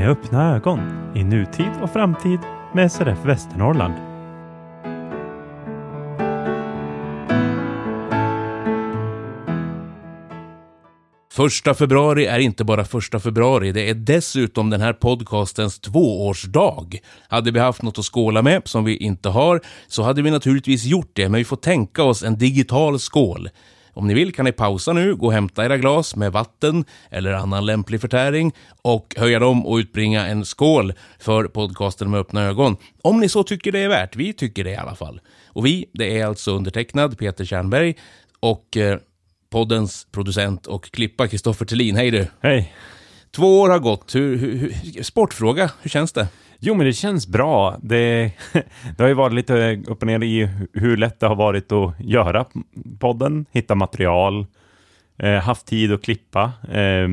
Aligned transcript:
Med 0.00 0.10
öppna 0.10 0.54
ögon 0.56 0.80
i 1.16 1.24
nutid 1.24 1.70
och 1.82 1.90
framtid 1.90 2.38
med 2.74 2.92
SRF 2.92 3.18
Västernorrland. 3.24 3.94
Första 11.32 11.74
februari 11.74 12.26
är 12.26 12.38
inte 12.38 12.64
bara 12.64 12.84
första 12.84 13.20
februari, 13.20 13.72
det 13.72 13.90
är 13.90 13.94
dessutom 13.94 14.70
den 14.70 14.80
här 14.80 14.92
podcastens 14.92 15.78
tvåårsdag. 15.80 16.98
Hade 17.28 17.50
vi 17.50 17.58
haft 17.58 17.82
något 17.82 17.98
att 17.98 18.04
skåla 18.04 18.42
med, 18.42 18.62
som 18.68 18.84
vi 18.84 18.96
inte 18.96 19.28
har, 19.28 19.60
så 19.88 20.02
hade 20.02 20.22
vi 20.22 20.30
naturligtvis 20.30 20.84
gjort 20.84 21.10
det, 21.12 21.28
men 21.28 21.38
vi 21.38 21.44
får 21.44 21.56
tänka 21.56 22.02
oss 22.02 22.22
en 22.22 22.38
digital 22.38 22.98
skål. 22.98 23.48
Om 23.92 24.06
ni 24.06 24.14
vill 24.14 24.34
kan 24.34 24.44
ni 24.44 24.52
pausa 24.52 24.92
nu, 24.92 25.16
gå 25.16 25.26
och 25.26 25.32
hämta 25.32 25.64
era 25.64 25.78
glas 25.78 26.16
med 26.16 26.32
vatten 26.32 26.84
eller 27.10 27.32
annan 27.32 27.66
lämplig 27.66 28.00
förtäring 28.00 28.52
och 28.82 29.14
höja 29.18 29.38
dem 29.38 29.66
och 29.66 29.76
utbringa 29.76 30.26
en 30.26 30.44
skål 30.44 30.92
för 31.18 31.44
podcasten 31.44 32.10
med 32.10 32.20
öppna 32.20 32.42
ögon. 32.42 32.76
Om 33.02 33.20
ni 33.20 33.28
så 33.28 33.42
tycker 33.42 33.72
det 33.72 33.78
är 33.78 33.88
värt, 33.88 34.16
vi 34.16 34.32
tycker 34.32 34.64
det 34.64 34.70
i 34.70 34.76
alla 34.76 34.94
fall. 34.94 35.20
Och 35.46 35.66
vi, 35.66 35.86
det 35.92 36.18
är 36.20 36.26
alltså 36.26 36.50
undertecknad 36.56 37.18
Peter 37.18 37.44
Tjernberg 37.44 37.94
och 38.40 38.76
eh, 38.76 38.98
poddens 39.50 40.06
producent 40.12 40.66
och 40.66 40.84
klippa 40.84 41.28
Kristoffer 41.28 41.66
Thelin. 41.66 41.96
Hej 41.96 42.10
du! 42.10 42.26
Hej! 42.40 42.74
Två 43.36 43.60
år 43.60 43.68
har 43.68 43.78
gått. 43.78 44.14
Hur, 44.14 44.36
hur, 44.36 44.56
hur, 44.94 45.02
sportfråga, 45.02 45.70
hur 45.82 45.90
känns 45.90 46.12
det? 46.12 46.28
Jo, 46.60 46.74
men 46.74 46.86
det 46.86 46.92
känns 46.92 47.26
bra. 47.26 47.78
Det, 47.82 48.32
det 48.96 49.02
har 49.02 49.08
ju 49.08 49.14
varit 49.14 49.34
lite 49.34 49.82
upp 49.86 50.02
och 50.02 50.06
ner 50.06 50.22
i 50.22 50.48
hur 50.72 50.96
lätt 50.96 51.20
det 51.20 51.26
har 51.26 51.36
varit 51.36 51.72
att 51.72 51.94
göra 52.00 52.46
podden, 52.98 53.46
hitta 53.50 53.74
material, 53.74 54.46
eh, 55.18 55.34
haft 55.34 55.66
tid 55.66 55.92
att 55.92 56.02
klippa. 56.02 56.52
Eh, 56.68 57.08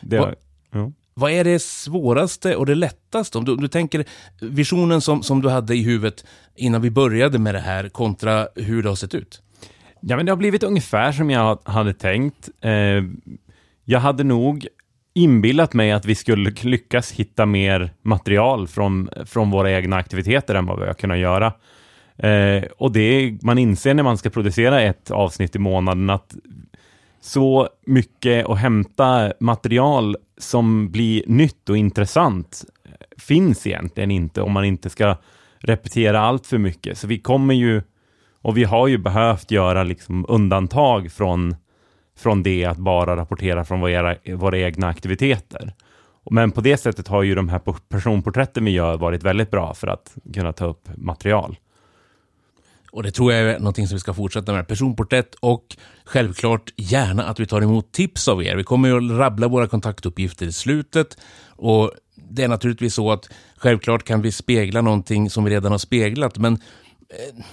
det, 0.00 0.18
Va, 0.18 0.34
ja. 0.70 0.92
Vad 1.14 1.32
är 1.32 1.44
det 1.44 1.62
svåraste 1.62 2.56
och 2.56 2.66
det 2.66 2.74
lättaste? 2.74 3.38
Om 3.38 3.44
du, 3.44 3.56
du 3.56 3.68
tänker 3.68 4.04
visionen 4.40 5.00
som, 5.00 5.22
som 5.22 5.42
du 5.42 5.48
hade 5.48 5.76
i 5.76 5.82
huvudet 5.82 6.24
innan 6.54 6.82
vi 6.82 6.90
började 6.90 7.38
med 7.38 7.54
det 7.54 7.60
här 7.60 7.88
kontra 7.88 8.48
hur 8.54 8.82
det 8.82 8.88
har 8.88 8.96
sett 8.96 9.14
ut? 9.14 9.42
Ja, 10.00 10.16
men 10.16 10.26
det 10.26 10.32
har 10.32 10.36
blivit 10.36 10.62
ungefär 10.62 11.12
som 11.12 11.30
jag 11.30 11.58
hade 11.64 11.94
tänkt. 11.94 12.48
Eh, 12.60 13.02
jag 13.84 14.00
hade 14.00 14.24
nog 14.24 14.66
inbillat 15.14 15.74
mig 15.74 15.92
att 15.92 16.04
vi 16.04 16.14
skulle 16.14 16.50
lyckas 16.62 17.12
hitta 17.12 17.46
mer 17.46 17.90
material 18.02 18.68
från, 18.68 19.08
från 19.26 19.50
våra 19.50 19.72
egna 19.72 19.96
aktiviteter 19.96 20.54
än 20.54 20.66
vad 20.66 20.80
vi 20.80 20.86
har 20.86 20.94
kunnat 20.94 21.18
göra. 21.18 21.52
Eh, 22.16 22.64
och 22.78 22.92
det 22.92 23.38
man 23.42 23.58
inser 23.58 23.94
när 23.94 24.02
man 24.02 24.18
ska 24.18 24.30
producera 24.30 24.82
ett 24.82 25.10
avsnitt 25.10 25.56
i 25.56 25.58
månaden 25.58 26.10
att 26.10 26.34
så 27.20 27.68
mycket 27.86 28.46
att 28.46 28.58
hämta 28.58 29.32
material 29.40 30.16
som 30.38 30.90
blir 30.90 31.22
nytt 31.26 31.68
och 31.68 31.76
intressant 31.76 32.64
finns 33.18 33.66
egentligen 33.66 34.10
inte 34.10 34.42
om 34.42 34.52
man 34.52 34.64
inte 34.64 34.90
ska 34.90 35.16
repetera 35.58 36.20
allt 36.20 36.46
för 36.46 36.58
mycket. 36.58 36.98
Så 36.98 37.06
vi 37.06 37.18
kommer 37.18 37.54
ju, 37.54 37.82
och 38.42 38.56
vi 38.56 38.64
har 38.64 38.88
ju 38.88 38.98
behövt 38.98 39.50
göra 39.50 39.82
liksom 39.82 40.24
undantag 40.28 41.12
från 41.12 41.56
från 42.16 42.42
det 42.42 42.64
att 42.64 42.78
bara 42.78 43.16
rapportera 43.16 43.64
från 43.64 43.80
våra, 43.80 44.16
våra 44.34 44.58
egna 44.58 44.88
aktiviteter. 44.88 45.74
Men 46.30 46.50
på 46.50 46.60
det 46.60 46.76
sättet 46.76 47.08
har 47.08 47.22
ju 47.22 47.34
de 47.34 47.48
här 47.48 47.60
personporträtten 47.88 48.64
vi 48.64 48.70
gör 48.70 48.96
varit 48.96 49.22
väldigt 49.22 49.50
bra 49.50 49.74
för 49.74 49.86
att 49.86 50.16
kunna 50.34 50.52
ta 50.52 50.66
upp 50.66 50.88
material. 50.96 51.56
Och 52.94 53.02
det 53.02 53.10
tror 53.10 53.32
jag 53.32 53.42
är 53.42 53.58
någonting 53.58 53.88
som 53.88 53.96
vi 53.96 54.00
ska 54.00 54.14
fortsätta 54.14 54.52
med. 54.52 54.68
Personporträtt 54.68 55.34
och 55.34 55.76
självklart 56.04 56.72
gärna 56.76 57.24
att 57.24 57.40
vi 57.40 57.46
tar 57.46 57.62
emot 57.62 57.92
tips 57.92 58.28
av 58.28 58.42
er. 58.42 58.56
Vi 58.56 58.64
kommer 58.64 58.88
ju 58.88 58.96
att 58.96 59.18
rabbla 59.18 59.48
våra 59.48 59.66
kontaktuppgifter 59.66 60.46
i 60.46 60.52
slutet. 60.52 61.18
Och 61.48 61.92
det 62.14 62.42
är 62.42 62.48
naturligtvis 62.48 62.94
så 62.94 63.12
att 63.12 63.30
självklart 63.56 64.04
kan 64.04 64.22
vi 64.22 64.32
spegla 64.32 64.80
någonting 64.80 65.30
som 65.30 65.44
vi 65.44 65.50
redan 65.50 65.72
har 65.72 65.78
speglat, 65.78 66.38
men 66.38 66.52
eh, 66.54 67.44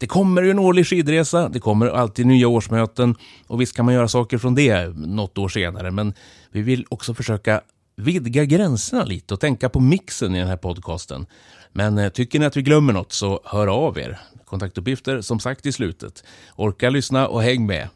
det 0.00 0.06
kommer 0.06 0.42
ju 0.42 0.50
en 0.50 0.58
årlig 0.58 0.86
skidresa, 0.86 1.48
det 1.48 1.60
kommer 1.60 1.86
alltid 1.86 2.26
nya 2.26 2.48
årsmöten 2.48 3.14
och 3.46 3.60
visst 3.60 3.76
kan 3.76 3.84
man 3.84 3.94
göra 3.94 4.08
saker 4.08 4.38
från 4.38 4.54
det 4.54 4.88
något 4.96 5.38
år 5.38 5.48
senare, 5.48 5.90
men 5.90 6.14
vi 6.50 6.62
vill 6.62 6.86
också 6.88 7.14
försöka 7.14 7.60
vidga 7.96 8.44
gränserna 8.44 9.04
lite 9.04 9.34
och 9.34 9.40
tänka 9.40 9.68
på 9.68 9.80
mixen 9.80 10.34
i 10.34 10.38
den 10.38 10.48
här 10.48 10.56
podcasten. 10.56 11.26
Men 11.72 11.98
eh, 11.98 12.08
tycker 12.08 12.38
ni 12.38 12.46
att 12.46 12.56
vi 12.56 12.62
glömmer 12.62 12.92
något 12.92 13.12
så 13.12 13.40
hör 13.44 13.66
av 13.66 13.98
er. 13.98 14.18
Kontaktuppgifter 14.44 15.20
som 15.20 15.40
sagt 15.40 15.66
i 15.66 15.72
slutet. 15.72 16.24
Orka 16.56 16.90
lyssna 16.90 17.28
och 17.28 17.42
häng 17.42 17.66
med. 17.66 17.88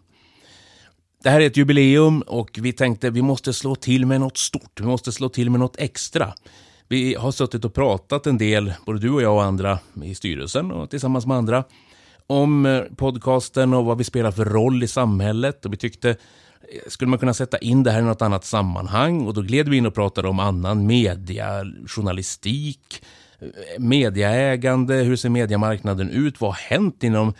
Det 1.22 1.30
här 1.30 1.40
är 1.40 1.46
ett 1.46 1.56
jubileum 1.56 2.20
och 2.20 2.58
vi 2.62 2.72
tänkte 2.72 3.10
vi 3.10 3.22
måste 3.22 3.52
slå 3.52 3.74
till 3.74 4.06
med 4.06 4.20
något 4.20 4.38
stort. 4.38 4.80
Vi 4.80 4.86
måste 4.86 5.12
slå 5.12 5.28
till 5.28 5.50
med 5.50 5.60
något 5.60 5.76
extra. 5.78 6.34
Vi 6.88 7.14
har 7.14 7.32
suttit 7.32 7.64
och 7.64 7.74
pratat 7.74 8.26
en 8.26 8.38
del, 8.38 8.72
både 8.86 8.98
du 8.98 9.10
och 9.10 9.22
jag 9.22 9.34
och 9.34 9.44
andra 9.44 9.78
i 10.02 10.14
styrelsen 10.14 10.70
och 10.70 10.90
tillsammans 10.90 11.26
med 11.26 11.36
andra, 11.36 11.64
om 12.26 12.66
eh, 12.66 12.82
podcasten 12.96 13.74
och 13.74 13.84
vad 13.84 13.98
vi 13.98 14.04
spelar 14.04 14.30
för 14.30 14.44
roll 14.44 14.82
i 14.82 14.88
samhället. 14.88 15.66
Och 15.66 15.72
vi 15.72 15.76
tyckte, 15.76 16.10
eh, 16.10 16.16
skulle 16.86 17.08
man 17.08 17.18
kunna 17.18 17.34
sätta 17.34 17.58
in 17.58 17.82
det 17.82 17.90
här 17.90 18.00
i 18.00 18.04
något 18.04 18.22
annat 18.22 18.44
sammanhang? 18.44 19.26
Och 19.26 19.34
då 19.34 19.42
gled 19.42 19.68
vi 19.68 19.76
in 19.76 19.86
och 19.86 19.94
pratade 19.94 20.28
om 20.28 20.38
annan 20.40 20.86
media, 20.86 21.64
journalistik, 21.86 23.02
eh, 23.40 23.48
mediaägande, 23.78 24.94
hur 24.94 25.16
ser 25.16 25.28
mediamarknaden 25.28 26.10
ut? 26.10 26.40
Vad 26.40 26.50
har 26.50 26.58
hänt 26.76 27.02
inom 27.02 27.34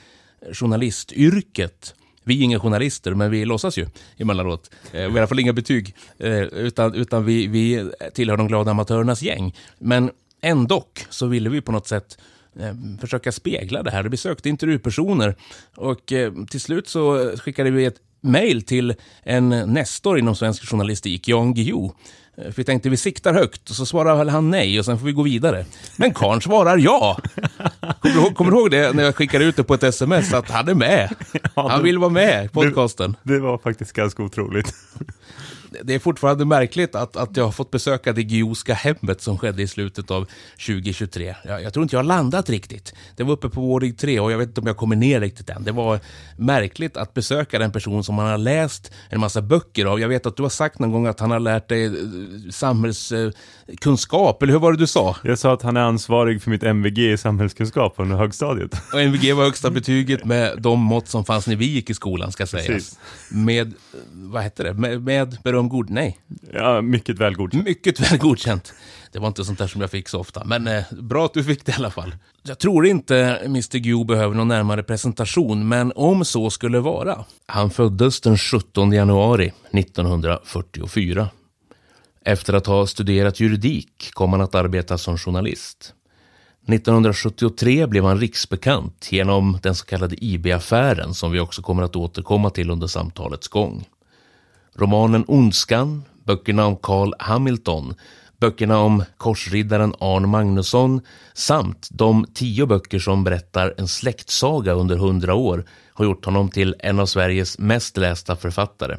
journalistyrket? 0.52 1.94
Vi 2.26 2.40
är 2.40 2.44
inga 2.44 2.60
journalister, 2.60 3.14
men 3.14 3.30
vi 3.30 3.44
låtsas 3.44 3.78
ju 3.78 3.86
emellanåt. 4.16 4.70
Vi 4.92 4.98
har 4.98 5.10
i 5.10 5.18
alla 5.18 5.26
fall 5.26 5.38
inga 5.38 5.52
betyg, 5.52 5.94
utan, 6.18 6.94
utan 6.94 7.24
vi, 7.24 7.46
vi 7.46 7.90
tillhör 8.14 8.36
de 8.36 8.48
glada 8.48 8.70
amatörernas 8.70 9.22
gäng. 9.22 9.54
Men 9.78 10.10
ändå 10.40 10.84
så 11.10 11.26
ville 11.26 11.50
vi 11.50 11.60
på 11.60 11.72
något 11.72 11.88
sätt 11.88 12.18
försöka 13.00 13.32
spegla 13.32 13.82
det 13.82 13.90
här. 13.90 14.04
Vi 14.04 14.16
sökte 14.16 14.48
intervjupersoner 14.48 15.36
och 15.76 16.12
eh, 16.12 16.32
till 16.50 16.60
slut 16.60 16.88
så 16.88 17.32
skickade 17.36 17.70
vi 17.70 17.84
ett 17.84 17.96
mejl 18.20 18.62
till 18.62 18.94
en 19.22 19.48
nestor 19.48 20.18
inom 20.18 20.36
svensk 20.36 20.68
journalistik, 20.68 21.28
Jan 21.28 21.54
Guillou. 21.54 21.92
Eh, 22.36 22.44
för 22.44 22.52
vi 22.52 22.64
tänkte 22.64 22.88
vi 22.88 22.96
siktar 22.96 23.34
högt 23.34 23.70
och 23.70 23.76
så 23.76 23.86
svarar 23.86 24.26
han 24.26 24.50
nej 24.50 24.78
och 24.78 24.84
sen 24.84 24.98
får 24.98 25.06
vi 25.06 25.12
gå 25.12 25.22
vidare. 25.22 25.66
Men 25.96 26.14
karln 26.14 26.40
svarar 26.40 26.78
ja. 26.78 27.18
Kommer 28.00 28.14
du, 28.14 28.20
ihåg, 28.20 28.34
kommer 28.34 28.50
du 28.50 28.58
ihåg 28.58 28.70
det 28.70 28.92
när 28.92 29.04
jag 29.04 29.16
skickade 29.16 29.44
ut 29.44 29.56
det 29.56 29.64
på 29.64 29.74
ett 29.74 29.82
sms 29.82 30.34
att 30.34 30.50
han 30.50 30.68
är 30.68 30.74
med? 30.74 31.14
Han 31.54 31.82
vill 31.82 31.98
vara 31.98 32.10
med 32.10 32.44
i 32.44 32.48
podcasten. 32.48 33.16
Det, 33.22 33.34
det 33.34 33.40
var 33.40 33.58
faktiskt 33.58 33.92
ganska 33.92 34.22
otroligt 34.22 34.74
det 35.82 35.94
är 35.94 35.98
fortfarande 35.98 36.44
märkligt 36.44 36.94
att, 36.94 37.16
att 37.16 37.36
jag 37.36 37.44
har 37.44 37.52
fått 37.52 37.70
besöka 37.70 38.12
det 38.12 38.22
geoska 38.22 38.74
hemmet 38.74 39.20
som 39.20 39.38
skedde 39.38 39.62
i 39.62 39.66
slutet 39.66 40.10
av 40.10 40.28
2023. 40.66 41.34
Jag, 41.44 41.62
jag 41.62 41.72
tror 41.72 41.82
inte 41.82 41.96
jag 41.96 41.98
har 41.98 42.04
landat 42.04 42.50
riktigt. 42.50 42.94
Det 43.16 43.22
var 43.22 43.32
uppe 43.32 43.48
på 43.48 43.60
våning 43.60 43.94
tre 43.94 44.20
och 44.20 44.32
jag 44.32 44.38
vet 44.38 44.48
inte 44.48 44.60
om 44.60 44.66
jag 44.66 44.76
kommer 44.76 44.96
ner 44.96 45.20
riktigt 45.20 45.50
än. 45.50 45.64
Det 45.64 45.72
var 45.72 46.00
märkligt 46.36 46.96
att 46.96 47.14
besöka 47.14 47.58
den 47.58 47.72
person 47.72 48.04
som 48.04 48.14
man 48.14 48.26
har 48.26 48.38
läst 48.38 48.92
en 49.08 49.20
massa 49.20 49.42
böcker 49.42 49.86
av. 49.86 50.00
Jag 50.00 50.08
vet 50.08 50.26
att 50.26 50.36
du 50.36 50.42
har 50.42 50.50
sagt 50.50 50.78
någon 50.78 50.92
gång 50.92 51.06
att 51.06 51.20
han 51.20 51.30
har 51.30 51.40
lärt 51.40 51.68
dig 51.68 51.84
eh, 51.84 51.92
samhällskunskap, 52.50 54.42
eller 54.42 54.52
hur 54.52 54.60
var 54.60 54.72
det 54.72 54.78
du 54.78 54.86
sa? 54.86 55.16
Jag 55.22 55.38
sa 55.38 55.52
att 55.52 55.62
han 55.62 55.76
är 55.76 55.80
ansvarig 55.80 56.42
för 56.42 56.50
mitt 56.50 56.62
MVG 56.62 56.98
i 56.98 57.16
samhällskunskap 57.16 57.94
under 57.96 58.16
högstadiet. 58.16 58.74
Och 58.92 59.00
MVG 59.00 59.32
var 59.32 59.44
högsta 59.44 59.70
betyget 59.70 60.24
med 60.24 60.58
de 60.58 60.80
mått 60.80 61.08
som 61.08 61.24
fanns 61.24 61.46
när 61.46 61.56
vi 61.56 61.66
gick 61.66 61.90
i 61.90 61.94
skolan, 61.94 62.32
ska 62.32 62.46
sägas. 62.46 62.66
Precis. 62.66 62.98
Med, 63.30 63.74
vad 64.12 64.42
hette 64.42 64.62
det, 64.62 64.74
med, 64.74 65.02
med 65.02 65.38
beröm 65.44 65.63
de 65.64 65.76
god... 65.76 65.90
Nej. 65.90 66.18
Ja, 66.52 66.82
mycket 66.82 67.18
väl 67.18 67.34
godkänt. 67.34 67.64
Mycket 67.64 68.00
väl 68.00 68.18
godkänt. 68.18 68.74
Det 69.12 69.18
var 69.18 69.28
inte 69.28 69.44
sånt 69.44 69.58
där 69.58 69.66
som 69.66 69.80
jag 69.80 69.90
fick 69.90 70.08
så 70.08 70.20
ofta, 70.20 70.44
men 70.44 70.66
eh, 70.66 70.82
bra 70.90 71.24
att 71.24 71.34
du 71.34 71.44
fick 71.44 71.66
det 71.66 71.72
i 71.72 71.74
alla 71.74 71.90
fall. 71.90 72.14
Jag 72.42 72.58
tror 72.58 72.86
inte 72.86 73.16
Mr 73.44 73.78
Gu 73.78 74.04
behöver 74.04 74.34
någon 74.34 74.48
närmare 74.48 74.82
presentation, 74.82 75.68
men 75.68 75.92
om 75.96 76.24
så 76.24 76.50
skulle 76.50 76.80
vara. 76.80 77.24
Han 77.46 77.70
föddes 77.70 78.20
den 78.20 78.38
17 78.38 78.92
januari 78.92 79.52
1944. 79.72 81.28
Efter 82.24 82.52
att 82.52 82.66
ha 82.66 82.86
studerat 82.86 83.40
juridik 83.40 84.10
kom 84.12 84.32
han 84.32 84.40
att 84.40 84.54
arbeta 84.54 84.98
som 84.98 85.18
journalist. 85.18 85.94
1973 86.68 87.86
blev 87.86 88.04
han 88.04 88.20
riksbekant 88.20 89.08
genom 89.12 89.58
den 89.62 89.74
så 89.74 89.86
kallade 89.86 90.24
IB-affären 90.24 91.14
som 91.14 91.32
vi 91.32 91.40
också 91.40 91.62
kommer 91.62 91.82
att 91.82 91.96
återkomma 91.96 92.50
till 92.50 92.70
under 92.70 92.86
samtalets 92.86 93.48
gång 93.48 93.84
romanen 94.74 95.24
Ondskan, 95.28 96.04
böckerna 96.24 96.66
om 96.66 96.76
Carl 96.76 97.12
Hamilton, 97.18 97.94
böckerna 98.40 98.78
om 98.78 99.04
korsriddaren 99.16 99.94
Arn 100.00 100.28
Magnusson 100.28 101.00
samt 101.34 101.88
de 101.90 102.26
tio 102.34 102.66
böcker 102.66 102.98
som 102.98 103.24
berättar 103.24 103.74
en 103.78 103.88
släktsaga 103.88 104.72
under 104.72 104.96
hundra 104.96 105.34
år 105.34 105.64
har 105.94 106.04
gjort 106.04 106.24
honom 106.24 106.50
till 106.50 106.74
en 106.78 107.00
av 107.00 107.06
Sveriges 107.06 107.58
mest 107.58 107.96
lästa 107.96 108.36
författare. 108.36 108.96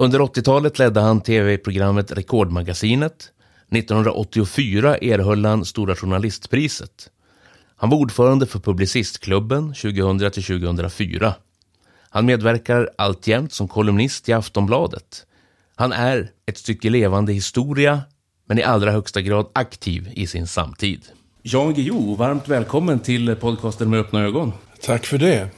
Under 0.00 0.18
80-talet 0.18 0.78
ledde 0.78 1.00
han 1.00 1.20
tv-programmet 1.20 2.12
Rekordmagasinet. 2.12 3.32
1984 3.70 4.96
erhöll 4.96 5.44
han 5.44 5.64
Stora 5.64 5.96
Journalistpriset. 5.96 7.10
Han 7.76 7.90
var 7.90 7.98
ordförande 7.98 8.46
för 8.46 8.58
Publicistklubben 8.58 9.74
2000 9.74 10.18
2004. 10.18 11.34
Han 12.10 12.26
medverkar 12.26 12.90
alltjämt 12.98 13.52
som 13.52 13.68
kolumnist 13.68 14.28
i 14.28 14.32
Aftonbladet. 14.32 15.26
Han 15.76 15.92
är 15.92 16.30
ett 16.46 16.58
stycke 16.58 16.90
levande 16.90 17.32
historia, 17.32 18.00
men 18.46 18.58
i 18.58 18.62
allra 18.62 18.90
högsta 18.90 19.20
grad 19.20 19.46
aktiv 19.52 20.08
i 20.12 20.26
sin 20.26 20.46
samtid. 20.46 21.00
Jan 21.42 21.74
Guillou, 21.74 22.16
varmt 22.16 22.48
välkommen 22.48 23.00
till 23.00 23.36
podcasten 23.36 23.90
med 23.90 24.00
öppna 24.00 24.22
ögon. 24.22 24.52
Tack 24.82 25.06
för 25.06 25.18
det. 25.18 25.48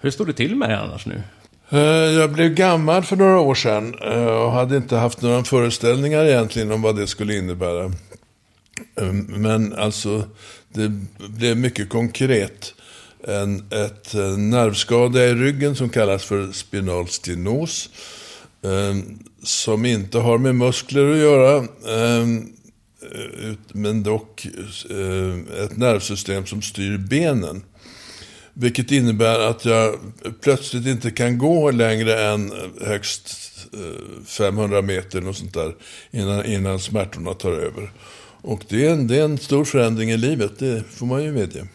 Hur 0.00 0.10
står 0.10 0.26
det 0.26 0.32
till 0.32 0.56
med 0.56 0.68
dig 0.68 0.76
annars 0.76 1.06
nu? 1.06 1.22
Eh, 1.70 1.78
jag 2.18 2.32
blev 2.32 2.54
gammal 2.54 3.02
för 3.02 3.16
några 3.16 3.40
år 3.40 3.54
sedan 3.54 3.94
eh, 4.02 4.26
och 4.26 4.52
hade 4.52 4.76
inte 4.76 4.96
haft 4.96 5.22
några 5.22 5.44
föreställningar 5.44 6.24
egentligen 6.24 6.72
om 6.72 6.82
vad 6.82 6.96
det 6.96 7.06
skulle 7.06 7.36
innebära. 7.36 7.84
Eh, 9.00 9.12
men 9.28 9.74
alltså, 9.74 10.24
det 10.68 10.92
blev 11.18 11.56
mycket 11.56 11.88
konkret. 11.88 12.74
En, 13.28 13.64
ett 13.70 14.14
eh, 14.14 14.38
nervskada 14.38 15.24
i 15.24 15.34
ryggen 15.34 15.76
som 15.76 15.88
kallas 15.88 16.24
för 16.24 16.52
spinal 16.52 17.08
stenos. 17.08 17.90
Eh, 18.62 18.96
som 19.42 19.84
inte 19.84 20.18
har 20.18 20.38
med 20.38 20.54
muskler 20.54 21.12
att 21.12 21.18
göra. 21.18 21.56
Eh, 21.56 22.26
men 23.72 24.02
dock 24.02 24.46
ett 25.64 25.76
nervsystem 25.76 26.46
som 26.46 26.62
styr 26.62 26.98
benen. 26.98 27.62
Vilket 28.52 28.90
innebär 28.90 29.40
att 29.40 29.64
jag 29.64 29.94
plötsligt 30.40 30.86
inte 30.86 31.10
kan 31.10 31.38
gå 31.38 31.70
längre 31.70 32.24
än 32.24 32.52
högst 32.80 33.30
500 34.26 34.82
meter 34.82 35.28
och 35.28 35.36
sånt 35.36 35.54
där 35.54 35.74
innan, 36.10 36.44
innan 36.44 36.78
smärtorna 36.78 37.34
tar 37.34 37.52
över. 37.52 37.92
Och 38.42 38.64
det 38.68 38.86
är, 38.86 38.92
en, 38.92 39.06
det 39.06 39.16
är 39.16 39.24
en 39.24 39.38
stor 39.38 39.64
förändring 39.64 40.10
i 40.10 40.16
livet, 40.16 40.58
det 40.58 40.84
får 40.90 41.06
man 41.06 41.24
ju 41.24 41.32
medge. 41.32 41.66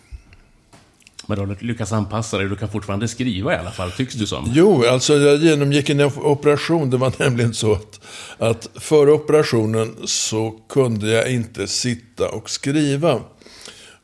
Men 1.28 1.38
du 1.38 1.46
har 1.46 1.64
lyckats 1.64 1.92
anpassa 1.92 2.38
dig, 2.38 2.50
du 2.50 2.56
kan 2.56 2.70
fortfarande 2.70 3.08
skriva 3.08 3.54
i 3.54 3.58
alla 3.58 3.72
fall, 3.72 3.92
tycks 3.92 4.14
du 4.14 4.28
som. 4.28 4.52
Jo, 4.54 4.86
alltså 4.86 5.14
jag 5.14 5.38
genomgick 5.38 5.90
en 5.90 6.02
operation. 6.02 6.90
Det 6.90 6.98
var 6.98 7.14
nämligen 7.20 7.54
så 7.54 7.74
att, 7.74 8.00
att 8.38 8.70
före 8.76 9.12
operationen 9.12 9.96
så 10.06 10.52
kunde 10.70 11.12
jag 11.12 11.32
inte 11.32 11.68
sitta 11.68 12.30
och 12.30 12.50
skriva 12.50 13.20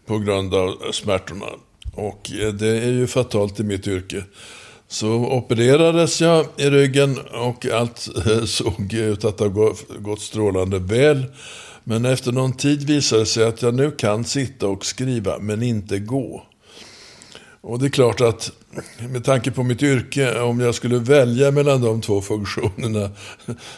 på 0.06 0.18
grund 0.18 0.54
av 0.54 0.92
smärtorna. 0.92 1.46
Och 1.94 2.32
eh, 2.32 2.54
det 2.54 2.68
är 2.68 2.92
ju 2.92 3.08
fatalt 3.08 3.60
i 3.60 3.64
mitt 3.64 3.88
yrke. 3.88 4.24
Så 4.88 5.10
opererades 5.10 6.22
jag 6.22 6.46
i 6.58 6.70
ryggen 6.70 7.20
och 7.34 7.66
allt 7.66 8.08
eh, 8.28 8.44
såg 8.44 8.94
ut 8.94 9.26
att 9.26 9.40
ha 9.40 9.74
gått 10.00 10.22
strålande 10.22 10.80
väl. 10.80 11.26
Men 11.84 12.06
efter 12.06 12.32
någon 12.32 12.54
tid 12.54 12.88
visade 12.88 13.22
det 13.22 13.26
sig 13.26 13.44
att 13.44 13.62
jag 13.62 13.74
nu 13.74 13.92
kan 13.92 14.24
sitta 14.24 14.68
och 14.68 14.86
skriva, 14.86 15.40
men 15.40 15.64
inte 15.64 16.00
gå. 16.00 16.46
Och 17.62 17.80
det 17.80 17.86
är 17.86 17.90
klart 17.90 18.22
att 18.22 18.52
med 19.10 19.24
tanke 19.24 19.52
på 19.52 19.64
mitt 19.64 19.84
yrke, 19.84 20.40
om 20.42 20.60
jag 20.60 20.76
skulle 20.76 21.00
välja 21.00 21.52
mellan 21.52 21.82
de 21.82 22.02
två 22.02 22.22
funktionerna 22.22 23.10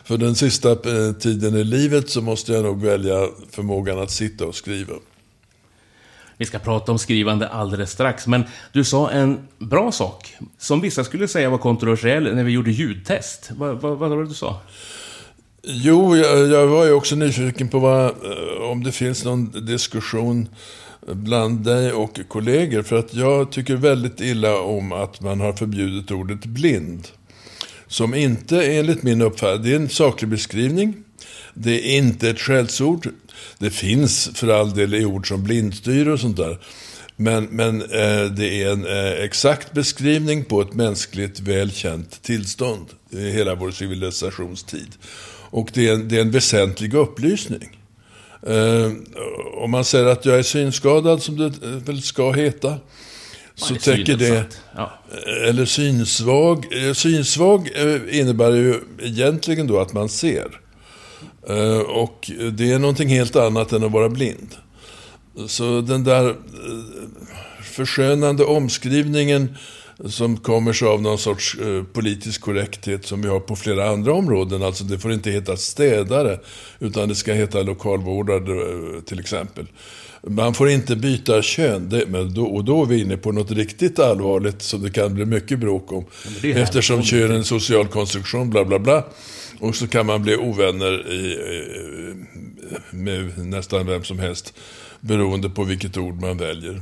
för 0.03 0.17
den 0.17 0.35
sista 0.35 0.71
eh, 0.71 1.13
tiden 1.19 1.55
i 1.55 1.63
livet 1.63 2.09
så 2.09 2.21
måste 2.21 2.53
jag 2.53 2.63
nog 2.63 2.81
välja 2.81 3.27
förmågan 3.51 3.99
att 3.99 4.11
sitta 4.11 4.45
och 4.45 4.55
skriva. 4.55 4.93
Vi 6.37 6.45
ska 6.45 6.59
prata 6.59 6.91
om 6.91 6.99
skrivande 6.99 7.47
alldeles 7.47 7.91
strax, 7.91 8.27
men 8.27 8.43
du 8.71 8.83
sa 8.83 9.09
en 9.09 9.47
bra 9.57 9.91
sak, 9.91 10.35
som 10.57 10.81
vissa 10.81 11.03
skulle 11.03 11.27
säga 11.27 11.49
var 11.49 11.57
kontroversiell 11.57 12.35
när 12.35 12.43
vi 12.43 12.51
gjorde 12.51 12.71
ljudtest. 12.71 13.51
Vad, 13.57 13.81
vad, 13.81 13.97
vad 13.97 14.09
var 14.09 14.17
det 14.17 14.27
du 14.27 14.33
sa? 14.33 14.61
Jo, 15.63 16.17
jag, 16.17 16.47
jag, 16.47 16.67
var 16.67 16.85
ju 16.85 16.91
också 16.91 17.15
nyfiken 17.15 17.67
på 17.67 17.79
vad, 17.79 18.05
eh, 18.05 18.61
om 18.71 18.83
det 18.83 18.91
finns 18.91 19.25
någon 19.25 19.65
diskussion 19.65 20.47
bland 21.07 21.59
dig 21.59 21.93
och 21.93 22.19
kollegor. 22.27 22.83
För 22.83 22.95
att 22.95 23.13
jag 23.13 23.51
tycker 23.51 23.75
väldigt 23.75 24.21
illa 24.21 24.59
om 24.59 24.91
att 24.91 25.21
man 25.21 25.39
har 25.39 25.53
förbjudit 25.53 26.11
ordet 26.11 26.45
blind. 26.45 27.07
Som 27.87 28.13
inte, 28.13 28.73
enligt 28.73 29.03
min 29.03 29.21
uppfattning, 29.21 29.63
det 29.63 29.71
är 29.71 29.75
en 29.75 29.89
saklig 29.89 30.29
beskrivning. 30.29 31.03
Det 31.53 31.93
är 31.93 31.97
inte 31.97 32.29
ett 32.29 32.39
skällsord. 32.39 33.09
Det 33.57 33.69
finns 33.69 34.29
för 34.33 34.47
all 34.47 34.73
del 34.73 34.93
i 34.93 35.05
ord 35.05 35.27
som 35.27 35.43
blindstyre 35.43 36.11
och 36.11 36.19
sånt 36.19 36.37
där. 36.37 36.59
Men, 37.15 37.43
men 37.43 37.81
eh, 37.81 38.25
det 38.25 38.63
är 38.63 38.71
en 38.71 38.85
eh, 38.85 39.23
exakt 39.23 39.73
beskrivning 39.73 40.43
på 40.43 40.61
ett 40.61 40.73
mänskligt 40.73 41.39
välkänt 41.39 42.21
tillstånd 42.21 42.85
i 43.09 43.29
hela 43.29 43.55
vår 43.55 43.71
civilisationstid. 43.71 44.95
Och 45.49 45.69
det 45.73 45.87
är 45.87 45.93
en, 45.93 46.07
det 46.07 46.17
är 46.17 46.21
en 46.21 46.31
väsentlig 46.31 46.93
upplysning. 46.93 47.80
Eh, 48.47 48.91
om 49.63 49.71
man 49.71 49.85
säger 49.85 50.05
att 50.05 50.25
jag 50.25 50.39
är 50.39 50.43
synskadad, 50.43 51.21
som 51.21 51.37
det 51.37 51.45
eh, 51.45 51.69
väl 51.69 52.01
ska 52.01 52.31
heta, 52.31 52.77
så 53.55 53.75
täcker 53.75 54.17
det... 54.17 54.45
Ja. 54.75 54.91
Eh, 55.11 55.49
eller 55.49 55.65
synsvag. 55.65 56.65
Eh, 56.71 56.93
synsvag 56.93 57.69
innebär 58.11 58.51
ju 58.51 58.79
egentligen 59.01 59.67
då 59.67 59.79
att 59.79 59.93
man 59.93 60.09
ser. 60.09 60.57
Och 61.87 62.31
det 62.51 62.71
är 62.71 62.79
någonting 62.79 63.09
helt 63.09 63.35
annat 63.35 63.71
än 63.71 63.83
att 63.83 63.91
vara 63.91 64.09
blind. 64.09 64.55
Så 65.47 65.81
den 65.81 66.03
där 66.03 66.35
förskönande 67.63 68.43
omskrivningen 68.43 69.57
som 70.05 70.37
kommer 70.37 70.73
sig 70.73 70.87
av 70.87 71.01
någon 71.01 71.17
sorts 71.17 71.55
eh, 71.55 71.83
politisk 71.83 72.41
korrekthet 72.41 73.05
som 73.05 73.21
vi 73.21 73.27
har 73.27 73.39
på 73.39 73.55
flera 73.55 73.89
andra 73.89 74.13
områden. 74.13 74.63
Alltså 74.63 74.83
det 74.83 74.99
får 74.99 75.13
inte 75.13 75.31
heta 75.31 75.57
städare, 75.57 76.39
utan 76.79 77.09
det 77.09 77.15
ska 77.15 77.33
heta 77.33 77.61
lokalvårdare 77.61 79.01
till 79.01 79.19
exempel. 79.19 79.65
Man 80.27 80.53
får 80.53 80.69
inte 80.69 80.95
byta 80.95 81.41
kön, 81.41 81.89
det, 81.89 82.05
men 82.07 82.33
då, 82.33 82.45
och 82.45 82.65
då 82.65 82.81
är 82.81 82.85
vi 82.85 83.01
inne 83.01 83.17
på 83.17 83.31
något 83.31 83.51
riktigt 83.51 83.99
allvarligt 83.99 84.61
som 84.61 84.83
det 84.83 84.89
kan 84.89 85.13
bli 85.13 85.25
mycket 85.25 85.59
bråk 85.59 85.91
om. 85.91 86.05
Eftersom 86.43 87.03
kön 87.03 87.31
är 87.31 87.35
en 87.35 87.43
social 87.43 87.87
konstruktion, 87.87 88.49
bla 88.49 88.65
bla 88.65 88.79
bla. 88.79 89.05
Och 89.59 89.75
så 89.75 89.87
kan 89.87 90.05
man 90.05 90.21
bli 90.21 90.35
ovänner 90.35 91.11
i, 91.11 91.37
med 92.91 93.45
nästan 93.45 93.87
vem 93.87 94.03
som 94.03 94.19
helst. 94.19 94.53
Beroende 94.99 95.49
på 95.49 95.63
vilket 95.63 95.97
ord 95.97 96.21
man 96.21 96.37
väljer. 96.37 96.81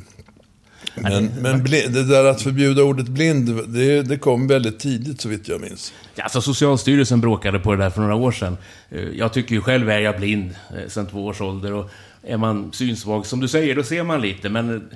Men, 1.02 1.32
men 1.42 1.64
det 1.64 2.04
där 2.04 2.26
att 2.26 2.42
förbjuda 2.42 2.84
ordet 2.84 3.08
blind, 3.08 3.74
det, 3.74 4.02
det 4.02 4.18
kom 4.18 4.48
väldigt 4.48 4.80
tidigt 4.80 5.22
så 5.22 5.30
vitt 5.30 5.48
jag 5.48 5.62
minns. 5.62 5.94
Ja, 6.16 6.24
alltså 6.24 6.42
Socialstyrelsen 6.42 7.22
bråkade 7.22 7.60
på 7.60 7.72
det 7.76 7.84
där 7.84 7.90
för 7.90 8.02
några 8.02 8.16
år 8.16 8.32
sedan. 8.32 8.58
Eh, 8.90 9.00
jag 9.00 9.34
tycker 9.34 9.56
ju 9.56 9.62
själv 9.62 9.90
är 9.90 10.00
jag 10.00 10.18
blind 10.18 10.56
eh, 10.70 10.90
sedan 10.90 11.08
två 11.08 11.26
års 11.26 11.42
ålder. 11.42 11.74
Och 11.74 11.90
är 12.24 12.38
man 12.38 12.72
synsvag, 12.74 13.26
som 13.26 13.40
du 13.40 13.48
säger, 13.48 13.76
då 13.76 13.84
ser 13.84 14.04
man 14.04 14.22
lite. 14.22 14.50
Men 14.50 14.90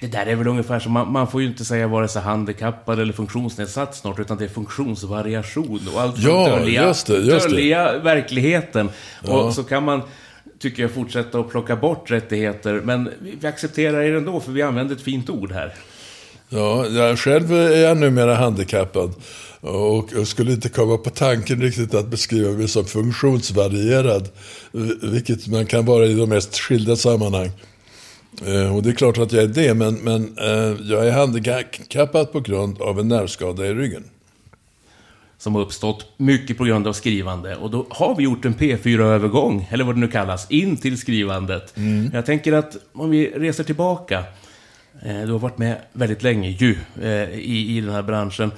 det 0.00 0.06
där 0.06 0.26
är 0.26 0.34
väl 0.34 0.46
ungefär 0.46 0.80
som, 0.80 0.92
man, 0.92 1.12
man 1.12 1.28
får 1.28 1.42
ju 1.42 1.46
inte 1.46 1.64
säga 1.64 1.86
vare 1.86 2.08
sig 2.08 2.22
handikappad 2.22 3.00
eller 3.00 3.12
funktionsnedsatt 3.12 3.96
snart, 3.96 4.18
utan 4.18 4.36
det 4.36 4.44
är 4.44 4.48
funktionsvariation 4.48 5.80
och 5.94 6.00
allt 6.00 6.18
ja, 6.18 6.48
dölja, 6.48 6.86
just 6.86 7.06
det, 7.06 7.18
just 7.18 7.48
dölja 7.48 7.92
det. 7.92 7.98
verkligheten. 7.98 8.90
Ja. 9.26 9.32
Och 9.32 9.54
så 9.54 9.64
kan 9.64 9.84
man, 9.84 10.02
tycker 10.58 10.82
jag, 10.82 10.90
fortsätta 10.90 11.38
att 11.38 11.50
plocka 11.50 11.76
bort 11.76 12.10
rättigheter, 12.10 12.80
men 12.84 13.10
vi 13.40 13.46
accepterar 13.46 14.02
er 14.02 14.14
ändå, 14.14 14.40
för 14.40 14.52
vi 14.52 14.62
använder 14.62 14.94
ett 14.94 15.02
fint 15.02 15.30
ord 15.30 15.52
här. 15.52 15.74
Ja, 16.48 16.86
jag 16.86 17.18
själv 17.18 17.52
är 17.52 17.76
jag 17.76 17.96
numera 17.96 18.34
handikappad. 18.34 19.14
Och 19.60 20.10
jag 20.12 20.26
skulle 20.26 20.52
inte 20.52 20.68
komma 20.68 20.96
på 20.96 21.10
tanken 21.10 21.60
riktigt 21.60 21.94
att 21.94 22.08
beskriva 22.08 22.52
mig 22.52 22.68
som 22.68 22.84
funktionsvarierad. 22.84 24.28
Vilket 25.02 25.46
man 25.46 25.66
kan 25.66 25.84
vara 25.84 26.06
i 26.06 26.14
de 26.14 26.28
mest 26.28 26.58
skilda 26.58 26.96
sammanhang. 26.96 27.50
Eh, 28.46 28.76
och 28.76 28.82
det 28.82 28.90
är 28.90 28.94
klart 28.94 29.18
att 29.18 29.32
jag 29.32 29.44
är 29.44 29.48
det, 29.48 29.74
men, 29.74 29.94
men 29.94 30.38
eh, 30.38 30.76
jag 30.80 31.06
är 31.06 31.12
handikappad 31.12 32.32
på 32.32 32.40
grund 32.40 32.82
av 32.82 33.00
en 33.00 33.08
nervskada 33.08 33.66
i 33.66 33.74
ryggen. 33.74 34.04
Som 35.38 35.54
har 35.54 35.62
uppstått 35.62 36.12
mycket 36.16 36.58
på 36.58 36.64
grund 36.64 36.86
av 36.86 36.92
skrivande. 36.92 37.56
Och 37.56 37.70
då 37.70 37.86
har 37.90 38.14
vi 38.14 38.24
gjort 38.24 38.44
en 38.44 38.54
P4-övergång, 38.54 39.68
eller 39.70 39.84
vad 39.84 39.94
det 39.94 40.00
nu 40.00 40.08
kallas, 40.08 40.50
in 40.50 40.76
till 40.76 40.98
skrivandet. 40.98 41.76
Mm. 41.76 42.10
Jag 42.12 42.26
tänker 42.26 42.52
att 42.52 42.76
om 42.92 43.10
vi 43.10 43.30
reser 43.30 43.64
tillbaka. 43.64 44.24
Eh, 45.02 45.22
du 45.22 45.32
har 45.32 45.38
varit 45.38 45.58
med 45.58 45.80
väldigt 45.92 46.22
länge 46.22 46.48
ju, 46.48 46.78
i, 47.32 47.76
i 47.76 47.80
den 47.80 47.90
här 47.90 48.02
branschen. 48.02 48.50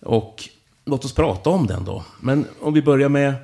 Och 0.00 0.48
låt 0.84 1.04
oss 1.04 1.14
prata 1.14 1.50
om 1.50 1.66
den 1.66 1.84
då. 1.84 2.04
Men 2.20 2.46
om 2.60 2.74
vi 2.74 2.82
börjar 2.82 3.08
med 3.08 3.34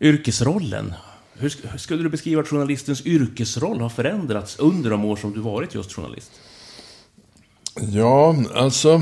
yrkesrollen. 0.00 0.94
Hur 1.32 1.78
skulle 1.78 2.02
du 2.02 2.08
beskriva 2.08 2.42
att 2.42 2.48
journalistens 2.48 3.06
yrkesroll 3.06 3.80
har 3.80 3.88
förändrats 3.88 4.58
under 4.58 4.90
de 4.90 5.04
år 5.04 5.16
som 5.16 5.32
du 5.32 5.40
varit 5.40 5.74
just 5.74 5.92
journalist? 5.92 6.32
Ja, 7.80 8.36
alltså... 8.54 8.94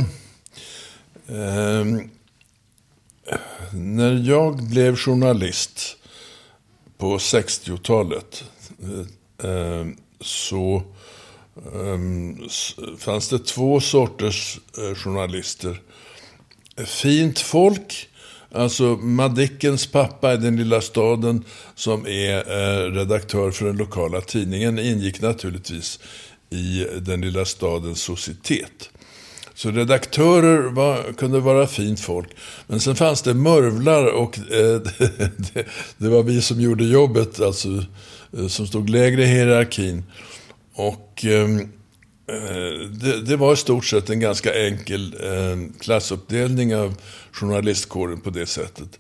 Eh, 1.26 1.84
när 3.74 4.28
jag 4.28 4.56
blev 4.56 4.96
journalist 4.96 5.96
på 6.98 7.18
60-talet 7.18 8.44
eh, 9.42 9.86
så 10.20 10.82
ehm, 11.74 12.48
fanns 12.98 13.28
det 13.28 13.38
två 13.38 13.80
sorters 13.80 14.60
eh, 14.78 14.94
journalister. 14.94 15.80
Fint 16.86 17.38
folk 17.38 18.08
Alltså 18.54 18.84
Madickens 18.96 19.86
pappa 19.86 20.34
i 20.34 20.36
den 20.36 20.56
lilla 20.56 20.80
staden 20.80 21.44
som 21.74 22.06
är 22.06 22.36
eh, 22.36 22.92
redaktör 22.92 23.50
för 23.50 23.66
den 23.66 23.76
lokala 23.76 24.20
tidningen 24.20 24.78
ingick 24.78 25.20
naturligtvis 25.20 25.98
i 26.50 26.86
den 27.00 27.20
lilla 27.20 27.44
stadens 27.44 28.02
societet. 28.02 28.90
Så 29.62 29.70
redaktörer 29.70 30.62
var, 30.62 31.12
kunde 31.12 31.40
vara 31.40 31.66
fint 31.66 32.00
folk. 32.00 32.28
Men 32.66 32.80
sen 32.80 32.96
fanns 32.96 33.22
det 33.22 33.34
mörvlar 33.34 34.06
och 34.06 34.38
eh, 34.38 34.80
det, 35.54 35.66
det, 35.96 36.08
var 36.08 36.22
vi 36.22 36.42
som 36.42 36.60
gjorde 36.60 36.84
jobbet, 36.84 37.40
alltså 37.40 37.68
eh, 38.38 38.46
som 38.46 38.66
stod 38.66 38.90
lägre 38.90 39.22
i 39.22 39.26
hierarkin. 39.26 40.04
Och 40.74 41.24
ehm, 41.24 41.60
eh, 42.28 42.88
det, 42.90 43.22
det, 43.26 43.36
var 43.36 43.52
i 43.52 43.56
stort 43.56 43.84
sett 43.84 44.10
en 44.10 44.20
ganska 44.20 44.66
enkel 44.66 45.16
eh, 45.22 45.80
klassuppdelning 45.80 46.76
av 46.76 46.94
journalistkåren 47.32 48.20
på 48.20 48.30
det 48.30 48.46
sättet. 48.46 48.98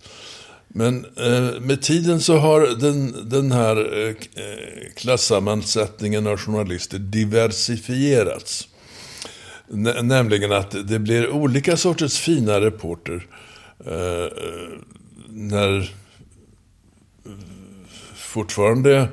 Men 0.68 1.04
eh, 1.16 1.60
med 1.60 1.82
tiden 1.82 2.20
så 2.20 2.36
har 2.36 2.60
den, 2.60 3.28
den 3.28 3.52
här 3.52 3.76
eh, 3.76 4.08
eh 4.08 4.92
klassammansättningen 4.96 6.26
av 6.26 6.36
journalister 6.36 6.98
diversifierats. 6.98 8.68
N 9.72 9.94
nämligen 10.02 10.52
att 10.52 10.88
det 10.88 10.98
blir 10.98 11.30
olika 11.30 11.76
sorters 11.76 12.18
fina 12.18 12.60
reporter. 12.60 13.26
Eh, 13.86 14.28
när 15.28 15.90
fortfarande 18.14 19.08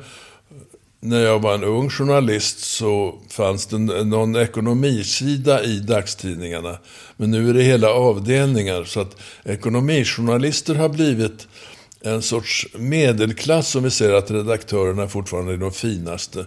när 1.01 1.19
jag 1.19 1.39
var 1.39 1.53
en 1.53 1.63
ung 1.63 1.89
journalist 1.89 2.59
så 2.59 3.19
fanns 3.29 3.65
det 3.65 3.77
någon 3.77 4.35
ekonomisida 4.35 5.63
i 5.63 5.79
dagstidningarna. 5.79 6.77
Men 7.17 7.31
nu 7.31 7.49
är 7.49 7.53
det 7.53 7.63
hela 7.63 7.89
avdelningar. 7.89 8.83
Så 8.83 8.99
att 8.99 9.15
ekonomijournalister 9.43 10.75
har 10.75 10.89
blivit 10.89 11.47
en 12.01 12.21
sorts 12.21 12.67
medelklass 12.73 13.69
som 13.69 13.83
vi 13.83 13.91
ser 13.91 14.13
att 14.13 14.31
redaktörerna 14.31 15.07
fortfarande 15.07 15.53
är 15.53 15.57
de 15.57 15.71
finaste. 15.71 16.45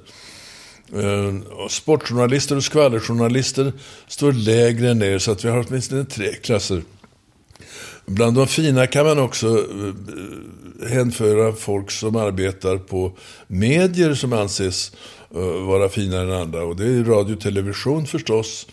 Eh, 0.94 1.66
sportjournalister 1.68 2.56
och 2.56 2.64
skvallerjournalister 2.64 3.72
står 4.08 4.32
lägre 4.32 4.94
ner 4.94 5.18
så 5.18 5.32
att 5.32 5.44
vi 5.44 5.48
har 5.48 5.66
åtminstone 5.68 6.04
tre 6.04 6.34
klasser. 6.34 6.82
Bland 8.06 8.36
de 8.36 8.46
fina 8.46 8.86
kan 8.86 9.06
man 9.06 9.18
också 9.18 9.46
eh, 9.48 10.88
hänföra 10.88 11.52
folk 11.52 11.90
som 11.90 12.16
arbetar 12.16 12.76
på 12.76 13.12
medier 13.46 14.14
som 14.14 14.32
anses 14.32 14.92
eh, 15.34 15.66
vara 15.66 15.88
finare 15.88 16.22
än 16.22 16.42
andra. 16.42 16.64
Och 16.64 16.76
det 16.76 16.84
är 16.84 17.04
radio 17.04 17.34
och 17.34 17.40
television 17.40 18.06
förstås, 18.06 18.66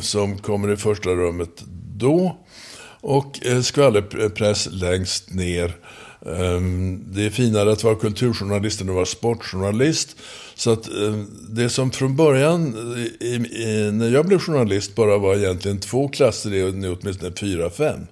som 0.00 0.38
kommer 0.38 0.72
i 0.72 0.76
första 0.76 1.10
rummet 1.10 1.62
då. 1.96 2.36
Och 3.00 3.38
skvallerpress 3.62 4.68
längst 4.72 5.30
ner. 5.30 5.76
Ehm, 6.26 7.04
det 7.06 7.26
är 7.26 7.30
finare 7.30 7.72
att 7.72 7.84
vara 7.84 7.94
kulturjournalist 7.94 8.80
än 8.80 8.88
att 8.88 8.94
vara 8.94 9.06
sportjournalist. 9.06 10.16
Så 10.54 10.72
att 10.72 10.88
ehm, 10.88 11.26
det 11.48 11.68
som 11.68 11.90
från 11.90 12.16
början, 12.16 12.70
när 13.92 14.08
jag 14.10 14.26
blev 14.26 14.38
journalist, 14.38 14.94
bara 14.94 15.18
var 15.18 15.36
egentligen 15.36 15.78
två 15.78 16.08
klasser 16.08 16.54
är 16.54 16.72
nu 16.72 16.96
åtminstone 17.00 17.32
fyra, 17.40 17.70
fem. 17.70 18.06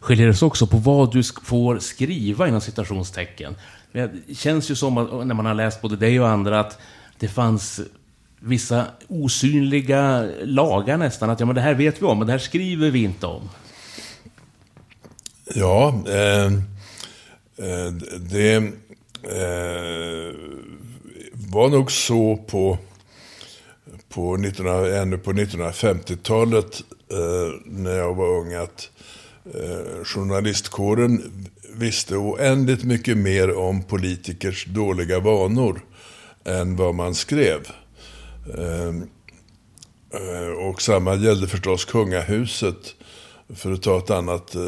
Skiljer 0.00 0.26
det 0.26 0.34
sig 0.34 0.46
också 0.46 0.66
på 0.66 0.76
vad 0.76 1.12
du 1.12 1.22
får 1.22 1.78
skriva 1.78 2.48
inom 2.48 2.60
citationstecken? 2.60 3.56
Det 3.92 4.10
känns 4.36 4.70
ju 4.70 4.74
som 4.74 4.98
att, 4.98 5.26
när 5.26 5.34
man 5.34 5.46
har 5.46 5.54
läst 5.54 5.82
både 5.82 5.96
dig 5.96 6.20
och 6.20 6.28
andra 6.28 6.60
att 6.60 6.78
det 7.18 7.28
fanns 7.28 7.80
vissa 8.40 8.84
osynliga 9.08 10.28
lagar 10.42 10.96
nästan. 10.96 11.30
Att 11.30 11.40
ja, 11.40 11.46
men 11.46 11.54
det 11.54 11.60
här 11.60 11.74
vet 11.74 12.02
vi 12.02 12.06
om, 12.06 12.18
men 12.18 12.26
det 12.26 12.32
här 12.32 12.38
skriver 12.38 12.90
vi 12.90 13.02
inte 13.02 13.26
om. 13.26 13.48
Ja, 15.46 16.02
eh, 16.08 16.46
eh, 17.56 17.92
det 18.20 18.56
eh, 19.22 20.34
var 21.32 21.68
nog 21.68 21.92
så 21.92 22.36
på, 22.36 22.78
på 24.08 24.34
1900, 24.34 25.00
ännu 25.00 25.18
på 25.18 25.32
1950-talet 25.32 26.82
eh, 27.10 27.60
när 27.64 27.96
jag 27.96 28.14
var 28.14 28.26
ung 28.26 28.54
att 28.54 28.90
eh, 29.54 30.04
journalistkåren 30.04 31.32
visste 31.74 32.16
oändligt 32.16 32.84
mycket 32.84 33.16
mer 33.16 33.56
om 33.56 33.82
politikers 33.82 34.64
dåliga 34.64 35.20
vanor 35.20 35.80
än 36.44 36.76
vad 36.76 36.94
man 36.94 37.14
skrev. 37.14 37.68
Eh, 38.58 38.88
eh 40.20 40.68
och 40.68 40.82
samma 40.82 41.14
gällde 41.14 41.48
förstås 41.48 41.84
kungahuset 41.84 42.94
för 43.48 43.72
att 43.72 43.82
ta 43.82 43.98
ett 43.98 44.10
annat 44.10 44.54
eh, 44.54 44.60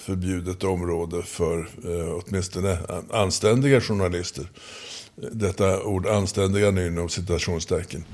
förbjudet 0.00 0.64
område 0.64 1.22
för 1.22 1.58
eh, 1.58 2.22
åtminstone 2.24 2.78
anständiga 3.10 3.80
journalister. 3.80 4.50
Detta 5.32 5.82
ord 5.82 6.06
anständiga 6.06 6.70
nu 6.70 6.86
inom 6.86 7.08
citationstecken. 7.08 8.04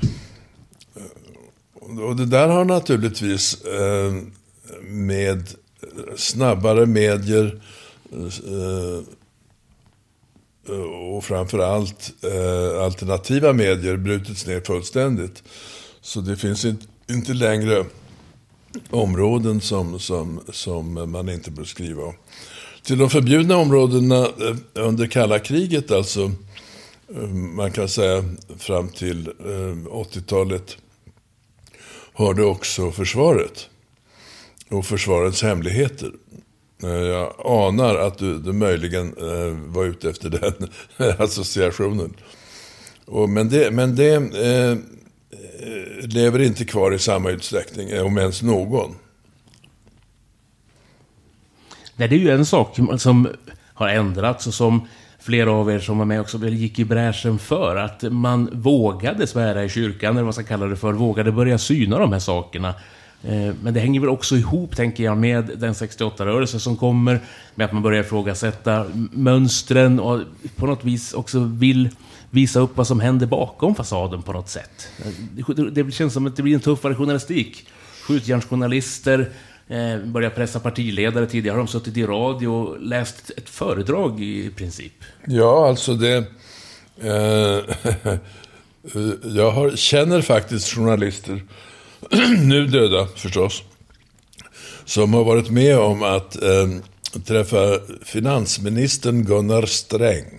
Eh, 0.96 1.98
och 1.98 2.16
det 2.16 2.26
där 2.26 2.48
har 2.48 2.64
naturligtvis 2.64 3.62
med 4.82 5.48
snabbare 6.16 6.86
medier 6.86 7.60
och 11.12 11.24
framförallt 11.24 12.24
alternativa 12.80 13.52
medier 13.52 13.96
brutits 13.96 14.46
ner 14.46 14.60
fullständigt. 14.60 15.42
Så 16.00 16.20
det 16.20 16.36
finns 16.36 16.66
inte 17.06 17.32
längre 17.32 17.84
områden 18.90 19.60
som, 19.60 19.98
som, 19.98 20.40
som 20.52 21.10
man 21.10 21.28
inte 21.28 21.50
bör 21.50 21.64
skriva 21.64 22.02
om. 22.02 22.14
Till 22.82 22.98
de 22.98 23.10
förbjudna 23.10 23.56
områdena 23.56 24.16
eh, 24.26 24.56
under 24.74 25.06
kalla 25.06 25.38
kriget, 25.38 25.90
alltså 25.90 26.30
eh, 27.14 27.28
man 27.28 27.72
kan 27.72 27.88
säga 27.88 28.24
fram 28.58 28.88
till 28.88 29.26
eh, 29.26 29.92
80-talet, 29.92 30.76
hörde 32.14 32.44
också 32.44 32.90
försvaret 32.90 33.68
och 34.70 34.86
försvarets 34.86 35.42
hemligheter. 35.42 36.12
Jag 36.80 37.34
anar 37.44 37.94
att 37.94 38.18
du, 38.18 38.38
du 38.38 38.52
möjligen 38.52 39.14
var 39.72 39.84
ute 39.84 40.10
efter 40.10 40.30
den 40.30 40.68
associationen. 41.18 42.14
Och, 43.04 43.28
men 43.28 43.48
det, 43.48 43.70
men 43.70 43.96
det 43.96 44.14
Eh, 44.14 44.76
Eh, 45.60 46.08
lever 46.08 46.38
inte 46.38 46.64
kvar 46.64 46.94
i 46.94 46.98
samma 46.98 47.30
utsträckning, 47.30 47.90
eh, 47.90 48.06
om 48.06 48.18
ens 48.18 48.42
någon. 48.42 48.94
Nej, 51.96 52.08
det 52.08 52.14
är 52.14 52.18
ju 52.18 52.30
en 52.30 52.46
sak 52.46 52.78
som 52.98 53.28
har 53.74 53.88
ändrats 53.88 54.46
och 54.46 54.54
som 54.54 54.88
flera 55.18 55.52
av 55.52 55.70
er 55.70 55.78
som 55.78 55.98
var 55.98 56.04
med 56.04 56.20
också 56.20 56.48
gick 56.48 56.78
i 56.78 56.84
bräschen 56.84 57.38
för. 57.38 57.76
Att 57.76 58.02
man 58.02 58.50
vågade 58.52 59.26
svära 59.26 59.64
i 59.64 59.68
kyrkan, 59.68 60.10
eller 60.10 60.20
vad 60.20 60.24
man 60.24 60.32
ska 60.32 60.42
kalla 60.42 60.66
det 60.66 60.76
för, 60.76 60.92
vågade 60.92 61.32
börja 61.32 61.58
syna 61.58 61.98
de 61.98 62.12
här 62.12 62.18
sakerna. 62.18 62.74
Eh, 63.22 63.54
men 63.62 63.74
det 63.74 63.80
hänger 63.80 64.00
väl 64.00 64.08
också 64.08 64.36
ihop, 64.36 64.76
tänker 64.76 65.04
jag, 65.04 65.18
med 65.18 65.50
den 65.56 65.72
68-rörelse 65.72 66.60
som 66.60 66.76
kommer, 66.76 67.20
med 67.54 67.64
att 67.64 67.72
man 67.72 67.82
börjar 67.82 68.00
ifrågasätta 68.00 68.86
mönstren 69.12 70.00
och 70.00 70.20
på 70.56 70.66
något 70.66 70.84
vis 70.84 71.12
också 71.12 71.40
vill 71.40 71.90
visa 72.30 72.60
upp 72.60 72.76
vad 72.76 72.86
som 72.86 73.00
händer 73.00 73.26
bakom 73.26 73.74
fasaden 73.74 74.22
på 74.22 74.32
något 74.32 74.48
sätt. 74.48 74.88
Det 75.72 75.94
känns 75.94 76.12
som 76.12 76.26
att 76.26 76.36
det 76.36 76.42
blir 76.42 76.54
en 76.54 76.60
tuffare 76.60 76.94
journalistik. 76.94 77.68
Skjutjärnsjournalister 78.02 79.30
eh, 79.68 79.98
börjar 80.04 80.30
pressa 80.30 80.60
partiledare. 80.60 81.26
Tidigare 81.26 81.54
har 81.54 81.58
de 81.58 81.68
suttit 81.68 81.96
i 81.96 82.06
radio 82.06 82.48
och 82.48 82.80
läst 82.80 83.30
ett 83.36 83.48
föredrag 83.48 84.22
i 84.22 84.50
princip. 84.50 84.92
Ja, 85.26 85.68
alltså 85.68 85.94
det... 85.94 86.16
Eh, 87.00 87.60
jag 89.22 89.50
har, 89.50 89.76
känner 89.76 90.22
faktiskt 90.22 90.74
journalister, 90.74 91.42
nu 92.44 92.66
döda 92.66 93.06
förstås, 93.16 93.62
som 94.84 95.14
har 95.14 95.24
varit 95.24 95.50
med 95.50 95.78
om 95.78 96.02
att 96.02 96.42
eh, 96.42 96.68
träffa 97.24 97.78
finansministern 98.04 99.24
Gunnar 99.24 99.66
Sträng 99.66 100.37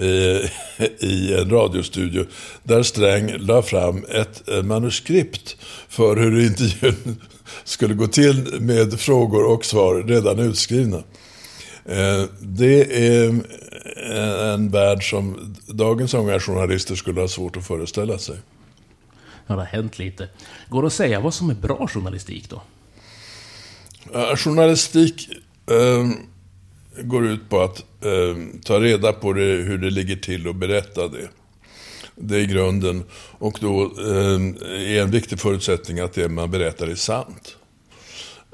i 0.98 1.34
en 1.34 1.50
radiostudio 1.50 2.26
där 2.62 2.82
Sträng 2.82 3.38
la 3.38 3.62
fram 3.62 4.04
ett 4.08 4.48
eh, 4.48 4.62
manuskript 4.62 5.56
för 5.88 6.16
hur 6.16 6.40
intervjun 6.40 7.20
skulle 7.64 7.94
gå 7.94 8.06
till 8.06 8.60
med 8.60 9.00
frågor 9.00 9.44
och 9.44 9.64
svar 9.64 10.02
redan 10.02 10.38
utskrivna. 10.38 11.02
Eh, 11.84 12.24
det 12.40 13.06
är 13.06 13.40
en 14.54 14.70
värld 14.70 15.10
som 15.10 15.56
dagens 15.66 16.14
unga 16.14 16.40
journalister 16.40 16.94
skulle 16.94 17.20
ha 17.20 17.28
svårt 17.28 17.56
att 17.56 17.66
föreställa 17.66 18.18
sig. 18.18 18.36
Ja, 19.46 19.54
det 19.54 19.60
har 19.60 19.66
hänt 19.66 19.98
lite. 19.98 20.28
Går 20.68 20.82
det 20.82 20.86
att 20.86 20.92
säga 20.92 21.20
vad 21.20 21.34
som 21.34 21.50
är 21.50 21.54
bra 21.54 21.88
journalistik 21.88 22.50
då? 22.50 22.62
journalistik 24.36 25.28
eh, 25.70 26.08
går 27.02 27.26
ut 27.26 27.48
på 27.48 27.60
att 27.60 27.84
eh, 28.04 28.36
ta 28.64 28.80
reda 28.80 29.12
på 29.12 29.32
det, 29.32 29.42
hur 29.42 29.78
det 29.78 29.90
ligger 29.90 30.16
till 30.16 30.48
och 30.48 30.54
berätta 30.54 31.08
det. 31.08 31.28
Det 32.14 32.36
är 32.36 32.44
grunden. 32.44 33.04
Och 33.38 33.58
då 33.60 33.82
eh, 33.82 34.96
är 34.96 35.02
en 35.02 35.10
viktig 35.10 35.40
förutsättning 35.40 36.00
att 36.00 36.12
det 36.12 36.28
man 36.28 36.50
berättar 36.50 36.86
är 36.86 36.94
sant. 36.94 37.56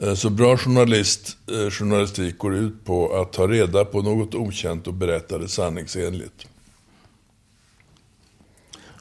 Eh, 0.02 0.14
så 0.14 0.30
bra 0.30 0.56
journalist, 0.56 1.36
eh, 1.50 1.70
journalistik 1.70 2.38
går 2.38 2.54
ut 2.54 2.84
på 2.84 3.16
att 3.16 3.32
ta 3.32 3.48
reda 3.48 3.84
på 3.84 4.02
något 4.02 4.34
okänt 4.34 4.86
och 4.86 4.94
berätta 4.94 5.38
det 5.38 5.48
sanningsenligt. 5.48 6.46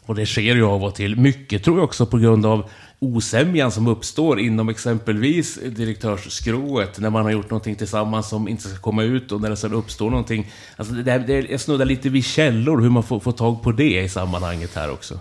Och 0.06 0.16
det 0.16 0.26
sker 0.26 0.56
ju 0.56 0.66
av 0.66 0.84
och 0.84 0.96
till. 0.96 1.16
Mycket 1.16 1.64
tror 1.64 1.78
jag 1.78 1.84
också 1.84 2.06
på 2.06 2.18
grund 2.18 2.46
av 2.46 2.70
osämjan 3.00 3.72
som 3.72 3.88
uppstår 3.88 4.40
inom 4.40 4.70
exempelvis 4.70 5.56
direktörsskrået 5.56 7.00
när 7.00 7.10
man 7.10 7.24
har 7.24 7.32
gjort 7.32 7.50
någonting 7.50 7.76
tillsammans 7.76 8.30
som 8.30 8.48
inte 8.48 8.64
ska 8.64 8.78
komma 8.78 9.04
ut 9.04 9.32
och 9.32 9.42
när 9.42 9.50
det 9.50 9.56
sedan 9.56 9.74
uppstår 9.74 10.10
någonting. 10.10 10.52
Alltså 10.76 10.94
det, 10.94 11.18
det, 11.18 11.50
jag 11.50 11.60
snuddar 11.60 11.86
lite 11.86 12.10
vid 12.10 12.26
källor, 12.26 12.82
hur 12.82 12.90
man 12.90 13.04
får, 13.04 13.20
får 13.20 13.32
tag 13.32 13.64
på 13.64 13.72
det 13.72 14.02
i 14.02 14.10
sammanhanget 14.10 14.76
här 14.76 14.92
också. 14.92 15.20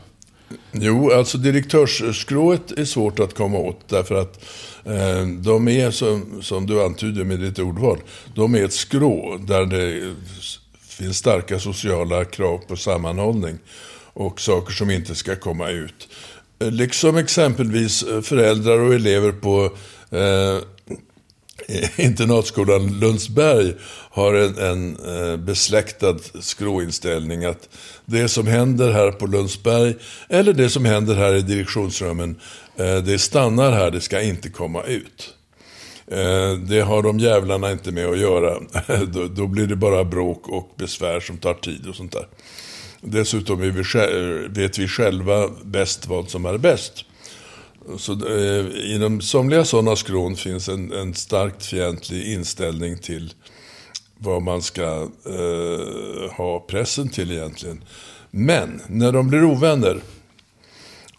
Jo, 0.72 1.10
alltså 1.10 1.38
direktörsskrået 1.38 2.70
är 2.70 2.84
svårt 2.84 3.20
att 3.20 3.34
komma 3.34 3.58
åt 3.58 3.88
därför 3.88 4.14
att 4.14 4.44
eh, 4.84 5.26
de 5.26 5.68
är, 5.68 5.90
som, 5.90 6.42
som 6.42 6.66
du 6.66 6.84
antyder 6.84 7.24
med 7.24 7.40
ditt 7.40 7.58
ordval, 7.58 7.98
de 8.34 8.54
är 8.54 8.64
ett 8.64 8.72
skrå 8.72 9.38
där 9.46 9.66
det 9.66 10.14
finns 10.88 11.16
starka 11.16 11.58
sociala 11.58 12.24
krav 12.24 12.58
på 12.58 12.76
sammanhållning 12.76 13.58
och 14.14 14.40
saker 14.40 14.72
som 14.72 14.90
inte 14.90 15.14
ska 15.14 15.36
komma 15.36 15.68
ut. 15.68 16.08
Eh, 16.58 16.70
liksom 16.70 17.16
exempelvis 17.16 18.02
eh, 18.02 18.20
föräldrar 18.20 18.78
och 18.78 18.94
elever 18.94 19.32
på 19.32 19.64
eh, 20.10 20.58
internatskolan 22.04 22.98
Lundsberg 22.98 23.74
har 24.10 24.34
en, 24.34 24.58
en 24.58 24.96
eh, 24.96 25.36
besläktad 25.36 26.18
skråinställning 26.40 27.44
att 27.44 27.68
det 28.04 28.28
som 28.28 28.46
händer 28.46 28.92
här 28.92 29.10
på 29.10 29.26
Lundsberg 29.26 29.94
eller 30.28 30.52
det 30.52 30.70
som 30.70 30.84
händer 30.84 31.14
här 31.14 31.34
i 31.34 31.42
direktionsrummen, 31.42 32.36
eh, 32.76 32.96
det 32.96 33.18
stannar 33.18 33.72
här, 33.72 33.90
det 33.90 34.00
ska 34.00 34.22
inte 34.22 34.48
komma 34.48 34.82
ut. 34.82 35.34
Eh, 36.06 36.52
det 36.52 36.80
har 36.80 37.02
de 37.02 37.18
jävlarna 37.18 37.72
inte 37.72 37.92
med 37.92 38.06
att 38.06 38.18
göra. 38.18 38.60
då, 39.06 39.28
då, 39.28 39.46
blir 39.46 39.66
det 39.66 39.76
bara 39.76 40.04
bråk 40.04 40.48
och 40.48 40.74
besvär 40.76 41.20
som 41.20 41.38
tar 41.38 41.54
tid 41.54 41.86
och 41.88 41.94
sånt 41.94 42.12
där. 42.12 42.26
Dessutom 43.06 43.60
vi, 43.60 43.70
vet 44.48 44.78
vi 44.78 44.88
själva 44.88 45.50
bäst 45.64 46.06
vad 46.06 46.30
som 46.30 46.46
är 46.46 46.58
bäst. 46.58 47.04
Så, 47.98 48.12
eh, 48.12 48.94
inom 48.94 49.20
somliga 49.20 49.64
sådana 49.64 49.96
skrån 49.96 50.36
finns 50.36 50.68
en, 50.68 50.92
en 50.92 51.14
starkt 51.14 51.66
fientlig 51.66 52.32
inställning 52.32 52.98
till 52.98 53.32
vad 54.18 54.42
man 54.42 54.62
ska 54.62 55.08
eh, 55.26 56.32
ha 56.32 56.60
pressen 56.60 57.08
till 57.08 57.30
egentligen. 57.30 57.84
Men 58.30 58.80
när 58.88 59.12
de 59.12 59.28
blir 59.28 59.44
ovänner 59.44 60.00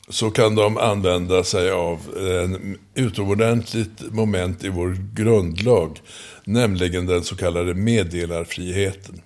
så 0.10 0.32
kan 0.32 0.56
de 0.56 0.78
använda 0.78 1.44
sig 1.44 1.72
av 1.72 2.00
en 2.18 2.78
utomordentligt 2.94 4.14
moment 4.14 4.64
i 4.64 4.70
vår 4.70 4.98
grundlag, 5.14 6.02
nämligen 6.44 7.06
den 7.06 7.24
så 7.24 7.36
kallade 7.36 7.74
meddelarfriheten. 7.74 9.22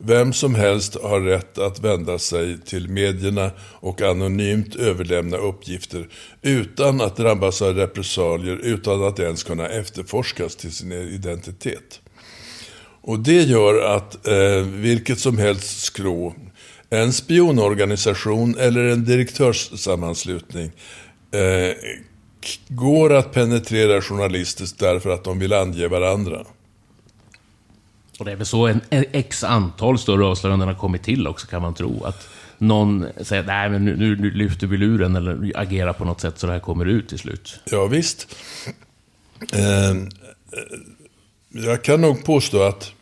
Vem 0.00 0.32
som 0.32 0.54
helst 0.54 0.96
har 1.02 1.20
rätt 1.20 1.58
att 1.58 1.80
vända 1.80 2.18
sig 2.18 2.58
till 2.60 2.88
medierna 2.88 3.50
och 3.60 4.02
anonymt 4.02 4.76
överlämna 4.76 5.36
uppgifter 5.36 6.08
utan 6.42 7.00
att 7.00 7.16
drabbas 7.16 7.62
av 7.62 7.74
repressalier, 7.74 8.56
utan 8.56 9.04
att 9.04 9.18
ens 9.18 9.42
kunna 9.42 9.68
efterforskas 9.68 10.56
till 10.56 10.72
sin 10.72 10.92
identitet. 10.92 12.00
Och 13.00 13.18
det 13.18 13.42
gör 13.42 13.96
att 13.96 14.26
eh, 14.26 14.62
vilket 14.64 15.18
som 15.18 15.38
helst 15.38 15.80
skrå, 15.80 16.34
en 16.90 17.12
spionorganisation 17.12 18.56
eller 18.58 18.84
en 18.84 19.04
direktörssammanslutning 19.04 20.70
eh, 21.32 21.74
går 22.68 23.12
att 23.12 23.32
penetrera 23.32 24.02
journalistiskt 24.02 24.78
därför 24.78 25.10
att 25.10 25.24
de 25.24 25.38
vill 25.38 25.52
ange 25.52 25.88
varandra. 25.88 26.44
Och 28.18 28.24
det 28.24 28.32
är 28.32 28.36
väl 28.36 28.46
så 28.46 28.66
en, 28.66 28.80
en 28.90 29.04
x 29.12 29.44
antal 29.44 29.98
större 29.98 30.24
avslöjanden 30.24 30.68
har 30.68 30.74
kommit 30.74 31.02
till 31.02 31.26
också 31.26 31.46
kan 31.46 31.62
man 31.62 31.74
tro. 31.74 32.04
Att 32.04 32.28
någon 32.58 33.06
säger 33.22 33.42
nej 33.42 33.70
men 33.70 33.84
nu, 33.84 33.96
nu 33.96 34.30
lyfter 34.30 34.66
vi 34.66 34.76
luren 34.76 35.16
eller 35.16 35.52
agerar 35.54 35.92
på 35.92 36.04
något 36.04 36.20
sätt 36.20 36.38
så 36.38 36.46
det 36.46 36.52
här 36.52 36.60
kommer 36.60 36.84
ut 36.84 37.08
till 37.08 37.18
slut. 37.18 37.60
Ja 37.64 37.86
visst. 37.86 38.36
Eh, 39.52 39.90
eh 39.90 39.96
jag 41.50 41.84
kan 41.84 42.00
nog 42.00 42.24
påstå 42.24 42.62
att, 42.62 42.92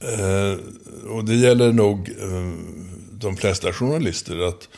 eh, 0.00 0.58
och 1.10 1.24
det 1.24 1.34
gäller 1.34 1.72
nog 1.72 2.08
eh, 2.08 2.52
de 3.12 3.36
flesta 3.36 3.72
journalister, 3.72 4.48
att 4.48 4.68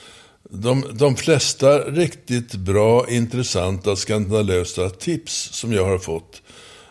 de, 0.51 0.85
de 0.92 1.16
flesta 1.16 1.79
riktigt 1.79 2.55
bra, 2.55 3.09
intressanta, 3.09 3.97
skandalösa 3.97 4.90
tips 4.90 5.49
som 5.53 5.73
jag 5.73 5.85
har 5.85 5.99
fått 5.99 6.41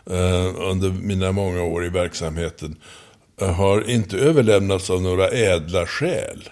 Eh, 0.09 0.69
under 0.69 0.89
mina 0.89 1.31
många 1.31 1.63
år 1.63 1.85
i 1.85 1.89
verksamheten 1.89 2.75
eh, 3.41 3.53
har 3.53 3.89
inte 3.89 4.17
överlämnats 4.17 4.89
av 4.89 5.01
några 5.01 5.27
ädla 5.27 5.85
skäl. 5.85 6.49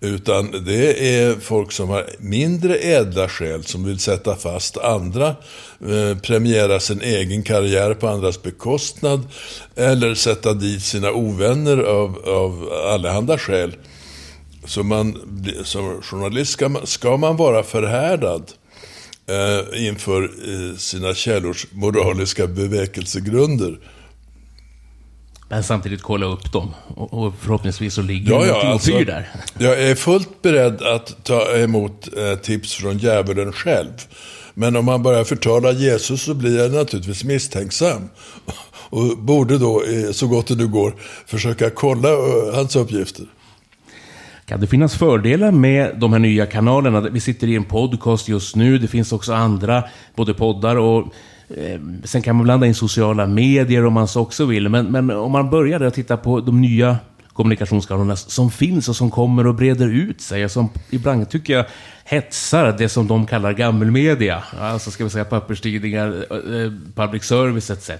Utan 0.00 0.64
det 0.64 1.14
är 1.18 1.34
folk 1.34 1.72
som 1.72 1.88
har 1.88 2.06
mindre 2.18 2.76
ädla 2.76 3.28
skäl 3.28 3.64
som 3.64 3.84
vill 3.84 3.98
sätta 3.98 4.36
fast 4.36 4.76
andra, 4.76 5.28
eh, 5.88 6.18
premiera 6.22 6.80
sin 6.80 7.00
egen 7.00 7.42
karriär 7.42 7.94
på 7.94 8.08
andras 8.08 8.42
bekostnad 8.42 9.28
eller 9.76 10.14
sätta 10.14 10.54
dit 10.54 10.82
sina 10.82 11.12
ovänner 11.12 11.78
av, 11.78 12.28
av 12.28 12.72
allehanda 12.92 13.38
skäl. 13.38 13.76
Så 14.64 14.82
man, 14.82 15.16
som 15.64 16.02
journalist 16.02 16.52
ska 16.52 16.68
man, 16.68 16.86
ska 16.86 17.16
man 17.16 17.36
vara 17.36 17.62
förhärdad 17.62 18.52
eh, 19.28 19.86
inför 19.86 20.22
eh, 20.22 20.76
sina 20.76 21.14
källors 21.14 21.66
moraliska 21.72 22.46
bevekelsegrunder. 22.46 23.78
Men 25.48 25.64
samtidigt 25.64 26.02
kolla 26.02 26.26
upp 26.26 26.52
dem. 26.52 26.74
Och, 26.94 27.34
förhoppningsvis 27.40 27.94
så 27.94 28.02
ligger 28.02 28.32
ja, 28.32 28.46
ja, 28.46 28.66
alltså, 28.66 28.90
där. 28.90 29.28
Jag 29.58 29.82
är 29.82 29.94
fullt 29.94 30.42
beredd 30.42 30.82
att 30.82 31.24
ta 31.24 31.56
emot 31.56 32.08
eh, 32.16 32.34
tips 32.38 32.74
från 32.74 32.98
djävulen 32.98 33.52
själv. 33.52 33.90
Men 34.54 34.76
om 34.76 34.84
man 34.84 35.02
börjar 35.02 35.24
förtala 35.24 35.72
Jesus 35.72 36.22
så 36.22 36.34
blir 36.34 36.58
jag 36.58 36.72
naturligtvis 36.72 37.24
misstänksam. 37.24 38.08
Och 38.90 39.18
borde 39.18 39.58
då, 39.58 39.82
eh, 39.82 40.10
så 40.10 40.26
gott 40.26 40.46
det 40.46 40.54
nu 40.54 40.66
går, 40.66 40.94
försöka 41.26 41.70
kolla 41.70 42.08
eh, 42.08 42.54
hans 42.54 42.76
uppgifter. 42.76 43.26
Kan 44.46 44.60
det 44.60 44.66
finnas 44.66 44.96
fördelar 44.96 45.50
med 45.50 45.96
de 45.96 46.12
här 46.12 46.20
nya 46.20 46.46
kanalerna? 46.46 47.00
Vi 47.00 47.20
sitter 47.20 47.46
i 47.46 47.56
en 47.56 47.64
podcast 47.64 48.28
just 48.28 48.56
nu. 48.56 48.78
Det 48.78 48.88
finns 48.88 49.12
också 49.12 49.32
andra, 49.32 49.84
både 50.14 50.34
poddar 50.34 50.76
och 50.76 51.14
eh, 51.56 51.80
Sen 52.04 52.22
kan 52.22 52.36
man 52.36 52.44
blanda 52.44 52.66
in 52.66 52.74
sociala 52.74 53.26
medier 53.26 53.86
om 53.86 53.92
man 53.92 54.08
så 54.08 54.20
också 54.20 54.44
vill. 54.44 54.68
Men, 54.68 54.86
men 54.86 55.10
om 55.10 55.32
man 55.32 55.50
börjar 55.50 55.78
där 55.78 55.86
och 55.86 55.94
tittar 55.94 56.16
på 56.16 56.40
de 56.40 56.60
nya 56.60 56.96
kommunikationskanalerna 57.32 58.16
som 58.16 58.50
finns 58.50 58.88
och 58.88 58.96
som 58.96 59.10
kommer 59.10 59.46
och 59.46 59.54
breder 59.54 59.88
ut 59.88 60.20
sig. 60.20 60.44
Och 60.44 60.50
som 60.50 60.70
ibland 60.90 61.30
tycker 61.30 61.52
jag 61.52 61.64
hetsar 62.04 62.74
det 62.78 62.88
som 62.88 63.06
de 63.06 63.26
kallar 63.26 63.52
gammelmedia. 63.52 64.42
Alltså 64.60 64.90
ska 64.90 65.04
vi 65.04 65.10
säga 65.10 65.24
papperstidningar, 65.24 66.26
eh, 66.30 66.72
public 66.94 67.24
service 67.24 67.70
etc. 67.70 67.90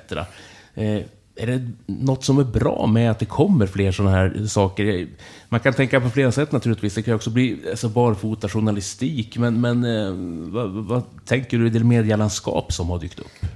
Är 1.39 1.47
det 1.47 1.71
något 1.87 2.25
som 2.25 2.39
är 2.39 2.45
bra 2.45 2.87
med 2.87 3.11
att 3.11 3.19
det 3.19 3.27
kommer 3.27 3.67
fler 3.67 3.93
sådana 3.93 4.17
här 4.17 4.47
saker? 4.47 5.09
Man 5.49 5.61
kan 5.61 5.75
tänka 5.75 6.01
på 6.01 6.11
flera 6.11 6.33
sätt 6.33 6.53
naturligtvis. 6.53 6.95
Det 6.95 7.03
kan 7.03 7.15
också 7.15 7.31
bli 7.31 7.59
alltså, 7.71 7.89
barfota 7.89 8.49
journalistik. 8.49 9.39
Men, 9.39 9.61
men 9.61 9.85
eh, 9.85 10.13
vad, 10.53 10.71
vad, 10.71 11.03
tänker 11.25 11.59
du 11.59 11.67
i 11.67 11.71
det 11.71 11.85
medielandskap 11.85 12.73
som 12.73 12.89
har 12.89 12.99
dykt 12.99 13.19
upp? 13.19 13.47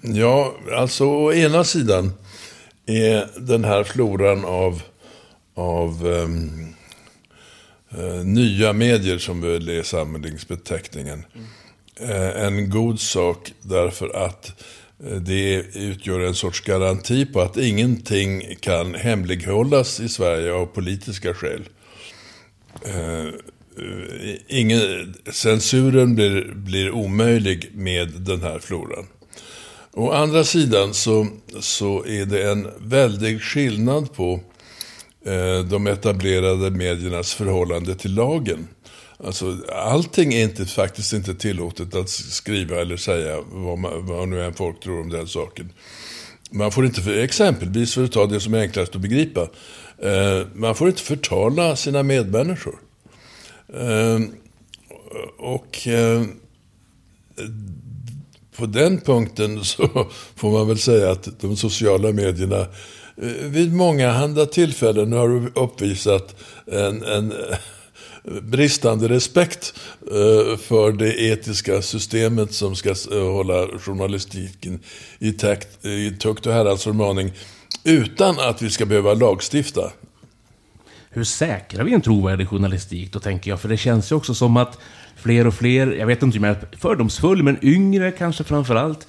Ja, 0.00 0.54
alltså 0.76 1.04
å 1.04 1.32
ena 1.32 1.64
sidan 1.64 2.12
är 2.86 3.40
den 3.40 3.64
här 3.64 3.84
floran 3.84 4.44
av, 4.44 4.82
av 5.54 6.06
um, 6.06 6.74
uh, 7.98 8.24
nya 8.24 8.72
medier, 8.72 9.18
som 9.18 9.40
väl 9.40 9.68
är 9.68 9.82
samlingsbeteckningen, 9.82 11.24
mm. 11.34 12.10
uh, 12.10 12.44
en 12.44 12.70
god 12.70 13.00
sak 13.00 13.52
därför 13.62 14.24
att 14.24 14.62
Eh, 15.04 15.16
det 15.16 15.64
utgör 15.74 16.20
en 16.20 16.34
sorts 16.34 16.60
garanti 16.60 17.26
på 17.26 17.40
att 17.40 17.56
ingenting 17.56 18.56
kan 18.60 18.94
hemlighållas 18.94 20.00
i 20.00 20.08
Sverige 20.08 20.52
av 20.52 20.66
politiska 20.66 21.34
skäl. 21.34 21.68
Eh, 22.84 23.26
eh, 23.26 23.32
Ingen, 24.48 25.14
censuren 25.32 26.14
blir, 26.14 26.52
blir 26.54 26.90
omöjlig 26.90 27.70
med 27.74 28.08
den 28.08 28.42
här 28.42 28.58
floran. 28.58 29.06
Å 29.92 30.10
andra 30.10 30.44
sidan 30.44 30.94
så, 30.94 31.26
så 31.60 32.04
är 32.04 32.26
det 32.26 32.50
en 32.50 32.68
väldig 32.78 33.42
skillnad 33.42 34.14
på 34.14 34.40
eh, 35.26 35.60
de 35.60 35.86
etablerade 35.86 36.70
mediernas 36.70 37.34
förhållande 37.34 37.94
till 37.94 38.14
lagen. 38.14 38.68
Alltså, 39.24 39.58
allting 39.72 40.34
är 40.34 40.42
inte, 40.42 40.66
faktiskt 40.66 41.12
inte 41.12 41.34
tillåtet 41.34 41.94
att 41.94 42.08
skriva 42.08 42.80
eller 42.80 42.96
säga 42.96 43.40
vad, 43.52 43.78
man, 43.78 44.06
vad 44.06 44.28
nu 44.28 44.44
än 44.44 44.54
folk 44.54 44.80
tror 44.80 45.00
om 45.00 45.08
den 45.08 45.28
saken. 45.28 45.72
Man 46.50 46.72
får 46.72 46.86
inte, 46.86 47.02
för, 47.02 47.18
exempelvis 47.18 47.94
för 47.94 48.04
att 48.04 48.12
ta 48.12 48.26
det 48.26 48.40
som 48.40 48.54
är 48.54 48.60
enklast 48.60 48.94
att 48.94 49.00
begripa, 49.00 49.40
eh, 49.98 50.46
man 50.54 50.74
får 50.74 50.88
inte 50.88 51.02
förtala 51.02 51.76
sina 51.76 52.02
medmänniskor. 52.02 52.78
Eh, 53.74 54.20
och 55.38 55.88
eh, 55.88 56.24
på 58.56 58.66
den 58.66 59.00
punkten 59.00 59.64
så 59.64 60.08
får 60.34 60.50
man 60.50 60.68
väl 60.68 60.78
säga 60.78 61.10
att 61.10 61.40
de 61.40 61.56
sociala 61.56 62.12
medierna 62.12 62.60
eh, 63.22 63.28
vid 63.42 63.74
många 63.74 64.10
handa 64.10 64.46
tillfällen 64.46 65.12
har 65.12 65.58
uppvisat 65.58 66.36
en, 66.66 67.02
en 67.02 67.32
bristande 68.42 69.08
respekt 69.08 69.74
eh, 70.00 70.58
för 70.58 70.92
det 70.92 71.20
etiska 71.20 71.82
systemet 71.82 72.54
som 72.54 72.76
ska 72.76 72.88
eh, 72.88 73.32
hålla 73.32 73.78
journalistiken 73.78 74.80
i, 75.18 75.32
takt, 75.32 75.84
eh, 75.84 75.90
i 75.90 76.16
tukt 76.20 76.46
och 76.46 76.52
häradsförmaning 76.52 77.26
alltså 77.26 77.56
utan 77.86 78.40
att 78.40 78.62
vi 78.62 78.70
ska 78.70 78.86
behöva 78.86 79.14
lagstifta. 79.14 79.92
Hur 81.10 81.24
säkrar 81.24 81.84
vi 81.84 81.94
en 81.94 82.00
trovärdig 82.00 82.48
journalistik 82.48 83.12
då, 83.12 83.20
tänker 83.20 83.50
jag? 83.50 83.60
För 83.60 83.68
det 83.68 83.76
känns 83.76 84.12
ju 84.12 84.16
också 84.16 84.34
som 84.34 84.56
att 84.56 84.78
fler 85.16 85.46
och 85.46 85.54
fler, 85.54 85.92
jag 85.92 86.06
vet 86.06 86.22
inte 86.22 86.38
om 86.38 86.44
jag 86.44 86.56
är 86.56 86.76
fördomsfull, 86.78 87.42
men 87.42 87.58
yngre 87.62 88.12
kanske 88.12 88.44
framför 88.44 88.74
allt, 88.74 89.06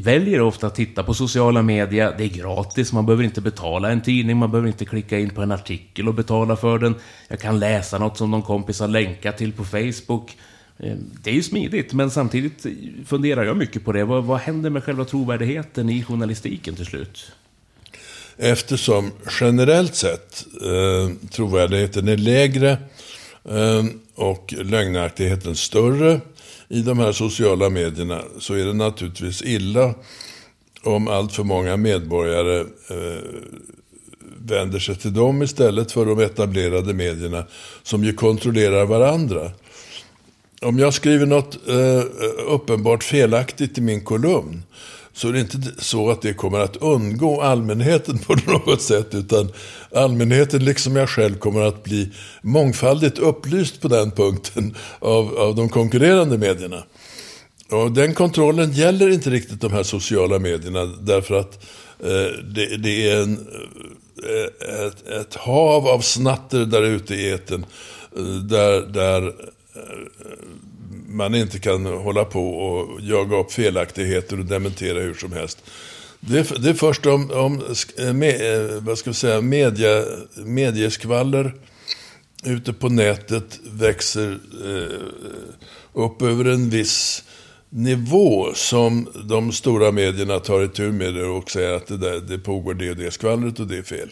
väljer 0.00 0.40
ofta 0.40 0.66
att 0.66 0.74
titta 0.74 1.02
på 1.02 1.14
sociala 1.14 1.62
medier. 1.62 2.14
Det 2.18 2.24
är 2.24 2.28
gratis, 2.28 2.92
man 2.92 3.06
behöver 3.06 3.24
inte 3.24 3.40
betala 3.40 3.90
en 3.90 4.02
tidning, 4.02 4.36
man 4.36 4.50
behöver 4.50 4.68
inte 4.68 4.84
klicka 4.84 5.18
in 5.18 5.30
på 5.30 5.42
en 5.42 5.52
artikel 5.52 6.08
och 6.08 6.14
betala 6.14 6.56
för 6.56 6.78
den. 6.78 6.94
Jag 7.28 7.40
kan 7.40 7.58
läsa 7.58 7.98
något 7.98 8.18
som 8.18 8.30
någon 8.30 8.42
kompis 8.42 8.80
har 8.80 8.88
länkat 8.88 9.38
till 9.38 9.52
på 9.52 9.64
Facebook. 9.64 10.36
Eh, 10.78 10.96
det 11.22 11.30
är 11.30 11.34
ju 11.34 11.42
smidigt, 11.42 11.92
men 11.92 12.10
samtidigt 12.10 12.66
funderar 13.06 13.44
jag 13.44 13.56
mycket 13.56 13.84
på 13.84 13.92
det. 13.92 14.04
Vad, 14.04 14.24
vad 14.24 14.38
händer 14.38 14.70
med 14.70 14.84
själva 14.84 15.04
trovärdigheten 15.04 15.90
i 15.90 16.04
journalistiken 16.04 16.74
till 16.74 16.86
slut? 16.86 17.32
Eftersom 18.36 19.10
generellt 19.40 19.94
sett 19.94 20.46
eh, 20.62 21.28
trovärdigheten 21.30 22.08
är 22.08 22.16
lägre 22.16 22.70
eh, 23.44 23.84
och 24.14 24.54
lögnaktigheten 24.58 25.56
större 25.56 26.20
i 26.72 26.82
de 26.82 26.98
här 26.98 27.12
sociala 27.12 27.70
medierna 27.70 28.22
så 28.38 28.54
är 28.54 28.64
det 28.64 28.72
naturligtvis 28.72 29.42
illa 29.42 29.94
om 30.82 31.08
allt 31.08 31.32
för 31.32 31.44
många 31.44 31.76
medborgare 31.76 32.60
eh, 32.60 33.22
vänder 34.38 34.78
sig 34.78 34.96
till 34.96 35.14
dem 35.14 35.42
istället 35.42 35.92
för 35.92 36.06
de 36.06 36.20
etablerade 36.20 36.94
medierna 36.94 37.44
som 37.82 38.04
ju 38.04 38.12
kontrollerar 38.12 38.86
varandra. 38.86 39.50
Om 40.62 40.78
jag 40.78 40.94
skriver 40.94 41.26
något 41.26 41.68
eh, 41.68 42.04
uppenbart 42.46 43.04
felaktigt 43.04 43.78
i 43.78 43.80
min 43.80 44.04
kolumn 44.04 44.62
så 45.14 45.28
är 45.28 45.32
det 45.32 45.40
inte 45.40 45.58
så 45.78 46.10
att 46.10 46.22
det 46.22 46.34
kommer 46.34 46.58
att 46.58 46.76
undgå 46.76 47.40
allmänheten 47.40 48.18
på 48.18 48.34
något 48.46 48.82
sätt. 48.82 49.14
Utan 49.14 49.52
allmänheten, 49.94 50.64
liksom 50.64 50.96
jag 50.96 51.08
själv, 51.08 51.38
kommer 51.38 51.62
att 51.62 51.84
bli 51.84 52.10
mångfaldigt 52.42 53.18
upplyst 53.18 53.80
på 53.80 53.88
den 53.88 54.10
punkten 54.10 54.76
av, 54.98 55.38
av 55.38 55.54
de 55.54 55.68
konkurrerande 55.68 56.38
medierna. 56.38 56.84
Och 57.70 57.92
den 57.92 58.14
kontrollen 58.14 58.72
gäller 58.72 59.08
inte 59.08 59.30
riktigt 59.30 59.60
de 59.60 59.72
här 59.72 59.82
sociala 59.82 60.38
medierna 60.38 60.84
därför 60.84 61.34
att 61.34 61.64
eh, 62.00 62.44
det, 62.54 62.76
det, 62.76 63.10
är 63.10 63.22
en, 63.22 63.46
eh, 64.22 64.86
ett, 64.86 65.08
ett, 65.08 65.34
hav 65.34 65.88
av 65.88 66.00
snatter 66.00 66.66
där 66.66 66.82
ute 66.82 67.14
i 67.14 67.30
eten 67.30 67.66
eh, 68.16 68.22
där, 68.24 68.80
där 68.80 69.26
eh, 69.26 69.32
man 71.12 71.34
inte 71.34 71.58
kan 71.58 71.86
hålla 71.86 72.24
på 72.24 72.48
och 72.50 73.00
jaga 73.00 73.36
upp 73.36 73.52
felaktigheter 73.52 74.38
och 74.38 74.44
dementera 74.44 75.00
hur 75.00 75.14
som 75.14 75.32
helst. 75.32 75.64
Det, 76.20 76.62
det 76.62 76.70
är 76.70 76.74
först 76.74 77.06
om, 77.06 77.30
om 77.30 77.62
eh, 77.98 78.12
med, 78.12 78.54
eh, 78.54 78.82
vad 78.82 78.98
ska 78.98 79.10
vi 79.10 79.14
säga, 79.14 79.40
media, 79.40 80.04
medieskvaller 80.36 81.54
ute 82.44 82.72
på 82.72 82.88
nätet 82.88 83.60
växer 83.64 84.38
eh, 84.64 85.00
upp 85.92 86.22
över 86.22 86.44
en 86.44 86.70
viss 86.70 87.24
nivå 87.68 88.54
som 88.54 89.08
de 89.24 89.52
stora 89.52 89.92
medierna 89.92 90.38
tar 90.38 90.62
itu 90.62 90.92
med 90.92 91.14
det 91.14 91.24
och 91.24 91.50
säger 91.50 91.72
att 91.72 91.86
det, 91.86 91.96
där, 91.96 92.20
det 92.20 92.38
pågår 92.38 92.74
det 92.74 92.90
och 92.90 92.96
det 92.96 93.10
skvallret 93.10 93.60
och 93.60 93.66
det 93.66 93.78
är 93.78 93.82
fel 93.82 94.08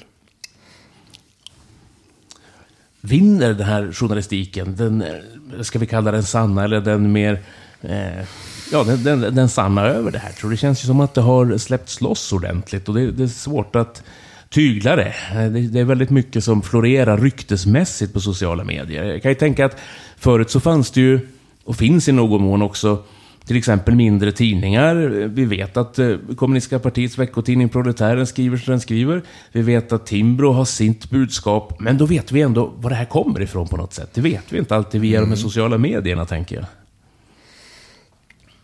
vinner 3.01 3.55
den 3.55 3.67
här 3.67 3.93
journalistiken, 3.93 4.77
den, 4.77 5.03
eh, 5.03 5.63
ska 5.63 5.79
vi 5.79 5.87
kalla 5.87 6.11
den 6.11 6.23
sanna 6.23 6.65
eller 6.65 6.81
den 6.81 7.13
mer, 7.13 7.41
eh, 7.83 8.25
ja 8.73 8.85
den, 8.85 9.05
den, 9.05 9.35
den, 9.35 9.49
sanna 9.49 9.87
över 9.87 10.11
det 10.11 10.19
här? 10.19 10.33
Tror 10.33 10.51
det 10.51 10.57
känns 10.57 10.85
ju 10.85 10.87
som 10.87 11.01
att 11.01 11.15
det 11.15 11.21
har 11.21 11.59
släppts 11.59 12.01
loss 12.01 12.33
ordentligt 12.33 12.89
och 12.89 12.95
det, 12.95 13.11
det 13.11 13.23
är 13.23 13.29
svårt 13.29 13.77
att 13.77 14.03
tygla 14.49 14.97
det. 14.97 15.15
Eh, 15.33 15.51
det. 15.51 15.61
det. 15.61 15.81
är 15.81 15.85
väldigt 15.85 16.11
mycket 16.11 16.45
som 16.45 16.63
florerar 16.63 17.19
ryktesmässigt 17.19 18.13
på 18.13 18.21
sociala 18.21 18.65
medier. 18.65 19.05
Jag 19.05 19.23
kan 19.23 19.31
ju 19.31 19.35
tänka 19.35 19.67
att 19.67 19.77
förut 20.17 20.51
så 20.51 20.61
fanns 20.61 20.91
det 20.91 21.01
ju, 21.01 21.21
och 21.65 21.77
finns 21.77 22.09
i 22.09 22.13
någon 22.13 22.43
mån 22.43 22.63
också, 22.63 23.03
till 23.51 23.57
exempel 23.57 23.95
mindre 23.95 24.33
tidningar. 24.33 24.95
Vi 25.27 25.45
vet 25.45 25.77
att 25.77 25.99
eh, 25.99 26.17
Kommunistiska 26.37 26.79
partiets 26.79 27.19
veckotidning 27.19 27.69
Proletären 27.69 28.27
skriver 28.27 28.57
som 28.57 28.71
den 28.71 28.81
skriver. 28.81 29.23
Vi 29.53 29.63
vet 29.63 29.93
att 29.93 30.07
Timbro 30.07 30.53
har 30.53 30.65
sitt 30.65 31.11
budskap. 31.11 31.81
Men 31.81 31.99
då 31.99 32.07
vet 32.07 32.33
vi 32.33 32.41
ändå 32.41 32.73
var 32.77 32.91
det 32.91 32.97
här 32.97 33.05
kommer 33.05 33.43
ifrån 33.43 33.69
på 33.69 33.77
något 33.77 33.93
sätt. 33.93 34.11
Det 34.15 34.21
vet 34.21 34.53
vi 34.53 34.59
inte 34.59 34.77
alltid 34.77 35.01
via 35.01 35.19
mm. 35.19 35.31
de 35.31 35.37
sociala 35.37 35.79
medierna, 35.79 36.25
tänker 36.25 36.57
jag. 36.57 36.65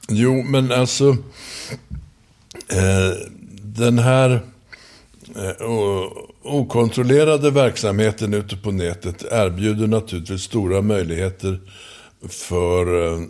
Jo, 0.08 0.42
men 0.42 0.72
alltså... 0.72 1.16
Eh, 2.68 3.28
den 3.62 3.98
här 3.98 4.30
eh, 5.36 5.66
okontrollerade 6.42 7.50
verksamheten 7.50 8.34
ute 8.34 8.56
på 8.56 8.70
nätet 8.70 9.24
erbjuder 9.30 9.86
naturligtvis 9.86 10.42
stora 10.42 10.82
möjligheter 10.82 11.60
för 12.28 13.04
eh, 13.04 13.22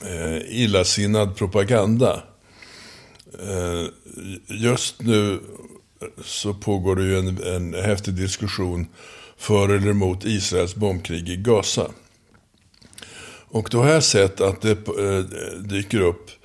eh, 0.00 0.62
illasinnad 0.62 1.36
propaganda. 1.36 2.22
Eh, 3.40 3.86
just 4.46 5.02
nu 5.02 5.40
så 6.24 6.54
pågår 6.54 6.96
det 6.96 7.04
ju 7.04 7.18
en, 7.18 7.42
en 7.42 7.74
häftig 7.74 8.14
diskussion 8.14 8.86
för 9.36 9.68
eller 9.68 9.90
emot 9.90 10.24
Israels 10.24 10.74
bombkrig 10.74 11.28
i 11.28 11.36
Gaza. 11.36 11.90
Och 13.48 13.68
då 13.70 13.82
har 13.82 13.90
jag 13.90 14.04
sett 14.04 14.40
att 14.40 14.60
det 14.60 14.88
eh, 14.88 15.24
dyker 15.60 16.00
upp 16.00 16.30
Eh, 16.30 16.41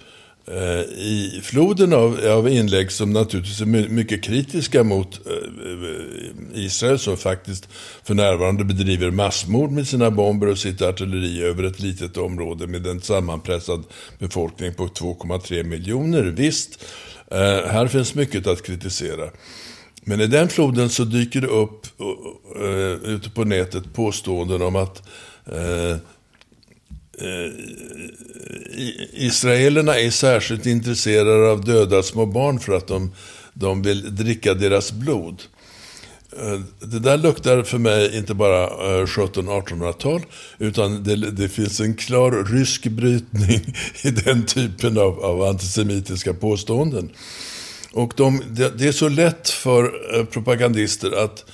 Eh, 0.52 0.82
i 0.82 1.42
floden 1.44 1.94
av, 1.94 2.20
av 2.26 2.50
inlägg 2.50 2.92
som 2.92 3.14
naturligtvis 3.14 3.62
är 3.62 3.66
mycket 3.90 4.24
kritiska 4.24 4.84
mot 4.84 5.28
eh, 5.28 5.34
eh, 5.34 6.64
Israel 6.66 7.00
som 7.00 7.18
faktiskt 7.18 7.70
för 8.04 8.14
närvarande 8.14 8.64
bedriver 8.64 9.12
massmord 9.12 9.72
med 9.72 9.88
sina 9.88 10.12
bomber 10.12 10.48
och 10.48 10.58
sitt 10.58 10.82
artilleri 10.82 11.44
över 11.44 11.64
ett 11.64 11.80
litet 11.80 12.18
område 12.18 12.68
med 12.68 12.88
en 12.88 13.02
sammanpressad 13.02 13.84
befolkning 14.20 14.74
på 14.74 14.88
2,3 14.88 15.64
miljoner. 15.64 16.24
Visst, 16.24 16.86
eh, 17.32 17.70
här 17.72 17.88
finns 17.88 18.16
mycket 18.16 18.48
att 18.48 18.64
kritisera. 18.64 19.30
Men 20.02 20.22
i 20.22 20.28
den 20.28 20.50
floden 20.50 20.90
så 20.90 21.04
dyker 21.04 21.42
det 21.42 21.48
upp 21.48 21.86
eh, 22.60 23.10
ute 23.10 23.30
på 23.30 23.44
nätet 23.44 23.94
påståenden 23.94 24.62
om 24.62 24.76
att 24.76 25.04
Eh, 27.22 27.52
israelerna 29.14 30.00
är 30.00 30.10
särskilt 30.10 30.66
intresserade 30.66 31.52
av 31.52 31.66
döda 31.66 32.04
små 32.04 32.26
barn 32.26 32.60
för 32.60 32.74
att 32.74 32.88
de, 32.88 33.12
de 33.54 33.82
vill 33.82 34.16
dricka 34.16 34.54
deras 34.54 34.92
blod. 34.92 35.42
Eh, 36.40 36.62
det 36.80 37.00
där 37.00 37.18
luktar 37.18 37.64
för 37.64 37.78
mig 37.78 38.18
inte 38.18 38.34
bara 38.34 38.64
eh, 38.64 39.06
1700-1800-tal, 39.06 40.22
utan 40.58 41.04
det, 41.04 41.16
det, 41.16 41.50
finns 41.50 41.80
en 41.80 41.94
klar 41.94 42.46
rysk 42.54 42.86
brytning 42.86 43.76
i 44.04 44.10
den 44.10 44.46
typen 44.46 44.98
av, 44.98 45.20
av 45.20 45.44
antisemitiska 45.44 46.34
påståenden. 46.34 47.10
Och 47.94 48.14
de, 48.16 48.42
det, 48.50 48.78
det, 48.78 48.88
är 48.88 48.92
så 48.92 49.10
lätt 49.10 49.50
för 49.50 50.26
propagandister 50.26 51.24
att, 51.24 51.46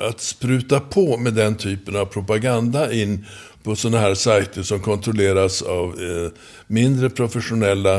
att 0.00 0.20
spruta 0.20 0.80
på 0.80 1.16
med 1.16 1.34
den 1.34 1.56
typen 1.56 1.96
av 1.96 2.06
propaganda 2.06 2.92
in 2.92 3.26
på 3.66 3.76
sådana 3.76 3.98
här 3.98 4.14
sajter 4.14 4.62
som 4.62 4.80
kontrolleras 4.80 5.62
av 5.62 6.02
eh, 6.02 6.30
mindre 6.66 7.10
professionella 7.10 7.98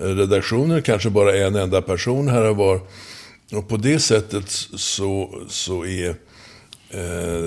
eh, 0.00 0.06
redaktioner, 0.06 0.80
kanske 0.80 1.10
bara 1.10 1.36
en 1.36 1.56
enda 1.56 1.82
person 1.82 2.28
här 2.28 2.44
och 2.44 2.56
var. 2.56 2.80
Och 3.52 3.68
på 3.68 3.76
det 3.76 3.98
sättet 3.98 4.50
så, 4.76 5.42
så 5.48 5.84
är 5.84 6.08
eh, 6.90 7.44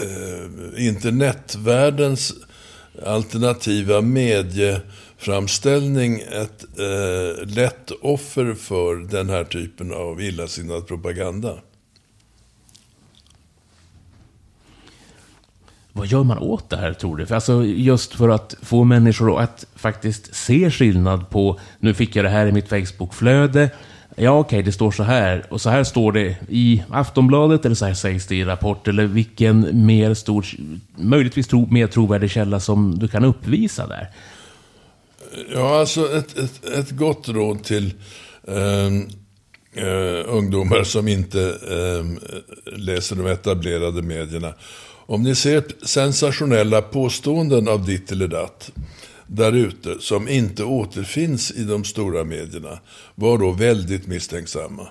eh, 0.00 0.46
internetvärldens 0.86 2.34
alternativa 3.06 4.00
medieframställning 4.00 6.20
ett 6.20 6.64
eh, 6.78 7.36
lätt 7.46 7.90
offer 8.00 8.54
för 8.54 8.96
den 8.96 9.30
här 9.30 9.44
typen 9.44 9.92
av 9.92 10.22
illasinnad 10.22 10.86
propaganda. 10.86 11.58
Vad 15.92 16.06
gör 16.06 16.24
man 16.24 16.38
åt 16.38 16.70
det 16.70 16.76
här, 16.76 16.92
tror 16.92 17.16
du? 17.16 17.26
För 17.26 17.34
alltså, 17.34 17.64
just 17.64 18.14
för 18.14 18.28
att 18.28 18.54
få 18.62 18.84
människor 18.84 19.40
att 19.40 19.66
faktiskt 19.74 20.34
se 20.34 20.70
skillnad 20.70 21.30
på, 21.30 21.60
nu 21.78 21.94
fick 21.94 22.16
jag 22.16 22.24
det 22.24 22.28
här 22.28 22.46
i 22.46 22.52
mitt 22.52 22.68
Facebook-flöde, 22.68 23.70
ja 24.16 24.38
okej, 24.38 24.56
okay, 24.56 24.62
det 24.62 24.72
står 24.72 24.90
så 24.90 25.02
här, 25.02 25.46
och 25.50 25.60
så 25.60 25.70
här 25.70 25.84
står 25.84 26.12
det 26.12 26.36
i 26.48 26.82
Aftonbladet, 26.90 27.64
eller 27.64 27.74
så 27.74 27.86
här 27.86 27.94
sägs 27.94 28.26
det 28.26 28.36
i 28.36 28.44
Rapport, 28.44 28.88
eller 28.88 29.06
vilken 29.06 29.86
mer 29.86 30.14
stor, 30.14 30.46
möjligtvis 30.96 31.48
tro, 31.48 31.66
mer 31.70 31.86
trovärdig 31.86 32.30
källa 32.30 32.60
som 32.60 32.98
du 32.98 33.08
kan 33.08 33.24
uppvisa 33.24 33.86
där? 33.86 34.08
Ja, 35.54 35.80
alltså 35.80 36.16
ett, 36.16 36.38
ett, 36.38 36.64
ett 36.64 36.90
gott 36.90 37.28
råd 37.28 37.64
till 37.64 37.92
um... 38.42 39.08
Uh, 39.76 40.24
ungdomar 40.26 40.84
som 40.84 41.08
inte 41.08 41.40
eh, 41.70 42.32
läser 42.78 43.16
de 43.16 43.26
etablerade 43.26 44.02
medierna. 44.02 44.54
Om 45.10 45.22
ni 45.22 45.34
ser 45.34 45.64
sensationella 45.86 46.82
påståenden 46.82 47.68
av 47.68 47.86
ditt 47.86 48.12
eller 48.12 48.28
datt 48.28 48.72
där 49.26 49.52
ute 49.52 49.96
som 50.00 50.28
inte 50.28 50.64
återfinns 50.64 51.50
i 51.50 51.64
de 51.64 51.84
stora 51.84 52.24
medierna, 52.24 52.78
var 53.14 53.38
då 53.38 53.50
väldigt 53.50 54.06
misstänksamma. 54.06 54.88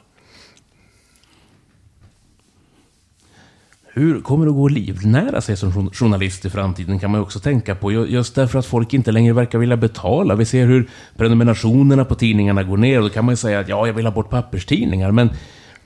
Hur 3.93 4.21
kommer 4.21 4.45
det 4.45 4.49
att 4.49 4.55
gå 4.55 4.65
att 4.65 4.71
livnära 4.71 5.41
sig 5.41 5.58
som 5.58 5.91
journalist 5.91 6.45
i 6.45 6.49
framtiden 6.49 6.99
kan 6.99 7.12
man 7.12 7.19
ju 7.19 7.23
också 7.23 7.39
tänka 7.39 7.75
på. 7.75 7.91
Just 7.91 8.36
därför 8.36 8.60
att 8.60 8.65
folk 8.65 8.93
inte 8.93 9.12
längre 9.12 9.34
verkar 9.34 9.60
vilja 9.60 9.77
betala. 9.77 10.36
Vi 10.36 10.45
ser 10.45 10.65
hur 10.65 10.89
prenumerationerna 11.17 12.05
på 12.05 12.15
tidningarna 12.15 12.63
går 12.63 12.77
ner. 12.77 12.97
Och 12.97 13.03
då 13.03 13.10
kan 13.10 13.25
man 13.25 13.34
ju 13.34 13.38
säga 13.38 13.60
att 13.60 13.69
ja, 13.69 13.88
jag 13.88 13.93
vill 13.93 14.05
ha 14.05 14.13
bort 14.13 14.29
papperstidningar. 14.29 15.12
Men 15.12 15.29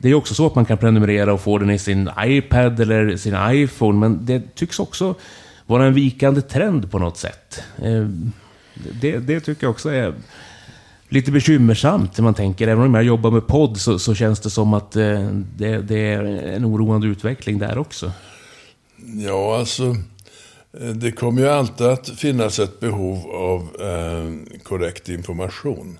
det 0.04 0.10
är 0.10 0.14
också 0.14 0.34
så 0.34 0.48
att 0.48 0.56
man 0.56 0.66
kan 0.66 0.78
prenumerera 0.78 1.34
och 1.34 1.42
få 1.42 1.58
den 1.58 1.70
i 1.70 1.80
sin 1.80 2.10
iPad 2.20 2.80
eller 2.80 3.18
sin 3.18 3.36
iPhone. 3.52 4.00
Men 4.00 4.26
det 4.26 4.56
tycks 4.56 4.80
också 4.80 5.16
vara 5.66 5.86
en 5.86 5.94
vikande 5.94 6.42
trend 6.42 6.92
på 6.92 7.00
något 7.00 7.18
sätt. 7.18 7.64
Eh, 7.84 8.08
det, 9.02 9.18
det 9.18 9.40
tycker 9.40 9.64
jag 9.64 9.72
också 9.72 9.90
är 9.90 10.14
lite 11.10 11.32
bekymmersamt 11.32 12.18
när 12.18 12.24
man 12.24 12.34
tänker, 12.34 12.68
även 12.68 12.86
om 12.86 12.94
jag 12.94 13.04
jobbar 13.04 13.32
med 13.32 13.48
podd 13.48 13.78
så, 13.78 14.00
så 14.00 14.16
känns 14.16 14.40
det 14.40 14.50
som 14.50 14.74
att 14.74 14.96
eh, 14.96 15.28
det, 15.58 15.78
det, 15.78 16.00
är 16.00 16.24
en 16.26 16.66
oroande 16.66 17.08
utveckling 17.08 17.60
där 17.60 17.78
också. 17.78 18.12
Ja, 19.16 19.58
alltså 19.58 19.96
eh, 20.80 20.90
det 20.90 21.12
kommer 21.12 21.42
ju 21.42 21.48
alltid 21.48 21.88
att 21.88 22.10
finnas 22.10 22.60
ett 22.60 22.80
behov 22.80 23.32
av 23.32 23.62
eh, 23.62 24.58
korrekt 24.64 25.10
information. 25.10 26.00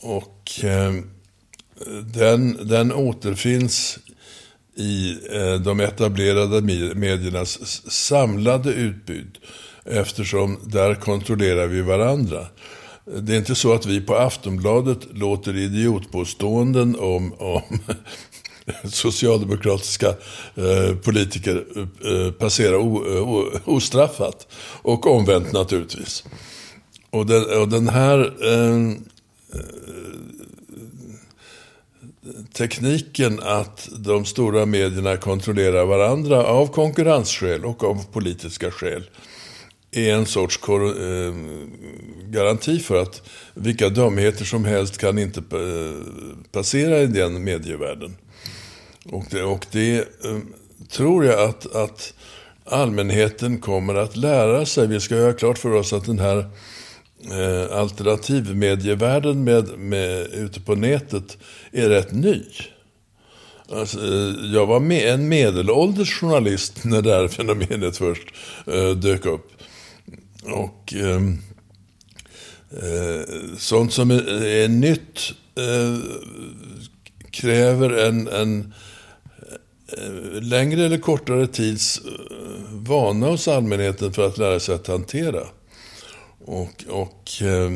Och 0.00 0.64
eh, 0.64 0.92
den, 2.14 2.68
den 2.68 2.92
återfinns 2.92 3.98
i 4.76 5.18
eh, 5.30 5.54
de 5.54 5.80
etablerade 5.80 6.60
mediernas 6.94 7.82
samlade 7.90 8.72
utbud. 8.72 9.38
Eftersom 9.84 10.58
där 10.64 10.94
kontrollerar 10.94 11.66
vi 11.66 11.82
varandra. 11.82 12.46
Det 13.04 13.34
är 13.34 13.38
inte 13.38 13.54
så 13.54 13.72
att 13.72 13.86
vi 13.86 14.00
på 14.00 14.16
Aftonbladet 14.16 14.98
låter 15.12 15.56
idiotpåståenden 15.56 16.96
om, 16.98 17.32
om 17.32 17.62
socialdemokratiska 18.90 20.08
eh, 20.54 20.96
politiker 21.04 21.64
eh, 22.04 22.32
passera 22.32 22.78
o, 22.78 23.04
eh, 23.06 23.28
o, 23.28 23.50
ostraffat. 23.64 24.46
Och 24.82 25.06
omvänt 25.06 25.52
naturligtvis. 25.52 26.24
Och 27.10 27.26
den, 27.26 27.60
och 27.60 27.68
den 27.68 27.88
här 27.88 28.18
eh, 28.20 28.96
tekniken 32.52 33.40
att 33.42 33.88
de 33.98 34.24
stora 34.24 34.66
medierna 34.66 35.16
kontrollerar 35.16 35.84
varandra 35.84 36.44
av 36.44 36.66
konkurrensskäl 36.66 37.64
och 37.64 37.84
av 37.84 38.06
politiska 38.12 38.70
skäl 38.70 39.04
är 39.90 40.14
en 40.14 40.26
sorts 40.26 40.60
eh, 40.68 41.34
garanti 42.24 42.78
för 42.78 43.02
att 43.02 43.22
vilka 43.54 43.88
dumheter 43.88 44.44
som 44.44 44.64
helst 44.64 44.98
kan 44.98 45.18
inte 45.18 45.40
eh, 45.40 45.96
passera 46.52 46.98
i 46.98 47.06
den 47.06 47.44
medievärlden. 47.44 48.16
Och 49.04 49.24
det, 49.30 49.42
och 49.42 49.66
det 49.70 49.98
eh, 49.98 50.38
tror 50.90 51.24
jag 51.24 51.48
att, 51.48 51.74
att 51.74 52.14
allmänheten 52.64 53.60
kommer 53.60 53.94
att 53.94 54.16
lära 54.16 54.66
sig. 54.66 54.86
Vi 54.86 55.00
ska 55.00 55.16
göra 55.16 55.32
klart 55.32 55.58
för 55.58 55.72
oss 55.72 55.92
att 55.92 56.04
den 56.04 56.18
här 56.18 56.50
eh, 57.24 57.78
alternativmedievärlden 57.78 59.44
med, 59.44 59.78
med, 59.78 60.26
ute 60.32 60.60
på 60.60 60.74
nätet 60.74 61.38
är 61.72 61.88
rätt 61.88 62.12
ny. 62.12 62.42
Alltså, 63.72 63.98
eh, 63.98 64.52
jag 64.54 64.66
var 64.66 64.80
med, 64.80 65.14
en 65.14 65.28
medelålders 65.28 66.20
journalist 66.20 66.80
när 66.84 67.02
det 67.02 67.14
här 67.14 67.28
fenomenet 67.28 67.96
först 67.96 68.28
eh, 68.66 68.90
dök 68.90 69.26
upp. 69.26 69.50
Och 70.42 70.94
ehm, 70.94 71.38
eh, 72.70 73.34
sånt 73.58 73.92
som 73.92 74.10
är, 74.10 74.44
är 74.44 74.68
nytt 74.68 75.32
eh, 75.56 75.98
kräver 77.30 77.90
en, 77.90 78.28
en 78.28 78.74
eh, 79.98 80.42
längre 80.42 80.84
eller 80.84 80.98
kortare 80.98 81.46
tids 81.46 81.98
eh, 81.98 82.74
vana 82.74 83.26
hos 83.26 83.48
allmänheten 83.48 84.12
för 84.12 84.26
att 84.26 84.38
lära 84.38 84.60
sig 84.60 84.74
att 84.74 84.86
hantera. 84.86 85.40
Och, 86.48 86.84
och 86.88 87.42
eh, 87.42 87.70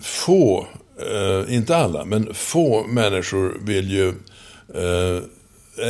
få, 0.00 0.66
eh, 1.00 1.54
inte 1.54 1.76
alla, 1.76 2.04
men 2.04 2.34
få 2.34 2.86
människor 2.86 3.58
vill 3.60 3.90
ju 3.90 4.08
eh, 4.74 5.22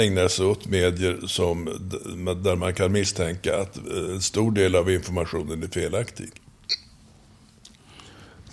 ägnar 0.03 0.29
sig 0.29 0.47
åt 0.47 0.67
medier 0.67 1.27
som, 1.27 1.65
där 2.45 2.57
man 2.57 2.75
kan 2.75 2.93
misstänka 2.93 3.61
att 3.61 3.77
eh, 3.77 4.15
en 4.15 4.23
stor 4.23 4.53
del 4.53 4.75
av 4.75 4.91
informationen 4.91 5.63
är 5.63 5.69
felaktig. 5.69 6.31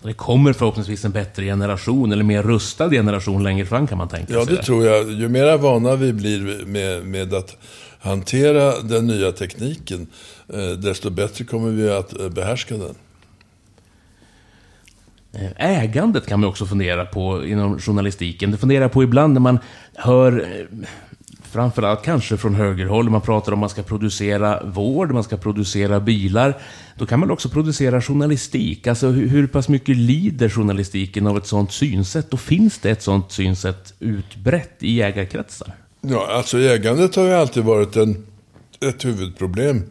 Det 0.04 0.14
kommer 0.14 0.54
förhoppningsvis 0.54 1.06
en 1.06 1.12
bättre 1.12 1.46
generation, 1.46 2.12
eller 2.12 2.24
mer 2.24 2.44
rustad 2.44 2.90
generation 2.90 3.44
längre 3.44 3.66
fram 3.66 3.88
kan 3.88 3.98
man 3.98 4.08
tänka 4.08 4.28
sig. 4.28 4.36
Ja, 4.36 4.46
det 4.46 4.64
tror 4.64 4.86
jag. 4.86 5.12
Ju 5.12 5.30
mera 5.30 5.58
vana 5.58 5.96
vi 5.96 6.14
blir 6.14 6.66
med, 6.66 7.06
med 7.06 7.34
att 7.34 7.58
hantera 8.00 8.82
den 8.82 9.08
nya 9.08 9.32
tekniken, 9.32 10.08
eh, 10.54 10.70
desto 10.70 11.10
bättre 11.10 11.46
kommer 11.46 11.70
vi 11.70 11.90
att 11.90 12.20
eh, 12.20 12.30
behärska 12.30 12.78
den. 12.78 12.96
Eh, 15.34 15.82
ägandet 15.82 16.26
kan 16.26 16.40
man 16.40 16.50
också 16.50 16.66
fundera 16.66 17.06
på 17.06 17.46
inom 17.46 17.80
journalistiken. 17.80 18.52
Det 18.52 18.58
funderar 18.58 18.90
på 18.90 19.04
ibland 19.04 19.34
när 19.34 19.42
man 19.42 19.60
hör 19.96 20.68
framförallt 21.54 22.04
kanske 22.04 22.38
från 22.38 22.56
högerhåll, 22.56 23.10
man 23.10 23.22
pratar 23.22 23.52
om 23.52 23.58
att 23.58 23.60
man 23.60 23.70
ska 23.70 23.84
producera 23.84 24.64
vård, 24.64 25.12
man 25.12 25.24
ska 25.24 25.38
producera 25.38 26.00
bilar. 26.00 26.58
Då 26.98 27.06
kan 27.06 27.20
man 27.20 27.32
också 27.32 27.50
producera 27.50 28.02
journalistik. 28.02 28.88
Alltså 28.88 29.08
hur, 29.08 29.28
hur 29.28 29.48
pass 29.48 29.70
mycket 29.70 29.98
lider 29.98 30.50
journalistiken 30.50 31.28
av 31.28 31.38
ett 31.38 31.48
sådant 31.48 31.72
synsätt? 31.72 32.34
Och 32.34 32.40
finns 32.40 32.80
det 32.80 32.92
ett 32.92 33.02
sådant 33.02 33.32
synsätt 33.32 33.94
utbrett 34.00 34.76
i 34.80 35.02
ägarkretsar? 35.02 35.74
Ja, 36.02 36.28
alltså 36.32 36.60
ägandet 36.60 37.16
har 37.16 37.26
ju 37.26 37.34
alltid 37.34 37.64
varit 37.64 37.96
en, 37.96 38.26
ett 38.82 39.06
huvudproblem 39.06 39.82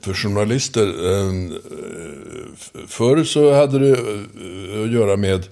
för 0.00 0.14
journalister. 0.14 0.86
Förr 2.86 3.24
så 3.24 3.54
hade 3.54 3.78
det 3.78 3.90
eh, 3.90 4.84
att 4.84 4.90
göra 4.90 5.16
med 5.16 5.46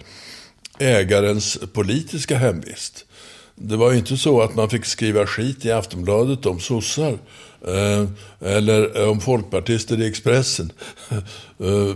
ägarens 0.78 1.58
politiska 1.72 2.36
hemvist. 2.36 3.04
Det 3.60 3.76
var 3.76 3.92
ju 3.92 3.98
inte 3.98 4.16
så 4.16 4.40
att 4.42 4.54
man 4.54 4.70
fick 4.70 4.84
skriva 4.84 5.26
skit 5.26 5.64
i 5.64 5.72
Aftonbladet 5.72 6.46
om 6.46 6.60
sossar. 6.60 7.18
Eh, 7.66 8.04
eller 8.40 9.00
eh, 9.00 9.08
om 9.08 9.20
folkpartister 9.20 10.00
i 10.00 10.08
Expressen. 10.08 10.72
Eh, 11.60 11.94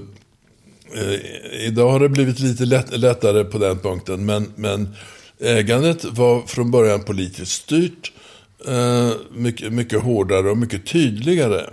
eh, 1.03 1.67
idag 1.67 1.91
har 1.91 2.01
det 2.01 2.09
blivit 2.09 2.41
lite 2.41 2.65
lätt, 2.65 2.99
lättare 2.99 3.45
på 3.45 3.59
den 3.59 3.79
punkten. 3.79 4.27
Men, 4.27 4.53
men 4.57 4.97
ägandet 5.41 6.05
var 6.05 6.43
från 6.47 6.71
början 6.71 7.03
politiskt 7.03 7.53
styrt. 7.53 8.13
Eh, 8.67 9.11
mycket, 9.33 9.73
mycket 9.73 10.03
hårdare 10.03 10.51
och 10.51 10.59
mycket 10.59 10.87
tydligare 10.87 11.71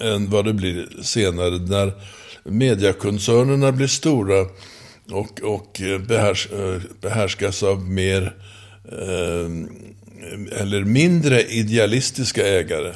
än 0.00 0.30
vad 0.30 0.44
det 0.44 0.52
blir 0.52 0.88
senare. 1.02 1.58
När 1.58 1.92
mediekoncernerna 2.44 3.72
blir 3.72 3.86
stora 3.86 4.46
och, 5.10 5.40
och 5.42 5.80
eh, 5.80 5.98
behärs, 5.98 6.48
eh, 6.52 6.80
behärskas 7.00 7.62
av 7.62 7.88
mer 7.88 8.22
Eh, 8.26 8.51
Eh, 8.88 9.50
eller 10.60 10.84
mindre 10.84 11.42
idealistiska 11.42 12.46
ägare 12.46 12.94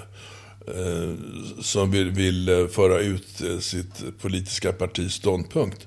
eh, 0.66 1.14
som 1.60 1.90
vill, 1.90 2.10
vill 2.10 2.48
eh, 2.48 2.66
föra 2.66 2.98
ut 2.98 3.42
sitt 3.60 4.20
politiska 4.20 4.72
partis 4.72 5.12
ståndpunkt. 5.12 5.86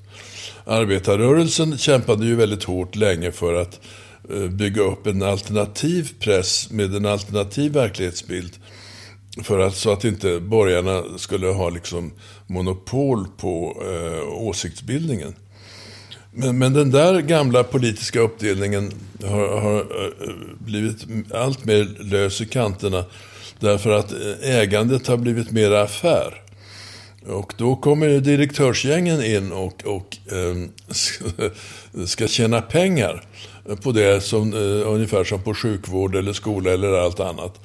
Arbetarrörelsen 0.66 1.78
kämpade 1.78 2.26
ju 2.26 2.36
väldigt 2.36 2.64
hårt 2.64 2.96
länge 2.96 3.32
för 3.32 3.54
att 3.54 3.80
bygga 4.50 4.82
upp 4.82 5.08
en 5.08 5.24
alternativ 5.24 6.12
press 6.20 6.72
med 6.72 6.96
en 6.96 7.06
alternativ 7.06 7.72
verklighetsbild. 7.72 8.54
För 9.44 9.60
att, 9.60 9.76
så 9.76 9.92
att 9.92 10.06
inte 10.06 10.40
borgarna 10.40 11.04
skulle 11.18 11.48
ha 11.48 11.70
liksom 11.70 12.12
monopol 12.48 13.28
på 13.38 13.84
eh, 13.86 14.44
åsiktsbildningen. 14.44 15.36
Men, 16.40 16.58
men 16.58 16.74
den 16.74 16.92
där 16.92 17.22
gamla 17.22 17.64
politiska 17.64 18.20
uppdelningen 18.20 18.92
har, 19.24 19.62
har 19.62 19.80
eh, 19.80 20.34
blivit 20.60 21.06
allt 21.34 21.66
mer 21.66 21.88
lös 22.00 22.42
i 22.42 22.46
kanterna. 22.46 23.06
Därför 23.60 23.92
att 23.92 24.12
eh, 24.12 24.58
ägandet 24.58 25.08
har 25.08 25.18
blivit 25.18 25.52
mer 25.52 25.72
affär. 25.72 26.42
Och 27.28 27.54
då 27.58 27.76
kommer 27.76 28.20
direktörsgängen 28.20 29.24
in 29.24 29.52
och, 29.52 29.84
och 29.86 30.18
eh, 30.32 32.06
ska 32.06 32.28
tjäna 32.28 32.62
pengar 32.62 33.24
på 33.82 33.92
det, 33.92 34.22
som, 34.22 34.54
eh, 34.54 34.90
ungefär 34.90 35.24
som 35.24 35.44
på 35.44 35.54
sjukvård 35.54 36.16
eller 36.16 36.34
skola 36.34 36.72
eller 36.72 36.94
allt 36.94 37.20
annat. 37.20 37.60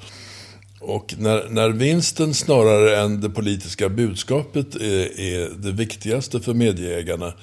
Och 0.79 1.15
när, 1.17 1.49
när 1.49 1.69
vinsten 1.69 2.33
snarare 2.33 2.97
än 2.97 3.21
det 3.21 3.29
politiska 3.29 3.89
budskapet 3.89 4.75
är, 4.75 5.19
är 5.19 5.49
det 5.57 5.71
viktigaste 5.71 6.39
för 6.39 6.53
medieägarna 6.53 7.33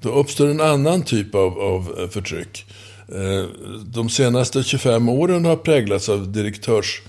då 0.00 0.08
uppstår 0.08 0.48
en 0.48 0.60
annan 0.60 1.02
typ 1.02 1.34
av, 1.34 1.58
av 1.58 1.94
eh, 1.98 2.08
förtryck. 2.08 2.66
Eh, 3.08 3.44
de 3.84 4.08
senaste 4.08 4.62
25 4.62 5.08
åren 5.08 5.44
har 5.44 5.56
präglats 5.56 6.08
av 6.08 6.32
direktörs 6.32 7.02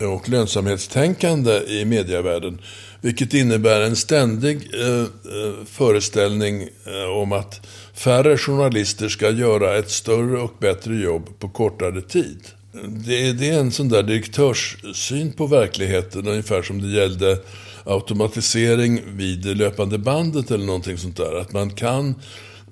och 0.00 0.28
lönsamhetstänkande 0.28 1.60
i 1.68 1.84
medievärlden. 1.84 2.58
Vilket 3.00 3.34
innebär 3.34 3.80
en 3.80 3.96
ständig 3.96 4.70
eh, 4.74 5.00
eh, 5.00 5.06
föreställning 5.66 6.62
eh, 6.62 7.18
om 7.20 7.32
att 7.32 7.66
färre 7.94 8.38
journalister 8.38 9.08
ska 9.08 9.30
göra 9.30 9.78
ett 9.78 9.90
större 9.90 10.40
och 10.40 10.54
bättre 10.58 10.94
jobb 10.94 11.38
på 11.38 11.48
kortare 11.48 12.02
tid. 12.02 12.40
Det, 12.88 13.32
det 13.32 13.48
är 13.48 13.58
en 13.58 13.72
sån 13.72 13.88
där 13.88 14.02
direktörssyn 14.02 15.32
på 15.32 15.46
verkligheten, 15.46 16.28
ungefär 16.28 16.62
som 16.62 16.80
det 16.82 16.88
gällde 16.88 17.38
automatisering 17.84 19.02
vid 19.06 19.42
det 19.42 19.54
löpande 19.54 19.98
bandet 19.98 20.50
eller 20.50 20.66
någonting 20.66 20.98
sånt 20.98 21.16
där. 21.16 21.40
Att 21.40 21.52
man 21.52 21.70
kan 21.70 22.08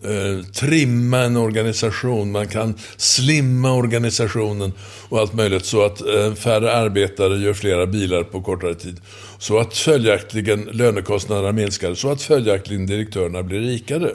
eh, 0.04 0.46
trimma 0.52 1.18
en 1.18 1.36
organisation, 1.36 2.32
man 2.32 2.48
kan 2.48 2.74
slimma 2.96 3.72
organisationen 3.72 4.72
och 5.08 5.18
allt 5.18 5.34
möjligt 5.34 5.64
så 5.64 5.84
att 5.84 6.00
eh, 6.00 6.34
färre 6.34 6.72
arbetare 6.72 7.38
gör 7.38 7.54
flera 7.54 7.86
bilar 7.86 8.22
på 8.22 8.42
kortare 8.42 8.74
tid. 8.74 9.00
Så 9.38 9.58
att 9.58 9.74
följaktligen 9.74 10.68
lönekostnaderna 10.72 11.52
minskar, 11.52 11.94
så 11.94 12.10
att 12.10 12.22
följaktligen 12.22 12.86
direktörerna 12.86 13.42
blir 13.42 13.60
rikare. 13.60 14.10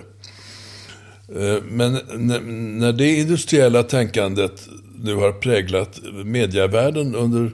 Eh, 1.35 1.63
men 1.63 1.93
när 2.79 2.93
det 2.93 3.15
industriella 3.15 3.83
tänkandet 3.83 4.69
nu 5.03 5.15
har 5.15 5.31
präglat 5.31 5.99
medievärlden 6.25 7.15
under 7.15 7.51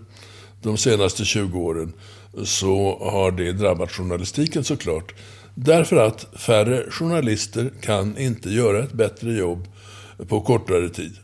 de 0.62 0.78
senaste 0.78 1.26
20 1.26 1.60
åren 1.60 1.94
så 2.44 3.00
har 3.12 3.32
det 3.32 3.52
drabbat 3.52 3.92
journalistiken 3.92 4.64
såklart. 4.64 5.14
Därför 5.56 5.96
att 5.96 6.28
färre 6.34 6.92
journalister 6.92 7.72
kan 7.82 8.18
inte 8.18 8.50
göra 8.50 8.84
ett 8.84 8.94
bättre 8.94 9.34
jobb 9.34 9.68
på 10.28 10.42
kortare 10.42 10.90
tid. 10.90 11.18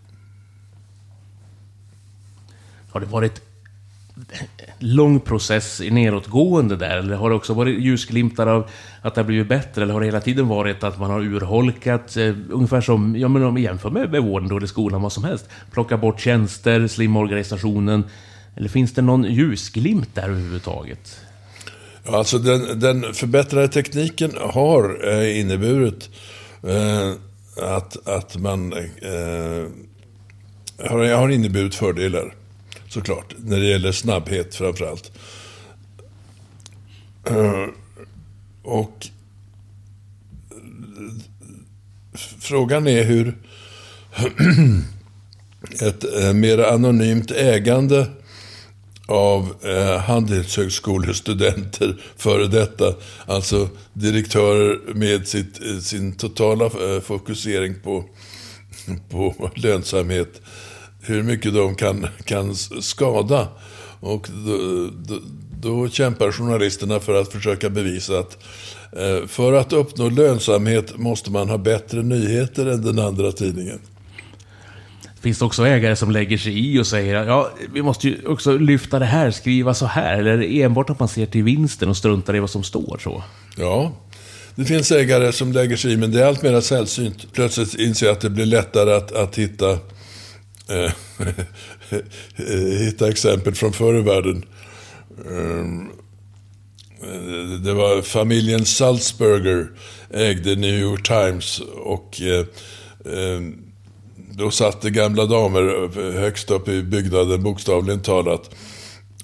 Har 2.92 3.00
det 3.00 3.06
varit 3.06 3.42
lång 4.80 5.20
process 5.20 5.82
i 5.82 5.92
nedåtgående 5.92 6.76
där? 6.76 6.98
Eller 6.98 7.16
har 7.16 7.30
det 7.30 7.36
också 7.36 7.54
varit 7.54 7.80
ljusglimtar 7.80 8.48
av 8.48 8.70
att 9.02 9.16
det 9.16 9.22
har 9.22 9.26
blivit 9.26 9.48
bättre? 9.48 9.84
Eller 9.84 9.94
har 9.94 10.00
det 10.00 10.06
hela 10.06 10.22
tiden 10.22 10.48
varit 10.48 10.84
att 10.84 11.00
man 11.00 11.12
har 11.12 11.22
urholkat, 11.22 12.18
eh, 12.18 12.36
ungefär 12.50 12.82
som, 12.82 13.16
ja 13.16 13.28
men 13.28 13.44
om 13.44 13.56
vi 13.56 13.62
jämför 13.62 13.90
med, 13.90 14.12
med 14.12 14.24
vården 14.24 14.50
då, 14.50 14.58
eller 14.58 14.68
skolan, 14.68 15.02
vad 15.02 15.14
som 15.14 15.24
helst. 15.24 15.50
Plocka 15.72 15.98
bort 15.98 16.20
tjänster, 16.20 16.88
slimma 16.88 17.20
organisationen. 17.20 18.04
Eller 18.56 18.70
finns 18.70 18.94
det 18.94 19.02
någon 19.02 19.24
ljusglimt 19.24 20.16
där 20.16 20.30
överhuvudtaget? 20.30 21.20
Ja, 22.04 22.18
alltså 22.18 22.40
den, 22.40 22.80
den 22.80 23.14
förbättrade 23.14 23.68
tekniken 23.68 24.32
har 24.40 25.08
eh, 25.14 25.40
inneburit 25.40 26.10
eh, 26.64 27.14
att, 27.64 28.08
att 28.08 28.38
man 28.38 28.74
eh, 28.74 29.68
har, 30.90 31.14
har 31.14 31.30
inneburit 31.30 31.76
fördelar 31.76 32.34
såklart. 32.90 33.34
När 33.38 33.60
det 33.60 33.66
gäller 33.66 33.92
snabbhet 33.92 34.56
framförallt. 34.56 35.12
Eh, 37.26 37.66
och 38.64 39.08
frågan 42.40 42.88
är 42.88 43.04
hur 43.04 43.38
ett 45.82 46.04
eh, 46.24 46.34
mer 46.34 46.58
anonymt 46.58 47.32
ägande 47.32 48.08
av 49.10 49.56
eh, 49.64 49.98
handelshögskolestudenter, 49.98 52.02
före 52.18 52.48
detta, 52.48 52.94
alltså 53.26 53.70
direktörer 53.94 54.94
med 54.94 55.28
sitt, 55.28 55.66
eh, 55.66 55.78
sin 55.78 56.12
totala 56.12 56.66
eh, 56.66 57.02
fokusering 57.02 57.76
på, 57.84 58.04
på 59.10 59.52
lönsamhet 59.56 60.42
hur 61.02 61.24
mycket 61.24 61.54
de 61.54 61.76
kan, 61.76 62.08
kan 62.24 62.56
skada. 62.56 63.48
Och 64.00 64.28
då, 64.46 64.88
då, 64.88 65.20
då 65.62 65.90
kämpar 65.90 66.32
journalisterna 66.32 67.00
för 67.00 67.22
att 67.22 67.32
försöka 67.32 67.70
bevisa 67.70 68.20
att 68.20 68.38
eh, 68.92 69.28
för 69.28 69.54
att 69.54 69.74
uppnå 69.74 70.10
lönsamhet 70.10 70.98
måste 70.98 71.32
man 71.32 71.50
ha 71.50 71.58
bättre 71.58 72.02
nyheter 72.02 72.66
än 72.66 72.82
den 72.82 73.00
andra 73.00 73.32
tidningen. 73.32 73.80
Finns 75.22 75.40
det 75.40 75.46
också 75.46 75.68
ägare 75.68 75.96
som 75.96 76.12
lägger 76.12 76.38
sig 76.38 76.74
i 76.74 76.80
och 76.80 76.88
säger 76.88 77.26
ja, 77.26 77.52
vi 77.74 77.82
måste 77.82 78.08
ju 78.08 78.26
också 78.26 78.58
lyfta 78.58 79.00
det 79.00 79.06
här, 79.06 79.32
skriva 79.32 79.74
så 79.74 79.86
här? 79.86 80.18
Eller 80.18 80.32
är 80.32 80.38
det 80.38 80.62
enbart 80.62 80.90
att 80.90 81.00
man 81.00 81.10
ser 81.10 81.26
till 81.26 81.44
vinsten 81.44 81.90
och 81.90 81.98
struntar 81.98 82.36
i 82.36 82.40
vad 82.40 82.50
som 82.50 82.64
står 82.64 83.00
så? 83.04 83.24
Ja, 83.58 83.94
det 84.56 84.66
finns 84.66 84.92
ägare 84.92 85.32
som 85.32 85.52
lägger 85.52 85.78
sig 85.78 85.94
i, 85.94 85.98
men 85.98 86.12
det 86.12 86.22
är 86.22 86.28
allt 86.28 86.44
mer 86.44 86.62
sällsynt. 86.62 87.34
Plötsligt 87.34 87.74
inser 87.74 88.06
jag 88.06 88.14
att 88.14 88.22
det 88.22 88.30
blir 88.30 88.46
lättare 88.46 88.94
att, 88.94 89.12
att 89.12 89.36
hitta 89.36 89.78
Eh, 90.70 90.92
hitta 92.80 93.10
exempel 93.10 93.56
från 93.56 93.74
förr 93.74 94.00
i 94.00 94.02
världen. 94.02 94.46
Um, 95.26 95.92
det 97.64 97.74
var 97.74 98.02
familjen 98.02 98.66
Salzburger 98.66 99.68
ägde 100.14 100.56
New 100.56 100.80
York 100.80 101.08
Times 101.08 101.62
och 101.76 102.22
eh, 102.22 102.46
eh, 103.06 103.42
då 104.40 104.52
satt 104.52 104.82
det 104.82 104.90
gamla 104.90 105.26
damer 105.26 105.90
högst 106.20 106.52
upp 106.52 106.68
i 106.68 106.84
byggnaden, 106.84 107.44
bokstavligen 107.44 108.02
talat 108.02 108.50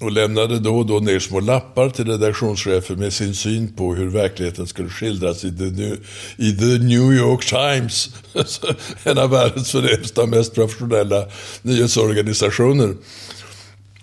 och 0.00 0.12
lämnade 0.12 0.58
då 0.58 0.78
och 0.78 0.86
då 0.86 0.98
ner 0.98 1.18
små 1.18 1.40
lappar 1.40 1.90
till 1.90 2.04
redaktionschefen 2.04 2.98
med 2.98 3.12
sin 3.12 3.34
syn 3.34 3.72
på 3.76 3.94
hur 3.94 4.10
verkligheten 4.10 4.66
skulle 4.66 4.88
skildras 4.88 5.44
i 5.44 5.56
The 5.56 5.64
New, 5.64 5.96
i 6.36 6.52
the 6.52 6.64
New 6.64 7.12
York 7.12 7.44
Times. 7.44 8.10
en 9.04 9.18
av 9.18 9.30
världens 9.30 9.72
förnämsta 9.72 10.22
och 10.22 10.28
mest 10.28 10.54
professionella 10.54 11.26
nyhetsorganisationer. 11.62 12.94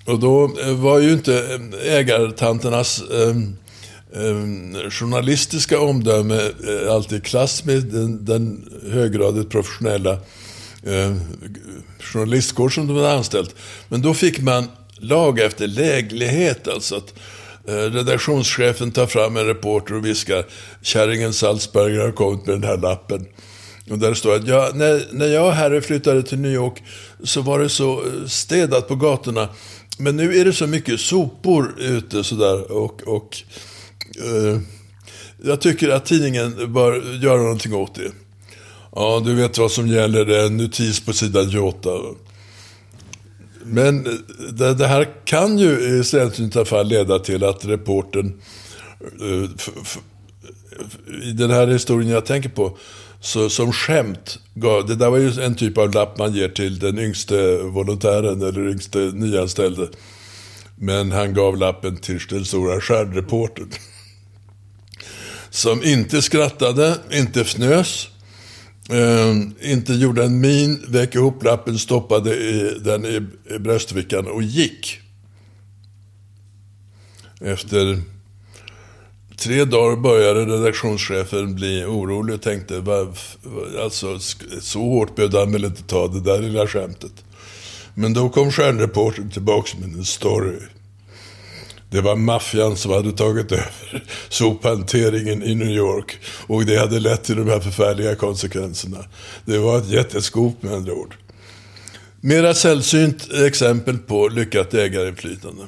Och 0.05 0.19
då 0.19 0.51
eh, 0.61 0.75
var 0.75 0.99
ju 0.99 1.13
inte 1.13 1.59
eh, 1.83 1.93
ägartanternas 1.93 3.01
eh, 3.01 3.29
eh, 4.23 4.89
journalistiska 4.89 5.79
omdöme 5.79 6.51
eh, 6.67 6.93
alltid 6.93 7.17
i 7.17 7.21
klass 7.21 7.65
med 7.65 7.83
den, 7.83 8.25
den 8.25 8.69
höggradigt 8.91 9.49
professionella 9.49 10.19
eh, 10.85 11.15
journalistkår 11.99 12.69
som 12.69 12.87
de 12.87 12.95
hade 12.97 13.11
anställt. 13.11 13.55
Men 13.89 14.01
då 14.01 14.13
fick 14.13 14.41
man 14.41 14.67
lag 14.97 15.39
efter 15.39 15.67
läglighet. 15.67 16.67
Alltså 16.67 16.95
att 16.95 17.13
eh, 17.67 17.73
redaktionschefen 17.73 18.91
tar 18.91 19.07
fram 19.07 19.37
en 19.37 19.45
reporter 19.45 19.95
och 19.95 20.05
viskar 20.05 20.45
Kärringen 20.81 21.33
Salzberger 21.33 21.99
har 21.99 22.11
kommit 22.11 22.45
med 22.45 22.55
den 22.55 22.63
här 22.63 22.77
lappen. 22.77 23.25
Och 23.89 23.99
där 23.99 24.13
står 24.13 24.35
att 24.35 24.47
jag, 24.47 24.75
när, 24.75 25.07
när 25.11 25.27
jag 25.27 25.47
och 25.47 25.53
Harry 25.53 25.81
flyttade 25.81 26.23
till 26.23 26.39
New 26.39 26.51
York 26.51 26.83
så 27.23 27.41
var 27.41 27.59
det 27.59 27.69
så 27.69 27.99
eh, 27.99 28.25
städat 28.27 28.87
på 28.87 28.95
gatorna. 28.95 29.49
Men 29.97 30.15
nu 30.15 30.39
är 30.39 30.45
det 30.45 30.53
så 30.53 30.67
mycket 30.67 30.99
sopor 30.99 31.75
ute 31.79 32.23
sådär 32.23 32.71
och, 32.71 33.07
och 33.07 33.37
eh, 34.25 34.59
jag 35.43 35.61
tycker 35.61 35.89
att 35.89 36.05
tidningen 36.05 36.73
bör 36.73 37.23
göra 37.23 37.41
någonting 37.41 37.73
åt 37.73 37.95
det. 37.95 38.11
Ja, 38.95 39.21
du 39.25 39.33
vet 39.33 39.57
vad 39.57 39.71
som 39.71 39.87
gäller, 39.87 40.25
det 40.25 40.41
är 40.41 40.45
en 40.45 40.57
notis 40.57 41.05
på 41.05 41.13
sidan 41.13 41.51
28. 41.51 41.89
Men 43.63 44.05
eh, 44.05 44.13
det, 44.51 44.73
det, 44.73 44.87
här 44.87 45.07
kan 45.25 45.57
ju 45.59 45.99
i 45.99 46.03
sällsynta 46.03 46.65
fall 46.65 46.87
leda 46.87 47.19
till 47.19 47.43
att 47.43 47.65
reporten 47.65 48.41
eh, 49.21 49.49
i 51.23 51.31
den 51.31 51.51
här 51.51 51.67
historien 51.67 52.11
jag 52.11 52.25
tänker 52.25 52.49
på, 52.49 52.77
så, 53.21 53.49
som 53.49 53.73
skämt 53.73 54.39
gav, 54.53 54.85
det 54.85 54.95
där 54.95 55.09
var 55.09 55.17
ju 55.17 55.41
en 55.41 55.55
typ 55.55 55.77
av 55.77 55.93
lapp 55.93 56.17
man 56.17 56.33
ger 56.33 56.49
till 56.49 56.79
den 56.79 56.99
yngste 56.99 57.57
volontären 57.57 58.41
eller 58.41 58.69
yngste 58.69 58.97
nyanställde. 58.97 59.87
Men 60.75 61.11
han 61.11 61.33
gav 61.33 61.57
lappen 61.57 61.97
till 61.97 62.19
den 62.29 62.45
stora 62.45 62.81
stjärnreportern. 62.81 63.69
Som 65.49 65.83
inte 65.83 66.21
skrattade, 66.21 66.97
inte 67.11 67.41
fnös 67.41 68.09
eh, 68.89 69.71
inte 69.71 69.93
gjorde 69.93 70.23
en 70.25 70.39
min, 70.39 70.85
vek 70.87 71.15
ihop 71.15 71.43
lappen, 71.43 71.79
stoppade 71.79 72.35
i, 72.35 72.79
den 72.79 73.05
i, 73.05 73.21
i 73.55 73.59
bröstfickan 73.59 74.27
och 74.27 74.43
gick. 74.43 74.99
Efter 77.41 78.01
tre 79.37 79.65
dagar 79.65 79.95
började 79.95 80.45
redaktionschefen 80.45 81.55
bli 81.55 81.85
orolig 81.85 82.35
och 82.35 82.41
tänkte, 82.41 82.79
va, 82.79 83.13
alltså, 83.83 84.19
så 84.61 84.79
hårt 84.79 85.15
behövde 85.15 85.39
han 85.39 85.51
väl 85.51 85.65
inte 85.65 85.83
ta 85.83 86.07
det 86.07 86.21
där 86.21 86.41
lilla 86.41 86.67
skämtet. 86.67 87.23
Men 87.93 88.13
då 88.13 88.29
kom 88.29 88.51
stjärnreportern 88.51 89.29
tillbaka 89.29 89.77
med 89.77 89.93
en 89.93 90.05
story. 90.05 90.59
Det 91.93 92.01
var 92.01 92.15
maffian 92.15 92.75
som 92.75 92.91
hade 92.91 93.11
tagit 93.11 93.51
över 93.51 94.03
sophanteringen 94.29 95.43
i 95.43 95.55
New 95.55 95.71
York. 95.71 96.19
Och 96.47 96.65
det 96.65 96.77
hade 96.77 96.99
lett 96.99 97.23
till 97.23 97.35
de 97.35 97.49
här 97.49 97.59
förfärliga 97.59 98.15
konsekvenserna. 98.15 98.97
Det 99.45 99.57
var 99.57 99.77
ett 99.77 99.89
jätteskop 99.89 100.63
med 100.63 100.73
andra 100.73 100.93
ord. 100.93 101.15
Mera 102.21 102.53
sällsynt 102.53 103.33
exempel 103.33 103.97
på 103.97 104.27
lyckat 104.27 104.73
ägarinflytande. 104.73 105.63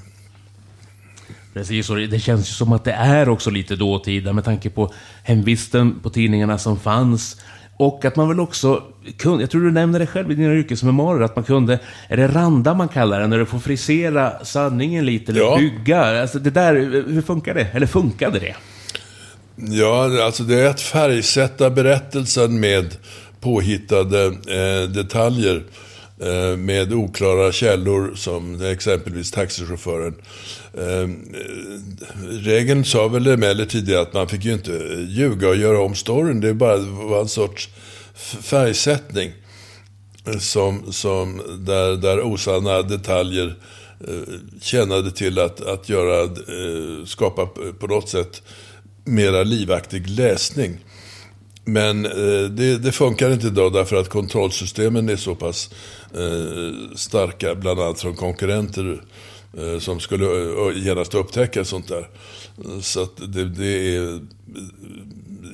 Precis, 1.54 1.90
och 1.90 1.98
det 1.98 2.20
känns 2.20 2.50
ju 2.50 2.54
som 2.54 2.72
att 2.72 2.84
det 2.84 2.92
är 2.92 3.30
också 3.30 3.50
lite 3.50 3.76
dåtida 3.76 4.34
med 4.34 4.44
tanke 4.46 4.70
på 4.70 4.94
hemvisten 5.24 6.00
på 6.00 6.10
tidningarna 6.10 6.58
som 6.58 6.80
fanns. 6.80 7.42
Och 7.78 8.06
att 8.06 8.16
man 8.16 8.28
väl 8.28 8.40
också 8.40 8.84
kunde, 9.18 9.44
jag 9.44 9.50
tror 9.50 9.62
du 9.62 9.72
nämnde 9.72 10.00
det 10.00 10.08
själv 10.08 10.32
i 10.32 10.36
dina 10.36 10.54
yrkesmemoarer, 10.54 11.22
att 11.22 11.36
man 11.36 11.46
kunde, 11.46 11.80
är 12.10 12.18
det 12.18 12.28
randa 12.28 12.74
man 12.74 12.88
kallar 12.88 13.20
det, 13.20 13.28
när 13.28 13.38
du 13.38 13.46
får 13.46 13.60
frisera 13.60 14.46
sanningen 14.46 15.06
lite, 15.06 15.32
eller 15.32 15.42
Ja. 15.42 15.58
bygga? 15.58 16.22
Alltså 16.22 16.40
det 16.40 16.50
där, 16.50 16.76
hur 17.08 17.22
funkar 17.22 17.54
det? 17.54 17.68
Eller 17.74 17.88
funkade 17.88 18.40
det? 18.40 18.56
Ja, 19.56 20.24
alltså 20.26 20.44
det 20.44 20.56
är 20.60 20.70
att 20.70 20.82
färgsätta 20.82 21.70
berättelsen 21.70 22.60
med 22.60 22.96
påhittade 23.42 24.26
eh, 24.26 24.90
detaljer. 24.90 25.64
Eh, 26.22 26.58
med 26.58 26.94
oklara 26.94 27.52
källor 27.52 28.12
som 28.16 28.66
exempelvis 28.66 29.32
taxichauffören. 29.32 30.16
Eh, 30.74 31.10
regeln 32.32 32.86
sa 32.86 33.08
väl 33.08 33.28
emellertid 33.28 33.96
att 33.96 34.14
man 34.14 34.28
fick 34.28 34.46
ju 34.46 34.54
inte 34.54 34.72
ljuga 35.08 35.50
och 35.50 35.56
göra 35.56 35.80
om 35.82 35.96
storyn. 35.96 36.40
Det 36.42 36.54
bara 36.54 36.78
var 36.78 37.22
en 37.22 37.28
sorts 37.28 37.70
färgsättning. 38.42 39.32
Som, 40.40 40.94
som 40.94 41.42
där, 41.60 41.96
där 41.96 42.22
osanna 42.22 42.82
detaljer 42.82 43.56
eh, 44.08 44.34
tjänade 44.62 45.12
till 45.12 45.40
att, 45.40 45.62
att 45.62 45.90
göra, 45.90 46.24
eh, 46.24 47.06
skapa 47.06 47.46
på 47.80 47.88
något 47.88 48.10
sätt 48.10 48.42
mera 49.04 49.44
livaktig 49.44 50.10
läsning. 50.10 50.78
Men 51.66 52.06
eh, 52.06 52.50
det, 52.50 52.78
det 52.78 52.92
funkar 52.92 53.32
inte 53.32 53.48
idag 53.48 53.74
därför 53.74 53.96
att 53.96 54.10
kontrollsystemen 54.10 55.10
är 55.10 55.16
så 55.16 55.36
pass 55.36 55.70
eh, 56.14 56.96
starka, 56.96 57.56
bland 57.56 57.80
annat 57.80 58.00
från 58.00 58.16
konkurrenter 58.16 59.02
eh, 59.58 59.80
som 59.80 60.00
skulle 60.00 60.26
eh, 60.26 60.78
genast 60.78 61.16
upptäcka 61.16 61.66
sånt 61.66 61.88
där. 61.88 62.10
Så 62.82 63.02
att 63.04 63.34
det, 63.34 63.46
det 63.46 63.96
är 63.96 64.20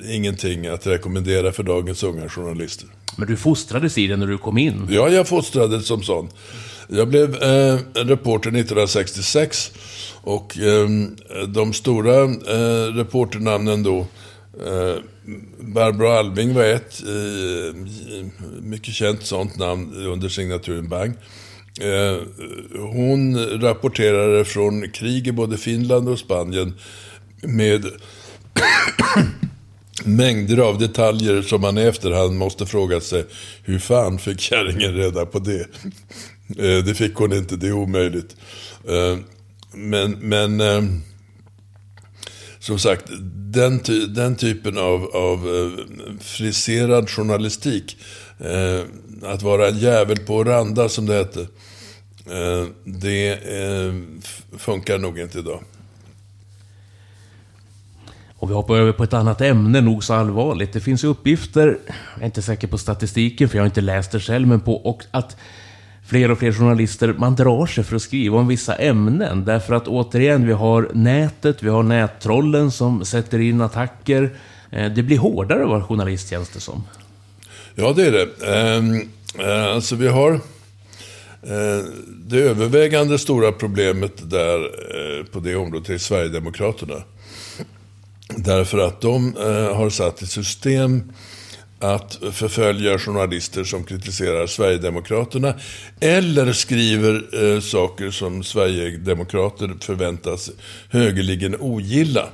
ingenting 0.08 0.66
att 0.66 0.86
rekommendera 0.86 1.52
för 1.52 1.62
dagens 1.62 2.02
unga 2.02 2.28
journalister. 2.28 2.88
Men 3.16 3.28
du 3.28 3.36
fostrades 3.36 3.98
i 3.98 4.06
det 4.06 4.16
när 4.16 4.26
du 4.26 4.38
kom 4.38 4.58
in. 4.58 4.86
Ja, 4.90 5.08
jag 5.08 5.28
fostrades 5.28 5.86
som 5.86 6.02
sån. 6.02 6.28
Jag 6.88 7.08
blev 7.08 7.42
eh, 7.42 7.78
reporter 7.94 8.48
1966 8.48 9.72
och 10.22 10.58
eh, 10.58 10.88
de 11.48 11.72
stora 11.72 12.24
eh, 12.24 12.94
reporternamnen 12.94 13.82
då 13.82 13.98
eh, 14.66 14.96
Barbro 15.60 16.06
Alving 16.06 16.54
var 16.54 16.64
ett 16.64 17.02
eh, 17.02 17.76
mycket 18.62 18.94
känt 18.94 19.22
sånt 19.26 19.58
namn 19.58 20.06
under 20.06 20.28
signaturen 20.28 20.88
Bang. 20.88 21.14
Eh, 21.80 22.18
hon 22.92 23.38
rapporterade 23.60 24.44
från 24.44 24.90
krig 24.90 25.26
i 25.26 25.32
både 25.32 25.56
Finland 25.56 26.08
och 26.08 26.18
Spanien 26.18 26.74
med 27.42 27.84
mängder 30.06 30.58
av 30.58 30.78
detaljer 30.78 31.42
som 31.42 31.60
man 31.60 31.78
i 31.78 31.82
efterhand 31.82 32.34
måste 32.34 32.66
fråga 32.66 33.00
sig 33.00 33.24
hur 33.62 33.78
fan 33.78 34.18
fick 34.18 34.40
kärringen 34.40 34.94
reda 34.94 35.26
på 35.26 35.38
det? 35.38 35.66
Eh, 36.58 36.84
det 36.84 36.94
fick 36.94 37.14
hon 37.14 37.32
inte, 37.32 37.56
det 37.56 37.68
är 37.68 37.72
omöjligt. 37.72 38.36
Eh, 38.88 39.18
men, 39.74 40.12
men 40.12 40.60
eh, 40.60 40.82
som 42.58 42.78
sagt, 42.78 43.04
den, 43.52 43.80
ty 43.80 44.06
den 44.06 44.36
typen 44.36 44.78
av, 44.78 45.04
av 45.16 45.70
friserad 46.20 47.10
journalistik, 47.10 47.96
att 49.22 49.42
vara 49.42 49.68
en 49.68 49.78
jävel 49.78 50.16
på 50.16 50.44
randa 50.44 50.88
som 50.88 51.06
det 51.06 51.14
hette, 51.14 51.46
det 52.84 53.38
funkar 54.58 54.98
nog 54.98 55.18
inte 55.18 55.38
idag. 55.38 55.62
Och 58.42 58.50
vi 58.50 58.54
hoppar 58.54 58.76
över 58.76 58.92
på 58.92 59.04
ett 59.04 59.12
annat 59.12 59.40
ämne, 59.40 59.80
nog 59.80 60.04
så 60.04 60.14
allvarligt. 60.14 60.72
Det 60.72 60.80
finns 60.80 61.04
ju 61.04 61.08
uppgifter, 61.08 61.78
jag 62.14 62.22
är 62.22 62.26
inte 62.26 62.42
säker 62.42 62.68
på 62.68 62.78
statistiken 62.78 63.48
för 63.48 63.56
jag 63.56 63.62
har 63.62 63.66
inte 63.66 63.80
läst 63.80 64.12
det 64.12 64.20
själv, 64.20 64.48
men 64.48 64.60
på 64.60 64.76
och 64.76 65.02
att 65.10 65.36
fler 66.06 66.30
och 66.30 66.38
fler 66.38 66.52
journalister, 66.52 67.14
man 67.18 67.34
drar 67.34 67.66
sig 67.66 67.84
för 67.84 67.96
att 67.96 68.02
skriva 68.02 68.38
om 68.38 68.48
vissa 68.48 68.74
ämnen. 68.74 69.44
Därför 69.44 69.74
att 69.74 69.88
återigen, 69.88 70.46
vi 70.46 70.52
har 70.52 70.90
nätet, 70.92 71.62
vi 71.62 71.68
har 71.68 71.82
nättrollen 71.82 72.70
som 72.70 73.04
sätter 73.04 73.38
in 73.38 73.60
attacker. 73.60 74.30
Eh, 74.70 74.92
det 74.92 75.02
blir 75.02 75.18
hårdare 75.18 75.62
att 75.62 75.68
vara 75.68 75.82
journalist 75.82 76.30
känns 76.30 76.48
det 76.48 76.60
som. 76.60 76.84
Ja, 77.74 77.92
det 77.96 78.06
är 78.06 78.12
det. 78.12 78.46
Ehm, 78.56 79.08
eh, 79.38 79.74
alltså 79.74 79.96
vi 79.96 80.08
har 80.08 80.32
eh, 80.32 81.84
det 82.08 82.38
övervägande 82.38 83.18
stora 83.18 83.52
problemet 83.52 84.30
där 84.30 84.58
eh, 84.58 85.24
på 85.24 85.40
det 85.40 85.56
området 85.56 85.90
är 85.90 85.98
Sverigedemokraterna. 85.98 87.02
Därför 88.36 88.78
att 88.78 89.00
de 89.00 89.36
eh, 89.36 89.76
har 89.76 89.90
satt 89.90 90.22
i 90.22 90.26
system 90.26 91.12
att 91.78 92.18
förfölja 92.32 92.98
journalister 92.98 93.64
som 93.64 93.84
kritiserar 93.84 94.46
Sverigedemokraterna 94.46 95.54
eller 96.00 96.52
skriver 96.52 97.44
eh, 97.44 97.60
saker 97.60 98.10
som 98.10 98.42
Sverigedemokrater 98.42 99.74
förväntas 99.80 100.50
högerligen 100.90 101.56
ogilla. 101.60 102.28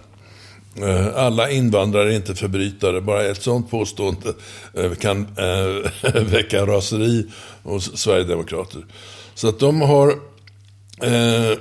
Eh, 0.82 1.16
Alla 1.16 1.50
invandrare 1.50 2.12
är 2.12 2.16
inte 2.16 2.34
förbrytare. 2.34 3.00
Bara 3.00 3.24
ett 3.24 3.42
sånt 3.42 3.70
påstående 3.70 4.34
eh, 4.74 4.94
kan 4.94 5.26
eh, 5.36 6.12
väcka 6.22 6.66
raseri 6.66 7.26
hos 7.62 7.98
Sverigedemokrater. 7.98 8.86
Så 9.34 9.48
att 9.48 9.58
de 9.58 9.80
har 9.80 10.08
eh, 11.02 11.52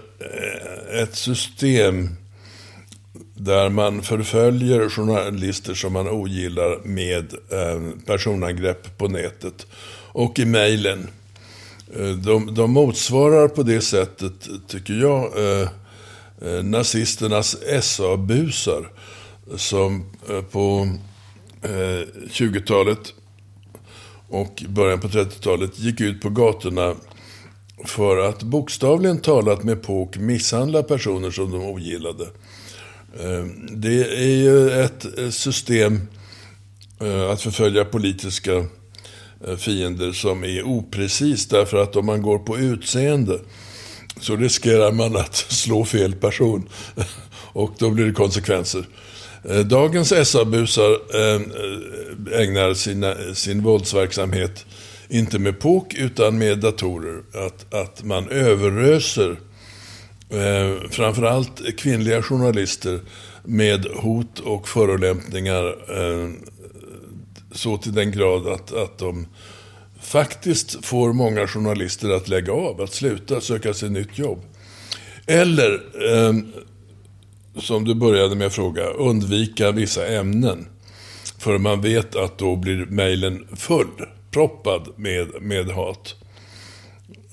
ett 1.02 1.16
system 1.16 2.10
där 3.38 3.70
man 3.70 4.02
förföljer 4.02 4.90
journalister 4.90 5.74
som 5.74 5.94
man 5.94 6.10
ogillar 6.10 6.80
med 6.84 7.34
eh, 7.34 7.82
personangrepp 8.06 8.98
på 8.98 9.08
nätet 9.08 9.68
och 10.12 10.40
i 10.40 10.46
mejlen. 10.46 11.08
Eh, 11.96 12.10
de, 12.10 12.54
de 12.54 12.72
motsvarar 12.72 13.48
på 13.48 13.64
det 13.64 13.82
sättet, 13.82 14.34
tycker 14.68 14.94
jag, 14.94 15.24
eh, 15.24 15.70
nazisternas 16.64 17.58
SA-busar 17.82 18.90
som 19.56 20.06
på 20.52 20.90
20-talet 22.32 23.14
och 24.30 24.64
början 24.68 25.00
på 25.00 25.08
30-talet 25.08 25.80
gick 25.80 26.02
ut 26.02 26.22
på 26.22 26.30
gatorna 26.30 26.96
för 27.86 28.18
att 28.18 28.44
bokstavligen 28.44 29.20
talat 29.20 29.64
med 29.64 29.84
påk 29.84 30.18
misshandla 30.18 30.84
personer 30.84 31.32
som 31.32 31.52
de 31.52 31.64
ogillade. 31.64 32.28
Eh, 33.20 33.46
det 33.72 34.04
är 34.04 34.36
ju 34.36 34.72
ett 34.72 35.06
system 35.34 36.02
eh, 37.02 37.30
att 37.30 37.42
förfölja 37.42 37.86
politiska 37.86 38.66
eh, 39.48 39.56
fiender 39.58 40.12
som 40.12 40.44
är 40.44 40.64
oprecis 40.64 41.48
därför 41.48 41.78
att 41.78 41.96
om 41.96 42.06
man 42.06 42.22
går 42.22 42.40
på 42.40 42.58
utseende 42.58 43.40
så 44.22 44.36
riskerar 44.36 44.92
man 44.92 45.16
att 45.16 45.36
slå 45.50 45.86
fel 45.86 46.16
person 46.16 46.70
och 47.54 47.72
då 47.78 47.90
blir 47.90 48.06
det 48.06 48.14
konsekvenser. 48.14 48.86
Dagens 49.66 50.30
SA-busar 50.30 50.98
ägnar 52.42 52.74
sina, 52.74 53.16
sin 53.34 53.64
våldsverksamhet 53.64 54.66
inte 55.10 55.40
med 55.40 55.60
påk 55.60 55.94
utan 55.94 56.38
med 56.38 56.60
datorer. 56.60 57.22
Att, 57.46 57.74
att 57.74 58.04
man 58.04 58.30
överöser 58.30 59.38
eh, 60.30 60.90
framförallt 60.90 61.78
kvinnliga 61.78 62.22
journalister 62.22 63.00
med 63.44 63.86
hot 63.86 64.40
och 64.40 64.68
förolämpningar 64.68 65.66
eh, 65.68 66.30
så 67.52 67.78
till 67.78 67.94
den 67.94 68.12
grad 68.12 68.48
att, 68.48 68.74
att 68.74 68.98
de 68.98 69.28
faktiskt 70.02 70.86
får 70.86 71.14
många 71.14 71.48
journalister 71.48 72.10
att 72.10 72.28
lägga 72.28 72.54
av, 72.54 72.82
att 72.82 72.94
sluta 72.94 73.42
söka 73.42 73.74
sig 73.74 73.90
nytt 73.90 74.18
jobb. 74.18 74.42
Eller, 75.28 75.74
eh, 76.12 76.34
som 77.56 77.86
du 77.86 77.96
började 77.96 78.36
med 78.36 78.48
att 78.48 78.54
fråga, 78.54 78.84
undvika 78.84 79.72
vissa 79.72 80.08
ämnen. 80.08 80.68
För 81.38 81.58
man 81.58 81.82
vet 81.82 82.16
att 82.16 82.38
då 82.38 82.56
blir 82.56 82.86
mejlen 82.86 83.48
fullproppad 83.56 84.88
med, 84.96 85.42
med 85.42 85.70
hat. 85.70 86.16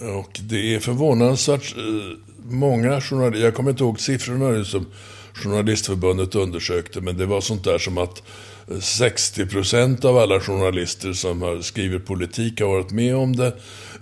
Och 0.01 0.41
det 0.43 0.75
är 0.75 0.81
förvånansvärt 0.81 1.77
eh, 1.77 2.34
många 2.49 3.01
journalister, 3.01 3.45
jag 3.45 3.55
kommer 3.55 3.71
inte 3.71 3.85
ihåg 3.85 4.01
siffrorna 4.01 4.51
nu 4.51 4.65
som 4.65 4.87
Journalistförbundet 5.35 6.35
undersökte, 6.35 7.01
men 7.01 7.17
det 7.17 7.27
var 7.27 7.41
sånt 7.41 7.65
där 7.65 7.79
som 7.79 7.99
att 7.99 8.23
eh, 8.71 8.79
60 8.79 9.47
procent 9.47 10.05
av 10.05 10.19
alla 10.19 10.41
journalister 10.41 11.13
som 11.13 11.43
har 11.43 11.61
skrivit 11.61 12.07
politik 12.07 12.61
har 12.61 12.69
varit 12.69 12.91
med 12.91 13.17
om 13.17 13.37
det. 13.37 13.53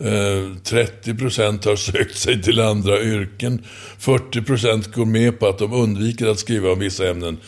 Eh, 0.01 0.57
30 0.63 1.15
procent 1.15 1.65
har 1.65 1.77
sökt 1.93 2.17
sig 2.17 2.43
till 2.43 2.61
andra 2.61 3.03
yrken. 3.03 3.65
40 3.99 4.43
procent 4.43 4.95
går 4.95 5.05
med 5.05 5.39
på 5.39 5.49
att 5.49 5.59
de 5.59 5.73
undviker 5.73 6.27
att 6.27 6.39
skriva 6.39 6.73
om 6.73 6.79
vissa 6.79 7.11
ämnen. 7.11 7.39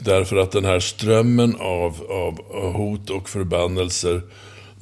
Därför 0.00 0.36
att 0.36 0.52
den 0.52 0.64
här 0.64 0.80
strömmen 0.80 1.56
av, 1.58 2.06
av, 2.10 2.72
hot 2.72 3.10
och 3.10 3.28
förbannelser 3.28 4.22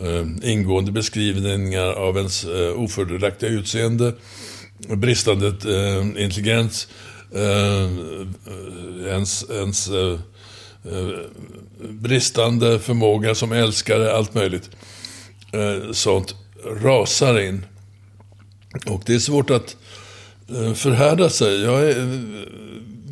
eh, 0.00 0.50
ingående 0.50 0.92
beskrivningar 0.92 1.92
av 1.92 2.16
ens 2.16 2.46
ofördelaktiga 2.76 3.50
utseende, 3.50 4.12
bristande 4.78 5.46
eh, 5.46 6.24
intelligens, 6.24 6.88
eh, 7.34 7.84
eh, 7.84 9.06
ens, 9.06 9.50
ens 9.50 9.88
eh, 9.88 10.18
eh, 10.84 11.08
bristande 11.90 12.78
förmåga 12.78 13.34
som 13.34 13.52
älskare, 13.52 14.12
allt 14.12 14.34
möjligt. 14.34 14.70
Eh, 15.52 15.92
sånt 15.92 16.34
rasar 16.82 17.40
in. 17.40 17.64
Och 18.86 19.02
det 19.06 19.14
är 19.14 19.18
svårt 19.18 19.50
att 19.50 19.76
eh, 20.48 20.74
förhärda 20.74 21.30
sig. 21.30 21.62
Jag 21.62 21.90
är, 21.90 22.20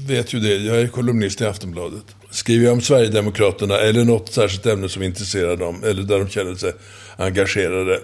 vet 0.07 0.35
ju 0.35 0.41
det, 0.41 0.57
jag 0.57 0.81
är 0.81 0.89
kolumnist 0.89 1.41
i 1.41 1.45
Aftonbladet. 1.45 2.05
Skriver 2.31 2.65
jag 2.65 2.73
om 2.73 2.81
Sverigedemokraterna 2.81 3.79
eller 3.79 4.05
något 4.05 4.33
särskilt 4.33 4.67
ämne 4.67 4.89
som 4.89 5.03
intresserar 5.03 5.57
dem, 5.57 5.85
eller 5.85 6.03
där 6.03 6.19
de 6.19 6.29
känner 6.29 6.55
sig 6.55 6.73
engagerade, 7.17 8.01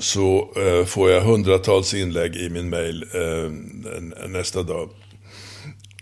så 0.00 0.50
eh, 0.56 0.86
får 0.86 1.10
jag 1.10 1.20
hundratals 1.20 1.94
inlägg 1.94 2.36
i 2.36 2.48
min 2.48 2.70
mail 2.70 3.04
eh, 3.14 3.50
nästa 4.28 4.62
dag. 4.62 4.88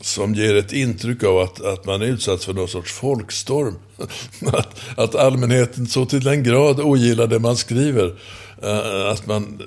Som 0.00 0.34
ger 0.34 0.54
ett 0.56 0.72
intryck 0.72 1.22
av 1.22 1.38
att, 1.38 1.60
att 1.60 1.84
man 1.84 2.02
är 2.02 2.06
utsatt 2.06 2.44
för 2.44 2.54
någon 2.54 2.68
sorts 2.68 2.92
folkstorm. 2.92 3.74
att, 4.46 4.98
att 4.98 5.14
allmänheten 5.14 5.86
så 5.86 6.06
till 6.06 6.24
den 6.24 6.42
grad 6.42 6.80
ogillar 6.80 7.26
det 7.26 7.38
man 7.38 7.56
skriver. 7.56 8.18
Eh, 8.62 9.06
att, 9.06 9.26
man, 9.26 9.62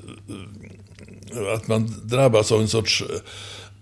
att 1.55 1.67
man 1.67 1.95
drabbas 2.03 2.51
av 2.51 2.61
en 2.61 2.67
sorts 2.67 3.03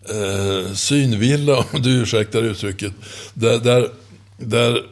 eh, 0.10 0.74
synvilla, 0.74 1.58
om 1.74 1.82
du 1.82 2.02
ursäktar 2.02 2.44
uttrycket. 2.44 2.94
Där, 3.34 3.60
där, 3.60 3.92
där 4.38 4.86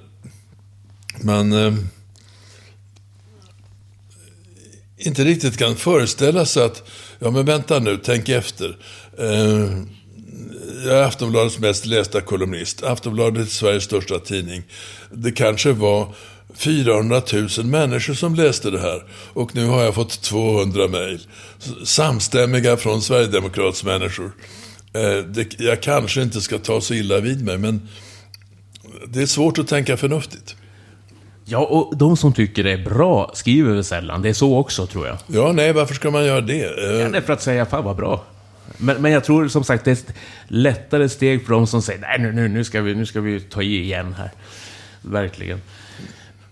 man 1.23 1.53
eh, 1.53 1.73
inte 5.05 5.23
riktigt 5.23 5.57
kan 5.57 5.75
föreställa 5.75 6.45
sig 6.45 6.63
att, 6.63 6.89
ja 7.19 7.31
men 7.31 7.45
vänta 7.45 7.79
nu, 7.79 7.99
tänk 8.03 8.29
efter. 8.29 8.77
Eh, 9.19 9.69
jag 10.85 10.97
är 10.97 11.03
Aftonbladets 11.03 11.59
mest 11.59 11.85
lästa 11.85 12.21
kolumnist. 12.21 12.83
Aftonbladet 12.83 13.47
är 13.47 13.51
Sveriges 13.51 13.83
största 13.83 14.19
tidning. 14.19 14.63
Det 15.11 15.31
kanske 15.31 15.71
var 15.71 16.13
400 16.53 17.21
000 17.57 17.65
människor 17.65 18.13
som 18.13 18.35
läste 18.35 18.71
det 18.71 18.79
här. 18.79 19.03
Och 19.33 19.55
nu 19.55 19.65
har 19.65 19.83
jag 19.83 19.95
fått 19.95 20.21
200 20.21 20.87
mejl. 20.87 21.19
Samstämmiga 21.83 22.77
från 22.77 23.01
Sverigedemokrats 23.01 23.83
människor. 23.83 24.31
Eh, 24.93 25.17
det, 25.17 25.59
jag 25.59 25.81
kanske 25.81 26.21
inte 26.21 26.41
ska 26.41 26.57
ta 26.57 26.81
så 26.81 26.93
illa 26.93 27.19
vid 27.19 27.45
mig, 27.45 27.57
men 27.57 27.89
det 29.07 29.21
är 29.21 29.25
svårt 29.25 29.59
att 29.59 29.67
tänka 29.67 29.97
förnuftigt. 29.97 30.55
Ja, 31.47 31.59
och 31.59 31.97
de 31.97 32.17
som 32.17 32.33
tycker 32.33 32.63
det 32.63 32.71
är 32.71 32.83
bra 32.83 33.31
skriver 33.33 33.73
väl 33.73 33.83
sällan. 33.83 34.21
Det 34.21 34.29
är 34.29 34.33
så 34.33 34.57
också, 34.57 34.87
tror 34.87 35.07
jag. 35.07 35.17
Ja, 35.27 35.51
nej, 35.51 35.73
varför 35.73 35.95
ska 35.95 36.11
man 36.11 36.25
göra 36.25 36.41
det? 36.41 36.63
Eh, 36.63 37.01
ja, 37.01 37.09
det 37.09 37.17
är 37.17 37.21
för 37.21 37.33
att 37.33 37.41
säga, 37.41 37.65
fan 37.65 37.83
vad 37.83 37.95
bra. 37.95 38.23
Men, 38.77 39.01
men 39.01 39.11
jag 39.11 39.23
tror 39.23 39.47
som 39.47 39.63
sagt 39.63 39.85
det 39.85 39.91
är 39.91 39.93
ett 39.93 40.13
lättare 40.47 41.09
steg 41.09 41.45
för 41.45 41.53
de 41.53 41.67
som 41.67 41.81
säger, 41.81 41.99
nej 41.99 42.19
nu, 42.19 42.31
nu, 42.31 42.47
nu, 42.47 42.63
ska, 42.63 42.81
vi, 42.81 42.95
nu 42.95 43.05
ska 43.05 43.21
vi 43.21 43.39
ta 43.39 43.61
i 43.61 43.81
igen 43.81 44.15
här. 44.17 44.31
Verkligen. 45.01 45.61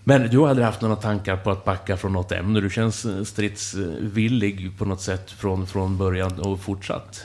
Men 0.04 0.28
du 0.30 0.38
har 0.38 0.48
aldrig 0.48 0.66
haft 0.66 0.80
några 0.80 0.96
tankar 0.96 1.36
på 1.36 1.50
att 1.50 1.64
backa 1.64 1.96
från 1.96 2.12
något 2.12 2.32
ämne? 2.32 2.60
Du 2.60 2.70
känns 2.70 3.06
stridsvillig 3.28 4.78
på 4.78 4.84
något 4.84 5.00
sätt 5.00 5.30
från, 5.30 5.66
från 5.66 5.98
början 5.98 6.40
och 6.40 6.60
fortsatt? 6.60 7.24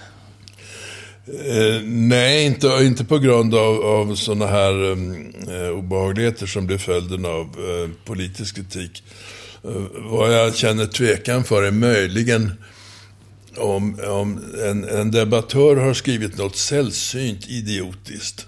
Eh, 1.34 1.82
nej, 1.84 2.46
inte, 2.46 2.68
inte 2.68 3.06
på 3.06 3.18
grund 3.18 3.56
av, 3.56 3.86
av 3.86 4.16
sådana 4.16 4.48
här 4.48 4.84
um, 4.84 5.34
obehagligheter 5.74 6.46
som 6.46 6.68
blir 6.68 6.78
följden 6.78 7.26
av 7.26 7.60
uh, 7.60 7.90
politisk 8.06 8.56
kritik. 8.56 9.04
Uh, 9.66 9.86
vad 9.96 10.34
jag 10.34 10.56
känner 10.56 10.86
tvekan 10.86 11.44
för 11.44 11.64
är 11.64 11.72
möjligen 11.72 12.52
om, 13.58 14.00
om 14.08 14.44
en, 14.64 14.84
en 14.84 15.12
debattör 15.12 15.76
har 15.76 15.94
skrivit 15.94 16.38
något 16.38 16.56
sällsynt 16.56 17.50
idiotiskt. 17.50 18.46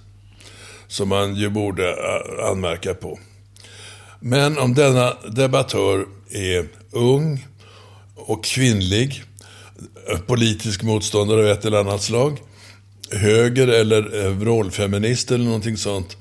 Som 0.88 1.10
man 1.10 1.36
ju 1.36 1.50
borde 1.50 1.96
anmärka 2.52 2.94
på. 2.94 3.20
Men 4.20 4.58
om 4.58 4.74
denna 4.74 5.14
debattör 5.30 6.06
är 6.30 6.68
ung 6.92 7.48
och 8.16 8.44
kvinnlig, 8.44 9.24
politisk 10.28 10.84
motståndare 10.84 11.40
av 11.40 11.48
ett 11.48 11.66
eller 11.66 11.80
annat 11.80 12.02
slag, 12.02 12.38
höger 13.12 13.68
eller 13.68 14.26
eh, 14.26 14.32
vrålfeminist 14.32 15.32
eller 15.32 15.46
någonting 15.46 15.78
sånt, 15.78 16.18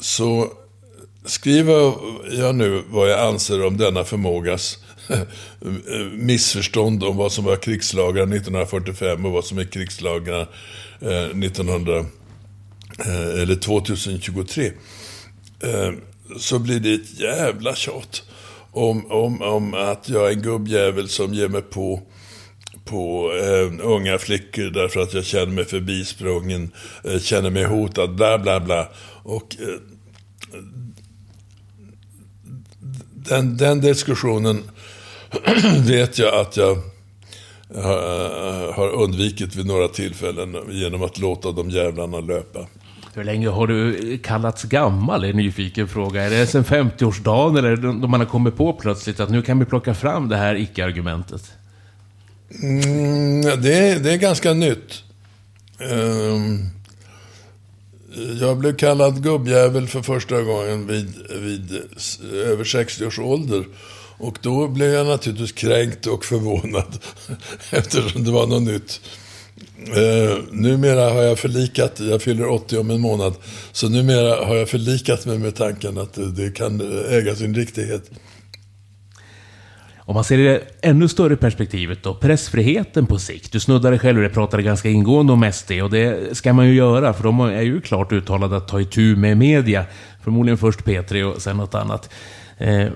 så 0.00 0.52
skriver 1.24 1.94
jag 2.30 2.54
nu 2.54 2.82
vad 2.88 3.10
jag 3.10 3.20
anser 3.20 3.64
om 3.66 3.76
denna 3.76 4.04
förmågas 4.04 4.78
eh, 5.08 5.18
missförstånd 6.12 7.04
om 7.04 7.16
vad 7.16 7.32
som 7.32 7.44
var 7.44 7.56
krigslagar 7.56 8.22
1945 8.22 9.26
och 9.26 9.32
vad 9.32 9.44
som 9.44 9.58
är 9.58 9.64
krigslagar 9.64 10.48
eh, 11.00 11.24
1900, 11.24 12.04
eller 13.34 13.56
2023. 13.56 14.72
Så 16.36 16.58
blir 16.58 16.80
det 16.80 16.94
ett 16.94 17.20
jävla 17.20 17.74
tjat 17.74 18.22
om, 18.72 19.10
om, 19.10 19.42
om 19.42 19.74
att 19.74 20.08
jag 20.08 20.26
är 20.26 20.32
en 20.32 20.42
gubbjävel 20.42 21.08
som 21.08 21.34
ger 21.34 21.48
mig 21.48 21.62
på 21.62 22.02
på 22.90 23.32
eh, 23.32 23.86
unga 23.86 24.18
flickor 24.18 24.70
därför 24.70 25.00
att 25.00 25.14
jag 25.14 25.24
känner 25.24 25.52
mig 25.52 25.64
förbisprungen, 25.64 26.70
eh, 27.04 27.18
känner 27.18 27.50
mig 27.50 27.64
hotad, 27.64 28.14
bla 28.14 28.38
bla 28.38 28.60
bla. 28.60 28.88
Och 29.22 29.56
eh, 29.60 29.66
den, 33.14 33.56
den 33.56 33.80
diskussionen 33.80 34.62
vet 35.86 36.18
jag 36.18 36.34
att 36.40 36.56
jag 36.56 36.70
eh, 37.74 38.74
har 38.74 38.88
undvikit 38.88 39.56
vid 39.56 39.66
några 39.66 39.88
tillfällen 39.88 40.56
genom 40.68 41.02
att 41.02 41.18
låta 41.18 41.52
de 41.52 41.70
jävlarna 41.70 42.20
löpa. 42.20 42.66
Hur 43.14 43.24
länge 43.24 43.48
har 43.48 43.66
du 43.66 44.18
kallats 44.18 44.62
gammal? 44.62 45.24
är 45.24 45.30
en 45.30 45.36
nyfiken 45.36 45.88
fråga. 45.88 46.22
Är 46.22 46.30
det 46.30 46.46
sen 46.46 46.64
50-årsdagen 46.64 47.58
eller 47.58 47.76
då 47.76 48.08
man 48.08 48.20
har 48.20 48.26
kommit 48.26 48.56
på 48.56 48.72
plötsligt 48.72 49.20
att 49.20 49.30
nu 49.30 49.42
kan 49.42 49.58
vi 49.58 49.64
plocka 49.64 49.94
fram 49.94 50.28
det 50.28 50.36
här 50.36 50.54
icke-argumentet? 50.54 51.59
Mm, 52.62 53.62
det, 53.62 53.74
är, 53.74 54.00
det 54.00 54.12
är 54.12 54.16
ganska 54.16 54.52
nytt. 54.52 55.02
Um, 55.78 56.70
jag 58.40 58.58
blev 58.58 58.76
kallad 58.76 59.22
gubbjävel 59.22 59.88
för 59.88 60.02
första 60.02 60.42
gången 60.42 60.86
vid, 60.86 61.14
vid 61.30 61.82
över 62.32 62.64
60 62.64 63.06
års 63.06 63.18
ålder. 63.18 63.64
Och 64.18 64.38
då 64.42 64.68
blev 64.68 64.92
jag 64.92 65.06
naturligtvis 65.06 65.52
kränkt 65.52 66.06
och 66.06 66.24
förvånad 66.24 66.98
eftersom 67.70 68.24
det 68.24 68.30
var 68.30 68.46
något 68.46 68.62
nytt. 68.62 69.00
Uh, 69.96 70.38
numera 70.52 71.10
har 71.10 71.22
jag 71.22 71.38
förlikat, 71.38 72.00
jag 72.00 72.22
fyller 72.22 72.48
80 72.48 72.78
om 72.78 72.90
en 72.90 73.00
månad, 73.00 73.34
så 73.72 73.88
numera 73.88 74.44
har 74.44 74.56
jag 74.56 74.68
förlikat 74.68 75.26
mig 75.26 75.38
med 75.38 75.54
tanken 75.54 75.98
att 75.98 76.12
det, 76.12 76.30
det 76.30 76.50
kan 76.50 77.04
äga 77.08 77.34
sin 77.34 77.54
riktighet. 77.54 78.10
Om 80.10 80.14
man 80.14 80.24
ser 80.24 80.38
det 80.38 80.62
ännu 80.80 81.08
större 81.08 81.36
perspektivet 81.36 82.02
då, 82.02 82.14
pressfriheten 82.14 83.06
på 83.06 83.18
sikt. 83.18 83.52
Du 83.52 83.60
snuddade 83.60 83.98
själv 83.98 84.18
och 84.18 84.22
det 84.22 84.30
pratade 84.30 84.62
ganska 84.62 84.88
ingående 84.88 85.32
om 85.32 85.52
SD 85.52 85.72
och 85.72 85.90
det 85.90 86.36
ska 86.36 86.52
man 86.52 86.66
ju 86.66 86.74
göra 86.74 87.12
för 87.12 87.24
de 87.24 87.40
är 87.40 87.62
ju 87.62 87.80
klart 87.80 88.12
uttalade 88.12 88.56
att 88.56 88.68
ta 88.68 88.80
itu 88.80 89.16
med 89.16 89.36
media. 89.36 89.84
Förmodligen 90.22 90.58
först 90.58 90.80
P3 90.80 91.22
och 91.22 91.42
sen 91.42 91.56
något 91.56 91.74
annat. 91.74 92.10
Eh, 92.58 92.86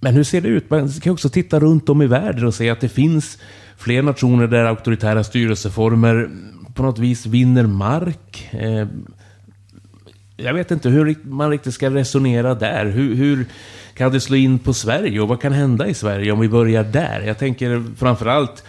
men 0.00 0.14
hur 0.14 0.24
ser 0.24 0.40
det 0.40 0.48
ut? 0.48 0.70
Man 0.70 0.88
kan 0.88 1.12
också 1.12 1.28
titta 1.28 1.60
runt 1.60 1.88
om 1.88 2.02
i 2.02 2.06
världen 2.06 2.46
och 2.46 2.54
se 2.54 2.70
att 2.70 2.80
det 2.80 2.88
finns 2.88 3.38
fler 3.76 4.02
nationer 4.02 4.46
där 4.46 4.64
auktoritära 4.64 5.24
styrelseformer 5.24 6.30
på 6.74 6.82
något 6.82 6.98
vis 6.98 7.26
vinner 7.26 7.66
mark. 7.66 8.48
Eh, 8.50 8.86
jag 10.36 10.54
vet 10.54 10.70
inte 10.70 10.88
hur 10.88 11.16
man 11.22 11.50
riktigt 11.50 11.74
ska 11.74 11.90
resonera 11.90 12.54
där. 12.54 12.86
Hur, 12.86 13.14
hur 13.14 13.46
kan 13.94 14.12
det 14.12 14.20
slå 14.20 14.36
in 14.36 14.58
på 14.58 14.74
Sverige 14.74 15.20
och 15.20 15.28
vad 15.28 15.40
kan 15.40 15.52
hända 15.52 15.88
i 15.88 15.94
Sverige 15.94 16.32
om 16.32 16.40
vi 16.40 16.48
börjar 16.48 16.84
där? 16.84 17.20
Jag 17.20 17.38
tänker 17.38 17.84
framförallt, 17.98 18.64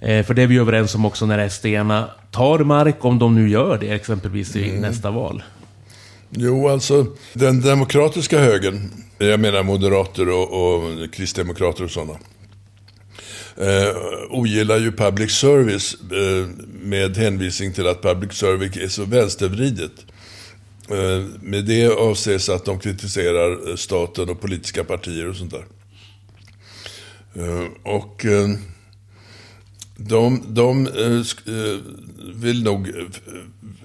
eh, 0.00 0.26
för 0.26 0.34
det 0.34 0.42
är 0.42 0.46
vi 0.46 0.58
överens 0.58 0.94
om 0.94 1.04
också 1.04 1.26
när 1.26 1.48
SD 1.48 1.66
tar 2.30 2.58
mark, 2.58 3.04
om 3.04 3.18
de 3.18 3.34
nu 3.34 3.48
gör 3.48 3.78
det 3.78 3.88
exempelvis 3.88 4.56
i 4.56 4.68
mm. 4.68 4.80
nästa 4.80 5.10
val. 5.10 5.42
Jo, 6.30 6.68
alltså 6.68 7.06
den 7.32 7.60
demokratiska 7.60 8.38
högern, 8.38 8.90
jag 9.18 9.40
menar 9.40 9.62
moderater 9.62 10.28
och, 10.28 10.74
och 10.74 11.12
kristdemokrater 11.12 11.84
och 11.84 11.90
sådana, 11.90 12.18
eh, 13.56 13.96
ogillar 14.30 14.78
ju 14.78 14.92
public 14.92 15.32
service 15.32 15.94
eh, 15.94 16.48
med 16.82 17.16
hänvisning 17.16 17.72
till 17.72 17.86
att 17.86 18.02
public 18.02 18.32
service 18.32 18.76
är 18.76 18.88
så 18.88 19.04
vänstervridet. 19.04 19.92
Eh, 20.90 21.24
med 21.40 21.64
det 21.64 21.88
avses 21.88 22.48
att 22.48 22.64
de 22.64 22.78
kritiserar 22.78 23.70
eh, 23.70 23.76
staten 23.76 24.28
och 24.28 24.40
politiska 24.40 24.84
partier 24.84 25.28
och 25.28 25.36
sånt 25.36 25.52
där. 25.52 25.64
Eh, 27.34 27.66
och 27.82 28.26
de, 29.96 30.42
de 30.48 30.88
vill 32.34 32.62
nog 32.62 32.92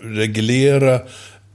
reglera 0.01 1.01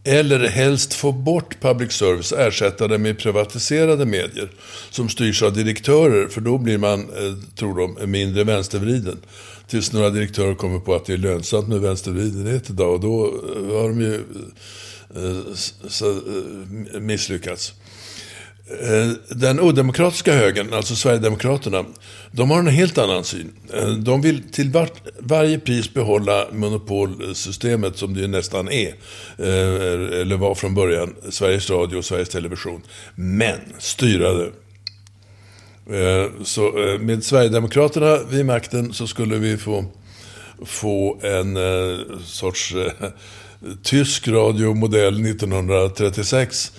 eller 0.04 0.48
helst 0.48 0.94
få 0.94 1.12
bort 1.12 1.60
public 1.60 1.92
service, 1.92 2.32
ersätta 2.32 2.88
det 2.88 2.98
med 2.98 3.18
privatiserade 3.18 4.06
medier 4.06 4.50
som 4.90 5.08
styrs 5.08 5.42
av 5.42 5.52
direktörer, 5.52 6.28
för 6.28 6.40
då 6.40 6.58
blir 6.58 6.78
man, 6.78 7.10
tror 7.56 7.78
de, 7.78 8.10
mindre 8.10 8.44
vänstervriden. 8.44 9.16
Tills 9.66 9.92
några 9.92 10.10
direktörer 10.10 10.54
kommer 10.54 10.78
på 10.78 10.94
att 10.94 11.04
det 11.04 11.12
är 11.12 11.16
lönsamt 11.16 11.68
med 11.68 11.80
vänstervridenhet 11.80 12.70
idag 12.70 12.94
och 12.94 13.00
då 13.00 13.24
har 13.78 13.88
de 13.88 14.00
ju 14.00 14.20
Eh, 15.16 16.08
eh, 16.94 17.00
misslyckats. 17.00 17.72
Eh, 18.80 19.36
den 19.36 19.60
odemokratiska 19.60 20.32
högern, 20.32 20.72
alltså 20.72 20.96
Sverigedemokraterna, 20.96 21.84
de 22.30 22.50
har 22.50 22.58
en 22.58 22.66
helt 22.66 22.98
annan 22.98 23.24
syn. 23.24 23.52
De 23.98 24.22
vill 24.22 24.42
till 24.52 24.70
var, 24.70 24.88
varje 25.18 25.58
pris 25.58 25.94
behålla 25.94 26.46
monopolsystemet 26.52 27.96
som 27.96 28.14
det 28.14 28.20
ju 28.20 28.26
nästan 28.26 28.68
är, 28.68 28.94
eller 30.12 30.36
var 30.36 30.54
från 30.54 30.74
början, 30.74 31.14
Sveriges 31.30 31.70
Radio 31.70 31.96
och 31.96 32.04
Sveriges 32.04 32.28
Television. 32.28 32.82
Men 33.14 33.58
styra 33.78 34.32
det. 34.32 34.50
Så 36.44 36.72
med 37.00 37.24
Sverigedemokraterna 37.24 38.18
vid 38.30 38.46
makten 38.46 38.92
så 38.92 39.06
skulle 39.06 39.36
vi 39.36 39.56
få, 39.56 39.84
få 40.64 41.20
en 41.22 41.58
sorts 42.24 42.74
tysk 43.82 44.28
radiomodell 44.28 45.26
1936 45.26 46.72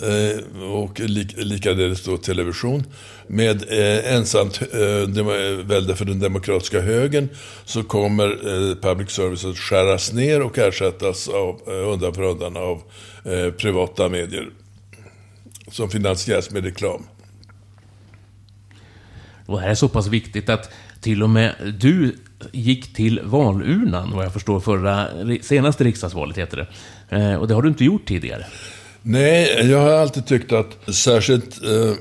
eh, 0.00 0.62
och 0.62 1.00
likadeles 1.00 1.46
likaledes 1.46 2.04
då 2.04 2.16
television. 2.16 2.84
Med 3.26 3.62
eh, 3.68 4.14
ensamt 4.14 4.62
eh, 4.72 5.24
välde 5.64 5.96
för 5.96 6.04
den 6.04 6.20
demokratiska 6.20 6.80
högern 6.80 7.28
så 7.64 7.82
kommer 7.82 8.28
eh, 8.28 8.76
public 8.76 9.10
service 9.10 9.44
att 9.44 9.58
skäras 9.58 10.12
ner 10.12 10.42
och 10.42 10.58
ersättas 10.58 11.28
av, 11.28 11.60
undan 11.66 12.14
för 12.14 12.22
undan 12.22 12.56
av 12.56 12.82
privata 13.58 14.08
medier. 14.08 14.50
Som 15.68 15.90
finansieras 15.90 16.50
med 16.50 16.64
reklam. 16.64 17.06
Och 19.46 19.56
det 19.56 19.62
här 19.62 19.70
är 19.70 19.74
så 19.74 19.88
pass 19.88 20.06
viktigt 20.06 20.48
att 20.48 20.70
till 21.00 21.22
och 21.22 21.30
med 21.30 21.76
du 21.80 22.16
gick 22.52 22.94
till 22.94 23.20
valurnan, 23.24 24.12
vad 24.14 24.24
jag 24.24 24.32
förstår, 24.32 24.60
förra, 24.60 25.06
senaste 25.42 25.84
riksdagsvalet 25.84 26.38
heter 26.38 26.56
det. 26.56 26.66
Eh, 27.16 27.34
och 27.34 27.48
det 27.48 27.54
har 27.54 27.62
du 27.62 27.68
inte 27.68 27.84
gjort 27.84 28.08
tidigare. 28.08 28.46
Nej, 29.02 29.70
jag 29.70 29.78
har 29.78 29.90
alltid 29.90 30.26
tyckt 30.26 30.52
att 30.52 30.94
särskilt 30.94 31.62
eh, 31.62 31.94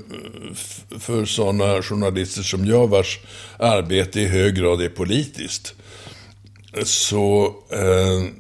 för 1.00 1.26
sådana 1.26 1.82
journalister 1.82 2.42
som 2.42 2.66
jag 2.66 2.88
vars 2.88 3.20
arbete 3.58 4.22
i 4.22 4.28
hög 4.28 4.56
grad 4.56 4.82
är 4.82 4.90
politiskt 4.90 5.76
så 6.84 7.56
eh, 7.72 8.32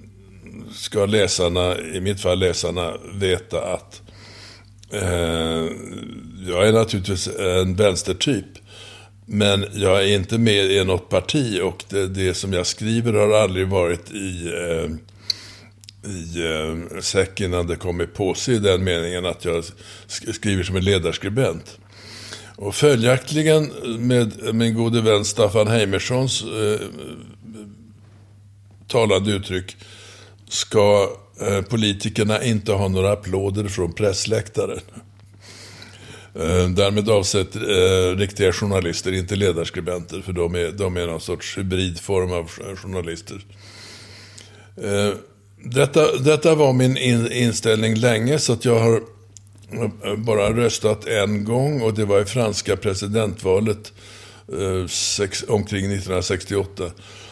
ska 0.72 1.06
läsarna, 1.06 1.78
i 1.78 2.00
mitt 2.02 2.22
fall 2.22 2.39
läsarna, 2.39 2.93
veta 3.14 3.74
att 3.74 4.02
eh, 4.91 5.68
jag 6.47 6.68
är 6.68 6.74
naturligtvis 6.74 7.28
en 7.28 7.76
vänstertyp. 7.76 8.45
Men 9.32 9.65
jag 9.73 10.03
är 10.03 10.15
inte 10.15 10.38
med 10.38 10.71
i 10.71 10.86
något 10.86 11.09
parti 11.09 11.59
och 11.63 11.84
det, 11.89 12.07
det 12.07 12.34
som 12.34 12.53
jag 12.53 12.67
skriver 12.67 13.13
har 13.13 13.43
aldrig 13.43 13.67
varit 13.67 14.11
i 14.11 14.47
eh, 14.47 14.89
i 16.03 16.43
eh, 16.43 16.99
säck 17.01 17.41
innan 17.41 17.67
det 17.67 17.75
kom 17.75 18.01
i 18.01 18.07
påse 18.07 18.51
i 18.51 18.59
den 18.59 18.84
meningen 18.84 19.25
att 19.25 19.45
jag 19.45 19.63
skriver 20.07 20.63
som 20.63 20.75
en 20.75 20.84
ledarskribent. 20.84 21.80
Och 22.55 22.75
följaktligen 22.75 23.71
med 23.99 24.55
min 24.55 24.73
gode 24.73 25.01
vän 25.01 25.25
Staffan 25.25 25.67
Heimerssons 25.67 26.43
eh, 26.43 26.80
talande 28.88 29.32
uttryck 29.32 29.77
ska 30.49 31.09
eh, 31.41 31.61
politikerna 31.61 32.43
inte 32.43 32.71
ha 32.71 32.88
några 32.88 33.11
applåder 33.11 33.67
från 33.67 33.93
pressläktaren. 33.93 34.80
Eh, 36.36 36.69
därmed 36.69 37.09
avsett 37.09 37.55
eh, 37.55 38.17
riktiga 38.17 38.51
journalister, 38.51 39.11
inte 39.11 39.36
ledarskribenter, 39.36 40.21
för 40.21 40.34
de 40.34 40.55
är, 40.55 40.71
de 40.71 40.97
är 40.97 41.07
någon 41.07 41.21
sorts 41.21 41.57
hybridform 41.57 42.32
av 42.32 42.49
journalister. 42.75 43.41
Eh, 44.84 45.13
detta, 45.63 46.17
detta 46.17 46.55
var 46.55 46.73
min 46.73 46.97
in, 46.97 47.32
inställning 47.32 47.95
länge, 47.95 48.39
så 48.39 48.53
att 48.53 48.65
jag 48.65 48.80
har 48.80 49.01
eh, 50.03 50.15
bara 50.15 50.53
röstat 50.53 51.07
en 51.07 51.45
gång 51.45 51.82
och 51.82 51.93
det 51.93 52.05
var 52.05 52.21
i 52.21 52.25
franska 52.25 52.75
presidentvalet 52.75 53.93
eh, 54.53 54.88
sex, 54.88 55.45
omkring 55.47 55.86
1968. 55.86 56.84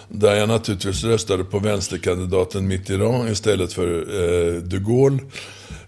Där 0.10 0.36
jag 0.36 0.50
naturligtvis 0.50 1.04
röstade 1.04 1.44
på 1.44 1.60
vänsterkandidaten 1.60 2.68
Mitterrand 2.68 3.30
istället 3.30 3.74
för 3.74 3.88
eh, 4.00 4.62
de 4.62 4.78
Gaulle. 4.78 5.20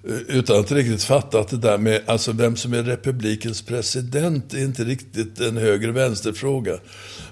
Utan 0.04 0.60
att 0.60 0.72
riktigt 0.72 1.04
fatta 1.04 1.40
att 1.40 1.48
det 1.48 1.58
där 1.58 1.78
med 1.78 2.02
alltså 2.06 2.32
vem 2.32 2.56
som 2.56 2.74
är 2.74 2.84
republikens 2.84 3.62
president 3.62 4.54
är 4.54 4.64
inte 4.64 4.84
riktigt 4.84 5.40
en 5.40 5.58
höger-vänster-fråga. 5.58 6.78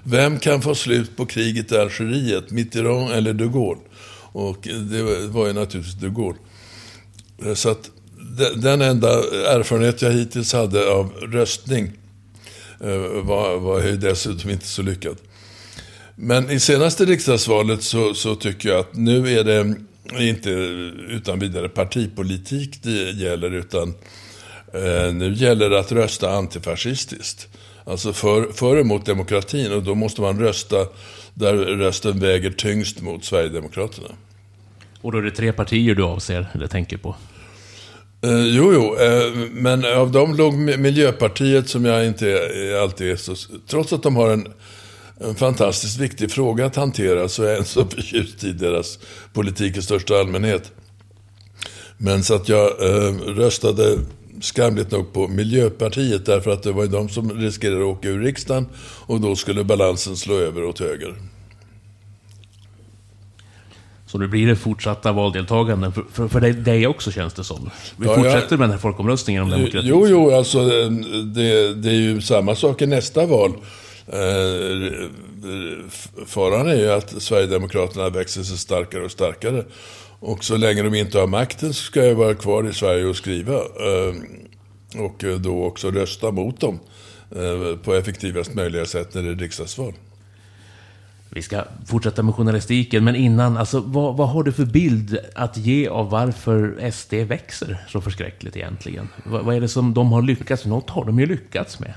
Vem 0.02 0.38
kan 0.38 0.62
få 0.62 0.74
slut 0.74 1.16
på 1.16 1.26
kriget 1.26 1.72
i 1.72 1.76
Algeriet, 1.76 2.50
Mitterrand 2.50 3.12
eller 3.12 3.32
de 3.32 3.52
Gaulle? 3.52 3.80
Och 4.32 4.68
det 4.90 5.02
var 5.26 5.46
ju 5.46 5.52
naturligtvis 5.52 6.00
de 6.00 6.14
Gaulle. 6.14 6.38
Så 7.54 7.68
att 7.68 7.90
den 8.56 8.82
enda 8.82 9.08
erfarenhet 9.54 10.02
jag 10.02 10.12
hittills 10.12 10.52
hade 10.52 10.90
av 10.90 11.12
röstning 11.12 11.92
eh, 12.80 13.22
var, 13.22 13.58
var 13.58 13.82
ju 13.82 13.96
dessutom 13.96 14.50
inte 14.50 14.66
så 14.66 14.82
lyckad. 14.82 15.16
Men 16.14 16.50
i 16.50 16.60
senaste 16.60 17.04
riksdagsvalet 17.04 17.82
så, 17.82 18.14
så 18.14 18.34
tycker 18.34 18.68
jag 18.68 18.78
att 18.78 18.94
nu 18.94 19.38
är 19.38 19.44
det 19.44 19.74
inte 20.18 20.50
utan 21.08 21.38
vidare 21.38 21.68
partipolitik 21.68 22.82
det 22.82 23.10
gäller, 23.10 23.54
utan 23.54 23.94
eh, 24.74 25.12
nu 25.14 25.32
gäller 25.32 25.70
det 25.70 25.78
att 25.78 25.92
rösta 25.92 26.30
antifascistiskt. 26.30 27.48
Alltså 27.84 28.12
för, 28.12 28.52
för 28.52 28.76
emot 28.80 29.06
demokratin 29.06 29.72
och 29.72 29.82
då 29.82 29.94
måste 29.94 30.20
man 30.20 30.40
rösta 30.40 30.86
där 31.34 31.54
rösten 31.54 32.20
väger 32.20 32.50
tyngst 32.50 33.00
mot 33.00 33.24
Sverigedemokraterna. 33.24 34.08
Och 35.00 35.12
då 35.12 35.18
är 35.18 35.22
det 35.22 35.30
tre 35.30 35.52
partier 35.52 35.94
du 35.94 36.02
avser, 36.02 36.46
eller 36.54 36.66
tänker 36.66 36.96
på? 36.96 37.16
Eh, 38.22 38.46
jo, 38.46 38.72
jo, 38.72 38.96
eh, 38.96 39.32
men 39.52 39.84
av 39.84 40.12
dem 40.12 40.36
låg 40.36 40.54
Miljöpartiet, 40.54 41.68
som 41.68 41.84
jag 41.84 42.06
inte 42.06 42.50
alltid 42.82 43.10
är 43.10 43.16
så... 43.16 43.34
Trots 43.66 43.92
att 43.92 44.02
de 44.02 44.16
har 44.16 44.30
en, 44.30 44.48
en 45.20 45.34
fantastiskt 45.34 45.98
viktig 45.98 46.30
fråga 46.30 46.66
att 46.66 46.76
hantera, 46.76 47.28
så 47.28 47.42
är 47.42 47.48
jag 47.48 47.58
en 47.58 47.64
så 47.64 47.84
förtjust 47.90 48.44
i 48.44 48.52
deras 48.52 48.98
politik 49.32 49.76
i 49.76 49.82
största 49.82 50.14
allmänhet. 50.14 50.72
Men 51.98 52.22
så 52.24 52.34
att 52.34 52.48
jag 52.48 52.66
eh, 52.66 53.12
röstade 53.14 53.98
skamligt 54.40 54.90
nog 54.90 55.12
på 55.12 55.28
Miljöpartiet, 55.28 56.26
därför 56.26 56.50
att 56.50 56.62
det 56.62 56.72
var 56.72 56.82
ju 56.82 56.88
de 56.88 57.08
som 57.08 57.30
riskerade 57.30 57.80
att 57.80 57.86
åka 57.86 58.08
ur 58.08 58.22
riksdagen, 58.22 58.66
och 59.06 59.20
då 59.20 59.36
skulle 59.36 59.64
balansen 59.64 60.16
slå 60.16 60.34
över 60.34 60.64
åt 60.64 60.80
höger. 60.80 61.14
Så 64.06 64.18
nu 64.18 64.28
blir 64.28 64.46
det 64.46 64.56
fortsatta 64.56 65.12
valdeltaganden 65.12 65.92
för, 65.92 66.04
för, 66.12 66.28
för 66.28 66.40
dig 66.40 66.86
också 66.86 67.10
känns 67.10 67.34
det 67.34 67.44
som. 67.44 67.70
Vi 67.96 68.06
ja, 68.06 68.14
fortsätter 68.14 68.46
jag, 68.50 68.58
med 68.58 68.68
den 68.68 68.70
här 68.70 68.78
folkomröstningen 68.78 69.42
om 69.42 69.50
demokrati. 69.50 69.88
Jo, 69.88 70.06
jo, 70.08 70.30
alltså 70.30 70.64
det, 71.34 71.74
det 71.74 71.90
är 71.90 72.00
ju 72.00 72.20
samma 72.20 72.54
sak 72.54 72.82
i 72.82 72.86
nästa 72.86 73.26
val. 73.26 73.52
Eh, 74.12 75.08
faran 76.26 76.68
är 76.68 76.74
ju 76.74 76.90
att 76.90 77.22
Sverigedemokraterna 77.22 78.08
växer 78.08 78.42
sig 78.42 78.58
starkare 78.58 79.04
och 79.04 79.10
starkare. 79.10 79.64
Och 80.20 80.44
så 80.44 80.56
länge 80.56 80.82
de 80.82 80.94
inte 80.94 81.18
har 81.18 81.26
makten 81.26 81.74
så 81.74 81.82
ska 81.82 82.04
jag 82.04 82.14
vara 82.14 82.34
kvar 82.34 82.68
i 82.68 82.72
Sverige 82.72 83.04
och 83.04 83.16
skriva. 83.16 83.54
Eh, 83.54 84.14
och 85.00 85.24
då 85.40 85.64
också 85.64 85.90
rösta 85.90 86.30
mot 86.30 86.60
dem 86.60 86.78
eh, 87.30 87.76
på 87.76 87.94
effektivast 87.94 88.54
möjliga 88.54 88.86
sätt 88.86 89.14
när 89.14 89.22
det 89.22 89.30
är 89.30 89.34
riksdagsval. 89.34 89.92
Vi 91.30 91.42
ska 91.42 91.64
fortsätta 91.86 92.22
med 92.22 92.34
journalistiken, 92.34 93.04
men 93.04 93.16
innan, 93.16 93.56
alltså, 93.56 93.80
vad, 93.80 94.16
vad, 94.16 94.28
har 94.28 94.42
du 94.42 94.52
för 94.52 94.64
bild 94.64 95.18
att 95.34 95.56
ge 95.56 95.88
av 95.88 96.10
varför 96.10 96.90
SD 96.90 97.14
växer 97.14 97.84
så 97.88 98.00
förskräckligt 98.00 98.56
egentligen? 98.56 99.08
Vad, 99.24 99.44
vad 99.44 99.56
är 99.56 99.60
det 99.60 99.68
som 99.68 99.94
de 99.94 100.12
har 100.12 100.22
lyckats 100.22 100.64
med? 100.64 100.70
Något 100.70 100.90
har 100.90 101.04
de 101.04 101.20
ju 101.20 101.26
lyckats 101.26 101.80
med. 101.80 101.94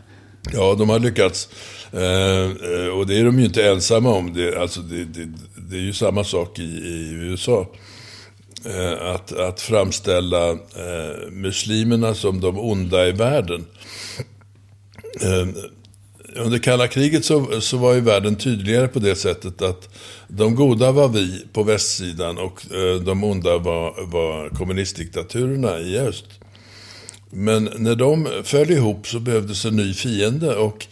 Ja, 0.54 0.76
de 0.76 0.90
har 0.90 1.00
lyckats. 1.00 1.50
Eh, 1.92 2.88
och 2.88 3.08
det 3.08 3.20
är 3.20 3.24
de 3.24 3.40
ju 3.40 3.46
inte 3.46 3.70
ensamma 3.70 4.10
om. 4.10 4.34
Det, 4.34 4.58
alltså, 4.58 4.82
det, 4.82 5.06
det, 5.06 5.30
det 5.70 5.76
är 5.76 5.82
ju 5.82 5.94
samma 5.94 6.24
sak 6.24 6.60
i, 6.60 6.64
i 6.64 7.12
USA. 7.12 7.68
Eh, 8.66 9.06
att, 9.16 9.32
att 9.32 9.62
framställa 9.62 10.50
eh, 10.52 11.32
muslimerna 11.32 12.14
som 12.16 12.42
de 12.42 12.60
onda 12.60 13.08
i 13.08 13.12
världen. 13.12 13.66
Eh, 15.22 15.48
under 16.36 16.60
kalla 16.60 16.88
kriget 16.88 17.26
så, 17.26 17.62
så 17.62 17.78
var 17.78 17.94
ju 17.94 18.02
världen 18.02 18.36
tydligare 18.36 18.88
på 18.88 19.00
det 19.00 19.16
sättet 19.16 19.62
att 19.62 19.90
de 20.28 20.56
goda 20.56 20.92
var 20.92 21.08
vi 21.08 21.46
på 21.54 21.64
västsidan 21.64 22.38
och 22.38 22.76
eh, 22.76 22.96
de 23.02 23.24
onda 23.24 23.58
var, 23.58 24.06
var 24.06 24.50
kommunistdiktaturerna 24.50 25.80
i 25.80 26.00
öst. 26.00 26.26
Men 27.32 27.70
när 27.78 27.96
de 27.96 28.30
föll 28.44 28.72
ihop 28.72 29.08
så 29.08 29.20
behövdes 29.20 29.66
en 29.66 29.76
ny 29.76 29.94
fiende 29.94 30.56
och 30.56 30.88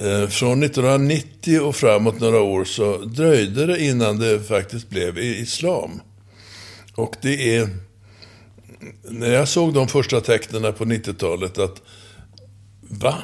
eh, 0.00 0.28
från 0.28 0.62
1990 0.62 1.60
och 1.60 1.76
framåt 1.76 2.20
några 2.20 2.40
år 2.40 2.64
så 2.64 2.98
dröjde 2.98 3.66
det 3.66 3.84
innan 3.84 4.18
det 4.18 4.40
faktiskt 4.40 4.90
blev 4.90 5.18
islam. 5.18 6.00
Och 6.94 7.16
det 7.22 7.56
är... 7.56 7.68
När 9.02 9.32
jag 9.32 9.48
såg 9.48 9.74
de 9.74 9.88
första 9.88 10.20
tecknen 10.20 10.72
på 10.72 10.84
90-talet 10.84 11.58
att 11.58 11.82
Va? 12.88 13.14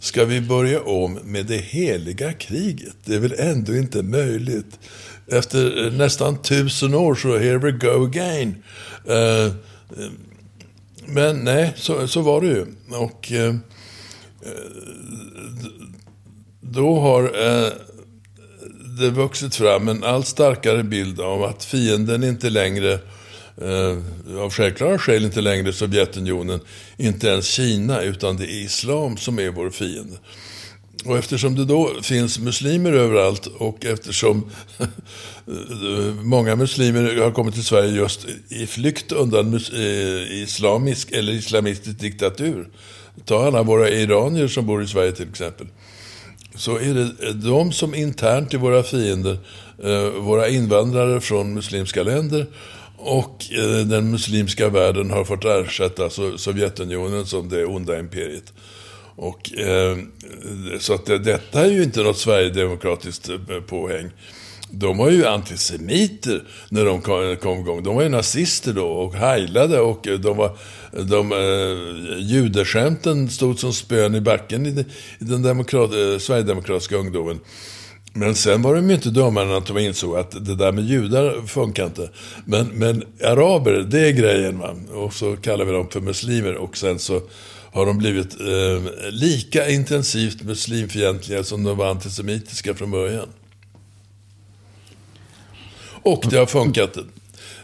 Ska 0.00 0.24
vi 0.24 0.40
börja 0.40 0.82
om 0.82 1.18
med 1.24 1.46
det 1.46 1.56
heliga 1.56 2.32
kriget? 2.32 2.96
Det 3.04 3.14
är 3.14 3.18
väl 3.18 3.34
ändå 3.38 3.76
inte 3.76 4.02
möjligt. 4.02 4.78
Efter 5.26 5.86
eh, 5.86 5.92
nästan 5.92 6.42
tusen 6.42 6.94
år 6.94 7.14
så 7.14 7.38
here 7.38 7.58
we 7.58 7.70
go 7.70 8.04
again. 8.04 8.62
Uh, 9.08 9.52
men 11.06 11.36
nej, 11.36 11.72
så, 11.76 12.08
så 12.08 12.20
var 12.20 12.40
det 12.40 12.46
ju. 12.46 12.66
Och 12.90 13.32
eh, 13.32 13.54
då 16.60 17.00
har 17.00 17.22
eh, 17.22 17.72
det 18.98 19.10
vuxit 19.10 19.54
fram 19.54 19.88
en 19.88 20.04
allt 20.04 20.26
starkare 20.26 20.82
bild 20.82 21.20
av 21.20 21.44
att 21.44 21.64
fienden 21.64 22.24
inte 22.24 22.50
längre 22.50 22.92
eh, 23.56 23.98
av 24.38 24.50
självklara 24.50 24.98
skäl 24.98 25.24
inte 25.24 25.40
längre 25.40 25.72
Sovjetunionen, 25.72 26.60
inte 26.96 27.28
ens 27.28 27.46
Kina, 27.46 28.02
utan 28.02 28.36
det 28.36 28.44
är 28.44 28.64
islam 28.64 29.16
som 29.16 29.38
är 29.38 29.50
vår 29.50 29.70
fiende. 29.70 30.16
Och 31.04 31.18
eftersom 31.18 31.54
det 31.54 31.64
då 31.64 31.90
finns 32.02 32.38
muslimer 32.38 32.92
överallt 32.92 33.46
och 33.46 33.84
eftersom 33.84 34.50
många 36.22 36.56
muslimer 36.56 37.16
har 37.16 37.30
kommit 37.30 37.54
till 37.54 37.64
Sverige 37.64 37.92
just 37.92 38.26
i 38.48 38.66
flykt 38.66 39.12
undan 39.12 39.54
eh, 39.54 40.42
islamisk 40.42 41.12
eller 41.12 41.32
islamistisk 41.32 41.98
diktatur. 41.98 42.68
Ta 43.24 43.46
alla 43.46 43.62
våra 43.62 43.88
iranier 43.88 44.48
som 44.48 44.66
bor 44.66 44.82
i 44.82 44.86
Sverige 44.86 45.12
till 45.12 45.28
exempel. 45.28 45.66
Så 46.54 46.76
är 46.76 46.94
det 46.94 47.32
de 47.32 47.72
som 47.72 47.94
internt 47.94 48.54
är 48.54 48.58
våra 48.58 48.82
fiender, 48.82 49.38
eh, 49.84 50.22
våra 50.22 50.48
invandrare 50.48 51.20
från 51.20 51.54
muslimska 51.54 52.02
länder 52.02 52.46
och 52.96 53.44
eh, 53.52 53.86
den 53.86 54.10
muslimska 54.10 54.68
världen 54.68 55.10
har 55.10 55.24
fått 55.24 55.44
ersätta 55.44 56.10
Sovjetunionen 56.36 57.26
som 57.26 57.48
det 57.48 57.64
onda 57.64 57.98
imperiet. 57.98 58.52
Och, 59.22 59.58
eh, 59.58 59.96
så 60.78 60.94
att 60.94 61.06
det, 61.06 61.18
detta 61.18 61.64
är 61.64 61.70
ju 61.70 61.82
inte 61.82 62.02
något 62.02 62.18
Sverigedemokratiskt 62.18 63.28
eh, 63.28 63.60
påhäng. 63.66 64.10
De 64.70 64.98
var 64.98 65.10
ju 65.10 65.26
antisemiter 65.26 66.42
när 66.68 66.84
de 66.84 67.00
kom, 67.00 67.36
kom 67.36 67.58
igång. 67.58 67.82
De 67.82 67.94
var 67.94 68.02
ju 68.02 68.08
nazister 68.08 68.72
då 68.72 68.86
och 68.86 69.14
heilade 69.14 69.80
och 69.80 70.08
eh, 70.08 70.18
de 70.18 70.36
var... 70.36 70.56
De, 70.92 71.32
eh, 71.32 72.18
judeskämten 72.18 73.28
stod 73.28 73.58
som 73.58 73.72
spön 73.72 74.14
i 74.14 74.20
backen 74.20 74.66
i, 74.66 74.70
i 75.18 75.24
den 75.24 75.42
demokrat, 75.42 75.90
eh, 75.90 76.18
Sverigedemokratiska 76.18 76.96
ungdomen. 76.96 77.40
Men 78.12 78.34
sen 78.34 78.62
var 78.62 78.74
de 78.74 78.88
ju 78.88 78.94
inte 78.94 79.10
dummare 79.10 79.44
än 79.44 79.56
att 79.56 79.66
de 79.66 79.78
insåg 79.78 80.16
att 80.16 80.44
det 80.46 80.54
där 80.54 80.72
med 80.72 80.84
judar 80.84 81.46
funkar 81.46 81.86
inte. 81.86 82.10
Men, 82.44 82.66
men 82.66 83.04
araber, 83.24 83.86
det 83.90 84.08
är 84.08 84.12
grejen. 84.12 84.58
Man. 84.58 84.88
Och 84.88 85.14
så 85.14 85.36
kallar 85.36 85.64
vi 85.64 85.72
dem 85.72 85.88
för 85.90 86.00
muslimer. 86.00 86.54
Och 86.54 86.76
sen 86.76 86.98
så 86.98 87.20
har 87.72 87.86
de 87.86 87.98
blivit 87.98 88.40
eh, 88.40 89.10
lika 89.10 89.68
intensivt 89.68 90.42
muslimfientliga 90.42 91.44
som 91.44 91.64
de 91.64 91.76
var 91.76 91.90
antisemitiska 91.90 92.74
från 92.74 92.90
början. 92.90 93.28
Och 96.02 96.24
det 96.30 96.36
har 96.36 96.46
funkat. 96.46 96.96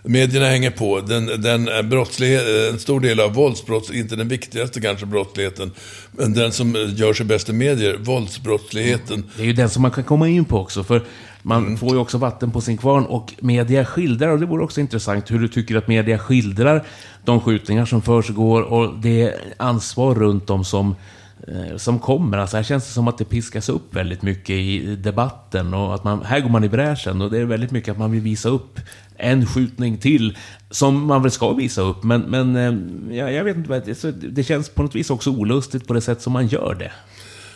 Medierna 0.08 0.46
hänger 0.46 0.70
på. 0.70 1.00
Den, 1.00 1.26
den 1.26 1.88
brottslighet, 1.88 2.72
en 2.72 2.78
stor 2.78 3.00
del 3.00 3.20
av 3.20 3.34
våldsbrottsligheten, 3.34 4.04
inte 4.04 4.16
den 4.16 4.28
viktigaste 4.28 4.80
kanske 4.80 5.06
brottsligheten, 5.06 5.72
men 6.12 6.32
den 6.32 6.52
som 6.52 6.74
gör 6.96 7.12
sig 7.12 7.26
bäst 7.26 7.48
i 7.48 7.52
medier, 7.52 7.96
våldsbrottsligheten. 8.00 9.24
Det 9.36 9.42
är 9.42 9.46
ju 9.46 9.52
den 9.52 9.70
som 9.70 9.82
man 9.82 9.90
kan 9.90 10.04
komma 10.04 10.28
in 10.28 10.44
på 10.44 10.58
också, 10.58 10.84
för 10.84 11.02
man 11.42 11.66
mm. 11.66 11.78
får 11.78 11.90
ju 11.90 11.98
också 11.98 12.18
vatten 12.18 12.50
på 12.50 12.60
sin 12.60 12.78
kvarn 12.78 13.06
och 13.06 13.34
media 13.40 13.84
skildrar, 13.84 14.28
och 14.28 14.40
det 14.40 14.46
vore 14.46 14.64
också 14.64 14.80
intressant 14.80 15.30
hur 15.30 15.38
du 15.38 15.48
tycker 15.48 15.76
att 15.76 15.88
media 15.88 16.18
skildrar 16.18 16.84
de 17.24 17.40
skjutningar 17.40 17.84
som 17.84 18.02
försiggår 18.02 18.62
och 18.62 18.98
det 18.98 19.34
ansvar 19.56 20.14
runt 20.14 20.50
om 20.50 20.64
som 20.64 20.94
Eh, 21.48 21.76
som 21.76 21.98
kommer. 21.98 22.38
Alltså 22.38 22.56
här 22.56 22.64
känns 22.64 22.86
det 22.86 22.92
som 22.92 23.08
att 23.08 23.18
det 23.18 23.24
piskas 23.24 23.68
upp 23.68 23.94
väldigt 23.94 24.22
mycket 24.22 24.50
i 24.50 24.96
debatten 24.96 25.74
och 25.74 25.94
att 25.94 26.04
man, 26.04 26.24
här 26.24 26.40
går 26.40 26.48
man 26.48 26.64
i 26.64 26.68
bräschen 26.68 27.22
och 27.22 27.30
det 27.30 27.38
är 27.38 27.44
väldigt 27.44 27.70
mycket 27.70 27.92
att 27.92 27.98
man 27.98 28.10
vill 28.10 28.20
visa 28.20 28.48
upp 28.48 28.80
en 29.18 29.46
skjutning 29.46 29.98
till 29.98 30.38
som 30.70 31.06
man 31.06 31.22
väl 31.22 31.30
ska 31.30 31.52
visa 31.52 31.82
upp. 31.82 32.02
Men, 32.02 32.20
men 32.20 32.56
eh, 32.56 33.16
ja, 33.16 33.30
jag 33.30 33.44
vet 33.44 33.56
inte, 33.56 34.12
det, 34.12 34.44
känns 34.44 34.68
på 34.68 34.82
något 34.82 34.94
vis 34.94 35.10
också 35.10 35.30
olustigt 35.30 35.86
på 35.86 35.94
det 35.94 36.00
sätt 36.00 36.22
som 36.22 36.32
man 36.32 36.46
gör 36.46 36.76
det. 36.78 36.92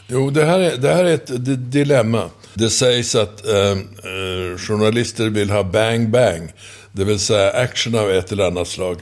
Jo, 0.07 0.31
det 0.31 0.45
här 0.45 0.59
är, 0.59 0.77
det 0.77 0.95
här 0.95 1.05
är 1.05 1.15
ett 1.15 1.31
dilemma. 1.73 2.31
Det 2.55 2.71
sägs 2.71 3.15
att 3.15 3.47
eh, 3.47 3.71
eh, 3.71 4.59
journalister 4.59 5.29
vill 5.29 5.51
ha 5.51 5.63
bang 5.63 6.11
bang, 6.11 6.53
det 6.93 7.05
vill 7.05 7.19
säga 7.19 7.51
action 7.51 7.95
av 7.95 8.11
ett 8.11 8.33
eller 8.33 8.47
annat 8.47 8.69
slag. 8.69 8.97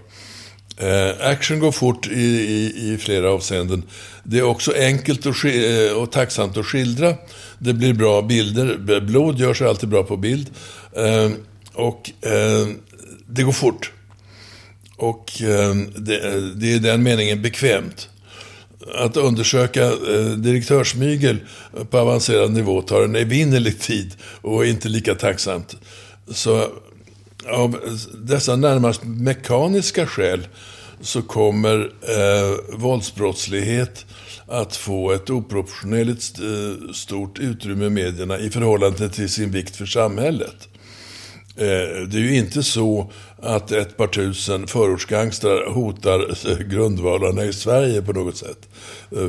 Eh, 0.81 1.31
action 1.31 1.61
går 1.61 1.73
fort 1.73 2.07
i, 2.07 2.23
i, 2.23 2.93
i, 2.93 2.99
flera 2.99 3.31
avseenden. 3.31 3.83
Det 4.23 4.39
är 4.39 4.43
också 4.43 4.73
enkelt 4.77 5.27
och, 5.27 5.45
eh, 5.45 5.93
och 5.93 6.13
tacksamt 6.13 6.57
att 6.57 6.67
skildra. 6.67 7.15
Det 7.59 7.73
blir 7.73 7.95
bra 7.95 8.23
bilder. 8.23 9.01
Blod 9.01 9.39
gör 9.39 9.55
sig 9.55 9.67
alltid 9.67 9.89
bra 9.89 10.03
på 10.03 10.17
bild. 10.17 10.51
Eh, 10.93 11.31
och 11.79 12.11
eh, 12.21 12.69
det 13.27 13.43
går 13.43 13.53
fort. 13.53 13.93
Och 14.97 15.43
eh, 15.43 15.75
det, 15.97 16.21
det, 16.55 16.73
är 16.73 16.77
i 16.77 16.79
den 16.79 17.03
meningen 17.03 17.43
bekvämt. 17.43 18.09
Att 18.95 19.17
undersöka 19.17 19.85
eh, 19.85 20.27
direktörsmygel 20.37 21.39
på 21.91 21.99
avancerad 21.99 22.51
nivå 22.51 22.83
tar 22.83 23.03
en 23.03 23.17
evinnerlig 23.17 23.81
tid 23.81 24.15
och 24.23 24.67
är 24.67 24.71
inte 24.71 24.89
lika 24.89 25.15
tacksamt. 25.15 25.77
Så 26.31 26.67
av 27.49 27.79
dessa 28.15 28.57
närmast 28.57 29.05
mekaniska 29.05 30.07
skäl 30.07 30.47
så 31.01 31.23
kommer 31.23 31.79
eh, 32.03 32.79
våldsbrottslighet 32.79 34.07
att 34.47 34.77
få 34.77 35.13
ett 35.13 35.31
oproportionerligt 35.31 36.39
eh, 36.39 36.93
stort 36.93 37.39
utrymme 37.39 37.87
i 37.87 37.91
medierna 37.91 38.39
i 38.39 38.51
förhållande 38.51 39.09
till 39.09 39.29
sin 39.29 39.51
vikt 39.51 39.77
för 39.77 39.87
samhället. 39.87 40.69
Eh, 41.59 42.03
det 42.09 42.17
är 42.17 42.21
ju 42.21 42.37
inte 42.37 42.63
så 42.63 43.11
att 43.43 43.73
ett 43.73 43.97
par 43.97 44.07
tusen 44.07 44.67
förortsgangstrar 44.67 45.71
hotar 45.71 46.51
eh, 46.51 46.59
grundvalarna 46.59 47.45
i 47.45 47.53
Sverige 47.53 48.03
på 48.03 48.13
något 48.13 48.37
sätt. 48.37 48.69
Eh, 49.17 49.29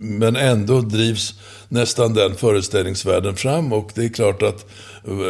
men 0.00 0.36
ändå 0.36 0.80
drivs 0.80 1.34
nästan 1.68 2.14
den 2.14 2.34
föreställningsvärlden 2.34 3.36
fram 3.36 3.72
och 3.72 3.90
det 3.94 4.04
är 4.04 4.08
klart 4.08 4.42
att 4.42 4.66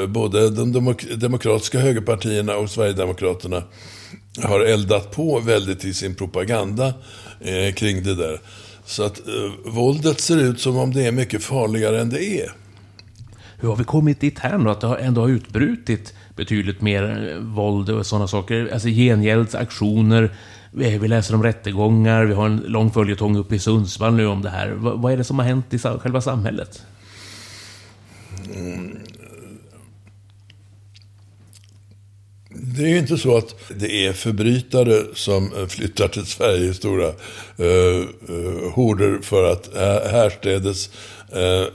både 0.09 0.51
de 0.51 0.73
demokratiska 1.17 1.79
högerpartierna 1.79 2.57
och 2.57 2.71
Sverigedemokraterna 2.71 3.63
har 4.43 4.61
eldat 4.61 5.11
på 5.11 5.41
väldigt 5.41 5.85
i 5.85 5.95
sin 5.95 6.15
propaganda 6.15 6.95
kring 7.75 8.03
det 8.03 8.15
där. 8.15 8.41
Så 8.85 9.03
att 9.03 9.21
våldet 9.65 10.21
ser 10.21 10.37
ut 10.37 10.61
som 10.61 10.77
om 10.77 10.95
det 10.95 11.07
är 11.07 11.13
mycket 11.13 11.45
farligare 11.45 12.01
än 12.01 12.11
det 12.11 12.25
är. 12.25 12.53
Hur 13.61 13.69
har 13.69 13.77
vi 13.77 13.85
kommit 13.85 14.21
dit 14.21 14.39
här 14.39 14.59
då? 14.59 14.71
Att 14.71 14.81
det 14.81 14.87
har 14.87 14.97
ändå 14.97 15.21
har 15.21 15.29
utbrutit 15.29 16.15
betydligt 16.37 16.81
mer 16.81 17.31
eh, 17.33 17.39
våld 17.39 17.91
och 17.91 18.07
sådana 18.07 18.29
saker. 18.29 18.71
Alltså 18.73 18.89
gengäldsaktioner. 18.89 20.23
Eh, 20.81 21.01
vi 21.01 21.09
läser 21.09 21.35
om 21.35 21.43
rättegångar. 21.43 22.25
Vi 22.25 22.35
har 22.35 22.47
en 22.47 22.57
lång 22.57 22.91
följetong 22.91 23.37
uppe 23.37 23.55
i 23.55 23.59
Sundsvall 23.59 24.15
nu 24.15 24.27
om 24.27 24.43
det 24.43 24.51
här. 24.51 24.71
Vad 24.71 25.13
är 25.13 25.17
det 25.17 25.25
som 25.25 25.39
har 25.39 25.47
hänt 25.47 25.75
i 25.75 25.79
själva 25.79 26.21
samhället? 26.21 26.83
Mm. 28.55 28.99
Det 32.51 32.83
är 32.83 32.89
ju 32.89 32.99
inte 32.99 33.19
så 33.19 33.37
att 33.37 33.55
det 33.69 34.07
är 34.07 34.13
förbrytare 34.13 35.03
som 35.15 35.53
eh, 35.57 35.67
flyttar 35.67 36.09
till 36.09 36.27
Sverige 36.27 36.71
i 36.71 36.75
stora 36.75 37.07
uh, 37.07 38.05
uh, 38.31 38.73
horder 38.73 39.19
för 39.23 39.53
att 39.53 39.77
härstädes 40.11 40.91
uh, 41.37 41.69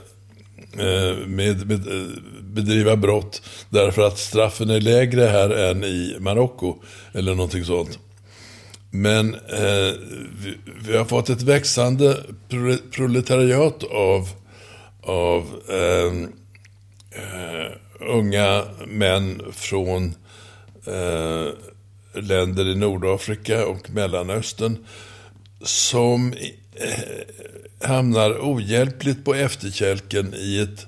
Eh, 0.78 1.26
med, 1.26 1.66
med, 1.66 1.88
eh, 1.88 2.08
bedriva 2.42 2.96
brott 2.96 3.42
därför 3.70 4.02
att 4.02 4.18
straffen 4.18 4.70
är 4.70 4.80
lägre 4.80 5.22
här 5.22 5.50
än 5.50 5.84
i 5.84 6.16
Marocko 6.20 6.76
eller 7.12 7.34
någonting 7.34 7.64
sånt. 7.64 7.98
Men 8.90 9.34
eh, 9.34 9.92
vi, 10.42 10.56
vi, 10.86 10.96
har 10.96 11.04
fått 11.04 11.30
ett 11.30 11.42
växande 11.42 12.16
proletariat 12.90 13.84
av, 13.84 14.28
av 15.02 15.44
eh, 15.68 16.12
eh, 17.22 17.72
unga 18.00 18.62
män 18.86 19.42
från 19.52 20.14
eh, 20.86 21.48
länder 22.22 22.68
i 22.68 22.74
Nordafrika 22.74 23.66
och 23.66 23.90
Mellanöstern 23.90 24.76
som 25.62 26.32
eh, 26.74 26.88
hamnar 27.80 28.30
ohjälpligt 28.40 29.24
på 29.24 29.34
efterkälken 29.34 30.34
i 30.34 30.58
ett 30.58 30.86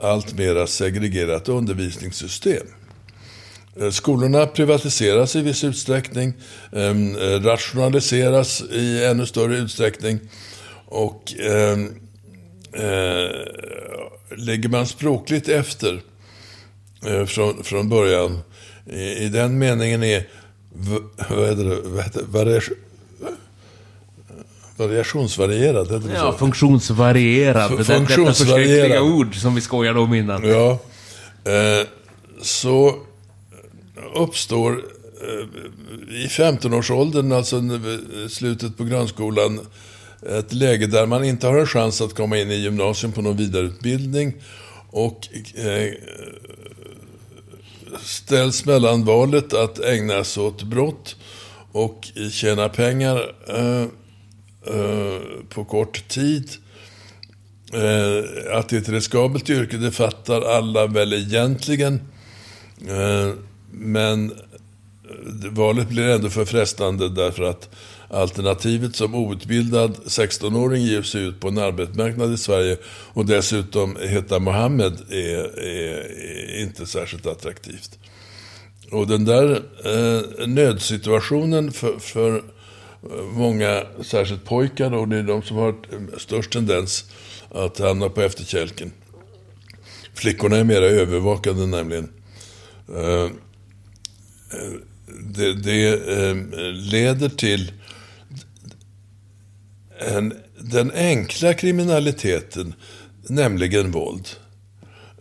allt 0.00 0.38
mera 0.38 0.66
segregerat 0.66 1.48
undervisningssystem. 1.48 2.66
Eh, 3.80 3.90
skolorna 3.90 4.46
privatiseras 4.46 5.36
i 5.36 5.42
viss 5.42 5.64
utsträckning, 5.64 6.32
ehm, 6.72 7.16
eh, 7.16 7.40
rationaliseras 7.40 8.62
i 8.62 9.04
ännu 9.04 9.26
större 9.26 9.56
utsträckning 9.56 10.18
och 10.86 11.34
eh, 11.40 11.78
eh, 12.72 13.30
lägger 14.36 14.68
man 14.68 14.86
språkligt 14.86 15.48
efter 15.48 16.00
eh, 17.06 17.24
från, 17.24 17.64
från 17.64 17.88
början 17.88 18.38
i, 18.86 19.00
i 19.00 19.28
den 19.28 19.58
meningen 19.58 20.02
är 20.02 20.28
vad 21.28 21.48
heter 21.48 21.64
det, 21.64 21.80
vad 22.22 22.48
heter, 22.48 22.87
Variationsvarierad, 24.78 25.86
heter 25.92 26.08
det 26.08 26.14
Ja, 26.14 26.32
så? 26.32 26.38
funktionsvarierad. 26.38 27.56
F- 27.56 27.70
Det 27.70 27.76
där- 27.76 27.78
Detta 27.84 27.94
funktionsvarierad. 28.06 28.66
förskräckliga 28.68 29.02
ord 29.02 29.34
som 29.36 29.54
vi 29.54 29.60
skojade 29.60 30.00
om 30.00 30.14
innan. 30.14 30.44
Ja. 30.48 30.70
Eh, 31.44 31.86
så 32.42 32.94
uppstår 34.16 34.72
eh, 34.72 36.14
i 36.24 36.26
15-årsåldern, 36.28 37.32
alltså 37.32 37.62
slutet 38.30 38.76
på 38.76 38.84
grundskolan, 38.84 39.60
ett 40.38 40.52
läge 40.52 40.86
där 40.86 41.06
man 41.06 41.24
inte 41.24 41.46
har 41.46 41.58
en 41.58 41.66
chans 41.66 42.00
att 42.00 42.14
komma 42.14 42.38
in 42.38 42.50
i 42.50 42.54
gymnasium 42.54 43.12
på 43.12 43.22
någon 43.22 43.36
vidareutbildning 43.36 44.34
och 44.90 45.28
eh, 45.54 45.92
ställs 48.04 48.64
mellan 48.64 49.04
valet 49.04 49.54
att 49.54 49.78
ägna 49.80 50.24
sig 50.24 50.42
åt 50.42 50.62
brott 50.62 51.16
och 51.72 52.08
tjäna 52.32 52.68
pengar 52.68 53.16
eh, 53.48 53.84
Eh, 54.70 55.20
på 55.48 55.64
kort 55.64 56.08
tid. 56.08 56.50
Eh, 57.72 58.56
att 58.58 58.68
det 58.68 58.76
är 58.76 58.80
ett 58.80 58.88
riskabelt 58.88 59.50
yrke, 59.50 59.76
det 59.76 59.90
fattar 59.90 60.40
alla 60.40 60.86
väl 60.86 61.12
egentligen. 61.12 62.00
Eh, 62.88 63.32
men 63.70 64.32
valet 65.50 65.88
blir 65.88 66.08
ändå 66.08 66.30
för 66.30 66.44
frestande 66.44 67.08
därför 67.08 67.42
att 67.42 67.68
alternativet 68.10 68.96
som 68.96 69.14
outbildad 69.14 69.96
16-åring 70.06 70.82
ger 70.82 71.02
sig 71.02 71.22
ut 71.22 71.40
på 71.40 71.48
en 71.48 71.58
arbetsmarknad 71.58 72.32
i 72.32 72.36
Sverige 72.36 72.76
och 72.86 73.26
dessutom 73.26 73.96
heta 74.00 74.38
Mohammed 74.38 74.92
är, 75.10 75.58
är, 75.58 75.98
är 76.58 76.62
inte 76.62 76.86
särskilt 76.86 77.26
attraktivt. 77.26 77.98
Och 78.90 79.06
den 79.06 79.24
där 79.24 79.62
eh, 79.84 80.46
nödsituationen 80.46 81.72
för, 81.72 81.98
för 81.98 82.42
många, 83.32 83.86
särskilt 84.02 84.44
pojkar, 84.44 84.94
och 84.94 85.08
det 85.08 85.16
är 85.16 85.22
de 85.22 85.42
som 85.42 85.56
har 85.56 85.74
störst 86.18 86.52
tendens 86.52 87.04
att 87.50 87.78
hamna 87.78 88.08
på 88.08 88.20
efterkälken. 88.22 88.92
Flickorna 90.14 90.56
är 90.56 90.64
mera 90.64 90.84
övervakade 90.84 91.66
nämligen. 91.66 92.08
Eh, 92.88 93.28
det 95.34 95.54
det 95.54 95.88
eh, 95.88 96.36
leder 96.72 97.28
till 97.28 97.72
en, 99.98 100.34
den 100.58 100.90
enkla 100.90 101.54
kriminaliteten, 101.54 102.74
nämligen 103.28 103.90
våld. 103.90 104.28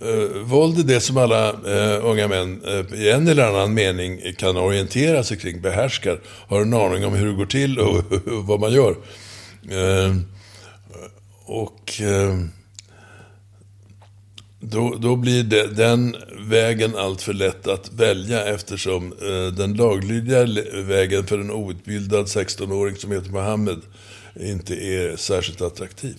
Uh, 0.06 0.44
våld 0.44 0.80
är 0.80 0.84
det 0.84 1.00
som 1.00 1.18
alla 1.18 1.52
uh, 1.52 2.06
unga 2.06 2.28
män 2.28 2.62
uh, 2.66 3.02
i 3.02 3.12
en 3.12 3.28
eller 3.28 3.44
annan 3.44 3.74
mening 3.74 4.34
kan 4.38 4.58
orientera 4.58 5.24
sig 5.24 5.38
kring, 5.38 5.62
behärskar, 5.62 6.20
har 6.48 6.62
en 6.62 6.74
aning 6.74 7.06
om 7.06 7.14
hur 7.14 7.28
det 7.28 7.34
går 7.34 7.46
till 7.46 7.80
och 7.80 8.04
vad 8.26 8.60
man 8.60 8.74
gör. 8.74 8.96
Uh, 9.72 10.16
och 11.46 12.02
uh, 12.02 12.46
då, 14.60 14.96
då 15.00 15.16
blir 15.16 15.44
det, 15.44 15.68
den 15.68 16.16
vägen 16.40 16.96
alltför 16.96 17.34
lätt 17.34 17.68
att 17.68 17.94
välja 17.94 18.46
eftersom 18.46 19.14
uh, 19.14 19.48
den 19.48 19.74
laglydiga 19.74 20.46
vägen 20.74 21.26
för 21.26 21.40
en 21.40 21.52
outbildad 21.52 22.26
16-åring 22.26 22.96
som 22.96 23.12
heter 23.12 23.32
Mohammed 23.32 23.82
inte 24.40 24.76
är 24.76 25.16
särskilt 25.16 25.62
attraktiv. 25.62 26.16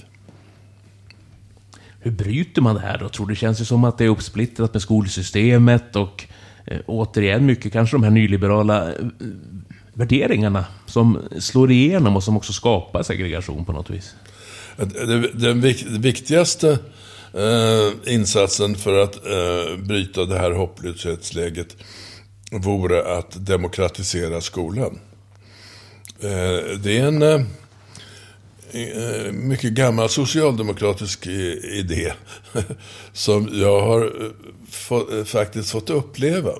Hur 2.00 2.10
bryter 2.10 2.62
man 2.62 2.74
det 2.74 2.80
här 2.80 2.98
då? 2.98 3.08
Tror 3.08 3.26
du 3.26 3.34
det 3.34 3.40
känns 3.40 3.60
ju 3.60 3.64
som 3.64 3.84
att 3.84 3.98
det 3.98 4.04
är 4.04 4.08
uppsplittrat 4.08 4.74
med 4.74 4.82
skolsystemet 4.82 5.96
och 5.96 6.24
eh, 6.66 6.78
återigen 6.86 7.46
mycket 7.46 7.72
kanske 7.72 7.96
de 7.96 8.02
här 8.02 8.10
nyliberala 8.10 8.88
eh, 8.88 8.94
värderingarna 9.94 10.64
som 10.86 11.18
slår 11.38 11.70
igenom 11.70 12.16
och 12.16 12.24
som 12.24 12.36
också 12.36 12.52
skapar 12.52 13.02
segregation 13.02 13.64
på 13.64 13.72
något 13.72 13.90
vis. 13.90 14.14
Den 15.32 15.60
viktigaste 16.00 16.78
eh, 17.34 18.14
insatsen 18.14 18.74
för 18.74 19.02
att 19.02 19.16
eh, 19.16 19.76
bryta 19.78 20.24
det 20.24 20.38
här 20.38 20.50
hopplöshetsläget 20.50 21.76
vore 22.50 23.18
att 23.18 23.46
demokratisera 23.46 24.40
skolan. 24.40 24.98
Eh, 26.20 26.78
det 26.82 26.98
är 26.98 27.06
en 27.06 27.22
eh, 27.22 27.40
Eh, 28.72 29.32
mycket 29.32 29.72
gammal 29.72 30.08
socialdemokratisk 30.08 31.26
eh, 31.26 31.32
idé 31.78 32.12
som 33.12 33.48
jag 33.52 33.80
har 33.80 34.04
eh, 34.04 34.30
få, 34.70 35.24
faktiskt 35.24 35.70
fått 35.70 35.90
uppleva. 35.90 36.52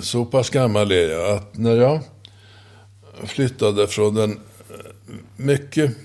Så 0.00 0.24
pass 0.24 0.50
gammal 0.50 0.92
är 0.92 1.08
jag 1.08 1.36
att 1.36 1.56
när 1.58 1.76
jag 1.76 2.00
flyttade 3.24 3.86
från 3.86 4.14
den 4.14 4.40
mycket 5.36 5.96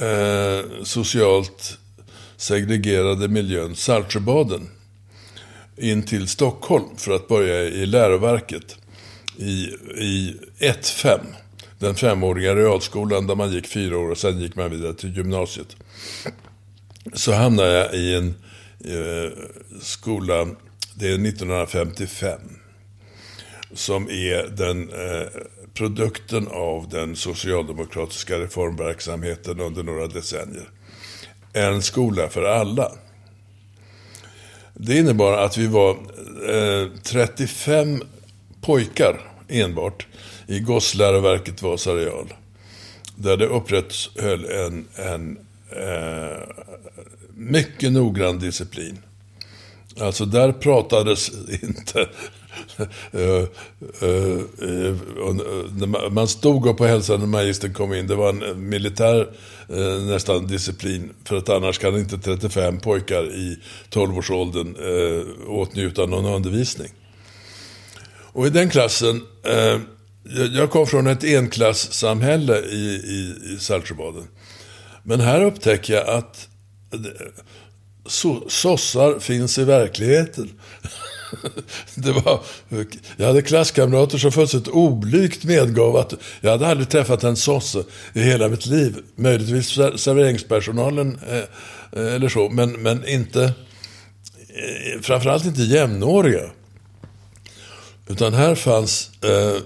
eh, 0.00 0.82
socialt 0.82 1.78
segregerade 2.36 3.28
miljön 3.28 3.76
Saltsjöbaden 3.76 4.68
in 5.76 6.02
till 6.02 6.28
Stockholm 6.28 6.96
för 6.96 7.12
att 7.12 7.28
börja 7.28 7.62
i 7.62 7.86
läroverket 7.86 8.76
i, 9.36 9.64
i 9.96 10.36
1-5. 10.58 11.20
Den 11.78 11.94
femåriga 11.94 12.54
realskolan 12.54 13.26
där 13.26 13.34
man 13.34 13.52
gick 13.52 13.66
fyra 13.66 13.98
år 13.98 14.10
och 14.10 14.18
sen 14.18 14.40
gick 14.40 14.56
man 14.56 14.70
vidare 14.70 14.94
till 14.94 15.16
gymnasiet. 15.16 15.76
Så 17.12 17.32
hamnade 17.32 17.72
jag 17.72 17.94
i 17.94 18.14
en 18.14 18.34
eh, 18.84 19.32
skola, 19.80 20.46
det 20.94 21.06
är 21.08 21.14
1955 21.14 22.40
som 23.74 24.08
är 24.10 24.56
den 24.56 24.90
eh, 24.90 25.28
produkten 25.74 26.48
av 26.48 26.88
den 26.88 27.16
socialdemokratiska 27.16 28.38
reformverksamheten 28.38 29.60
under 29.60 29.82
några 29.82 30.06
decennier. 30.06 30.68
En 31.52 31.82
skola 31.82 32.28
för 32.28 32.42
alla. 32.42 32.92
Det 34.74 34.98
innebar 34.98 35.32
att 35.32 35.56
vi 35.56 35.66
var 35.66 35.90
eh, 36.50 36.88
35 37.02 38.02
pojkar 38.60 39.20
enbart 39.48 40.06
i 40.48 40.60
gossläroverket 40.60 41.62
Vasa 41.62 41.94
Real. 41.94 42.34
Där 43.14 43.36
det 43.36 43.46
upprätthöll 43.46 44.44
en, 44.44 44.86
en 44.94 45.38
eh, 45.70 46.38
mycket 47.34 47.92
noggrann 47.92 48.38
disciplin. 48.38 48.98
Alltså 50.00 50.24
där 50.24 50.52
pratades 50.52 51.30
inte... 51.62 52.08
Eh, 53.12 53.44
eh, 54.02 54.40
eh, 54.68 56.10
man- 56.10 56.28
stod 56.28 56.66
upp 56.66 56.80
och 56.80 56.86
hälsade 56.86 57.18
när 57.18 57.26
magistern 57.26 57.72
kom 57.74 57.94
in. 57.94 58.06
Det 58.06 58.14
var 58.14 58.28
en 58.28 58.68
militär 58.68 59.28
nästan 60.06 60.46
disciplin. 60.46 61.10
För 61.24 61.36
att 61.36 61.48
annars 61.48 61.78
kan 61.78 61.98
inte 61.98 62.18
35 62.18 62.80
pojkar 62.80 63.24
i 63.24 63.58
12-årsåldern 63.90 64.76
åtnjuta 65.46 66.06
någon 66.06 66.34
undervisning. 66.34 66.88
Och 68.32 68.46
i 68.46 68.50
den 68.50 68.70
klassen, 68.70 69.22
jag- 70.54 70.70
kom 70.70 70.86
från 70.86 71.06
ett 71.06 71.24
enklassamhälle 71.24 72.58
i, 72.58 72.84
i, 73.04 73.52
i 73.54 73.58
Saltsjöbaden. 73.60 74.28
Men 75.02 75.20
här 75.20 75.44
upptäcker 75.44 75.94
jag 75.94 76.08
att 76.08 76.48
so, 78.06 78.48
sossar 78.48 79.18
finns 79.18 79.58
i 79.58 79.64
verkligheten. 79.64 80.50
Det 81.94 82.12
var, 82.12 82.40
jag 83.16 83.26
hade 83.26 83.42
klasskamrater 83.42 84.18
som 84.18 84.32
fullständigt 84.32 84.68
oblygt 84.68 85.44
medgav 85.44 85.96
att 85.96 86.14
jag 86.40 86.50
hade 86.50 86.66
aldrig 86.66 86.88
träffat 86.88 87.24
en 87.24 87.36
sosse 87.36 87.84
i 88.12 88.20
hela 88.22 88.48
mitt 88.48 88.66
liv. 88.66 88.96
Möjligtvis 89.16 89.68
serveringspersonalen 90.00 91.18
eh, 91.28 91.36
eh, 92.02 92.14
eller 92.14 92.28
så, 92.28 92.48
men, 92.48 92.72
men 92.72 93.08
inte, 93.08 93.42
eh, 93.44 95.00
framförallt 95.02 95.44
inte 95.44 95.62
jämnåriga. 95.62 96.50
Utan 98.08 98.34
här 98.34 98.54
fanns 98.54 99.10
eh, 99.24 99.60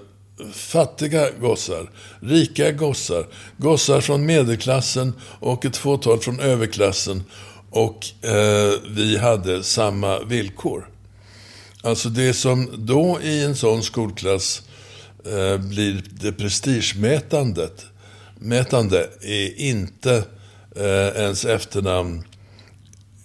fattiga 0.51 1.29
gossar, 1.39 1.89
rika 2.19 2.71
gossar, 2.71 3.25
gossar 3.57 4.01
från 4.01 4.25
medelklassen 4.25 5.13
och 5.39 5.65
ett 5.65 5.77
fåtal 5.77 6.19
från 6.19 6.39
överklassen. 6.39 7.23
Och 7.69 8.05
eh, 8.21 8.73
vi 8.89 9.17
hade 9.17 9.63
samma 9.63 10.19
villkor. 10.19 10.89
Alltså 11.81 12.09
det 12.09 12.33
som 12.33 12.69
då 12.77 13.19
i 13.21 13.43
en 13.43 13.55
sån 13.55 13.83
skolklass 13.83 14.61
eh, 15.25 15.57
blir 15.57 16.03
det 16.09 16.31
prestigemätandet, 16.31 17.85
mätande 18.39 19.09
är 19.21 19.59
inte 19.59 20.23
eh, 20.75 21.21
ens 21.21 21.45
efternamn 21.45 22.23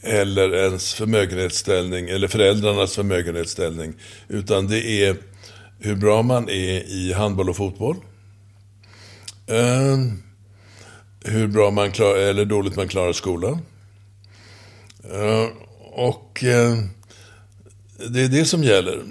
eller 0.03 0.55
ens 0.55 0.95
förmögenhetsställning, 0.95 2.09
eller 2.09 2.29
föräldrarnas 2.29 2.95
förmögenhetsställning. 2.95 3.95
Utan 4.29 4.66
det 4.66 4.87
är 4.87 5.16
hur 5.79 5.97
bra 5.97 6.22
man 6.22 6.49
är 6.49 6.83
i 6.89 7.12
handboll 7.12 7.51
och 7.51 7.57
fotboll. 7.57 7.97
Eh, 9.47 9.99
hur 11.24 11.47
bra 11.47 11.70
man 11.70 11.93
klarar, 11.93 12.18
eller 12.18 12.45
dåligt 12.45 12.76
man 12.76 12.89
klarar 12.89 13.12
skolan. 13.12 13.59
Eh, 15.05 15.47
och 15.93 16.45
eh, 16.45 16.76
det 18.09 18.20
är 18.22 18.29
det 18.29 18.45
som 18.45 18.64
gäller. 18.64 19.03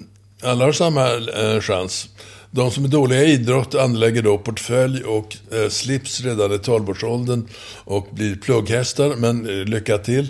Alla 0.43 0.65
har 0.65 0.71
samma 0.71 1.13
eh, 1.13 1.61
chans. 1.61 2.09
De 2.51 2.71
som 2.71 2.83
är 2.83 2.87
dåliga 2.87 3.23
i 3.23 3.31
idrott 3.31 3.75
anlägger 3.75 4.21
då 4.21 4.37
portfölj 4.37 5.03
och 5.03 5.37
eh, 5.51 5.69
slips 5.69 6.21
redan 6.21 6.53
i 6.53 6.59
tolvårsåldern 6.59 7.47
och 7.83 8.07
blir 8.11 8.35
plugghästar, 8.35 9.15
men 9.15 9.49
eh, 9.49 9.65
lycka 9.65 9.97
till. 9.97 10.27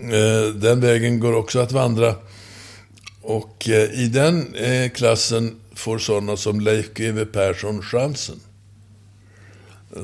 Eh, 0.00 0.54
den 0.54 0.80
vägen 0.80 1.20
går 1.20 1.32
också 1.32 1.58
att 1.58 1.72
vandra. 1.72 2.14
Och 3.22 3.68
eh, 3.68 4.00
i 4.00 4.08
den 4.08 4.54
eh, 4.54 4.90
klassen 4.90 5.60
får 5.76 5.98
sådana 5.98 6.36
som 6.36 6.60
Leif 6.60 6.94
GW 6.94 7.24
Persson 7.24 7.82
chansen. 7.82 8.40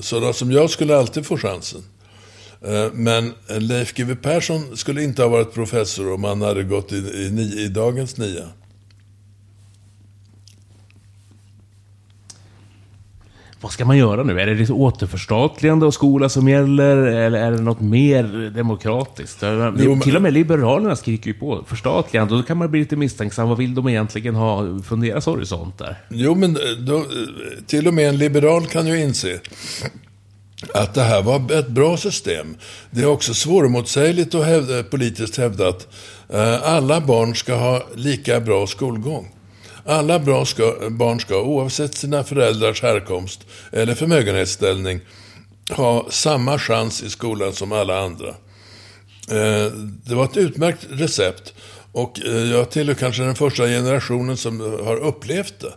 Sådana 0.01 0.33
som 0.33 0.53
jag 0.53 0.71
skulle 0.71 0.97
alltid 0.97 1.27
få 1.27 1.39
chansen. 1.39 1.83
Eh, 2.65 2.93
men 2.93 3.33
Leif 3.49 3.95
GW 3.95 4.15
Persson 4.15 4.77
skulle 4.77 5.03
inte 5.03 5.23
ha 5.23 5.29
varit 5.29 5.55
professor 5.55 6.13
om 6.13 6.25
han 6.25 6.43
hade 6.43 6.63
gått 6.63 6.93
i, 6.93 6.97
i, 6.97 7.65
i 7.65 7.69
dagens 7.69 8.17
nia. 8.17 8.49
Vad 13.63 13.73
ska 13.73 13.85
man 13.85 13.99
göra 13.99 14.23
nu? 14.23 14.41
Är 14.41 14.47
det 14.47 14.55
liksom 14.55 14.77
återförstatligande 14.77 15.87
av 15.87 15.91
skola 15.91 16.29
som 16.29 16.49
gäller? 16.49 16.97
Eller 16.97 17.39
är 17.39 17.51
det 17.51 17.63
något 17.63 17.81
mer 17.81 18.51
demokratiskt? 18.51 19.43
Jo, 19.77 20.01
Till 20.01 20.17
och 20.17 20.23
med 20.23 20.33
Liberalerna 20.33 20.97
skriker 20.97 21.27
ju 21.27 21.35
på 21.35 21.65
förstatligande. 21.67 22.35
Och 22.35 22.41
då 22.41 22.47
kan 22.47 22.57
man 22.57 22.71
bli 22.71 22.81
lite 22.81 22.97
misstänksam. 22.97 23.49
Vad 23.49 23.59
vill 23.59 23.75
de 23.75 23.89
egentligen 23.89 24.35
ha 24.35 24.81
från 24.85 25.01
deras 25.01 25.27
horisont 25.27 25.79
där? 25.79 25.97
Jo, 26.09 26.35
men 26.35 26.57
eh, 26.57 26.63
då, 26.79 26.97
eh, 26.97 27.05
till 27.67 27.89
och 27.89 27.95
med 27.95 28.09
en 28.09 28.19
liberal 28.19 28.67
kan 28.67 28.87
ju 28.87 29.03
inse 29.03 29.41
att 30.75 30.95
det 30.95 31.03
här 31.03 31.23
var 31.23 31.53
ett 31.59 31.69
bra 31.69 31.97
system. 31.97 32.57
Det 32.91 33.03
är 33.03 33.07
också 33.07 33.35
svårmotsägligt 33.35 34.35
och 34.35 34.45
hävda, 34.45 34.83
politiskt 34.83 35.37
hävda 35.37 35.69
att 35.69 35.89
eh, 36.29 36.63
alla 36.63 37.01
barn 37.01 37.35
ska 37.35 37.55
ha 37.55 37.83
lika 37.95 38.41
bra 38.41 38.67
skolgång. 38.67 39.29
Alla 39.85 40.19
bra 40.19 40.45
ska, 40.45 40.75
barn 40.91 41.21
ska, 41.21 41.43
oavsett 41.43 41.95
sina 41.95 42.25
föräldrars 42.25 42.83
härkomst 42.83 43.47
eller 43.73 43.95
förmögenhetsställning, 43.95 45.01
ha 45.71 46.07
samma 46.11 46.59
chans 46.59 47.03
i 47.03 47.11
skolan 47.11 47.53
som 47.53 47.73
alla 47.73 48.01
andra. 48.01 48.29
Eh, 49.31 49.73
det 50.05 50.15
var 50.15 50.25
ett 50.25 50.37
utmärkt 50.37 50.87
recept 50.91 51.55
och 51.93 52.21
eh, 52.27 52.51
jag 52.51 52.71
tillhör 52.71 52.95
kanske 52.95 53.23
den 53.23 53.35
första 53.35 53.67
generationen 53.67 54.37
som 54.37 54.61
har 54.61 54.97
upplevt 54.97 55.55
det. 55.61 55.73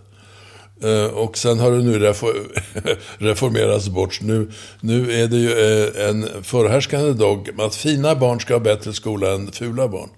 Eh, 0.81 1.05
och 1.05 1.37
sen 1.37 1.59
har 1.59 1.71
det 1.71 1.83
nu 1.83 1.99
reformerats 3.17 3.89
bort. 3.89 4.21
Nu, 4.21 4.51
nu 4.81 5.21
är 5.21 5.27
det 5.27 5.37
ju 5.37 5.87
en 6.09 6.43
förhärskande 6.43 7.13
dogm 7.13 7.59
att 7.59 7.75
fina 7.75 8.15
barn 8.15 8.39
ska 8.39 8.53
ha 8.53 8.59
bättre 8.59 8.93
skola 8.93 9.33
än 9.33 9.51
fula 9.51 9.87
barn. 9.87 10.09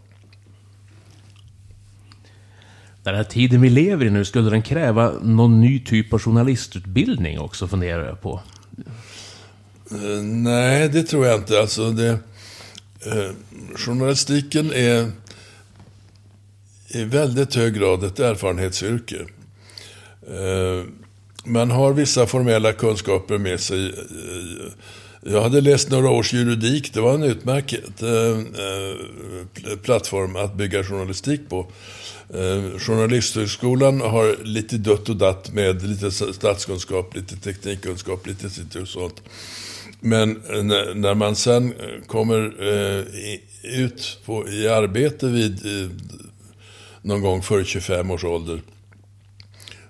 Den 3.08 3.16
här 3.16 3.24
tiden 3.24 3.62
vi 3.62 3.70
lever 3.70 4.06
i 4.06 4.10
nu, 4.10 4.26
skulle 4.26 4.50
den 4.50 4.62
kräva 4.62 5.14
någon 5.22 5.62
ny 5.62 5.80
typ 5.80 6.14
av 6.14 6.20
journalistutbildning 6.20 7.40
också, 7.40 7.68
funderar 7.68 8.06
jag 8.06 8.22
på. 8.22 8.42
Uh, 9.92 10.24
Nej, 10.24 10.90
det 10.90 11.04
tror 11.04 11.26
jag 11.26 11.36
inte. 11.36 11.60
Alltså 11.60 11.92
det, 11.92 12.10
uh, 12.12 13.32
journalistiken 13.76 14.72
är 14.74 15.12
i 16.88 17.04
väldigt 17.04 17.56
hög 17.56 17.74
grad 17.74 18.04
ett 18.04 18.20
erfarenhetsyrke. 18.20 19.16
Uh, 20.32 20.84
man 21.46 21.72
har 21.72 21.94
vissa 21.94 22.28
formella 22.28 22.74
kunskaper 22.74 23.38
med 23.38 23.60
sig. 23.60 23.94
Jag 25.22 25.42
hade 25.42 25.62
läst 25.62 25.90
några 25.90 26.10
års 26.10 26.34
juridik. 26.34 26.94
Det 26.94 27.02
var 27.02 27.14
en 27.14 27.24
utmärkt 27.24 27.74
plattform 29.84 30.36
att 30.36 30.56
bygga 30.56 30.84
journalistik 30.84 31.50
på. 31.50 31.68
Eh, 32.34 32.80
Journalisthögskolan 32.80 34.02
har 34.02 34.44
lite 34.44 34.78
dött 34.78 35.10
och 35.10 35.16
datt 35.16 35.54
med 35.54 35.84
lite 35.84 36.12
statskunskap, 36.12 37.16
lite 37.16 37.36
teknikkunskap, 37.36 38.28
lite 38.28 38.50
sitt 38.50 38.76
och 38.76 38.88
sånt. 38.88 39.22
Men 40.00 40.30
eh, 40.30 40.64
när, 40.96 41.16
man 41.16 41.36
sen 41.36 41.74
eh, 41.74 42.06
kommer 42.08 42.56
eh, 42.60 43.04
ut 43.82 44.20
på, 44.26 44.50
i 44.50 44.68
arbete 44.68 45.28
vid 45.28 45.62
någon 47.02 47.22
gång 47.22 47.42
före 47.42 47.66
25 47.66 48.12
års 48.12 48.24
ålder 48.24 48.62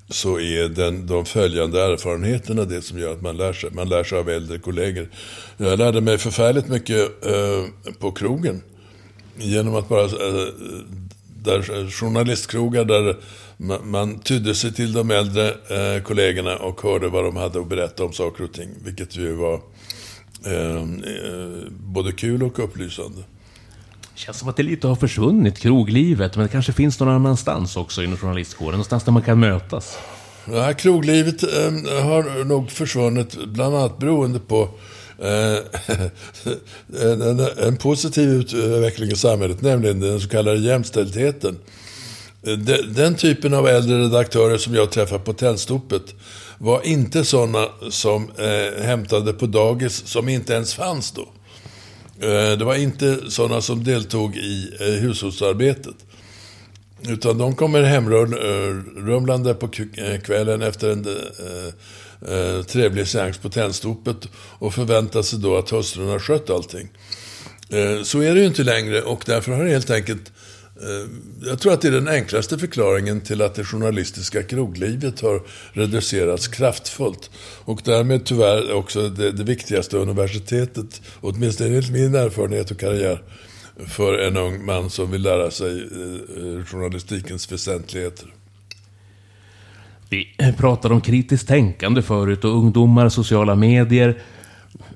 så 0.10 0.40
är 0.40 0.70
den, 0.70 1.08
de 1.08 1.26
följande 1.26 1.82
erfarenheterna 1.82 2.66
det 2.66 2.82
som 2.82 3.00
gör 3.00 3.14
att 3.14 3.22
man 3.22 3.38
lär 3.38 3.54
sig. 3.54 3.70
Man 3.72 3.90
lär 3.90 4.04
sig 4.04 4.18
av 4.20 4.30
äldre 4.30 4.58
kollegor. 4.58 5.10
Jag 5.58 5.80
lärde 5.80 6.02
mig 6.02 6.18
förfärligt 6.18 6.68
mycket 6.68 7.26
eh, 7.26 7.92
på 8.00 8.12
krogen. 8.12 8.62
Genom 9.38 9.76
att 9.76 9.90
bara... 9.90 10.10
Eh, 11.48 11.54
där 11.54 11.90
journalistkrogar 11.92 12.86
där 12.86 13.16
man, 13.84 14.20
tydde 14.20 14.56
sig 14.56 14.74
till 14.74 14.94
de 14.94 15.12
äldre 15.12 15.50
eh, 15.50 16.04
kollegorna 16.04 16.56
och 16.56 16.82
hörde 16.82 17.08
vad 17.08 17.24
de 17.24 17.36
hade 17.36 17.60
att 17.60 17.70
berätta 17.70 18.04
om 18.04 18.14
saker 18.14 18.44
och 18.44 18.54
ting. 18.54 18.70
Vilket 18.84 19.16
ju 19.16 19.34
var 19.34 19.62
eh, 20.46 20.76
eh, 20.76 21.68
både 21.70 22.12
kul 22.12 22.44
och 22.44 22.60
upplysande. 22.60 23.24
Känns 24.16 24.40
som 24.40 24.50
att 24.50 24.58
det 24.58 24.64
lite 24.64 24.88
har 24.88 24.96
försvunnit, 24.96 25.60
kroglivet. 25.60 26.36
Men 26.36 26.46
det 26.46 26.52
kanske 26.52 26.74
finns 26.74 27.00
någon 27.00 27.10
annanstans 27.10 27.78
också 27.78 28.04
inom 28.04 28.18
journalistkåren. 28.18 28.72
Någonstans 28.72 29.04
där 29.04 29.12
man 29.12 29.22
kan 29.22 29.40
mötas. 29.40 29.98
Det 30.46 30.62
här 30.62 30.74
kroglivet 30.74 31.44
eh, 31.44 32.04
har 32.04 32.44
nog 32.44 32.72
försvunnit 32.72 33.46
bland 33.46 33.76
annat 33.76 33.98
beroende 33.98 34.40
på 34.40 34.62
eh, 34.64 34.70
Eh, 35.20 35.60
en, 37.02 37.22
en, 37.22 37.40
en 37.40 37.78
positiv 37.78 38.30
utveckling 38.30 39.12
i 39.12 39.16
samhället, 39.16 39.62
nämligen 39.62 40.00
den 40.00 40.20
så 40.20 40.30
kallade 40.30 40.60
jämställdheten. 40.60 41.58
Eh, 42.44 42.54
den, 42.54 42.94
den 42.94 43.16
typen 43.16 43.54
av 43.54 43.68
äldre 43.68 44.02
redaktörer 44.02 44.58
som 44.58 44.76
jag 44.76 44.92
träffade 44.92 45.24
på 45.24 45.34
Tennstopet 45.34 46.16
var 46.58 46.82
inte 46.86 47.26
sådana 47.26 47.68
som 47.90 48.32
eh, 48.38 48.84
hämtade 48.84 49.34
på 49.34 49.46
dagis 49.46 50.08
som 50.08 50.30
inte 50.30 50.54
ens 50.54 50.74
fanns 50.74 51.12
då. 51.12 51.28
Eh, 52.20 52.58
det 52.58 52.66
var 52.66 52.76
inte 52.76 53.20
sådana 53.28 53.62
som 53.62 53.84
deltog 53.84 54.36
i 54.38 54.72
eh, 54.80 54.86
hushållsarbetet. 54.86 55.96
Utan 57.08 57.38
de 57.38 57.56
kommer 57.56 57.84
hemrumlande 57.84 59.54
på 59.54 59.70
eh, 59.96 60.20
kvällen 60.22 60.62
efter 60.62 60.90
en 60.90 61.08
eh, 62.28 62.64
trevlig 62.64 63.08
seans 63.08 63.38
på 63.38 63.50
Tennstopet 63.50 64.30
och 64.36 64.74
förväntar 64.74 65.22
sig 65.22 65.40
då 65.40 65.58
att 65.58 65.70
hustrun 65.70 66.10
har 66.10 66.20
skött 66.20 66.50
allting. 66.50 66.90
Eh, 67.70 68.04
så 68.04 68.22
är 68.22 68.36
det 68.36 68.40
ju 68.40 68.46
inte 68.46 68.64
längre 68.64 69.02
och 69.02 69.24
därför 69.26 69.52
har 69.52 69.64
det 69.64 69.70
helt 69.70 69.90
enkelt 69.90 70.32
eh, 70.82 71.10
jag 71.50 71.60
tror 71.60 71.74
att 71.74 71.82
det 71.82 71.88
är 71.88 71.92
den 71.92 72.08
enklaste 72.08 72.58
förklaringen 72.58 73.22
till 73.22 73.42
att 73.42 73.56
det 73.56 73.64
journalistiska 73.64 74.44
kroglivet 74.44 75.22
har 75.22 75.42
reducerats 75.74 76.48
kraftfullt. 76.48 77.30
Och 77.64 77.82
därmed 77.84 78.26
tyvärr 78.26 78.74
också 78.74 79.10
det, 79.10 79.32
det 79.32 79.44
viktigaste 79.44 79.98
universitetet, 79.98 81.02
åtminstone 81.22 81.70
enligt 81.70 81.92
min 81.92 82.16
erfarenhet 82.16 82.72
och 82.72 82.80
karriär, 82.80 83.22
för 83.88 84.18
en 84.18 84.38
ung 84.38 84.66
man 84.66 84.90
som 84.90 85.12
vill 85.12 85.22
lära 85.22 85.52
sig 85.52 85.72
eh, 85.72 86.44
eh 86.44 86.66
journalistikens 86.66 87.52
väsentligheter. 87.52 88.34
Vi 90.10 90.28
pratade 90.58 90.94
om 90.94 91.02
kritiskt 91.02 91.48
tänkande 91.48 92.02
förut 92.02 92.44
och 92.46 92.52
ungdomar, 92.52 93.10
sociala 93.10 93.56
medier. 93.56 94.18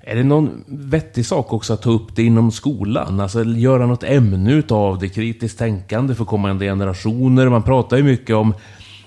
Är 0.02 0.16
det 0.16 0.24
någon 0.24 0.64
vettig 0.68 1.26
sak 1.26 1.54
också 1.54 1.74
att 1.74 1.82
ta 1.82 1.90
upp 1.92 2.16
det 2.16 2.24
inom 2.24 2.52
skolan? 2.52 3.20
Alltså 3.20 3.44
göra 3.44 3.86
något 3.86 4.04
ämne 4.04 4.54
utav 4.54 5.00
det, 5.00 5.10
kritiskt 5.10 5.58
tänkande 5.60 6.16
för 6.16 6.26
kommande 6.26 6.66
generationer. 6.66 7.50
Man 7.50 7.64
pratar 7.64 7.98
ju 7.98 8.04
mycket 8.04 8.36
om 8.36 8.54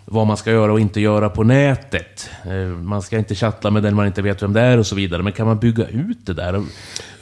vad 0.05 0.27
man 0.27 0.37
ska 0.37 0.51
göra 0.51 0.73
och 0.73 0.81
inte 0.81 1.01
göra 1.01 1.29
på 1.31 1.45
nätet. 1.45 2.31
Eh, 2.47 2.69
man 2.69 3.03
ska 3.03 3.19
inte 3.19 3.35
chatta 3.35 3.71
med 3.71 3.83
den 3.83 3.95
man 3.95 4.07
inte 4.07 4.23
vet 4.23 4.43
vem 4.43 4.53
det 4.53 4.61
är 4.61 4.79
och 4.79 4.87
så 4.87 4.95
vidare. 4.97 5.23
Men 5.23 5.33
kan 5.33 5.47
man 5.47 5.59
bygga 5.59 5.87
ut 5.89 6.19
det 6.27 6.35
där 6.35 6.55
och 6.55 6.65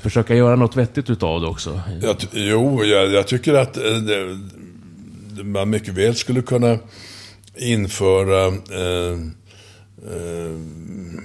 försöka 0.00 0.34
göra 0.34 0.56
något 0.56 0.76
vettigt 0.76 1.10
utav 1.10 1.40
det 1.40 1.46
också? 1.46 1.80
Jag, 2.02 2.16
jo, 2.32 2.84
jag, 2.84 3.12
jag 3.12 3.26
tycker 3.26 3.54
att 3.54 3.74
det, 3.74 4.00
det- 4.00 5.44
man 5.44 5.70
mycket 5.70 5.94
väl 5.94 6.14
skulle 6.14 6.42
kunna 6.42 6.78
införa 7.56 8.46
eh, 8.46 9.18
eh, 10.12 10.58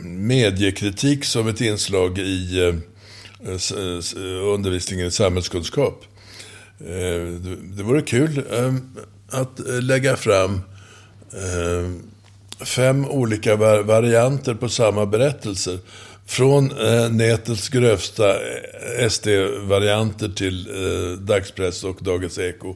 mediekritik 0.03 1.25
som 1.25 1.47
ett 1.47 1.61
inslag 1.61 2.17
i 2.17 2.61
eh, 2.61 2.75
undervisningen 4.53 5.07
i 5.07 5.11
samhällskunskap. 5.11 6.05
Eh, 6.80 7.23
det, 7.41 7.55
det 7.75 7.84
vore 7.84 8.01
kul 8.01 8.43
eh, 8.51 8.75
att 9.30 9.59
lägga 9.84 10.15
fram 10.15 10.61
eh, 11.34 11.91
fem 12.65 13.05
olika 13.05 13.55
var 13.55 13.84
varianter 13.84 14.53
på 14.53 14.69
samma 14.69 15.05
berättelser. 15.05 15.80
Från 16.25 16.71
eh, 16.71 17.09
nätets 17.09 17.69
grövsta 17.69 18.30
eh, 18.30 19.09
SD-varianter 19.09 20.30
till 20.30 20.69
eh, 20.69 21.19
dagspress 21.19 21.84
och 21.84 21.97
Dagens 22.01 22.39
Eko. 22.39 22.75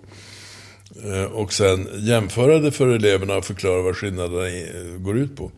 Eh, 0.96 1.24
och 1.24 1.54
sen 1.54 1.88
jämföra 1.98 2.60
det 2.60 2.72
för 2.72 2.88
eleverna 2.88 3.36
och 3.36 3.46
förklara 3.46 3.82
vad 3.82 3.96
skillnaderna 3.96 4.48
eh, 4.48 4.98
går 5.00 5.18
ut 5.18 5.36
på. 5.36 5.52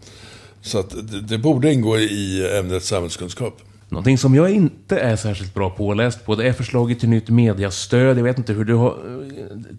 Så 0.61 0.79
att 0.79 0.95
det, 1.29 1.37
borde 1.37 1.73
ingå 1.73 1.97
i 1.97 2.57
ämnet 2.59 2.83
samhällskunskap. 2.83 3.61
Någonting 3.89 4.17
som 4.17 4.35
jag 4.35 4.49
inte 4.49 4.99
är 4.99 5.15
särskilt 5.15 5.53
bra 5.53 5.69
påläst 5.69 6.25
på, 6.25 6.35
det 6.35 6.47
är 6.47 6.53
förslaget 6.53 6.99
till 6.99 7.09
nytt 7.09 7.29
mediastöd. 7.29 8.17
Jag 8.17 8.23
vet 8.23 8.37
inte 8.37 8.53
hur 8.53 8.65
du 8.65 8.73
har... 8.73 8.89
Eh, 8.89 8.95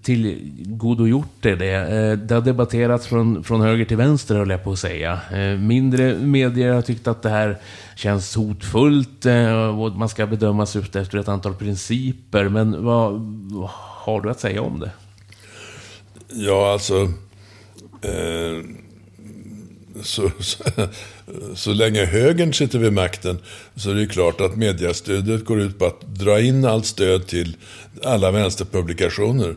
tillgodogjort 0.03 1.43
dig 1.43 1.57
det. 1.57 2.17
Det 2.17 2.35
har 2.35 2.41
debatterats 2.43 3.07
från, 3.07 3.45
från 3.45 3.61
höger 3.61 3.85
till 3.85 3.97
vänster, 3.97 4.37
höll 4.37 4.51
jag 4.51 4.65
på 4.65 4.73
att 4.73 4.79
säga. 4.79 5.21
Mindre 5.61 6.19
medier 6.19 6.73
har 6.73 6.83
tyckt 6.83 7.07
att 7.07 7.23
det 7.23 7.29
här 7.29 7.59
känns 7.97 8.37
hotfullt 8.37 9.27
och 9.79 9.93
man 9.93 10.09
ska 10.09 10.27
bedömas 10.27 10.77
efter 10.77 11.17
ett 11.17 11.29
antal 11.29 11.55
principer. 11.55 12.49
Men 12.49 12.85
vad, 12.85 13.13
vad 13.53 13.71
har 13.73 14.21
du 14.21 14.31
att 14.31 14.41
säga 14.41 14.63
om 14.63 14.81
det? 14.81 14.91
Ja, 16.37 16.72
alltså... 16.72 17.12
Eh, 18.03 18.64
så, 20.03 20.30
så, 20.41 20.64
så, 21.55 21.72
länge 21.72 22.05
högern 22.05 22.53
sitter 22.53 22.78
vid 22.78 22.93
makten 22.93 23.39
så 23.76 23.91
är 23.91 23.95
det 23.95 24.07
klart 24.07 24.41
att 24.41 24.57
mediastödet 24.57 25.45
går 25.45 25.61
ut 25.61 25.78
på 25.78 25.87
att 25.87 26.01
dra 26.01 26.41
in 26.41 26.64
allt 26.64 26.87
stöd 26.87 27.26
till 27.26 27.57
alla 28.03 28.30
vänsterpublikationer. 28.30 29.57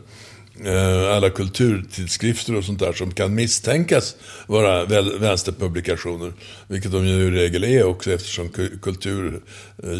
Eh, 0.64 1.16
alla 1.16 1.30
kulturtidskrifter 1.30 2.56
och 2.56 2.64
sånt 2.64 2.80
där 2.80 2.92
som 2.92 3.14
kan 3.14 3.34
misstänkas 3.34 4.16
vara 4.46 4.84
vänsterpublikationer. 5.18 6.32
Vilket 6.66 6.92
de 6.92 7.06
ju 7.06 7.26
i 7.26 7.30
regel 7.30 7.64
är 7.64 7.84
också 7.84 8.12
eftersom 8.12 8.48
kultur 8.82 9.40
eh, 9.82 9.90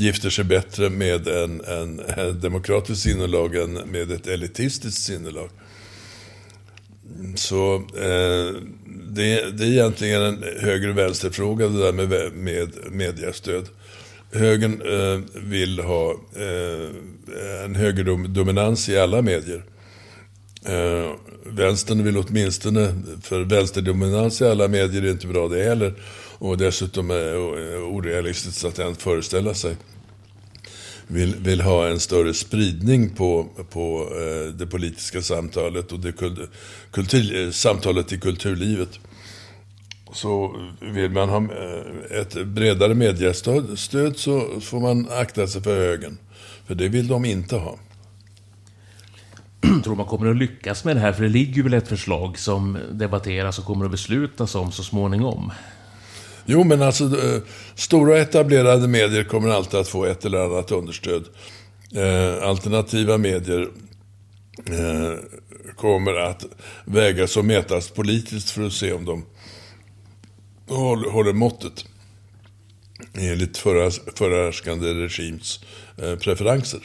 gifter 0.00 0.30
sig 0.30 0.44
bättre 0.44 0.90
med 0.90 1.28
en, 1.28 1.60
en, 1.60 2.00
en 2.00 2.40
demokratisk 2.40 3.02
sinnelag 3.02 3.56
än 3.56 3.72
med 3.72 4.10
ett 4.10 4.26
elitistiskt 4.26 5.02
sinnelag. 5.02 5.50
Så 7.34 7.74
eh, 7.74 8.54
det, 9.08 9.50
det 9.50 9.64
är 9.64 9.70
egentligen 9.72 10.22
en 10.22 10.44
höger-vänster-fråga 10.60 11.68
det 11.68 11.78
där 11.78 11.92
med, 11.92 12.32
med 12.32 12.70
mediestöd. 12.90 13.68
Högern 14.32 14.82
eh, 14.82 15.20
vill 15.34 15.78
ha 15.78 16.10
eh, 16.36 17.64
en 17.64 17.74
högerdominans 17.74 18.88
i 18.88 18.98
alla 18.98 19.22
medier. 19.22 19.64
Eh, 20.64 21.10
vänstern 21.44 22.04
vill 22.04 22.16
åtminstone, 22.16 22.94
för 23.22 23.40
vänsterdominans 23.40 24.40
i 24.40 24.44
alla 24.44 24.68
medier 24.68 25.02
är 25.02 25.10
inte 25.10 25.26
bra 25.26 25.48
det 25.48 25.62
heller. 25.62 25.94
Och 26.38 26.58
dessutom 26.58 27.10
är 27.10 27.14
det 27.14 27.78
orealistiskt 27.78 28.64
att 28.64 28.78
ens 28.78 28.98
föreställa 28.98 29.54
sig 29.54 29.76
vill, 31.10 31.34
vill 31.34 31.60
ha 31.60 31.88
en 31.88 32.00
större 32.00 32.34
spridning 32.34 33.10
på, 33.10 33.46
på 33.70 34.08
eh, 34.20 34.54
det 34.54 34.66
politiska 34.66 35.22
samtalet 35.22 35.92
och 35.92 36.00
det 36.00 36.12
kultur, 36.90 37.46
eh, 37.46 37.50
samtalet 37.50 38.12
i 38.12 38.18
kulturlivet. 38.18 38.98
Så 40.12 40.56
vill 40.80 41.10
man 41.10 41.28
ha 41.28 41.36
eh, 41.36 42.20
ett 42.20 42.46
bredare 42.46 42.94
mediestöd 42.94 43.78
så 44.16 44.60
får 44.60 44.80
man 44.80 45.08
akta 45.10 45.46
sig 45.46 45.62
för 45.62 45.76
högern. 45.76 46.18
För 46.66 46.74
det 46.74 46.88
vill 46.88 47.08
de 47.08 47.24
inte 47.24 47.56
ha. 47.56 47.78
Tror 49.84 49.96
man 49.96 50.06
kommer 50.06 50.30
att 50.30 50.36
lyckas 50.36 50.84
med 50.84 50.96
det 50.96 51.00
här? 51.00 51.12
För 51.12 51.22
det 51.22 51.28
ligger 51.28 51.62
väl 51.62 51.74
ett 51.74 51.88
förslag 51.88 52.38
som 52.38 52.78
debatteras 52.92 53.58
och 53.58 53.64
kommer 53.64 53.84
att 53.84 53.90
beslutas 53.90 54.54
om 54.54 54.72
så 54.72 54.82
småningom. 54.82 55.52
Jo, 56.52 56.64
men 56.64 56.82
alltså 56.82 57.04
eh, 57.04 57.42
stora 57.74 58.18
etablerade 58.18 58.88
medier 58.88 59.24
kommer 59.24 59.48
alltid 59.48 59.80
att 59.80 59.88
få 59.88 60.04
ett 60.04 60.24
eller 60.24 60.38
annat 60.38 60.70
understöd. 60.70 61.24
Eh, 61.94 62.48
alternativa 62.48 63.18
medier 63.18 63.68
eh, 64.66 65.18
kommer 65.76 66.14
att 66.14 66.44
vägas 66.84 67.36
och 67.36 67.44
mätas 67.44 67.90
politiskt 67.90 68.50
för 68.50 68.66
att 68.66 68.72
se 68.72 68.92
om 68.92 69.04
de 69.04 69.24
håller, 70.68 71.10
håller 71.10 71.32
måttet 71.32 71.84
enligt 73.14 73.56
förhärskande 73.58 74.94
regims 74.94 75.64
eh, 75.96 76.16
preferenser. 76.16 76.80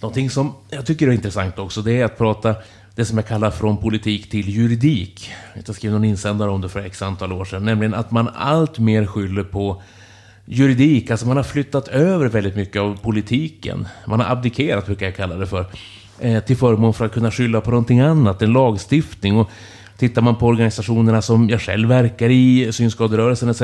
Någonting 0.00 0.30
som 0.30 0.54
jag 0.70 0.86
tycker 0.86 1.08
är 1.08 1.12
intressant 1.12 1.58
också, 1.58 1.82
det 1.82 1.92
är 1.92 2.04
att 2.04 2.18
prata 2.18 2.54
det 3.00 3.04
som 3.04 3.18
jag 3.18 3.26
kallar 3.26 3.50
från 3.50 3.76
politik 3.76 4.30
till 4.30 4.48
juridik. 4.48 5.30
Jag 5.66 5.74
skrev 5.74 5.92
någon 5.92 6.04
insändare 6.04 6.50
om 6.50 6.60
det 6.60 6.68
för 6.68 6.80
x 6.80 7.02
antal 7.02 7.32
år 7.32 7.44
sedan. 7.44 7.64
Nämligen 7.64 7.94
att 7.94 8.10
man 8.10 8.28
allt 8.34 8.78
mer 8.78 9.06
skyller 9.06 9.42
på 9.42 9.82
juridik. 10.44 11.10
Alltså 11.10 11.26
man 11.26 11.36
har 11.36 11.44
flyttat 11.44 11.88
över 11.88 12.28
väldigt 12.28 12.56
mycket 12.56 12.82
av 12.82 13.00
politiken. 13.02 13.88
Man 14.06 14.20
har 14.20 14.32
abdikerat, 14.32 14.86
brukar 14.86 15.06
jag 15.06 15.16
kalla 15.16 15.34
det 15.34 15.46
för. 15.46 15.66
Eh, 16.18 16.42
till 16.42 16.56
förmån 16.56 16.94
för 16.94 17.06
att 17.06 17.12
kunna 17.12 17.30
skylla 17.30 17.60
på 17.60 17.70
någonting 17.70 18.00
annat, 18.00 18.42
en 18.42 18.52
lagstiftning. 18.52 19.36
Och 19.36 19.50
tittar 19.96 20.22
man 20.22 20.36
på 20.36 20.46
organisationerna 20.46 21.22
som 21.22 21.48
jag 21.48 21.60
själv 21.60 21.88
verkar 21.88 22.28
i, 22.28 22.72
synskaderörelsen 22.72 23.48
etc. 23.48 23.62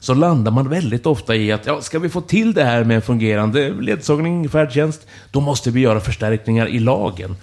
Så 0.00 0.14
landar 0.14 0.52
man 0.52 0.68
väldigt 0.68 1.06
ofta 1.06 1.36
i 1.36 1.52
att 1.52 1.66
ja, 1.66 1.80
ska 1.80 1.98
vi 1.98 2.08
få 2.08 2.20
till 2.20 2.52
det 2.52 2.64
här 2.64 2.84
med 2.84 2.94
en 2.94 3.02
fungerande 3.02 3.74
ledsagning, 3.80 4.48
färdtjänst, 4.48 5.06
då 5.30 5.40
måste 5.40 5.70
vi 5.70 5.80
göra 5.80 6.00
förstärkningar 6.00 6.68
i 6.68 6.78
lagen. 6.78 7.36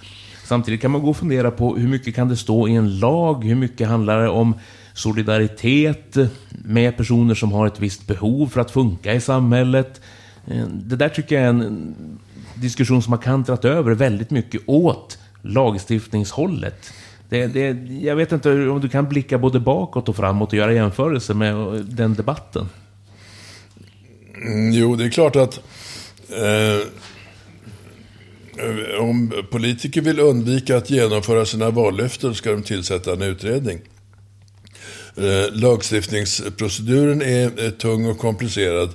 Samtidigt 0.44 0.80
kan 0.80 0.90
man 0.90 1.02
gå 1.02 1.10
och 1.10 1.16
fundera 1.16 1.50
på 1.50 1.76
hur 1.76 1.88
mycket 1.88 2.14
kan 2.14 2.28
det 2.28 2.36
stå 2.36 2.68
i 2.68 2.74
en 2.74 2.98
lag? 2.98 3.44
Hur 3.44 3.54
mycket 3.54 3.88
handlar 3.88 4.22
det 4.22 4.28
om 4.28 4.54
solidaritet 4.94 6.16
med 6.64 6.96
personer 6.96 7.34
som 7.34 7.52
har 7.52 7.66
ett 7.66 7.80
visst 7.80 8.06
behov 8.06 8.46
för 8.46 8.60
att 8.60 8.70
funka 8.70 9.14
i 9.14 9.20
samhället? 9.20 10.00
Eh, 10.46 10.66
det 10.66 10.96
där 10.96 11.08
tycker 11.08 11.34
jag 11.34 11.44
är 11.44 11.48
en 11.48 11.94
diskussion 12.54 13.02
som 13.02 13.12
har 13.12 13.20
kantrat 13.20 13.64
över 13.64 13.94
väldigt 13.94 14.30
mycket 14.30 14.60
åt 14.66 15.18
lagstiftningshållet. 15.42 16.92
Det, 17.28 17.46
det, 17.46 17.68
jag 18.02 18.16
vet 18.16 18.32
inte 18.32 18.68
om 18.68 18.80
du 18.80 18.88
kan 18.88 19.08
blicka 19.08 19.38
både 19.38 19.60
bakåt 19.60 20.08
och 20.08 20.16
framåt 20.16 20.48
och 20.48 20.58
göra 20.58 20.72
jämförelser 20.72 21.34
med 21.34 21.54
eh, 21.54 21.72
den 21.72 22.14
debatten. 22.14 22.68
Mm, 24.36 24.72
jo, 24.72 24.96
det 24.96 25.04
är 25.04 25.10
klart 25.10 25.36
att 25.36 25.60
Eh, 26.28 26.86
Eh, 28.58 29.00
om 29.00 29.44
politiker 29.50 30.00
vill 30.00 30.20
undvika 30.20 30.76
att 30.76 30.90
genomföra 30.90 31.46
sina 31.46 31.70
vallöften 31.70 32.34
ska 32.34 32.50
de 32.50 32.62
tillsätta 32.62 33.12
en 33.12 33.22
utredning. 33.22 33.80
Eh, 35.16 35.52
lagstiftningsproceduren 35.52 37.22
är 37.22 37.64
eh, 37.64 37.70
tung 37.70 38.06
och 38.06 38.18
komplicerad 38.18 38.90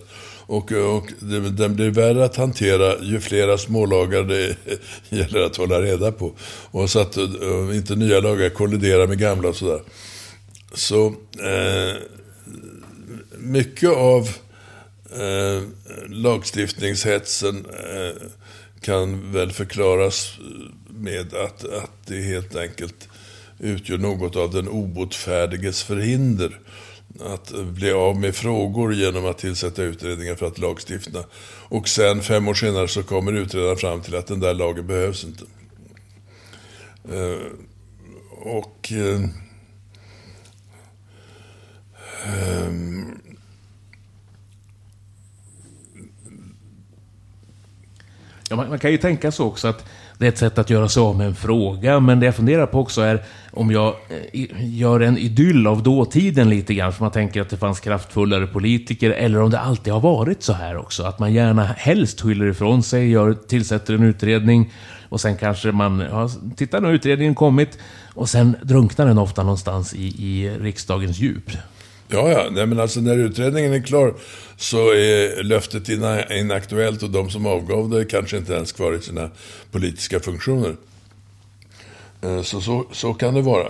och, 0.45 0.71
och 0.71 1.11
den 1.51 1.75
blir 1.75 1.89
värre 1.89 2.25
att 2.25 2.35
hantera 2.35 3.03
ju 3.03 3.19
flera 3.19 3.57
smålagar 3.57 4.23
det 4.23 4.55
gäller 5.09 5.41
att 5.41 5.55
hålla 5.55 5.81
reda 5.81 6.11
på. 6.11 6.33
Och 6.71 6.89
så 6.89 6.99
att 6.99 7.17
inte 7.73 7.95
nya 7.95 8.19
lagar 8.19 8.49
kolliderar 8.49 9.07
med 9.07 9.19
gamla 9.19 9.49
och 9.49 9.55
sådär. 9.55 9.81
Så 10.73 11.07
eh, 11.39 11.95
mycket 13.37 13.89
av 13.89 14.29
eh, 15.11 15.63
lagstiftningshetsen 16.09 17.65
eh, 17.65 18.21
kan 18.81 19.31
väl 19.31 19.51
förklaras 19.51 20.37
med 20.89 21.33
att, 21.33 21.63
att 21.63 21.91
det 22.05 22.21
helt 22.21 22.55
enkelt 22.55 23.09
utgör 23.59 23.97
något 23.97 24.35
av 24.35 24.53
den 24.53 24.67
obotfärdiges 24.67 25.83
förhinder. 25.83 26.59
Att 27.19 27.53
bli 27.65 27.91
av 27.91 28.19
med 28.19 28.35
frågor 28.35 28.93
genom 28.93 29.25
att 29.25 29.37
tillsätta 29.37 29.83
utredningar 29.83 30.35
för 30.35 30.47
att 30.47 30.57
lagstifta. 30.57 31.23
Och 31.69 31.87
sen 31.87 32.21
fem 32.21 32.47
år 32.47 32.53
senare 32.53 32.87
så 32.87 33.03
kommer 33.03 33.33
utredaren 33.33 33.77
fram 33.77 34.01
till 34.01 34.15
att 34.15 34.27
den 34.27 34.39
där 34.39 34.53
lagen 34.53 34.87
behövs 34.87 35.23
inte. 35.23 35.43
Eh, 37.11 37.45
och... 38.41 38.91
Eh, 38.91 39.23
eh, 42.25 42.71
Ja, 48.49 48.55
man, 48.55 48.69
man, 48.69 48.79
kan 48.79 48.91
ju 48.91 48.97
tänka 48.97 49.31
så 49.31 49.45
också 49.45 49.67
att 49.67 49.85
det 50.17 50.25
är 50.25 50.29
ett 50.29 50.37
sätt 50.37 50.57
att 50.57 50.69
göra 50.69 50.89
sig 50.89 51.01
av 51.01 51.17
med 51.17 51.27
en 51.27 51.35
fråga. 51.35 51.99
Men 51.99 52.19
det 52.19 52.25
jag 52.25 52.35
funderar 52.35 52.65
på 52.65 52.79
också 52.79 53.01
är 53.01 53.23
om 53.51 53.71
jag 53.71 53.95
eh, 54.33 54.75
gör 54.77 54.99
en 54.99 55.17
idyll 55.17 55.67
av 55.67 55.83
dåtiden 55.83 56.49
lite 56.49 56.73
grann. 56.73 56.93
För 56.93 57.03
man 57.03 57.11
tänker 57.11 57.41
att 57.41 57.49
det 57.49 57.57
fanns 57.57 57.79
kraftfullare 57.79 58.47
politiker. 58.47 59.11
Eller 59.11 59.41
om 59.41 59.49
det 59.49 59.59
alltid 59.59 59.93
har 59.93 59.99
varit 59.99 60.43
så 60.43 60.53
här 60.53 60.77
också. 60.77 61.03
Att 61.03 61.19
man 61.19 61.33
gärna 61.33 61.63
helst 61.63 62.21
skyller 62.21 62.45
ifrån 62.45 62.83
sig, 62.83 63.09
gör, 63.09 63.33
tillsätter 63.33 63.93
en 63.93 64.03
utredning. 64.03 64.73
Och 65.09 65.21
sen 65.21 65.37
kanske 65.37 65.71
man, 65.71 65.99
ja, 65.99 66.29
tittar 66.55 66.81
nu 66.81 66.89
utredningen 66.89 67.35
kommit. 67.35 67.77
Och 68.13 68.29
sen 68.29 68.55
drunknar 68.61 69.05
den 69.05 69.17
ofta 69.17 69.43
någonstans 69.43 69.93
i, 69.93 70.05
i 70.05 70.57
riksdagens 70.59 71.19
djup. 71.19 71.51
Ja, 72.11 72.31
ja. 72.31 72.47
Nej, 72.51 72.65
men 72.65 72.79
alltså 72.79 72.99
när 72.99 73.17
utredningen 73.17 73.73
är 73.73 73.81
klar 73.81 74.13
så 74.57 74.93
är 74.93 75.43
löftet 75.43 75.89
inaktuellt 76.29 77.03
och 77.03 77.09
de 77.09 77.29
som 77.29 77.45
avgav 77.45 77.89
det 77.89 78.05
kanske 78.05 78.37
inte 78.37 78.53
ens 78.53 78.71
kvar 78.71 78.93
i 78.93 79.01
sina 79.01 79.29
politiska 79.71 80.19
funktioner. 80.19 80.75
Eh, 82.21 82.41
så, 82.41 82.61
så, 82.61 82.85
så 82.91 83.13
kan 83.13 83.33
det 83.33 83.41
vara. 83.41 83.67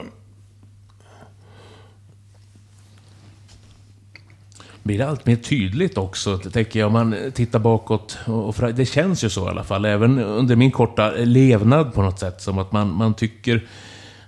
blir 4.84 4.98
det 4.98 5.08
allt 5.08 5.26
mer 5.26 5.36
tydligt 5.36 5.98
också, 5.98 6.38
tänker 6.38 6.80
jag, 6.80 6.88
om 6.88 6.94
man 6.94 7.16
tittar 7.34 7.60
bakåt. 7.60 8.18
Och 8.26 8.56
det 8.74 8.86
känns 8.86 9.24
ju 9.24 9.30
så 9.30 9.46
i 9.46 9.50
alla 9.50 9.64
fall, 9.64 9.86
även 9.86 10.20
under 10.20 10.56
min 10.56 10.72
korta 10.72 11.12
levnad 11.12 11.94
på 11.94 12.02
något 12.02 12.20
sätt, 12.20 12.42
som 12.42 12.58
att 12.58 12.72
man, 12.72 12.94
man 12.94 13.14
tycker 13.14 13.68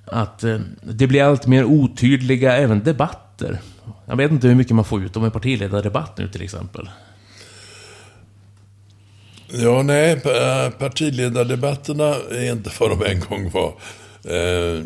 att 0.06 0.44
eh, 0.44 0.60
det 0.82 1.08
blir 1.08 1.24
allt 1.24 1.48
mer 1.48 1.66
otydliga, 1.66 2.58
även 2.58 2.84
debatter. 2.84 3.60
Jag 4.12 4.18
vet 4.18 4.32
inte 4.32 4.48
hur 4.48 4.56
mycket 4.56 4.76
man 4.76 4.86
får 4.86 5.04
ut 5.04 5.18
av 5.18 5.26
en 5.26 5.32
partiledardebatt 5.32 6.18
nu 6.18 6.28
till 6.28 6.42
exempel. 6.42 6.90
Ja, 9.48 9.82
nej, 9.84 10.12
eh, 10.12 10.70
partiledardebatterna 10.70 12.16
är 12.32 12.52
inte 12.52 12.72
vad 12.80 12.90
de 12.90 13.06
en 13.06 13.20
gång 13.20 13.52
var. 13.52 13.68
Eh, 14.24 14.84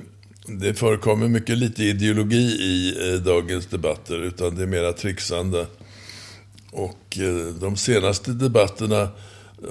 det 0.47 0.73
förekommer 0.73 1.27
mycket 1.27 1.57
lite 1.57 1.83
ideologi 1.83 2.45
i 2.61 3.21
dagens 3.25 3.65
debatter, 3.65 4.23
utan 4.23 4.55
det 4.55 4.63
är 4.63 4.67
mera 4.67 4.93
trixande. 4.93 5.65
Och 6.71 7.17
eh, 7.19 7.53
de 7.61 7.75
senaste 7.75 8.31
debatterna 8.31 9.09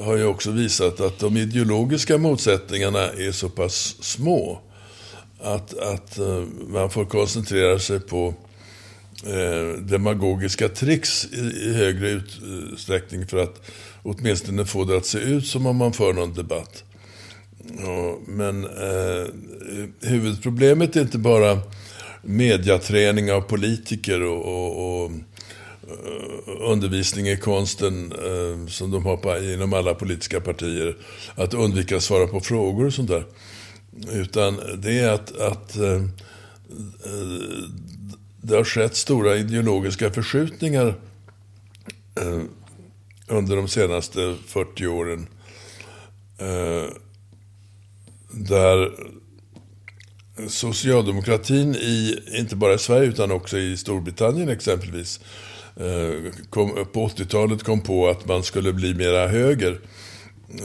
har 0.01 0.17
ju 0.17 0.25
också 0.25 0.51
visat 0.51 1.01
att 1.01 1.19
de 1.19 1.37
ideologiska 1.37 2.19
motsättningarna 2.19 3.01
är 3.01 3.33
så 3.33 3.49
pass 3.49 3.97
små 4.01 4.61
att, 5.41 5.79
att 5.79 6.19
man 6.69 6.91
får 6.91 7.05
koncentrera 7.05 7.79
sig 7.79 8.01
på 8.01 8.35
Eh, 9.27 9.81
demagogiska 9.81 10.69
tricks 10.69 11.25
i, 11.33 11.39
i 11.39 11.75
högre 11.75 12.09
utsträckning 12.09 13.27
för 13.27 13.37
att 13.37 13.71
åtminstone 14.03 14.65
få 14.65 14.85
det 14.85 14.97
att 14.97 15.07
se 15.07 15.19
ut 15.19 15.47
som 15.47 15.67
om 15.67 15.77
man 15.77 15.93
för 15.93 16.13
någon 16.13 16.35
debatt. 16.35 16.85
Ja, 17.79 18.19
men 18.27 18.65
eh, 18.65 19.27
huvudproblemet 20.01 20.97
är 20.97 21.01
inte 21.01 21.19
bara 21.19 21.61
mediaträning 22.23 23.33
av 23.33 23.41
politiker 23.41 24.23
och, 24.23 24.45
och, 24.45 25.05
och 25.05 25.11
eh, 25.83 26.71
undervisning 26.71 27.29
i 27.29 27.37
konsten 27.37 28.13
eh, 28.13 28.69
som 28.69 28.91
de 28.91 29.05
har 29.05 29.17
på, 29.17 29.39
inom 29.39 29.73
alla 29.73 29.95
politiska 29.95 30.41
partier. 30.41 30.97
Att 31.35 31.55
undvika 31.55 31.97
att 31.97 32.03
svara 32.03 32.27
på 32.27 32.41
frågor 32.41 32.87
och 32.87 32.95
sånt 32.95 33.11
där. 33.11 33.25
Utan 34.13 34.61
det 34.79 34.99
är 34.99 35.13
att, 35.13 35.37
att 35.41 35.77
eh, 35.77 36.03
det 38.47 38.57
har 38.57 38.65
skett 38.65 38.97
stora 38.97 39.37
ideologiska 39.37 40.11
förskjutningar 40.11 40.95
eh, 42.21 42.43
under 43.29 43.57
de 43.57 43.69
senaste 43.69 44.37
40 44.47 44.87
åren. 44.87 45.27
Eh, 46.39 46.91
där 48.31 48.91
socialdemokratin 50.49 51.75
i, 51.75 52.19
inte 52.33 52.57
bara 52.57 52.75
i 52.75 52.79
Sverige 52.79 53.09
utan 53.09 53.31
också 53.31 53.59
i 53.59 53.77
Storbritannien 53.77 54.49
exempelvis, 54.49 55.21
eh, 55.77 56.33
kom, 56.51 56.87
på 56.93 57.09
80-talet 57.09 57.63
kom 57.63 57.81
på 57.81 58.09
att 58.09 58.27
man 58.27 58.43
skulle 58.43 58.73
bli 58.73 58.95
mera 58.95 59.29
höger 59.29 59.81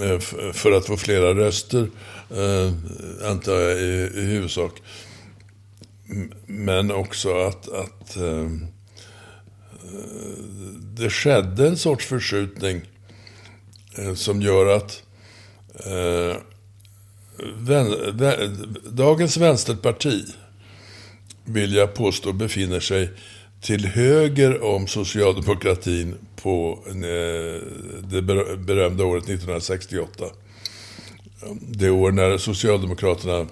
eh, 0.01 0.19
för 0.53 0.71
att 0.71 0.85
få 0.85 0.97
flera 0.97 1.33
röster, 1.33 1.89
eh, 2.29 2.73
antar 3.31 3.53
jag 3.53 3.79
i, 3.79 4.11
i 4.15 4.21
huvudsak. 4.21 4.81
Men 6.45 6.91
också 6.91 7.37
att, 7.37 7.69
att 7.69 8.17
eh, 8.17 8.49
det 10.97 11.09
skedde 11.09 11.67
en 11.67 11.77
sorts 11.77 12.05
förskjutning 12.05 12.81
eh, 13.97 14.13
som 14.13 14.41
gör 14.41 14.75
att 14.75 15.03
eh, 15.85 16.37
vän, 17.57 18.17
vän, 18.17 18.77
dagens 18.91 19.37
vänsterparti 19.37 20.25
vill 21.45 21.73
jag 21.73 21.93
påstå 21.93 22.33
befinner 22.33 22.79
sig 22.79 23.09
till 23.61 23.85
höger 23.85 24.63
om 24.63 24.87
socialdemokratin 24.87 26.15
på 26.35 26.79
det 28.03 28.21
berömda 28.57 29.05
året 29.05 29.23
1968. 29.23 30.25
Det 31.61 31.89
år 31.89 32.11
när 32.11 32.37
Socialdemokraterna 32.37 33.47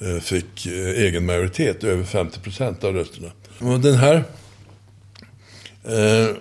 Eh, 0.00 0.20
fick 0.20 0.66
eh, 0.66 0.72
egen 0.72 1.26
majoritet, 1.26 1.84
över 1.84 2.04
50 2.04 2.40
procent 2.40 2.84
av 2.84 2.94
rösterna. 2.94 3.30
Och 3.58 3.80
den 3.80 3.94
här... 3.94 4.24
Eh, 5.84 6.36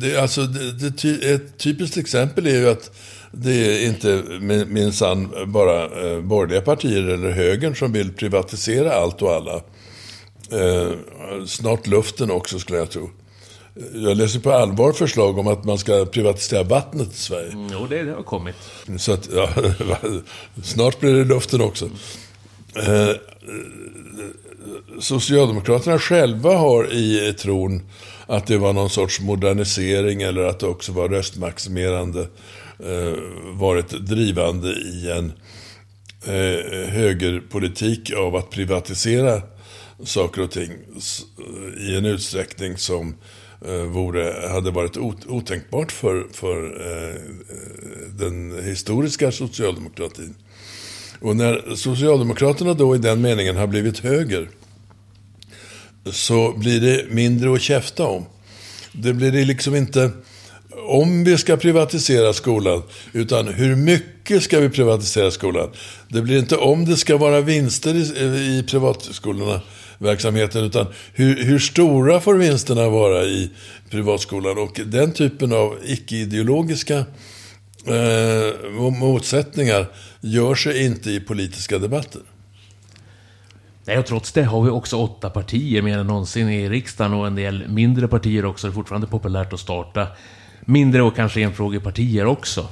det, 0.00 0.16
alltså, 0.16 0.42
det, 0.42 0.90
det, 0.90 1.30
ett 1.30 1.58
typiskt 1.58 1.96
exempel 1.96 2.46
är 2.46 2.58
ju 2.58 2.68
att 2.68 2.90
det 3.32 3.52
är 3.52 3.86
inte 3.86 4.22
minsann 4.66 5.52
bara 5.52 5.84
eh, 5.84 6.20
borgerliga 6.20 6.60
partier 6.60 7.02
eller 7.02 7.30
högern 7.30 7.74
som 7.74 7.92
vill 7.92 8.12
privatisera 8.12 8.92
allt 8.92 9.22
och 9.22 9.32
alla. 9.32 9.54
Eh, 10.52 10.92
snart 11.46 11.86
luften 11.86 12.30
också 12.30 12.58
skulle 12.58 12.78
jag 12.78 12.90
tro. 12.90 13.10
Jag 13.94 14.16
läser 14.16 14.40
på 14.40 14.52
allvar 14.52 14.92
förslag 14.92 15.38
om 15.38 15.46
att 15.46 15.64
man 15.64 15.78
ska 15.78 16.04
privatisera 16.04 16.62
vattnet 16.62 17.12
i 17.12 17.16
Sverige. 17.16 17.52
Mm, 17.52 17.68
jo, 17.72 17.86
det, 17.86 18.02
det 18.02 18.12
har 18.12 18.22
kommit. 18.22 18.54
Så 18.98 19.12
att, 19.12 19.28
ja, 19.34 19.48
snart 20.62 21.00
blir 21.00 21.14
det 21.14 21.24
luften 21.24 21.60
också. 21.60 21.90
Eh, 22.76 23.10
Socialdemokraterna 25.00 25.98
själva 25.98 26.56
har 26.56 26.92
i 26.92 27.34
tron 27.38 27.82
att 28.26 28.46
det 28.46 28.58
var 28.58 28.72
någon 28.72 28.90
sorts 28.90 29.20
modernisering 29.20 30.22
eller 30.22 30.42
att 30.42 30.58
det 30.58 30.66
också 30.66 30.92
var 30.92 31.08
röstmaximerande 31.08 32.20
eh, 32.78 33.18
varit 33.52 33.90
drivande 33.90 34.68
i 34.68 35.10
en 35.10 35.32
eh, 36.24 36.88
högerpolitik 36.90 38.12
av 38.12 38.36
att 38.36 38.50
privatisera 38.50 39.42
saker 40.04 40.42
och 40.42 40.50
ting 40.50 40.72
i 41.80 41.96
en 41.96 42.04
utsträckning 42.04 42.76
som 42.76 43.14
Eh, 43.64 43.82
vore, 43.82 44.48
hade 44.48 44.70
varit 44.70 44.96
otänkbart 45.26 45.92
för, 45.92 46.26
för 46.32 46.64
eh, 46.64 47.20
den 48.18 48.64
historiska 48.64 49.32
socialdemokratin. 49.32 50.34
Och 51.20 51.36
när 51.36 51.74
Socialdemokraterna 51.74 52.74
då 52.74 52.94
i 52.94 52.98
den 52.98 53.20
meningen 53.20 53.56
har 53.56 53.66
blivit 53.66 53.98
höger 53.98 54.48
så 56.04 56.52
blir 56.52 56.80
det 56.80 57.04
mindre 57.10 57.54
att 57.54 57.60
käfta 57.60 58.06
om. 58.06 58.24
Det 58.92 59.12
blir 59.12 59.32
det 59.32 59.44
liksom 59.44 59.74
inte 59.74 60.10
om 60.88 61.24
vi 61.24 61.38
ska 61.38 61.56
privatisera 61.56 62.32
skolan, 62.32 62.82
utan 63.12 63.48
hur 63.48 63.76
mycket 63.76 64.42
ska 64.42 64.60
vi 64.60 64.68
privatisera 64.68 65.30
skolan? 65.30 65.70
Det 66.08 66.22
blir 66.22 66.38
inte 66.38 66.56
om 66.56 66.84
det 66.84 66.96
ska 66.96 67.16
vara 67.16 67.40
vinster 67.40 67.94
i, 67.94 68.58
i 68.58 68.64
privatskolorna, 68.68 69.60
verksamheten, 69.98 70.64
utan 70.64 70.86
hur, 71.12 71.44
hur 71.44 71.58
stora 71.58 72.20
får 72.20 72.34
vinsterna 72.34 72.88
vara 72.88 73.24
i 73.24 73.50
privatskolan? 73.90 74.58
Och 74.58 74.80
den 74.86 75.12
typen 75.12 75.52
av 75.52 75.78
icke-ideologiska 75.84 76.98
eh, 77.86 78.70
motsättningar 78.90 79.86
gör 80.20 80.54
sig 80.54 80.84
inte 80.84 81.10
i 81.10 81.20
politiska 81.20 81.78
debatter. 81.78 82.22
Nej, 83.84 83.98
och 83.98 84.06
trots 84.06 84.32
det 84.32 84.42
har 84.42 84.62
vi 84.62 84.70
också 84.70 84.96
åtta 84.96 85.30
partier 85.30 85.82
mer 85.82 85.98
än 85.98 86.06
någonsin 86.06 86.48
i 86.48 86.68
riksdagen 86.68 87.14
och 87.14 87.26
en 87.26 87.34
del 87.34 87.68
mindre 87.68 88.08
partier 88.08 88.44
också. 88.44 88.66
Det 88.66 88.70
är 88.70 88.74
fortfarande 88.74 89.06
populärt 89.06 89.52
att 89.52 89.60
starta 89.60 90.06
mindre 90.60 91.02
och 91.02 91.16
kanske 91.16 91.40
enfrågepartier 91.40 92.26
också. 92.26 92.68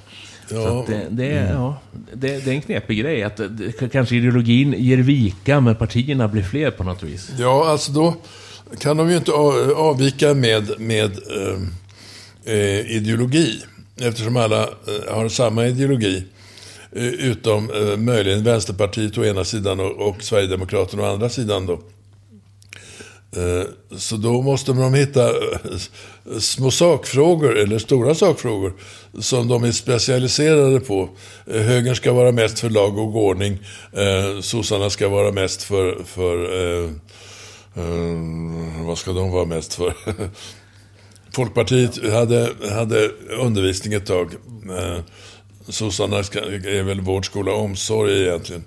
Ja. 0.49 0.57
Så 0.57 0.85
det, 0.89 1.07
det, 1.11 1.27
är, 1.27 1.43
mm. 1.43 1.53
ja, 1.53 1.79
det, 2.13 2.45
det, 2.45 2.51
är 2.51 2.55
en 2.55 2.63
knepig 2.63 2.99
grej. 2.99 3.23
Att 3.23 3.37
det, 3.37 3.93
kanske 3.93 4.17
ideologin 4.17 4.75
ger 4.79 4.99
vika, 4.99 5.61
men 5.61 5.77
partierna 5.77 6.29
blir 6.29 6.43
fler 6.43 6.71
på 6.71 6.85
något 6.85 7.03
vis. 7.03 7.31
Ja, 7.39 7.69
alltså 7.69 7.93
då 7.93 8.15
kan 8.79 8.97
de 8.97 9.11
ju 9.11 9.17
inte 9.17 9.33
avvika 9.77 10.35
med, 10.35 10.81
med 10.81 11.11
eh, 11.11 12.55
eh, 12.55 12.97
ideologi. 12.97 13.63
Eftersom 14.01 14.37
alla 14.37 14.63
eh, 14.63 15.15
har 15.15 15.29
samma 15.29 15.67
ideologi. 15.67 16.25
Eh, 16.93 17.07
utom 17.07 17.71
eh, 17.71 17.97
möjligen 17.97 18.45
Vänsterpartiet 18.45 19.19
å 19.19 19.25
ena 19.25 19.45
sidan 19.45 19.81
och, 19.81 20.09
och 20.09 20.23
Sverigedemokraterna 20.23 21.03
å 21.03 21.13
andra 21.13 21.29
sidan. 21.29 21.67
Då. 21.67 21.81
Eh, 23.33 23.97
så 23.97 24.17
då 24.17 24.43
måste 24.43 24.73
de 24.73 24.95
hitta 24.95 25.29
eh, 25.29 26.39
små 26.39 26.71
sakfrågor, 26.71 27.57
eller 27.57 27.79
stora 27.79 28.15
sakfrågor, 28.15 28.73
som 29.21 29.49
de 29.49 29.65
är 29.65 29.73
specialiserade 29.73 30.81
på. 30.81 31.09
Eh, 31.47 31.63
högern 31.63 31.97
ska 31.97 32.13
vara 32.13 32.33
mest 32.33 32.59
för 32.59 32.71
lag 32.71 32.99
och 32.99 33.17
ordning. 33.17 33.59
Sossarna 34.41 34.91
ska 34.91 35.09
vara 35.09 35.33
mest 35.33 35.63
för, 35.63 36.03
för 36.05 36.37
vad 38.87 38.99
ska 38.99 39.13
de 39.13 39.31
vara 39.31 39.45
mest 39.45 39.75
för? 39.75 39.95
Folkpartiet 41.33 42.13
hade, 42.13 42.51
hade 42.71 43.09
undervisning 43.41 43.95
ett 43.95 44.07
tag. 44.07 44.31
Sossarna 45.69 46.17
är 46.17 46.83
väl 46.83 47.01
vård, 47.01 47.27
skola 47.27 47.53
och 47.53 47.65
omsorg 47.65 48.23
egentligen. 48.23 48.65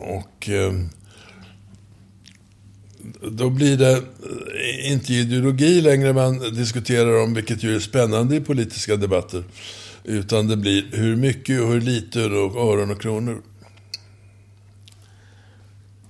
Och 0.00 0.48
då 3.30 3.50
blir 3.50 3.76
det 3.76 3.92
eh, 3.92 4.92
inte 4.92 5.12
ideologi 5.12 5.80
längre 5.80 6.12
man 6.12 6.38
diskuterar 6.38 7.22
om, 7.22 7.34
vilket 7.34 7.62
ju 7.62 7.74
är 7.76 7.80
spännande 7.80 8.36
i 8.36 8.40
politiska 8.40 8.96
debatter. 8.96 9.44
Utan 10.04 10.48
det 10.48 10.56
blir 10.56 10.84
hur 10.92 11.16
mycket 11.16 11.62
och 11.62 11.68
hur 11.68 11.80
lite 11.80 12.24
och 12.24 12.72
öron 12.72 12.90
och 12.90 13.00
kronor. 13.00 13.42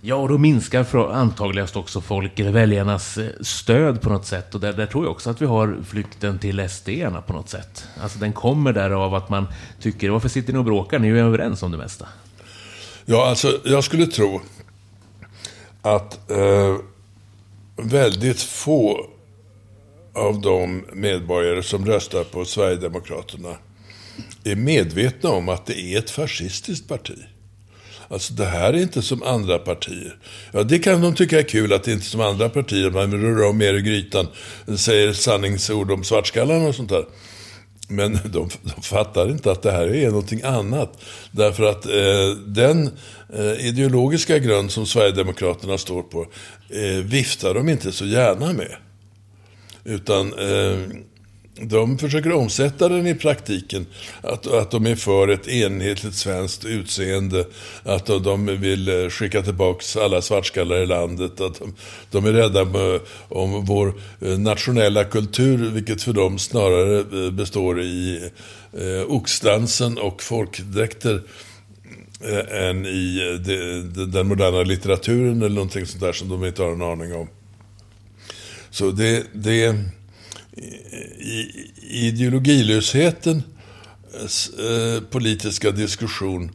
Ja, 0.01 0.15
och 0.15 0.29
då 0.29 0.39
minskar 0.39 1.13
antagligen 1.13 1.69
också 1.75 2.01
folk, 2.01 2.39
eller 2.39 2.53
väljarnas 2.53 3.19
eh, 3.19 3.31
stöd 3.41 4.01
på 4.01 4.09
något 4.09 4.27
sätt. 4.27 4.55
Och 4.55 4.61
där, 4.61 4.73
där 4.73 4.87
tror 4.87 5.05
jag 5.05 5.11
också 5.11 5.31
att 5.31 5.43
vi 5.43 5.47
har 5.47 5.79
flykten 5.87 6.39
till 6.39 6.69
sd 6.69 6.89
på 7.27 7.33
något 7.33 7.49
sätt. 7.49 7.85
Alltså 8.01 8.19
den 8.19 8.33
kommer 8.33 8.73
där 8.73 8.91
av 8.91 9.15
att 9.15 9.29
man 9.29 9.47
tycker, 9.81 10.11
varför 10.11 10.29
sitter 10.29 10.53
ni 10.53 10.59
och 10.59 10.65
bråkar? 10.65 10.99
Ni 10.99 11.09
är 11.09 11.13
ju 11.13 11.21
överens 11.21 11.63
om 11.63 11.71
det 11.71 11.79
mesta. 11.79 12.07
Ja, 13.05 13.29
alltså 13.29 13.61
jag 13.65 13.85
skulle 13.85 14.07
tro 14.07 14.41
att 15.83 16.31
eh, 16.31 16.77
väldigt 17.77 18.43
få 18.43 19.07
av 20.15 20.41
de 20.41 20.85
medborgare 20.93 21.63
som 21.63 21.87
röstar 21.87 22.25
på 22.25 22.45
Sverigedemokraterna 22.45 23.57
är 24.45 24.57
medvetna 24.57 25.31
om 25.31 25.49
att 25.49 25.67
det 25.67 25.81
är 25.81 25.99
ett 25.99 26.11
fascistiskt 26.11 26.89
parti. 26.89 27.19
Alltså 28.09 28.35
det 28.35 28.45
här 28.45 28.73
är 28.73 28.83
inte 28.83 29.03
som 29.03 29.23
andra 29.23 29.59
partier. 29.59 30.19
Ja, 30.53 30.63
det 30.63 30.79
kan 30.79 31.01
de 31.01 31.15
tycka 31.15 31.39
är 31.39 31.43
kul 31.43 31.73
att 31.73 31.85
det 31.85 31.93
inte 31.93 32.05
är 32.05 32.09
som 32.09 32.21
andra 32.21 32.49
partier. 32.49 32.91
Man 32.91 33.11
vill 33.11 33.21
röra 33.21 33.49
om 33.49 33.59
mer 33.59 33.75
i 33.75 33.83
grytan, 33.83 34.27
säger 34.77 35.13
sanningsord 35.13 35.91
om 35.91 36.05
svartskallarna 36.05 36.69
och 36.69 36.75
sånt 36.75 36.89
där. 36.89 37.05
Men 37.89 38.13
de, 38.25 38.49
de 38.63 38.83
fattar 38.83 39.31
inte 39.31 39.53
att 39.53 39.63
det 39.63 39.73
här 39.73 39.95
är 39.95 40.09
någonting 40.09 40.43
annat. 40.43 41.03
Därför 41.31 41.65
att 41.65 41.87
eh, 41.87 42.43
den 42.47 42.91
eh, 43.35 43.67
ideologiska 43.67 44.39
grund 44.39 44.73
som 44.73 44.87
Sverigedemokraterna 44.87 45.79
står 45.79 46.03
på 46.03 46.27
eh, 46.71 47.05
viftar 47.05 47.55
de 47.55 47.69
inte 47.69 47.93
så 47.93 48.07
gärna 48.07 48.53
med. 48.53 48.77
Utan 49.85 50.33
eh, 50.39 50.79
de 51.61 51.99
försöker 51.99 52.33
omsätta 52.33 52.89
den 52.89 53.07
i 53.07 53.15
praktiken. 53.15 53.87
Att, 54.23 54.47
att 54.47 54.71
de 54.71 54.87
är 54.87 54.97
för 54.97 55.29
ett 55.29 55.49
enhetligt 55.49 56.15
svenskt 56.15 56.65
utseende. 56.65 57.45
Att 57.83 58.07
de 58.07 58.47
vill 58.47 58.89
eh, 58.89 59.09
skicka 59.09 59.43
tillbaka 59.43 60.01
alla 60.01 60.23
svartskallar 60.23 60.77
i 60.77 60.87
landet. 60.87 61.41
Att 61.41 61.59
de, 61.59 61.75
de 62.11 62.27
är 62.27 62.33
rädda 62.33 62.63
om 63.29 63.55
eh, 63.55 63.63
vår 63.65 63.95
eh, 64.21 64.39
nationella 64.39 65.05
kultur, 65.05 65.71
vilket 65.71 66.03
för 66.03 66.13
dem 66.13 66.39
snarare 66.39 67.31
består 67.31 67.83
i 67.83 68.31
eh, 68.73 69.13
oxdansen 69.13 69.99
och 69.99 70.23
folkdräkter 70.23 71.23
Eh, 72.21 72.69
än 72.69 72.87
i 72.87 73.31
eh, 73.33 73.41
de, 73.41 73.83
de, 73.83 74.11
den 74.11 74.29
moderna 74.29 74.63
litteraturen 74.63 75.43
eller 75.43 75.55
någonting 75.55 75.87
sånt 75.87 76.01
där 76.01 76.13
som 76.13 76.29
de 76.29 76.45
inte 76.45 76.63
har 76.63 76.73
en 76.73 76.83
aning 76.83 77.15
om. 77.15 77.29
Så 78.71 78.91
det, 78.91 79.27
det 79.33 79.77
i 81.21 81.53
ideologilösheten 81.91 83.43
eh, 84.17 85.03
politiska 85.11 85.71
diskussion 85.71 86.51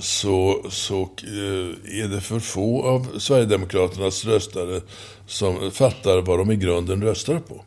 så, 0.00 0.66
så 0.70 1.02
eh, 1.02 2.00
är 2.02 2.08
det 2.08 2.20
för 2.20 2.40
få 2.40 2.82
av 2.82 3.18
Sverigedemokraternas 3.18 4.24
röstare 4.24 4.80
som 5.26 5.70
fattar 5.70 6.22
vad 6.22 6.38
de 6.38 6.50
i 6.50 6.56
grunden 6.56 7.02
röstar 7.02 7.38
på. 7.38 7.64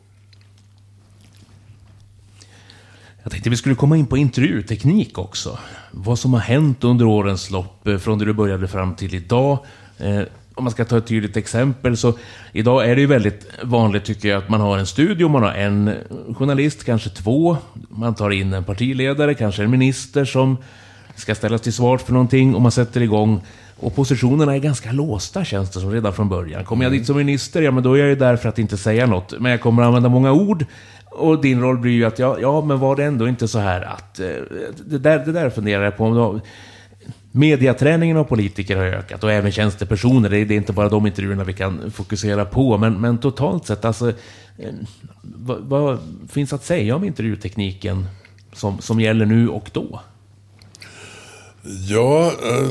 Jag 3.22 3.32
tänkte 3.32 3.50
vi 3.50 3.56
skulle 3.56 3.74
komma 3.74 3.96
in 3.96 4.06
på 4.06 4.16
intervjuteknik 4.16 5.18
också. 5.18 5.58
Vad 5.90 6.18
som 6.18 6.32
har 6.32 6.40
hänt 6.40 6.84
under 6.84 7.06
årens 7.06 7.50
lopp, 7.50 7.86
eh, 7.86 7.98
från 7.98 8.18
det 8.18 8.24
du 8.24 8.32
började 8.32 8.68
fram 8.68 8.94
till 8.94 9.14
idag 9.14 9.58
om 10.60 10.64
man 10.64 10.70
ska 10.70 10.84
ta 10.84 10.98
ett 10.98 11.06
tydligt 11.06 11.36
exempel 11.36 11.96
så 11.96 12.14
idag 12.52 12.90
är 12.90 12.94
det 12.94 13.00
ju 13.00 13.06
väldigt 13.06 13.46
vanligt 13.62 14.04
tycker 14.04 14.28
jag 14.28 14.38
att 14.38 14.48
man 14.48 14.60
har 14.60 14.78
en 14.78 14.86
studio, 14.86 15.28
man 15.28 15.42
har 15.42 15.52
en 15.52 15.94
journalist, 16.38 16.84
kanske 16.84 17.10
två. 17.10 17.56
Man 17.88 18.14
tar 18.14 18.30
in 18.30 18.52
en 18.52 18.64
partiledare, 18.64 19.34
kanske 19.34 19.62
en 19.62 19.70
minister 19.70 20.24
som 20.24 20.56
ska 21.16 21.34
ställas 21.34 21.60
till 21.60 21.72
svars 21.72 22.02
för 22.02 22.12
någonting 22.12 22.54
och 22.54 22.60
man 22.60 22.72
sätter 22.72 23.00
igång. 23.00 23.40
Och 23.76 23.94
positionerna 23.94 24.54
är 24.54 24.58
ganska 24.58 24.92
låsta 24.92 25.44
känns 25.44 25.70
det 25.70 25.80
som 25.80 25.92
redan 25.92 26.12
från 26.12 26.28
början. 26.28 26.64
Kommer 26.64 26.84
jag 26.84 26.92
dit 26.92 27.06
som 27.06 27.16
minister, 27.16 27.62
ja 27.62 27.70
men 27.70 27.82
då 27.82 27.94
är 27.94 27.98
jag 27.98 28.08
ju 28.08 28.16
där 28.16 28.36
för 28.36 28.48
att 28.48 28.58
inte 28.58 28.76
säga 28.76 29.06
något. 29.06 29.34
Men 29.40 29.50
jag 29.50 29.60
kommer 29.60 29.82
att 29.82 29.86
använda 29.86 30.08
många 30.08 30.32
ord. 30.32 30.64
Och 31.10 31.40
din 31.40 31.60
roll 31.60 31.78
blir 31.78 31.92
ju 31.92 32.04
att, 32.04 32.18
ja, 32.18 32.36
ja 32.40 32.64
men 32.64 32.78
var 32.78 32.96
det 32.96 33.04
ändå 33.04 33.28
inte 33.28 33.48
så 33.48 33.58
här 33.58 33.80
att... 33.80 34.20
Eh, 34.20 34.26
det 34.86 34.98
där, 34.98 35.18
det 35.18 35.32
där 35.32 35.50
funderar 35.50 35.84
jag 35.84 35.96
på. 35.96 36.04
Om 36.04 36.14
då, 36.14 36.40
Mediaträningen 37.32 38.16
av 38.16 38.24
politiker 38.24 38.76
har 38.76 38.84
ökat 38.84 39.24
och 39.24 39.32
även 39.32 39.52
tjänstepersoner. 39.52 40.28
Det 40.28 40.36
är 40.38 40.52
inte 40.52 40.72
bara 40.72 40.88
de 40.88 41.06
intervjuerna 41.06 41.44
vi 41.44 41.52
kan 41.52 41.90
fokusera 41.90 42.44
på. 42.44 42.78
Men, 42.78 43.00
men 43.00 43.18
totalt 43.18 43.66
sett, 43.66 43.84
alltså, 43.84 44.08
eh, 44.58 44.72
vad, 45.22 45.58
vad, 45.58 45.98
finns 46.28 46.52
att 46.52 46.64
säga 46.64 46.96
om 46.96 47.04
intervjutekniken 47.04 48.06
som, 48.52 48.80
som 48.80 49.00
gäller 49.00 49.26
nu 49.26 49.48
och 49.48 49.70
då? 49.72 50.00
Ja, 51.88 52.26
eh, 52.26 52.70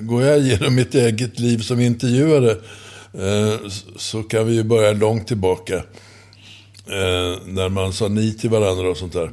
går 0.00 0.22
jag 0.22 0.38
igenom 0.38 0.74
mitt 0.74 0.94
eget 0.94 1.38
liv 1.38 1.58
som 1.58 1.80
intervjuare 1.80 2.56
Eh, 3.18 3.68
så 3.96 4.22
kan 4.22 4.46
vi 4.46 4.54
ju 4.54 4.64
börja 4.64 4.92
långt 4.92 5.26
tillbaka. 5.26 5.76
Eh, 6.86 7.42
när 7.46 7.68
man 7.68 7.92
sa 7.92 8.08
ni 8.08 8.34
till 8.34 8.50
varandra 8.50 8.90
och 8.90 8.96
sånt 8.96 9.12
där. 9.12 9.30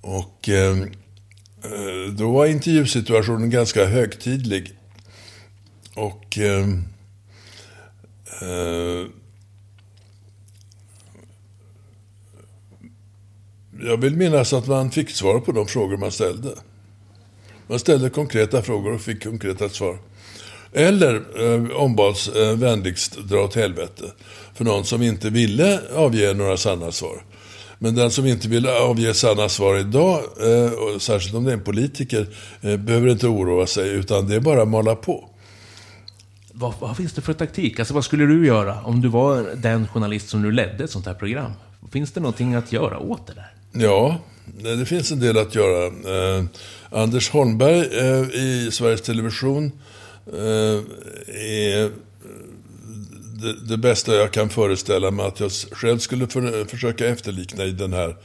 Och 0.00 0.48
ehm, 0.48 0.82
eh, 1.62 2.12
då 2.12 2.32
var 2.32 2.46
intervjusituationen 2.46 3.50
ganska 3.50 3.86
högtidlig. 3.86 4.72
Och 5.94 6.38
eh, 6.38 6.68
eh, 8.42 9.06
jag 13.80 13.96
vill 13.96 14.16
minnas 14.16 14.52
att 14.52 14.66
man 14.66 14.90
fick 14.90 15.10
svar 15.10 15.40
på 15.40 15.52
de 15.52 15.66
frågor 15.66 15.96
man 15.96 16.12
ställde. 16.12 16.54
Man 17.66 17.78
ställde 17.78 18.10
konkreta 18.10 18.62
frågor 18.62 18.92
och 18.92 19.00
fick 19.00 19.22
konkreta 19.22 19.68
svar. 19.68 19.98
Eller 20.74 21.14
eh, 21.14 21.76
ombads 21.76 22.28
eh, 22.28 22.56
vänligst 22.56 23.18
dra 23.18 23.44
åt 23.44 23.54
helvete 23.54 24.04
för 24.54 24.64
någon 24.64 24.84
som 24.84 25.02
inte 25.02 25.30
ville 25.30 25.80
avge 25.94 26.34
några 26.34 26.56
sanna 26.56 26.92
svar. 26.92 27.22
Men 27.78 27.94
den 27.94 28.10
som 28.10 28.26
inte 28.26 28.48
vill 28.48 28.66
avge 28.66 29.14
sanna 29.14 29.48
svar 29.48 29.78
idag, 29.78 30.18
eh, 30.18 30.98
särskilt 30.98 31.34
om 31.34 31.44
det 31.44 31.50
är 31.50 31.54
en 31.54 31.64
politiker, 31.64 32.26
eh, 32.60 32.76
behöver 32.76 33.08
inte 33.08 33.26
oroa 33.26 33.66
sig, 33.66 33.90
utan 33.90 34.28
det 34.28 34.34
är 34.34 34.40
bara 34.40 34.62
att 34.62 34.68
mala 34.68 34.94
på. 34.94 35.28
Vad, 36.52 36.74
vad, 36.80 36.96
finns 36.96 37.12
det 37.12 37.20
för 37.20 37.32
taktik? 37.32 37.78
Alltså 37.78 37.94
vad 37.94 38.04
skulle 38.04 38.26
du 38.26 38.46
göra 38.46 38.82
om 38.82 39.00
du 39.00 39.08
var 39.08 39.46
den 39.56 39.88
journalist 39.88 40.28
som 40.28 40.42
nu 40.42 40.52
ledde 40.52 40.84
ett 40.84 40.90
sånt 40.90 41.06
här 41.06 41.14
program? 41.14 41.52
Finns 41.92 42.12
det 42.12 42.20
någonting 42.20 42.54
att 42.54 42.72
göra 42.72 42.98
åt 42.98 43.26
det 43.26 43.34
där? 43.34 43.52
Ja, 43.86 44.18
det 44.78 44.86
finns 44.86 45.12
en 45.12 45.20
del 45.20 45.38
att 45.38 45.54
göra. 45.54 45.86
Eh, 45.86 46.44
Anders 46.90 47.30
Holmberg 47.30 47.78
eh, 47.78 48.40
i 48.40 48.68
Sveriges 48.72 49.02
Television 49.02 49.72
Eh, 50.32 50.82
är 51.34 51.90
det, 53.42 53.66
det, 53.68 53.76
bästa 53.76 54.14
jag 54.14 54.32
kan 54.32 54.48
föreställa 54.48 55.10
mig 55.10 55.26
att 55.26 55.40
jag 55.40 55.50
själv 55.52 55.98
skulle 55.98 56.26
för, 56.26 56.64
försöka 56.64 57.06
efterlikna 57.06 57.64
i 57.64 57.70
den 57.70 57.92
här 57.92 58.16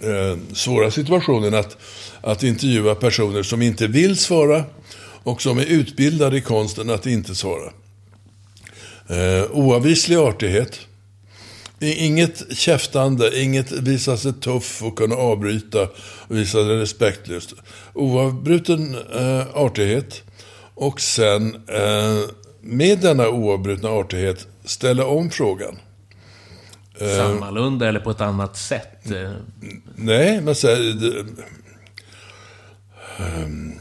eh, 0.00 0.38
svåra 0.52 0.90
situationen. 0.90 1.54
Att, 1.54 1.76
att 2.20 2.42
intervjua 2.42 2.94
personer 2.94 3.42
som 3.42 3.62
inte 3.62 3.86
vill 3.86 4.16
svara 4.16 4.64
och 5.22 5.42
som 5.42 5.58
är 5.58 5.64
utbildade 5.64 6.36
i 6.36 6.40
konsten 6.40 6.90
att 6.90 7.06
inte 7.06 7.34
svara. 7.34 7.72
Eh, 9.08 9.50
oavvislig 9.50 10.16
artighet. 10.16 10.80
Inget 11.80 12.56
käftande, 12.56 13.42
inget 13.42 13.72
visa 13.72 14.16
sig 14.16 14.32
tuff 14.32 14.82
och 14.82 14.98
kunna 14.98 15.14
avbryta 15.14 15.82
och 16.28 16.36
visa 16.36 16.58
sig 16.58 16.76
respektlöst. 16.76 17.54
Oavbruten 17.92 18.96
eh, 19.14 19.56
artighet. 19.56 20.22
Och 20.74 21.00
sen 21.00 21.54
eh, 21.54 22.20
med 22.60 22.98
denna 23.00 23.28
oavbrutna 23.28 23.88
artighet 23.88 24.46
ställa 24.64 25.06
om 25.06 25.30
frågan. 25.30 25.78
Eh, 26.98 27.08
Sammalunda 27.08 27.88
eller 27.88 28.00
på 28.00 28.10
ett 28.10 28.20
annat 28.20 28.56
sätt? 28.56 29.10
Eh. 29.10 29.32
Nej, 29.96 30.40
men 30.40 30.54
så 30.54 30.68
här, 30.68 30.76
det, 30.76 31.24
um, 33.44 33.74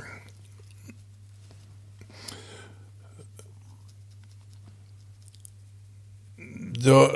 Ja, 6.85 7.11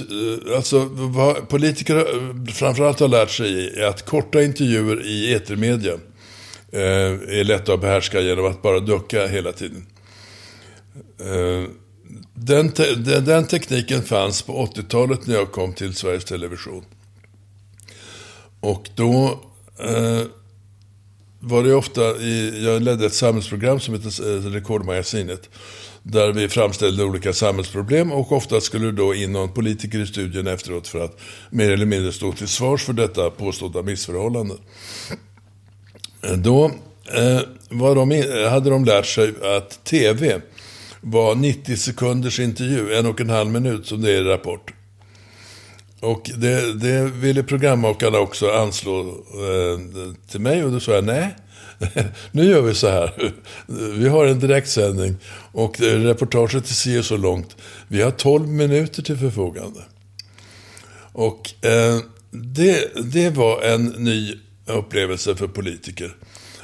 eh, 0.00 0.56
alltså 0.56 0.88
vad 0.94 1.48
politiker 1.48 2.06
framförallt 2.52 3.00
har 3.00 3.08
lärt 3.08 3.30
sig 3.30 3.80
är 3.80 3.86
att 3.86 4.04
korta 4.04 4.42
intervjuer 4.42 5.06
i 5.06 5.34
etermedia 5.34 5.92
Eh, 6.74 6.80
är 7.38 7.44
lätta 7.44 7.74
att 7.74 7.80
behärska 7.80 8.20
genom 8.20 8.46
att 8.46 8.62
bara 8.62 8.80
ducka 8.80 9.26
hela 9.26 9.52
tiden. 9.52 9.86
Eh, 11.20 11.68
den, 12.34 12.72
te 12.72 12.94
den 13.20 13.46
tekniken 13.46 14.02
fanns 14.02 14.42
på 14.42 14.66
80-talet 14.66 15.26
när 15.26 15.34
jag 15.34 15.52
kom 15.52 15.72
till 15.72 15.94
Sveriges 15.94 16.24
Television. 16.24 16.84
Och 18.60 18.88
då 18.94 19.40
eh, 19.78 20.22
var 21.40 21.62
det 21.62 21.74
ofta, 21.74 22.16
i, 22.16 22.64
jag 22.64 22.82
ledde 22.82 23.06
ett 23.06 23.14
samhällsprogram 23.14 23.80
som 23.80 23.94
heter 23.94 24.36
eh, 24.36 24.50
Rekordmagasinet. 24.50 25.50
Där 26.02 26.32
vi 26.32 26.48
framställde 26.48 27.04
olika 27.04 27.32
samhällsproblem 27.32 28.12
och 28.12 28.32
ofta 28.32 28.60
skulle 28.60 28.92
då 28.92 29.14
in 29.14 29.32
någon 29.32 29.52
politiker 29.52 29.98
i 29.98 30.06
studion 30.06 30.46
efteråt 30.46 30.88
för 30.88 31.04
att 31.04 31.20
mer 31.50 31.70
eller 31.70 31.86
mindre 31.86 32.12
stå 32.12 32.32
till 32.32 32.48
svars 32.48 32.84
för 32.84 32.92
detta 32.92 33.30
påstådda 33.30 33.82
missförhållande. 33.82 34.54
Då 36.36 36.64
eh, 37.14 37.40
var 37.68 37.94
de, 37.94 38.10
hade 38.50 38.70
de 38.70 38.84
lärt 38.84 39.06
sig 39.06 39.34
att 39.56 39.84
tv 39.84 40.40
var 41.00 41.34
90 41.34 41.76
sekunders 41.76 42.40
intervju, 42.40 42.94
en 42.94 43.06
och 43.06 43.20
en 43.20 43.30
halv 43.30 43.50
minut 43.50 43.86
som 43.86 44.02
det 44.02 44.10
är 44.10 44.20
i 44.20 44.24
Rapport. 44.24 44.72
Och 46.00 46.30
det, 46.36 46.72
det 46.72 47.04
ville 47.04 47.42
programmakarna 47.42 48.18
också 48.18 48.50
anslå 48.50 49.00
eh, 49.00 49.80
till 50.30 50.40
mig 50.40 50.64
och 50.64 50.72
då 50.72 50.80
sa 50.80 50.92
jag 50.92 51.04
nej. 51.04 51.36
nu 52.32 52.44
gör 52.44 52.62
vi 52.62 52.74
så 52.74 52.88
här. 52.88 53.32
Vi 53.98 54.08
har 54.08 54.26
en 54.26 54.40
direktsändning 54.40 55.16
och 55.52 55.80
reportaget 55.80 56.66
ser 56.66 57.02
så 57.02 57.16
långt. 57.16 57.56
Vi 57.88 58.02
har 58.02 58.10
12 58.10 58.48
minuter 58.48 59.02
till 59.02 59.16
förfogande. 59.16 59.80
Och 61.12 61.64
eh, 61.64 61.98
det, 62.30 62.92
det 63.12 63.30
var 63.30 63.62
en 63.62 63.84
ny 63.84 64.34
upplevelse 64.72 65.36
för 65.36 65.46
politiker. 65.46 66.16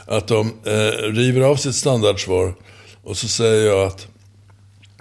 Att 0.07 0.29
de 0.29 0.53
eh, 0.65 1.13
river 1.13 1.41
av 1.41 1.57
sitt 1.57 1.75
standardsvar 1.75 2.55
och 3.03 3.17
så 3.17 3.29
säger 3.29 3.67
jag 3.67 3.87
att 3.87 4.07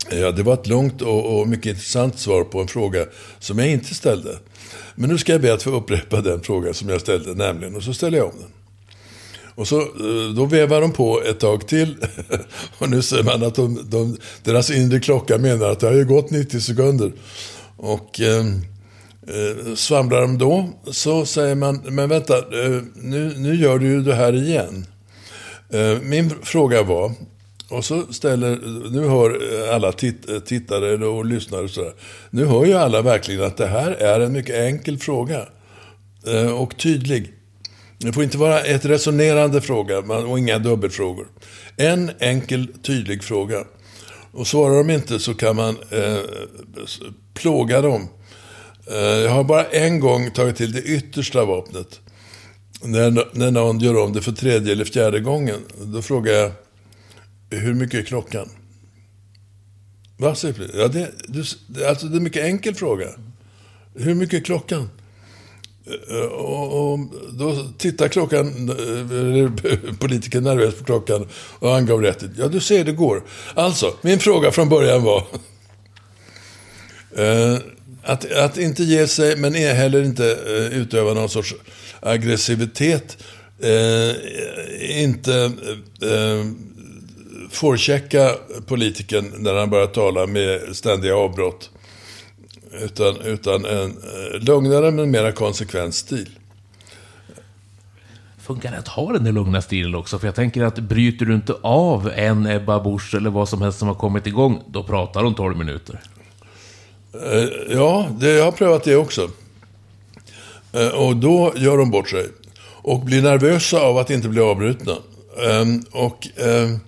ja, 0.09 0.31
det 0.31 0.43
var 0.43 0.53
ett 0.53 0.67
långt 0.67 1.01
och, 1.01 1.39
och, 1.39 1.47
mycket 1.47 1.65
intressant 1.65 2.19
svar 2.19 2.43
på 2.43 2.61
en 2.61 2.67
fråga 2.67 3.05
som 3.39 3.59
jag 3.59 3.67
inte 3.67 3.95
ställde. 3.95 4.37
Men 4.95 5.09
nu 5.09 5.17
ska 5.17 5.31
jag 5.31 5.41
be 5.41 5.53
att 5.53 5.63
få 5.63 5.69
upprepa 5.69 6.21
den 6.21 6.41
fråga 6.41 6.73
som 6.73 6.89
jag 6.89 7.01
ställde, 7.01 7.33
nämligen, 7.33 7.75
och 7.75 7.83
så 7.83 7.93
ställer 7.93 8.17
jag 8.17 8.27
om 8.27 8.39
den. 8.39 8.49
Och 9.55 9.67
så, 9.67 9.81
eh, 9.81 10.33
då 10.35 10.45
vevar 10.45 10.81
de 10.81 10.91
på 10.91 11.21
ett 11.21 11.39
tag 11.39 11.67
till. 11.67 11.95
Och 12.77 12.89
nu 12.89 13.01
ser 13.01 13.23
man 13.23 13.43
att 13.43 13.55
de, 13.55 13.89
de, 13.89 14.17
deras 14.43 14.69
inre 14.69 14.99
klocka 14.99 15.37
menar 15.37 15.69
att 15.69 15.79
det 15.79 15.87
har 15.87 15.93
ju 15.93 16.05
gått 16.05 16.31
90 16.31 16.59
sekunder. 16.61 17.11
Och 17.77 18.21
eh, 18.21 18.45
eh, 19.27 19.75
svamlar 19.75 20.21
de 20.21 20.37
då, 20.37 20.69
så 20.91 21.25
säger 21.25 21.55
man, 21.55 21.81
men 21.85 22.09
vänta, 22.09 22.37
eh, 22.37 22.81
nu, 22.95 23.33
nu 23.37 23.55
gör 23.55 23.79
du 23.79 23.85
ju 23.87 24.01
det 24.01 24.15
här 24.15 24.33
igen. 24.33 24.85
Eh, 25.69 26.01
min 26.01 26.29
fråga 26.43 26.83
var, 26.83 27.11
och 27.69 27.85
så 27.85 28.13
ställer, 28.13 28.59
nu 28.91 29.07
hör 29.07 29.29
eh, 29.29 29.75
alla 29.75 29.91
titt, 29.91 30.45
tittare 30.45 31.05
och 31.05 31.25
lyssnare 31.25 31.69
sådär. 31.69 31.93
Nu 32.29 32.45
hör 32.45 32.65
ju 32.65 32.73
alla 32.73 33.01
verkligen 33.01 33.43
att 33.43 33.57
det 33.57 33.67
här 33.67 33.91
är 33.91 34.19
en 34.19 34.31
mycket 34.31 34.55
enkel 34.55 34.97
fråga. 34.97 35.47
Och 36.57 36.77
tydlig. 36.77 37.33
Det 37.97 38.13
får 38.13 38.23
inte 38.23 38.37
vara 38.37 38.59
ett 38.59 38.85
resonerande 38.85 39.61
fråga 39.61 39.99
och 39.99 40.39
inga 40.39 40.59
dubbelfrågor. 40.59 41.27
En 41.77 42.11
enkel, 42.19 42.67
tydlig 42.83 43.23
fråga. 43.23 43.63
Och 44.31 44.47
svarar 44.47 44.77
de 44.77 44.89
inte 44.89 45.19
så 45.19 45.33
kan 45.33 45.55
man 45.55 45.77
eh, 45.89 46.19
plåga 47.33 47.81
dem. 47.81 48.07
Eh, 48.91 48.97
jag 48.97 49.31
har 49.31 49.43
bara 49.43 49.65
en 49.65 49.99
gång 49.99 50.31
tagit 50.31 50.55
till 50.55 50.71
det 50.71 50.81
yttersta 50.81 51.45
vapnet. 51.45 51.99
När, 52.81 53.37
när 53.37 53.51
någon 53.51 53.79
gör 53.79 53.97
om 53.97 54.13
det 54.13 54.21
för 54.21 54.31
tredje 54.31 54.71
eller 54.71 54.85
fjärde 54.85 55.19
gången. 55.19 55.59
Då 55.81 56.01
frågar 56.01 56.33
jag, 56.33 56.51
hur 57.49 57.73
mycket 57.73 57.99
är 57.99 58.03
klockan? 58.03 58.49
Vad 60.17 60.37
säger 60.37 60.71
Ja, 60.73 60.87
det, 60.87 61.11
du, 61.27 61.39
alltså, 61.87 62.07
det 62.07 62.13
är 62.13 62.17
en 62.17 62.23
mycket 62.23 62.43
enkel 62.43 62.75
fråga. 62.75 63.07
Hur 63.95 64.15
mycket 64.15 64.39
är 64.39 64.43
klockan? 64.43 64.89
Eh, 66.09 66.25
och, 66.25 66.93
och 66.93 66.99
då 67.33 67.65
tittar 67.77 68.07
klockan, 68.07 68.69
eh, 68.69 69.51
politikern 69.99 70.43
nervöst 70.43 70.77
på 70.77 70.83
klockan 70.83 71.27
och 71.59 71.75
angav 71.75 72.01
rätt. 72.01 72.23
Ja, 72.37 72.47
du 72.47 72.59
ser, 72.59 72.83
det 72.83 72.91
går. 72.91 73.23
Alltså, 73.53 73.93
min 74.01 74.19
fråga 74.19 74.51
från 74.51 74.69
början 74.69 75.03
var 75.03 75.23
att, 78.07 78.31
att 78.31 78.57
inte 78.57 78.83
ge 78.83 79.07
sig, 79.07 79.35
men 79.35 79.53
heller 79.53 80.03
inte 80.03 80.31
eh, 80.31 80.77
utöva 80.79 81.13
någon 81.13 81.29
sorts 81.29 81.55
aggressivitet. 81.99 83.23
Eh, 83.59 85.01
inte 85.03 85.51
eh, 86.01 86.45
forechecka 87.49 88.35
politikern 88.67 89.33
när 89.37 89.53
han 89.53 89.69
börjar 89.69 89.87
tala 89.87 90.27
med 90.27 90.75
ständiga 90.75 91.15
avbrott. 91.15 91.69
Utan, 92.81 93.21
utan 93.21 93.65
en 93.65 93.95
lugnare 94.39 94.91
men 94.91 95.11
mera 95.11 95.31
konsekvent 95.31 95.95
stil. 95.95 96.29
Funkar 98.37 98.71
det 98.71 98.77
att 98.77 98.87
ha 98.87 99.13
den 99.13 99.23
där 99.23 99.31
lugna 99.31 99.61
stilen 99.61 99.95
också? 99.95 100.19
För 100.19 100.27
jag 100.27 100.35
tänker 100.35 100.63
att 100.63 100.79
bryter 100.79 101.25
du 101.25 101.35
inte 101.35 101.53
av 101.61 102.11
en 102.15 102.47
Ebba 102.47 102.79
Busch 102.79 103.15
eller 103.15 103.29
vad 103.29 103.49
som 103.49 103.61
helst 103.61 103.79
som 103.79 103.87
har 103.87 103.95
kommit 103.95 104.27
igång, 104.27 104.63
då 104.67 104.83
pratar 104.83 105.23
hon 105.23 105.35
12 105.35 105.57
minuter. 105.57 106.01
Eh, 107.23 107.49
ja, 107.69 108.09
det, 108.19 108.31
jag 108.31 108.45
har 108.45 108.51
prövat 108.51 108.83
det 108.83 108.95
också. 108.95 109.29
Eh, 110.73 110.87
och 110.87 111.15
då 111.15 111.53
gör 111.55 111.77
de 111.77 111.91
bort 111.91 112.09
sig. 112.09 112.27
Och 112.81 112.99
blir 112.99 113.21
nervösa 113.21 113.81
av 113.81 113.97
att 113.97 114.09
inte 114.09 114.29
bli 114.29 114.41
avbrutna. 114.41 114.97
Ehm, 115.49 115.83
och 115.91 116.27
ehm, 116.37 116.79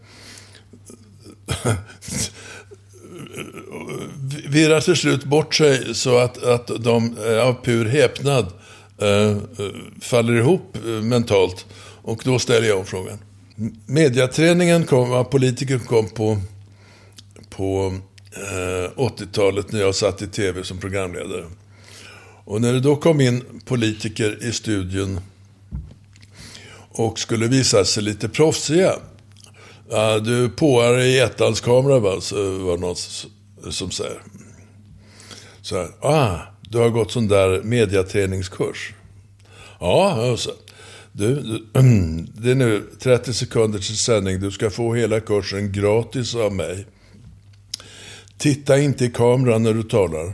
virrar 4.47 4.81
till 4.81 4.95
slut 4.95 5.23
bort 5.23 5.55
sig 5.55 5.95
så 5.95 6.17
att, 6.17 6.43
att 6.43 6.71
de 6.83 7.17
eh, 7.17 7.47
av 7.47 7.53
pur 7.63 7.85
häpnad 7.85 8.45
eh, 9.01 9.37
faller 10.01 10.33
ihop 10.33 10.77
mentalt. 11.03 11.65
Och 12.01 12.21
då 12.25 12.39
ställer 12.39 12.67
jag 12.67 12.79
om 12.79 12.85
frågan. 12.85 13.17
Mediaträningen 13.85 14.85
kom, 14.85 15.25
politiker 15.25 15.79
kom 15.79 16.09
på, 16.09 16.37
på 17.49 17.99
Eh, 18.31 18.91
80-talet 18.95 19.71
när 19.71 19.79
jag 19.79 19.95
satt 19.95 20.21
i 20.21 20.27
tv 20.27 20.63
som 20.63 20.77
programledare. 20.77 21.45
Och 22.45 22.61
när 22.61 22.73
det 22.73 22.79
då 22.79 22.95
kom 22.95 23.21
in 23.21 23.61
politiker 23.65 24.37
i 24.43 24.51
studion 24.51 25.19
och 26.91 27.19
skulle 27.19 27.47
visa 27.47 27.85
sig 27.85 28.03
lite 28.03 28.29
proffsiga 28.29 28.95
du 30.21 30.49
påar 30.49 30.99
i 30.99 31.19
ettans-kamera 31.19 31.99
va? 31.99 32.21
Så 32.21 32.57
var 32.57 32.77
det 32.77 32.81
någon 32.81 32.95
som 33.71 33.91
säger. 33.91 34.21
Så 35.61 35.77
här, 35.77 35.89
ah, 36.01 36.37
du 36.61 36.77
har 36.77 36.89
gått 36.89 37.11
sån 37.11 37.27
där 37.27 37.61
mediaträningskurs. 37.63 38.93
Ja, 39.79 40.35
så. 40.37 40.51
Du, 41.11 41.35
du, 41.35 41.65
det 42.33 42.51
är 42.51 42.55
nu 42.55 42.83
30 42.99 43.33
sekunder 43.33 43.79
till 43.79 43.97
sändning. 43.97 44.39
Du 44.39 44.51
ska 44.51 44.69
få 44.69 44.93
hela 44.93 45.19
kursen 45.19 45.71
gratis 45.71 46.35
av 46.35 46.53
mig. 46.53 46.85
Titta 48.39 48.79
inte 48.79 49.05
i 49.05 49.09
kameran 49.09 49.63
när 49.63 49.73
du 49.73 49.83
talar. 49.83 50.33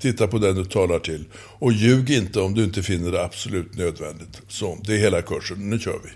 Titta 0.00 0.26
på 0.26 0.38
den 0.38 0.54
du 0.54 0.64
talar 0.64 0.98
till. 0.98 1.24
Och 1.34 1.72
ljug 1.72 2.10
inte 2.10 2.40
om 2.40 2.54
du 2.54 2.64
inte 2.64 2.82
finner 2.82 3.12
det 3.12 3.24
absolut 3.24 3.74
nödvändigt. 3.74 4.42
Så, 4.48 4.78
det 4.84 4.94
är 4.94 4.98
hela 4.98 5.22
kursen. 5.22 5.70
Nu 5.70 5.78
kör 5.78 5.98
vi. 6.04 6.10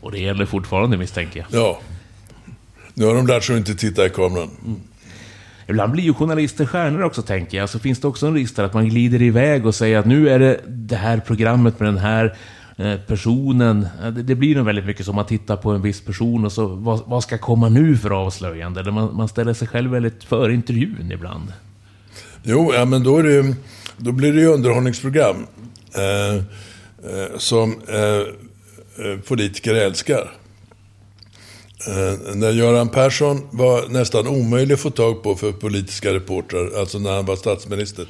Och 0.00 0.12
det 0.12 0.18
gäller 0.18 0.46
fortfarande 0.46 0.96
misstänker 0.96 1.40
jag. 1.40 1.62
Ja. 1.62 1.80
Nu 2.94 3.04
har 3.04 3.14
de 3.14 3.26
lärt 3.26 3.44
sig 3.44 3.54
att 3.54 3.58
inte 3.58 3.74
titta 3.74 4.06
i 4.06 4.10
kameran. 4.10 4.50
Mm. 4.66 4.80
Ibland 5.68 5.92
blir 5.92 6.04
ju 6.04 6.14
journalister 6.14 6.66
stjärnor 6.66 7.02
också, 7.02 7.22
tänker 7.22 7.58
jag. 7.58 7.68
Så 7.68 7.78
finns 7.78 8.00
det 8.00 8.08
också 8.08 8.26
en 8.26 8.34
risk 8.34 8.56
där 8.56 8.64
att 8.64 8.74
man 8.74 8.88
glider 8.88 9.22
iväg 9.22 9.66
och 9.66 9.74
säger 9.74 9.98
att 9.98 10.06
nu 10.06 10.28
är 10.28 10.38
det 10.38 10.60
det 10.66 10.96
här 10.96 11.18
programmet 11.18 11.80
med 11.80 11.88
den 11.88 11.98
här 11.98 12.36
Eh, 12.78 12.96
personen. 13.06 13.86
Eh, 14.02 14.08
det 14.10 14.34
blir 14.34 14.56
nog 14.56 14.66
väldigt 14.66 14.86
mycket 14.86 15.06
som 15.06 15.16
man 15.16 15.26
tittar 15.26 15.56
på 15.56 15.70
en 15.70 15.82
viss 15.82 16.00
person 16.00 16.44
och 16.44 16.52
så 16.52 16.66
vad, 16.66 17.02
vad 17.06 17.22
ska 17.22 17.38
komma 17.38 17.68
nu 17.68 17.96
för 17.96 18.10
avslöjande? 18.10 18.90
Man, 18.90 19.16
man 19.16 19.28
ställer 19.28 19.54
sig 19.54 19.68
själv 19.68 19.90
väldigt 19.90 20.24
för 20.24 20.50
intervjun 20.50 21.12
ibland. 21.12 21.52
Jo, 22.42 22.72
ja, 22.74 22.84
men 22.84 23.02
då, 23.02 23.18
är 23.18 23.22
det, 23.22 23.54
då 23.96 24.12
blir 24.12 24.32
det 24.32 24.40
ju 24.40 24.46
underhållningsprogram. 24.46 25.46
Eh, 25.94 26.34
eh, 26.34 27.38
som 27.38 27.76
eh, 27.88 27.96
eh, 29.06 29.18
politiker 29.28 29.74
älskar. 29.74 30.30
Eh, 31.86 32.34
när 32.34 32.50
Göran 32.50 32.88
Persson 32.88 33.48
var 33.50 33.88
nästan 33.88 34.26
omöjlig 34.26 34.74
att 34.74 34.80
få 34.80 34.90
tag 34.90 35.22
på 35.22 35.34
för 35.34 35.52
politiska 35.52 36.14
reportrar, 36.14 36.80
alltså 36.80 36.98
när 36.98 37.12
han 37.12 37.26
var 37.26 37.36
statsminister, 37.36 38.06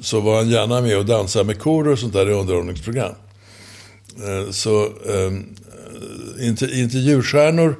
så 0.00 0.20
var 0.20 0.36
han 0.36 0.48
gärna 0.48 0.80
med 0.80 0.98
och 0.98 1.06
dansade 1.06 1.44
med 1.44 1.58
kor 1.58 1.88
och 1.88 1.98
sånt 1.98 2.12
där 2.12 2.30
i 2.30 2.32
underhållningsprogram. 2.32 3.14
Eh, 4.26 4.50
så 4.50 4.84
ehm, 4.84 5.54
eh, 6.40 6.80
intervjustjärnor 6.80 7.76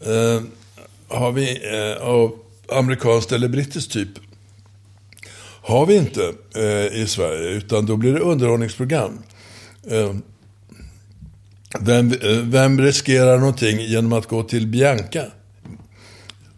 eh, 0.00 0.42
har 1.08 1.32
vi 1.32 1.60
eh, 1.72 2.06
av 2.06 2.38
amerikansk 2.68 3.32
eller 3.32 3.48
brittisk 3.48 3.90
typ 3.90 4.08
har 5.66 5.86
vi 5.86 5.96
inte 5.96 6.34
eh, 6.54 7.02
i 7.02 7.06
Sverige, 7.08 7.50
utan 7.50 7.86
då 7.86 7.96
blir 7.96 8.12
det 8.12 8.20
underhållningsprogram. 8.20 9.18
Eh, 9.90 10.14
vem, 11.80 12.12
eh, 12.12 12.38
vem 12.38 12.80
riskerar 12.80 13.38
någonting 13.38 13.80
genom 13.80 14.12
att 14.12 14.26
gå 14.26 14.42
till 14.42 14.66
Bianca? 14.66 15.24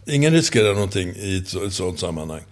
Ingen 0.06 0.32
riskerar 0.32 0.74
någonting 0.74 1.14
i 1.16 1.38
ett, 1.38 1.54
ett 1.54 1.72
sådant 1.72 2.00
sammanhang. 2.00 2.42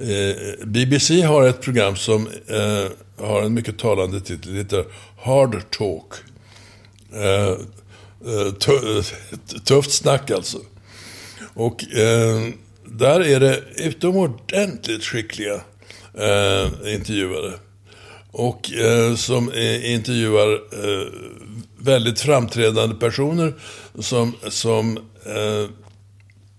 Eh, 0.00 0.66
BBC 0.66 1.22
har 1.22 1.48
ett 1.48 1.60
program 1.60 1.96
som 1.96 2.28
eh, 2.48 2.90
har 3.18 3.42
en 3.42 3.54
mycket 3.54 3.78
talande 3.78 4.20
titel. 4.20 4.52
Det 4.52 4.58
heter 4.58 4.84
Hard 5.22 5.70
Talk. 5.70 6.12
Eh, 7.12 7.50
eh 8.32 8.52
tufft 9.64 9.92
snack 9.92 10.30
alltså. 10.30 10.58
Och 11.54 11.94
eh, 11.94 12.48
där 12.84 13.20
är 13.20 13.40
det 13.40 13.62
utomordentligt 13.76 15.04
skickliga 15.04 15.60
eh, 16.14 16.94
intervjuare. 16.94 17.52
Och 18.30 18.72
eh, 18.72 19.14
som 19.14 19.52
intervjuar 19.82 20.60
väldigt 21.84 22.20
framträdande 22.20 22.94
personer 22.94 23.54
som, 23.98 24.34
som 24.48 24.98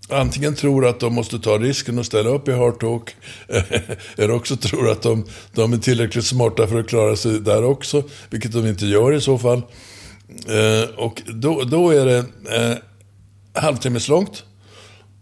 antingen 0.08 0.54
tror 0.54 0.86
att 0.86 1.00
de 1.00 1.14
måste 1.14 1.38
ta 1.38 1.58
risken 1.58 1.98
och 1.98 2.06
ställa 2.06 2.30
upp 2.30 2.48
i 2.48 2.52
Hard 2.52 2.80
Talk, 2.80 3.16
eller 4.16 4.30
också 4.30 4.56
tror 4.56 4.90
att 4.90 5.02
de, 5.02 5.24
de 5.54 5.72
är 5.72 5.78
tillräckligt 5.78 6.26
smarta 6.26 6.66
för 6.66 6.80
att 6.80 6.88
klara 6.88 7.16
sig 7.16 7.40
där 7.40 7.64
också, 7.64 8.02
vilket 8.30 8.52
de 8.52 8.66
inte 8.66 8.86
gör 8.86 9.12
i 9.12 9.20
så 9.20 9.38
fall. 9.38 9.62
Eh, 10.48 10.88
och 10.96 11.22
då, 11.26 11.64
då 11.64 11.90
är 11.90 12.06
det 12.06 12.18
eh, 12.56 12.76
halvtimmeslångt 13.62 14.44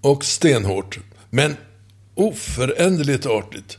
och 0.01 0.24
stenhårt. 0.24 0.98
Men 1.31 1.56
oföränderligt 2.15 3.27
artigt. 3.27 3.78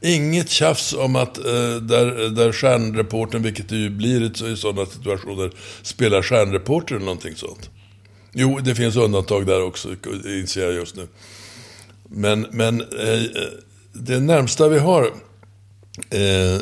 Inget 0.00 0.50
tjafs 0.50 0.92
om 0.92 1.16
att 1.16 1.38
eh, 1.38 1.44
där, 1.82 2.28
där 2.28 2.52
stjärnreportern, 2.52 3.42
vilket 3.42 3.68
det 3.68 3.76
ju 3.76 3.90
blir 3.90 4.46
i 4.52 4.56
sådana 4.56 4.86
situationer, 4.86 5.50
spelar 5.82 6.22
stjärnreporter 6.22 6.94
eller 6.94 7.04
någonting 7.04 7.36
sånt. 7.36 7.70
Jo, 8.34 8.58
det 8.58 8.74
finns 8.74 8.96
undantag 8.96 9.46
där 9.46 9.62
också, 9.62 9.88
inser 10.24 10.62
jag 10.62 10.72
just 10.72 10.96
nu. 10.96 11.08
Men, 12.08 12.46
men 12.50 12.80
eh, 12.80 13.22
det 13.92 14.20
närmsta 14.20 14.68
vi 14.68 14.78
har 14.78 15.02
eh, 16.10 16.60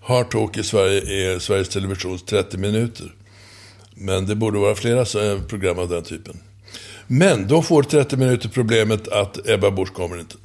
Hard 0.00 0.30
Talk 0.30 0.56
i 0.56 0.62
Sverige 0.62 1.34
är 1.34 1.38
Sveriges 1.38 1.68
Televisions 1.68 2.24
30 2.24 2.58
minuter. 2.58 3.14
Men 3.94 4.26
det 4.26 4.34
borde 4.34 4.58
vara 4.58 4.74
flera 4.74 5.04
program 5.48 5.78
av 5.78 5.88
den 5.88 6.02
typen. 6.02 6.40
Men 7.06 7.48
då 7.48 7.62
får 7.62 7.82
30 7.82 8.16
minuter 8.16 8.48
problemet 8.48 9.08
att 9.08 9.48
Ebba 9.48 9.70
Busch 9.70 9.94
kommer 9.94 10.20
inte. 10.20 10.36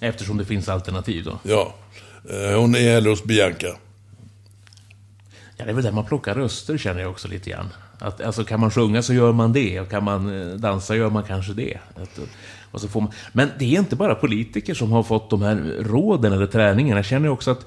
Eftersom 0.00 0.36
det 0.36 0.44
finns 0.44 0.68
alternativ 0.68 1.24
då? 1.24 1.38
Ja. 1.42 1.74
Eh, 2.30 2.60
hon 2.60 2.74
är 2.74 2.92
hellre 2.92 3.10
hos 3.10 3.24
Bianca. 3.24 3.76
Ja, 5.56 5.64
det 5.64 5.70
är 5.70 5.74
väl 5.74 5.84
där 5.84 5.92
man 5.92 6.06
plockar 6.06 6.34
röster 6.34 6.78
känner 6.78 7.00
jag 7.00 7.10
också 7.10 7.28
lite 7.28 7.50
grann. 7.50 7.68
Att, 8.00 8.20
alltså, 8.20 8.44
kan 8.44 8.60
man 8.60 8.70
sjunga 8.70 9.02
så 9.02 9.14
gör 9.14 9.32
man 9.32 9.52
det, 9.52 9.80
och 9.80 9.90
kan 9.90 10.04
man 10.04 10.50
eh, 10.50 10.56
dansa 10.56 10.96
gör 10.96 11.10
man 11.10 11.22
kanske 11.22 11.52
det. 11.52 11.78
Att, 11.94 12.18
eh, 12.18 12.24
och 12.70 12.80
så 12.80 12.88
får 12.88 13.00
man... 13.00 13.10
Men 13.32 13.48
det 13.58 13.74
är 13.74 13.78
inte 13.78 13.96
bara 13.96 14.14
politiker 14.14 14.74
som 14.74 14.92
har 14.92 15.02
fått 15.02 15.30
de 15.30 15.42
här 15.42 15.56
råden 15.80 16.32
eller 16.32 16.46
träningarna. 16.46 16.98
Jag 16.98 17.06
känner 17.06 17.28
också 17.28 17.50
att 17.50 17.66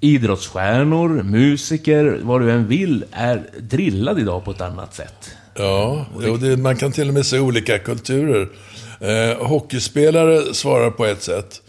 idrottsstjärnor, 0.00 1.22
musiker, 1.22 2.20
vad 2.22 2.40
du 2.40 2.50
än 2.50 2.68
vill, 2.68 3.04
är 3.10 3.50
drillade 3.60 4.20
idag 4.20 4.44
på 4.44 4.50
ett 4.50 4.60
annat 4.60 4.94
sätt. 4.94 5.30
Ja, 5.54 6.06
och 6.30 6.38
det, 6.38 6.56
man 6.56 6.76
kan 6.76 6.92
till 6.92 7.08
och 7.08 7.14
med 7.14 7.26
se 7.26 7.38
olika 7.38 7.78
kulturer. 7.78 8.48
Eh, 9.00 9.46
hockeyspelare 9.46 10.54
svarar 10.54 10.90
på 10.90 11.04
ett 11.04 11.22
sätt. 11.22 11.62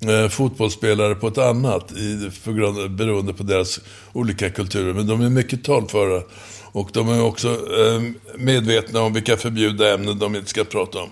Eh, 0.00 0.28
fotbollsspelare 0.28 1.14
på 1.14 1.28
ett 1.28 1.38
annat, 1.38 1.92
i, 1.92 2.30
grund, 2.44 2.90
beroende 2.90 3.32
på 3.32 3.42
deras 3.42 3.80
olika 4.12 4.50
kulturer. 4.50 4.94
Men 4.94 5.06
de 5.06 5.20
är 5.20 5.28
mycket 5.28 5.64
talföra. 5.64 6.22
Och 6.78 6.90
de 6.92 7.08
är 7.08 7.22
också 7.22 7.48
eh, 7.48 8.02
medvetna 8.36 9.00
om 9.00 9.12
vilka 9.12 9.36
förbjudna 9.36 9.86
ämnen 9.86 10.18
de 10.18 10.36
inte 10.36 10.50
ska 10.50 10.64
prata 10.64 10.98
om. 10.98 11.10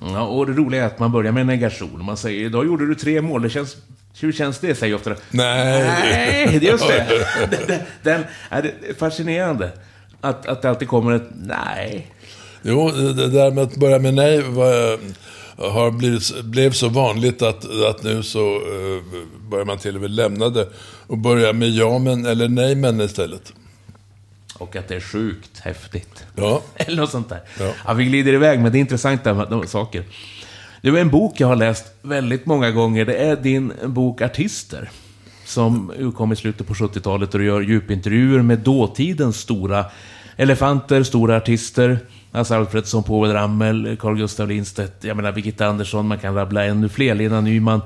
Ja, 0.00 0.26
och 0.26 0.46
det 0.46 0.52
roliga 0.52 0.82
är 0.82 0.86
att 0.86 0.98
man 0.98 1.12
börjar 1.12 1.32
med 1.32 1.46
negation. 1.46 2.04
Man 2.04 2.16
säger, 2.16 2.46
idag 2.46 2.66
gjorde 2.66 2.86
du 2.86 2.94
tre 2.94 3.22
mål, 3.22 3.42
det 3.42 3.50
känns 3.50 3.76
hur 4.20 4.32
känns 4.32 4.58
det, 4.58 4.74
säger 4.74 4.94
ofta. 4.94 5.10
Nej. 5.10 5.82
Nej, 5.82 6.58
det 6.60 6.68
är 6.68 6.72
just 6.72 6.88
det. 6.88 7.26
den, 7.66 7.80
den, 8.02 8.24
är 8.48 8.62
det 8.62 8.98
fascinerande. 8.98 9.70
Att, 10.20 10.46
att 10.46 10.62
det 10.62 10.70
alltid 10.70 10.88
kommer 10.88 11.12
ett 11.12 11.28
nej. 11.34 12.12
Jo, 12.62 12.90
det 12.90 13.28
där 13.28 13.50
med 13.50 13.64
att 13.64 13.76
börja 13.76 13.98
med 13.98 14.14
nej 14.14 14.42
var, 14.42 14.98
har 15.70 15.90
blivit, 15.90 16.42
blev 16.42 16.72
så 16.72 16.88
vanligt 16.88 17.42
att, 17.42 17.64
att 17.90 18.02
nu 18.02 18.22
så 18.22 18.54
uh, 18.54 19.02
börjar 19.50 19.64
man 19.64 19.78
till 19.78 19.94
och 19.94 20.00
med 20.00 20.10
lämna 20.10 20.48
det 20.48 20.68
och 21.06 21.18
börja 21.18 21.52
med 21.52 21.68
ja 21.68 21.98
men 21.98 22.26
eller 22.26 22.48
nej 22.48 22.74
men 22.74 23.00
istället. 23.00 23.52
Och 24.64 24.76
att 24.76 24.88
det 24.88 24.96
är 24.96 25.00
sjukt 25.00 25.58
häftigt. 25.60 26.26
Ja. 26.36 26.62
eller 26.76 26.96
något 26.96 27.10
sånt 27.10 27.28
där. 27.28 27.40
Ja. 27.60 27.72
ja 27.86 27.92
vi 27.92 28.04
glider 28.04 28.32
iväg, 28.32 28.60
men 28.60 28.72
det 28.72 28.78
är 28.78 28.80
intressanta 28.80 29.66
saker. 29.66 30.04
Det 30.80 30.88
är 30.88 30.96
en 30.96 31.10
bok 31.10 31.40
jag 31.40 31.48
har 31.48 31.56
läst 31.56 31.94
väldigt 32.02 32.46
många 32.46 32.70
gånger. 32.70 33.04
Det 33.04 33.16
är 33.16 33.36
din 33.36 33.72
bok 33.86 34.22
Artister. 34.22 34.90
Som 35.44 35.92
kom 36.16 36.32
i 36.32 36.36
slutet 36.36 36.66
på 36.66 36.74
70-talet 36.74 37.34
och 37.34 37.40
du 37.40 37.46
gör 37.46 37.60
djupintervjuer 37.60 38.42
med 38.42 38.58
dåtidens 38.58 39.36
stora 39.36 39.84
elefanter, 40.36 41.02
stora 41.02 41.36
artister. 41.36 41.98
Alltså 42.32 42.54
Alfredsson, 42.54 43.02
Povel 43.02 43.32
Ramel, 43.32 43.96
Carl 44.00 44.16
Gustaf 44.16 44.48
Lindstedt, 44.48 45.04
jag 45.04 45.16
menar 45.16 45.32
Birgitta 45.32 45.66
Andersson, 45.66 46.08
man 46.08 46.18
kan 46.18 46.34
rabbla 46.34 46.64
ännu 46.64 46.88
fler, 46.88 47.14
Lena 47.14 47.40
Nyman. 47.40 47.80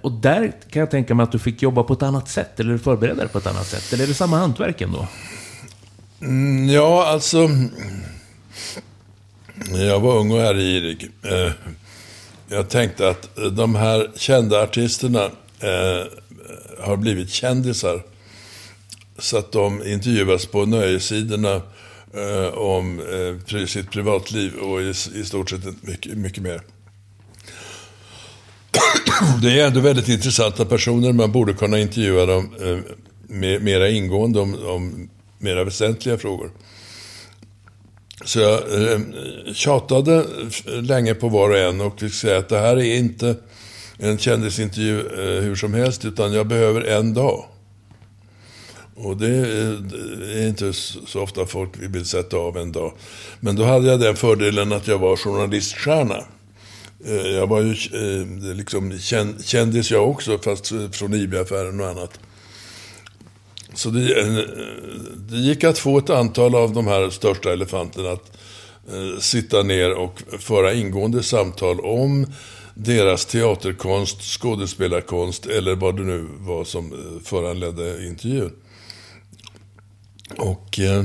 Och 0.00 0.12
där 0.12 0.52
kan 0.70 0.80
jag 0.80 0.90
tänka 0.90 1.14
mig 1.14 1.24
att 1.24 1.32
du 1.32 1.38
fick 1.38 1.62
jobba 1.62 1.82
på 1.82 1.92
ett 1.92 2.02
annat 2.02 2.28
sätt, 2.28 2.60
eller 2.60 2.78
förbereda 2.78 3.14
dig 3.14 3.28
på 3.28 3.38
ett 3.38 3.46
annat 3.46 3.66
sätt. 3.66 3.92
Eller 3.92 4.04
är 4.04 4.08
det 4.08 4.14
samma 4.14 4.36
hantverk 4.36 4.80
ändå? 4.80 5.08
Mm, 6.24 6.68
ja, 6.68 7.06
alltså... 7.06 7.50
Jag 9.72 10.00
var 10.00 10.18
ung 10.18 10.30
och 10.30 10.40
ärgirig. 10.40 11.10
Eh, 11.22 11.52
jag 12.48 12.68
tänkte 12.68 13.08
att 13.08 13.28
de 13.52 13.74
här 13.74 14.10
kända 14.16 14.62
artisterna 14.62 15.24
eh, 15.60 16.06
har 16.78 16.96
blivit 16.96 17.30
kändisar. 17.30 18.02
Så 19.18 19.38
att 19.38 19.52
de 19.52 19.86
intervjuas 19.86 20.46
på 20.46 20.66
nöjessidorna 20.66 21.62
eh, 22.14 22.54
om 22.54 23.00
sitt 23.66 23.90
privatliv 23.90 24.54
och 24.54 24.82
i, 24.82 24.94
stort 25.24 25.50
sett 25.50 25.82
mycket, 25.82 26.18
mycket 26.18 26.42
mer. 26.42 26.60
Det 29.42 29.60
är 29.60 29.66
ändå 29.66 29.80
väldigt 29.80 30.08
intressanta 30.08 30.64
personer. 30.64 31.12
Man 31.12 31.32
borde 31.32 31.52
kunna 31.52 31.78
intervjua 31.78 32.26
dem 32.26 32.54
mera 33.60 33.88
ingående 33.88 34.40
om, 34.40 34.54
om 34.66 35.08
mera 35.44 35.64
väsentliga 35.64 36.18
frågor. 36.18 36.50
Så 38.24 38.40
jag 38.40 38.92
eh, 38.92 39.00
tjatade 39.52 40.24
länge 40.66 41.14
på 41.14 41.28
var 41.28 41.50
och 41.50 41.58
en 41.58 41.80
och 41.80 42.00
fick 42.00 42.14
säga 42.14 42.38
att 42.38 42.48
det 42.48 42.58
här 42.58 42.76
är 42.76 42.96
inte 42.96 43.36
en 43.98 44.18
kändisintervju 44.18 45.00
eh, 45.00 45.42
hur 45.42 45.56
som 45.56 45.74
helst, 45.74 46.04
utan 46.04 46.32
jag 46.32 46.46
behöver 46.46 46.80
en 46.80 47.14
dag. 47.14 47.44
Och 48.96 49.16
det 49.16 49.36
eh, 49.36 50.38
är 50.38 50.48
inte 50.48 50.72
så 51.06 51.22
ofta 51.22 51.46
folk 51.46 51.70
vill 51.78 52.04
sätta 52.04 52.36
av 52.36 52.56
en 52.56 52.72
dag. 52.72 52.92
Men 53.40 53.56
då 53.56 53.64
hade 53.64 53.86
jag 53.86 54.00
den 54.00 54.16
fördelen 54.16 54.72
att 54.72 54.88
jag 54.88 54.98
var 54.98 55.16
journaliststjärna. 55.16 56.24
Eh, 57.06 57.14
jag 57.14 57.46
var 57.46 57.60
ju 57.60 57.70
eh, 57.70 58.54
liksom 58.56 58.98
kändis 59.44 59.90
jag 59.90 60.08
också, 60.10 60.38
fast 60.38 60.72
från 60.92 61.14
IB-affären 61.14 61.80
och 61.80 61.88
annat. 61.88 62.20
Så 63.74 63.90
det, 63.90 64.20
eh, 64.20 64.38
det 65.16 65.36
gick 65.36 65.64
att 65.64 65.78
få 65.78 65.98
ett 65.98 66.10
antal 66.10 66.54
av 66.54 66.72
de 66.72 66.86
här 66.86 67.10
största 67.10 67.52
elefanterna 67.52 68.10
att 68.10 68.32
eh, 68.92 69.20
sitta 69.20 69.62
ner 69.62 69.92
och 69.92 70.22
föra 70.38 70.74
ingående 70.74 71.22
samtal 71.22 71.80
om 71.80 72.26
deras 72.74 73.26
teaterkonst, 73.26 74.22
skådespelarkonst 74.22 75.46
eller 75.46 75.74
vad 75.74 75.96
det 75.96 76.02
nu 76.02 76.26
var 76.38 76.64
som 76.64 76.92
eh, 76.92 77.22
föranledde 77.24 78.06
intervjun. 78.06 78.52
Och 80.36 80.78
eh, 80.78 81.04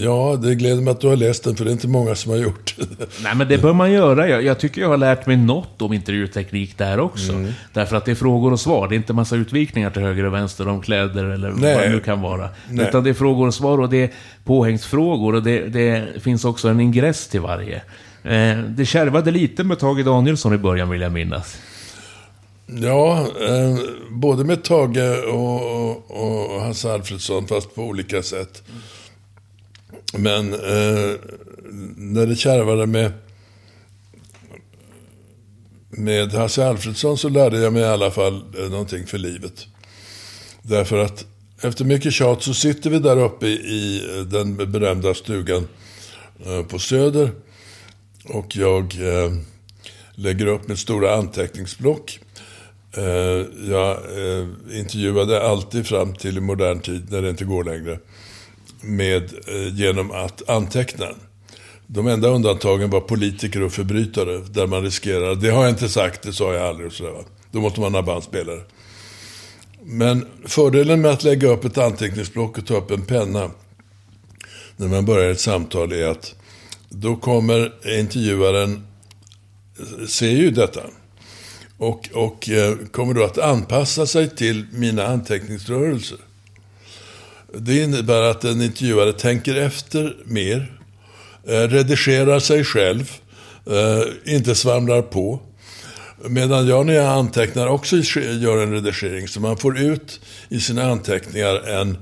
Ja, 0.00 0.38
det 0.42 0.54
gläder 0.54 0.82
mig 0.82 0.90
att 0.90 1.00
du 1.00 1.06
har 1.06 1.16
läst 1.16 1.44
den, 1.44 1.56
för 1.56 1.64
det 1.64 1.70
är 1.70 1.72
inte 1.72 1.88
många 1.88 2.14
som 2.14 2.32
har 2.32 2.38
gjort 2.38 2.74
det. 2.78 2.86
Nej, 3.22 3.34
men 3.34 3.48
det 3.48 3.58
bör 3.58 3.72
man 3.72 3.92
göra. 3.92 4.28
Jag, 4.28 4.44
jag 4.44 4.58
tycker 4.58 4.80
jag 4.80 4.88
har 4.88 4.96
lärt 4.96 5.26
mig 5.26 5.36
något 5.36 5.82
om 5.82 5.92
intervjuteknik 5.92 6.78
där 6.78 7.00
också. 7.00 7.32
Mm. 7.32 7.52
Därför 7.72 7.96
att 7.96 8.04
det 8.04 8.10
är 8.10 8.14
frågor 8.14 8.52
och 8.52 8.60
svar. 8.60 8.88
Det 8.88 8.94
är 8.94 8.96
inte 8.96 9.12
massa 9.12 9.36
utvikningar 9.36 9.90
till 9.90 10.02
höger 10.02 10.24
och 10.24 10.34
vänster 10.34 10.68
om 10.68 10.82
kläder 10.82 11.24
eller 11.24 11.50
Nej. 11.50 11.74
vad 11.74 11.84
det 11.84 11.90
nu 11.90 12.00
kan 12.00 12.20
vara. 12.20 12.48
Nej. 12.70 12.88
Utan 12.88 13.04
det 13.04 13.10
är 13.10 13.14
frågor 13.14 13.46
och 13.46 13.54
svar 13.54 13.78
och 13.78 13.88
det 13.88 14.02
är 14.02 14.10
påhängsfrågor 14.44 15.34
och 15.34 15.42
det, 15.42 15.68
det 15.68 16.22
finns 16.22 16.44
också 16.44 16.68
en 16.68 16.80
ingress 16.80 17.28
till 17.28 17.40
varje. 17.40 17.82
Eh, 18.24 18.58
det 18.68 18.86
kärvade 18.86 19.30
lite 19.30 19.64
med 19.64 19.78
Tage 19.78 20.04
Danielsson 20.04 20.54
i 20.54 20.58
början, 20.58 20.90
vill 20.90 21.00
jag 21.00 21.12
minnas. 21.12 21.58
Ja, 22.66 23.20
eh, 23.20 23.78
både 24.10 24.44
med 24.44 24.62
Tage 24.62 25.24
och, 25.28 25.90
och, 25.90 26.10
och 26.10 26.60
Hasse 26.60 26.92
Alfredsson, 26.92 27.46
fast 27.46 27.74
på 27.74 27.82
olika 27.82 28.22
sätt. 28.22 28.62
Mm. 28.68 28.82
Men 30.18 30.52
eh, 30.52 31.14
när 31.96 32.26
det 32.26 32.36
kärvade 32.36 32.86
med, 32.86 33.12
med 35.90 36.32
Hasse 36.32 36.66
Alfredsson 36.66 37.18
så 37.18 37.28
lärde 37.28 37.58
jag 37.58 37.72
mig 37.72 37.82
i 37.82 37.86
alla 37.86 38.10
fall 38.10 38.42
eh, 38.58 38.70
någonting 38.70 39.06
för 39.06 39.18
livet. 39.18 39.66
Därför 40.62 40.98
att 40.98 41.24
efter 41.60 41.84
mycket 41.84 42.12
tjat 42.12 42.42
så 42.42 42.54
sitter 42.54 42.90
vi 42.90 42.98
där 42.98 43.16
uppe 43.16 43.46
i, 43.46 43.52
i 43.52 44.16
eh, 44.18 44.24
den 44.24 44.72
berömda 44.72 45.14
stugan 45.14 45.68
eh, 46.46 46.62
på 46.62 46.78
Söder. 46.78 47.30
Och 48.24 48.56
jag 48.56 48.82
eh, 48.82 49.32
lägger 50.14 50.46
upp 50.46 50.68
mitt 50.68 50.78
stora 50.78 51.16
anteckningsblock. 51.16 52.20
Eh, 52.96 53.46
jag 53.70 53.90
eh, 53.90 54.48
intervjuade 54.72 55.42
alltid 55.42 55.86
fram 55.86 56.14
till 56.14 56.36
i 56.36 56.40
modern 56.40 56.80
tid, 56.80 57.06
när 57.10 57.22
det 57.22 57.30
inte 57.30 57.44
går 57.44 57.64
längre 57.64 57.98
med, 58.82 59.22
eh, 59.22 59.74
genom 59.74 60.10
att 60.10 60.48
anteckna. 60.48 61.06
De 61.86 62.06
enda 62.06 62.28
undantagen 62.28 62.90
var 62.90 63.00
politiker 63.00 63.62
och 63.62 63.72
förbrytare, 63.72 64.38
där 64.50 64.66
man 64.66 64.82
riskerar, 64.82 65.34
det 65.34 65.50
har 65.50 65.62
jag 65.62 65.70
inte 65.70 65.88
sagt, 65.88 66.22
det 66.22 66.32
sa 66.32 66.54
jag 66.54 66.66
aldrig 66.66 66.86
och 66.86 66.92
sådär. 66.92 67.24
Då 67.50 67.60
måste 67.60 67.80
man 67.80 67.94
ha 67.94 68.02
bandspelare. 68.02 68.60
Men 69.84 70.26
fördelen 70.44 71.00
med 71.00 71.10
att 71.10 71.24
lägga 71.24 71.48
upp 71.48 71.64
ett 71.64 71.78
anteckningsblock 71.78 72.58
och 72.58 72.66
ta 72.66 72.76
upp 72.76 72.90
en 72.90 73.04
penna 73.04 73.50
när 74.76 74.88
man 74.88 75.04
börjar 75.04 75.30
ett 75.30 75.40
samtal 75.40 75.92
är 75.92 76.06
att 76.06 76.34
då 76.88 77.16
kommer 77.16 77.72
intervjuaren, 77.98 78.86
ser 80.08 80.30
ju 80.30 80.50
detta, 80.50 80.80
och, 81.78 82.08
och 82.12 82.48
eh, 82.48 82.76
kommer 82.90 83.14
då 83.14 83.24
att 83.24 83.38
anpassa 83.38 84.06
sig 84.06 84.36
till 84.36 84.66
mina 84.72 85.06
anteckningsrörelser. 85.06 86.18
Det 87.58 87.82
innebär 87.82 88.22
att 88.22 88.44
en 88.44 88.62
intervjuare 88.62 89.12
tänker 89.12 89.54
efter 89.54 90.16
mer, 90.24 90.78
eh, 91.46 91.52
redigerar 91.52 92.38
sig 92.38 92.64
själv, 92.64 93.12
eh, 93.66 94.34
inte 94.34 94.54
svamlar 94.54 95.02
på. 95.02 95.40
Medan 96.28 96.66
jag 96.66 96.86
när 96.86 96.94
jag 96.94 97.06
antecknar 97.06 97.66
också 97.66 97.96
gör 97.96 98.62
en 98.62 98.72
redigering. 98.72 99.28
Så 99.28 99.40
man 99.40 99.56
får 99.56 99.78
ut 99.78 100.20
i 100.48 100.60
sina 100.60 100.82
anteckningar 100.82 101.54
en, 101.54 101.98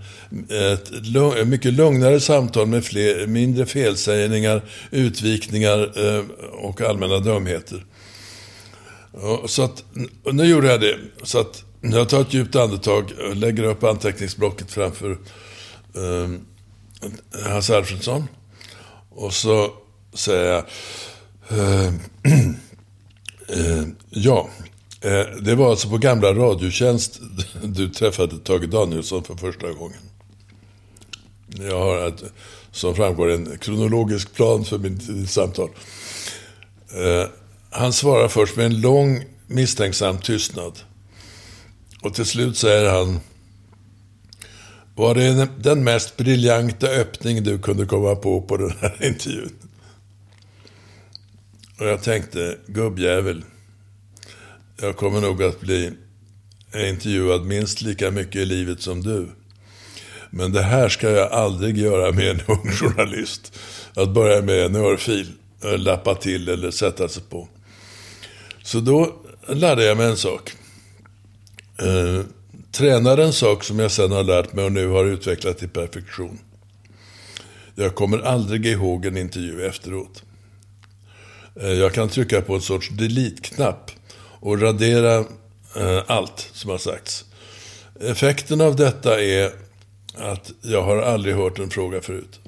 ett, 0.51 0.91
ett 0.91 1.49
mycket 1.49 1.73
lugnare 1.73 2.21
samtal 2.21 2.67
med 2.67 2.85
fler, 2.85 3.27
mindre 3.27 3.67
felsägningar, 3.67 4.63
utvikningar 4.91 6.07
eh, 6.07 6.25
och 6.53 6.81
allmänna 6.81 7.19
dumheter. 7.19 7.85
Så 9.47 9.63
att, 9.63 9.85
nu 10.33 10.45
gjorde 10.45 10.69
jag 10.69 10.81
det. 10.81 10.97
Så 11.23 11.39
att 11.41 11.65
jag 11.81 12.09
tar 12.09 12.21
ett 12.21 12.35
djupt 12.35 12.57
andetag, 12.57 13.13
lägger 13.35 13.65
upp 13.65 13.85
anteckningsblocket 13.85 14.71
framför 14.71 15.19
eh, 15.95 16.31
Hasse 17.47 17.77
Alfredsson. 17.77 18.29
Och 19.11 19.35
så 19.35 19.73
säger 20.15 20.53
jag 20.53 20.65
eh, 21.59 21.93
Eh, 23.53 23.85
ja, 24.11 24.49
eh, 25.01 25.37
det 25.41 25.55
var 25.55 25.71
alltså 25.71 25.89
på 25.89 25.99
gamla 25.99 26.35
Radiotjänst 26.35 27.21
du 27.63 27.89
träffade 27.89 28.39
Tage 28.39 28.69
Danielsson 28.69 29.25
för 29.25 29.35
första 29.35 29.73
gången. 29.73 30.01
Jag 31.59 31.81
har, 31.81 32.09
ett, 32.09 32.25
som 32.73 32.95
framgår, 32.95 33.31
en 33.31 33.59
kronologisk 33.59 34.35
plan 34.35 34.65
för 34.65 34.79
mitt 34.79 35.31
samtal. 35.31 35.71
Eh, 36.95 37.29
han 37.71 37.93
svarar 37.93 38.29
först 38.29 38.57
med 38.57 38.67
en 38.67 38.81
lång 38.81 39.25
misstänksam 39.47 40.19
tystnad. 40.19 40.79
Och 42.03 42.15
till 42.15 42.27
slut 42.27 42.57
säger 42.57 42.91
han 42.91 43.21
var 44.95 45.15
det 45.15 45.49
den 45.59 45.85
mest 45.85 46.17
briljanta 46.17 46.87
öppning 46.87 47.43
du 47.43 47.59
kunde 47.59 47.87
komma 47.87 48.15
på 48.15 48.43
på 48.43 48.57
den 48.57 48.73
här 48.81 48.97
intervjun? 49.07 49.53
Och 51.79 51.87
jag 51.87 52.03
tänkte, 52.03 52.57
gubbjävel. 52.67 53.45
Jag 54.81 54.97
kommer 54.97 55.21
nog 55.21 55.43
att 55.43 55.61
bli 55.61 55.93
intervjuad 56.75 57.45
minst 57.45 57.83
lika 57.83 58.11
mycket 58.11 58.37
i 58.37 58.45
livet 58.45 58.81
som 58.81 59.03
du. 59.03 59.29
Men 60.31 60.53
det 60.53 60.63
här 60.63 60.89
ska 60.89 61.11
jag 61.11 61.33
aldrig 61.33 61.79
göra 61.79 62.13
med 62.13 62.31
en 62.31 62.41
ung 62.47 62.73
journalist. 62.73 63.59
Att 63.95 64.15
börja 64.15 64.43
med 64.43 64.65
en 64.65 64.77
örfil, 64.77 65.33
eh, 65.65 65.79
lappa 65.79 66.15
till 66.15 66.49
eller 66.49 66.71
sätta 66.71 67.09
sig 67.09 67.23
på. 67.23 67.49
Så 68.63 68.81
då 68.81 69.15
lärde 69.49 69.85
jag 69.85 69.97
mig 69.97 70.07
en 70.07 70.17
sak. 70.17 70.53
Eh, 71.79 72.25
Tränar 72.73 73.01
tränade 73.01 73.25
en 73.25 73.33
sak 73.33 73.65
som 73.65 73.79
jag 73.79 73.91
sen 73.91 74.13
har 74.13 74.25
lärt 74.25 74.53
mig 74.53 74.65
och 74.65 74.73
nu 74.73 74.89
har 74.89 75.05
utvecklat 75.05 75.59
till 75.59 75.69
perfektion. 75.69 76.39
Jag 77.75 77.95
kommer 77.95 78.19
aldrig 78.19 78.67
ihåg 78.67 79.07
en 79.07 79.17
intervju 79.17 79.67
efteråt. 79.67 80.23
Eh, 81.61 81.73
jag 81.73 81.95
kan 81.95 82.09
trycka 82.09 82.41
på 82.41 82.55
en 82.55 82.61
sorts 82.61 82.89
delete-knapp 82.89 83.91
och 84.41 84.61
radera 84.61 85.19
eh, 85.77 86.03
allt 86.07 86.51
som 86.53 86.71
har 86.71 86.79
sagts. 86.79 87.25
Effekten 88.01 88.61
av 88.61 88.77
detta 88.77 89.23
är 89.23 89.53
att 90.15 90.53
jag 90.63 90.83
har 90.83 90.97
aldrig 91.03 91.35
hört 91.35 91.59
en 91.59 91.71
fråga 91.71 92.01
förut. 92.01 92.41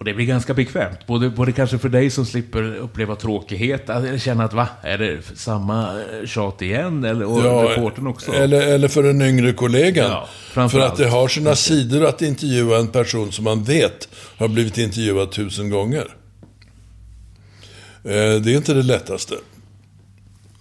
Och 0.00 0.06
det 0.06 0.14
blir 0.14 0.26
ganska 0.26 0.54
bekvämt. 0.54 1.06
Både, 1.06 1.30
både 1.30 1.52
kanske 1.52 1.78
för 1.78 1.88
dig 1.88 2.10
som 2.10 2.26
slipper 2.26 2.76
uppleva 2.76 3.16
tråkighet, 3.16 3.90
eller 3.90 4.18
känna 4.18 4.44
att 4.44 4.52
va, 4.52 4.68
är 4.82 4.98
det 4.98 5.22
samma 5.34 6.00
eh, 6.00 6.26
tjat 6.26 6.62
igen? 6.62 7.04
Eller, 7.04 7.24
och 7.24 7.40
ja, 7.40 7.70
reporten 7.70 8.06
också? 8.06 8.32
Eller, 8.32 8.60
eller 8.60 8.88
för 8.88 9.02
den 9.02 9.22
yngre 9.22 9.52
kollegan. 9.52 10.10
Ja, 10.10 10.68
för 10.68 10.80
att 10.80 10.96
det 10.96 11.08
har 11.08 11.28
sina 11.28 11.56
sidor 11.56 12.04
att 12.04 12.22
intervjua 12.22 12.78
en 12.78 12.88
person 12.88 13.32
som 13.32 13.44
man 13.44 13.64
vet 13.64 14.08
har 14.36 14.48
blivit 14.48 14.78
intervjuad 14.78 15.32
tusen 15.32 15.70
gånger. 15.70 16.16
Eh, 18.04 18.40
det 18.42 18.52
är 18.52 18.56
inte 18.56 18.74
det 18.74 18.82
lättaste. 18.82 19.34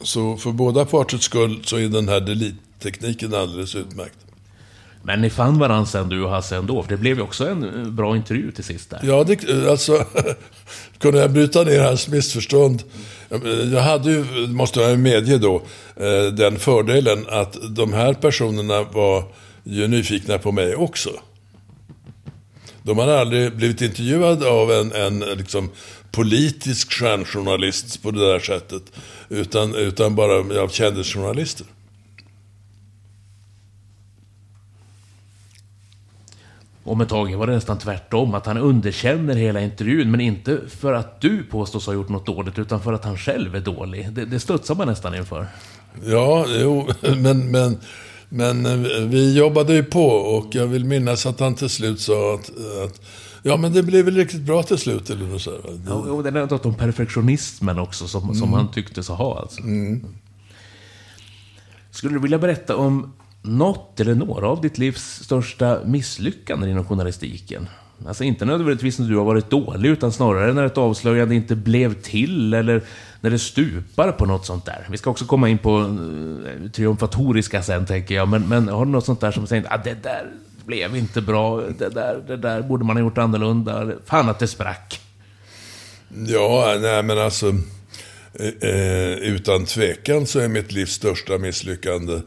Så 0.01 0.37
för 0.37 0.51
båda 0.51 0.85
parters 0.85 1.21
skull 1.21 1.61
så 1.63 1.77
är 1.77 1.89
den 1.89 2.09
här 2.09 2.19
delete-tekniken 2.19 3.33
alldeles 3.33 3.75
utmärkt. 3.75 4.28
Men 5.03 5.21
ni 5.21 5.29
fann 5.29 5.59
varandra 5.59 5.85
sen 5.85 6.09
du 6.09 6.23
och 6.23 6.29
Hasse 6.29 6.55
ändå, 6.55 6.83
för 6.83 6.89
det 6.89 6.97
blev 6.97 7.17
ju 7.17 7.23
också 7.23 7.47
en 7.47 7.63
eh, 7.63 7.91
bra 7.91 8.17
intervju 8.17 8.51
till 8.51 8.63
sist 8.63 8.89
där. 8.89 8.99
Ja, 9.03 9.23
det, 9.23 9.49
eh, 9.49 9.71
alltså, 9.71 10.05
kunde 10.99 11.19
jag 11.19 11.31
bryta 11.31 11.63
ner 11.63 11.83
hans 11.83 12.07
missförstånd. 12.07 12.83
Eh, 13.29 13.73
jag 13.73 13.81
hade 13.81 14.11
ju, 14.11 14.47
måste 14.47 14.79
jag 14.79 14.99
medge 14.99 15.37
då, 15.37 15.61
den 16.33 16.59
fördelen 16.59 17.25
att 17.29 17.57
de 17.75 17.93
här 17.93 18.13
personerna 18.13 18.83
var 18.83 19.23
ju 19.63 19.87
nyfikna 19.87 20.37
på 20.37 20.51
mig 20.51 20.75
också. 20.75 21.09
De 22.83 22.97
hade 22.97 23.19
aldrig 23.19 23.55
blivit 23.55 23.81
intervjuade 23.81 24.49
av 24.49 24.71
en, 24.71 24.91
en 24.91 25.19
liksom, 25.19 25.69
politisk 26.11 26.91
stjärnjournalist 26.93 28.03
på 28.03 28.11
det 28.11 28.31
där 28.31 28.39
sättet. 28.39 28.83
Utan, 29.29 29.75
utan 29.75 30.15
bara 30.15 30.61
av 30.61 30.69
kändisjournalister. 30.69 31.65
Och 36.89 36.97
med 36.97 37.09
Tage 37.09 37.35
var 37.35 37.47
det 37.47 37.53
nästan 37.53 37.77
tvärtom, 37.77 38.33
att 38.33 38.45
han 38.45 38.57
underkänner 38.57 39.35
hela 39.35 39.61
intervjun, 39.61 40.11
men 40.11 40.21
inte 40.21 40.59
för 40.69 40.93
att 40.93 41.21
du 41.21 41.43
påstås 41.43 41.85
ha 41.85 41.93
gjort 41.93 42.09
något 42.09 42.25
dåligt, 42.25 42.59
utan 42.59 42.81
för 42.81 42.93
att 42.93 43.05
han 43.05 43.17
själv 43.17 43.55
är 43.55 43.59
dålig. 43.59 44.11
Det, 44.11 44.25
det 44.25 44.39
studsar 44.39 44.75
man 44.75 44.87
nästan 44.87 45.15
inför. 45.15 45.47
Ja, 46.05 46.45
jo, 46.49 46.87
men, 47.17 47.51
men, 47.51 47.77
men 48.29 48.65
eh, 48.65 49.01
vi 49.07 49.37
jobbade 49.37 49.73
ju 49.73 49.83
på 49.83 50.05
och 50.07 50.55
jag 50.55 50.67
vill 50.67 50.85
minnas 50.85 51.25
att 51.25 51.39
han 51.39 51.55
till 51.55 51.69
slut 51.69 51.99
sa 51.99 52.33
att, 52.33 52.51
att 52.85 53.01
Ja, 53.43 53.57
men 53.57 53.73
det 53.73 53.83
blev 53.83 54.05
väl 54.05 54.15
riktigt 54.15 54.41
bra 54.41 54.63
till 54.63 54.77
slut. 54.77 55.09
Eller 55.09 55.37
så. 55.37 55.51
Ja, 55.87 55.93
och 55.93 56.23
det 56.23 56.29
är 56.29 56.33
något 56.33 56.65
om 56.65 56.73
perfektionismen 56.73 57.79
också, 57.79 58.07
som, 58.07 58.23
mm. 58.23 58.35
som 58.35 58.53
han 58.53 58.71
tycktes 58.71 59.07
ha. 59.07 59.39
Alltså. 59.39 59.61
Mm. 59.61 60.05
Skulle 61.91 62.13
du 62.13 62.19
vilja 62.19 62.39
berätta 62.39 62.75
om 62.75 63.13
något 63.49 63.99
eller 63.99 64.15
några 64.15 64.47
av 64.47 64.61
ditt 64.61 64.77
livs 64.77 65.23
största 65.23 65.79
misslyckanden 65.85 66.69
inom 66.69 66.85
journalistiken? 66.85 67.67
Alltså 68.07 68.23
inte 68.23 68.45
nödvändigtvis 68.45 68.99
när 68.99 69.09
du 69.09 69.17
har 69.17 69.25
varit 69.25 69.49
dålig, 69.49 69.89
utan 69.89 70.11
snarare 70.11 70.53
när 70.53 70.65
ett 70.65 70.77
avslöjande 70.77 71.35
inte 71.35 71.55
blev 71.55 72.01
till, 72.01 72.53
eller 72.53 72.83
när 73.21 73.29
det 73.29 73.39
stupar 73.39 74.11
på 74.11 74.25
något 74.25 74.45
sånt 74.45 74.65
där. 74.65 74.87
Vi 74.89 74.97
ska 74.97 75.09
också 75.09 75.25
komma 75.25 75.49
in 75.49 75.57
på 75.57 75.79
eh, 75.79 76.71
triumfatoriska 76.71 77.61
sen, 77.61 77.85
tänker 77.85 78.15
jag. 78.15 78.27
Men, 78.27 78.47
men 78.47 78.67
har 78.67 78.85
du 78.85 78.91
något 78.91 79.05
sånt 79.05 79.21
där 79.21 79.31
som 79.31 79.47
säger 79.47 79.63
att 79.63 79.73
ah, 79.73 79.81
det 79.83 80.03
där 80.03 80.31
blev 80.65 80.95
inte 80.95 81.21
bra, 81.21 81.61
det 81.61 81.89
där, 81.89 82.23
det 82.27 82.37
där 82.37 82.61
borde 82.61 82.85
man 82.85 82.95
ha 82.95 83.03
gjort 83.03 83.17
annorlunda. 83.17 83.91
Fan 84.05 84.29
att 84.29 84.39
det 84.39 84.47
sprack. 84.47 85.01
Ja, 86.27 86.77
nej 86.81 87.03
men 87.03 87.19
alltså. 87.19 87.47
Eh, 88.33 88.69
eh 88.69 89.13
utan 89.13 89.65
tvekan 89.65 90.25
så 90.25 90.39
är 90.39 90.47
mitt 90.47 90.71
livs 90.71 90.91
största 90.91 91.37
misslyckande 91.37 92.21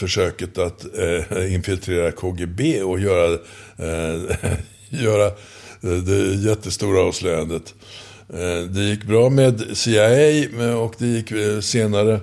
försöket 0.00 0.58
att 0.58 0.84
eh, 0.98 1.54
infiltrera 1.54 2.12
KGB 2.12 2.82
och 2.82 3.00
göra, 3.00 3.32
eh, 3.76 4.36
göra 4.88 5.26
eh, 5.26 6.02
det 6.06 6.34
jättestora 6.34 7.00
avslöjandet. 7.00 7.74
Eh, 8.28 8.70
det 8.70 8.82
gick 8.82 9.04
bra 9.04 9.30
med 9.30 9.76
CIA 9.76 10.76
och 10.76 10.94
det 10.98 11.06
gick 11.06 11.30
eh, 11.32 11.60
senare 11.60 12.20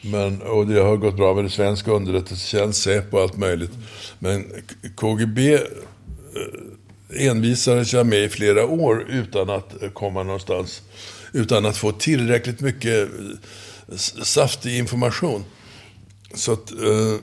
men, 0.00 0.42
och 0.42 0.66
det 0.66 0.80
har 0.80 0.96
gått 0.96 1.16
bra 1.16 1.34
med 1.34 1.44
det 1.44 1.50
svenska 1.50 1.90
underrättelsetjänst, 1.90 2.82
Säpo 2.82 3.16
och 3.16 3.22
allt 3.22 3.36
möjligt. 3.36 3.72
Men 4.18 4.44
KGB 4.96 5.54
eh, 5.54 5.60
envisades 7.28 7.92
jag 7.92 8.06
med 8.06 8.24
i 8.24 8.28
flera 8.28 8.66
år 8.66 9.06
utan 9.10 9.50
att 9.50 9.82
eh, 9.82 9.90
komma 9.90 10.22
någonstans. 10.22 10.82
Utan 11.32 11.66
att 11.66 11.76
få 11.76 11.92
tillräckligt 11.92 12.60
mycket 12.60 13.08
saftig 14.22 14.78
information. 14.78 15.44
Så 16.34 16.52
att 16.52 16.70
eh, 16.70 17.16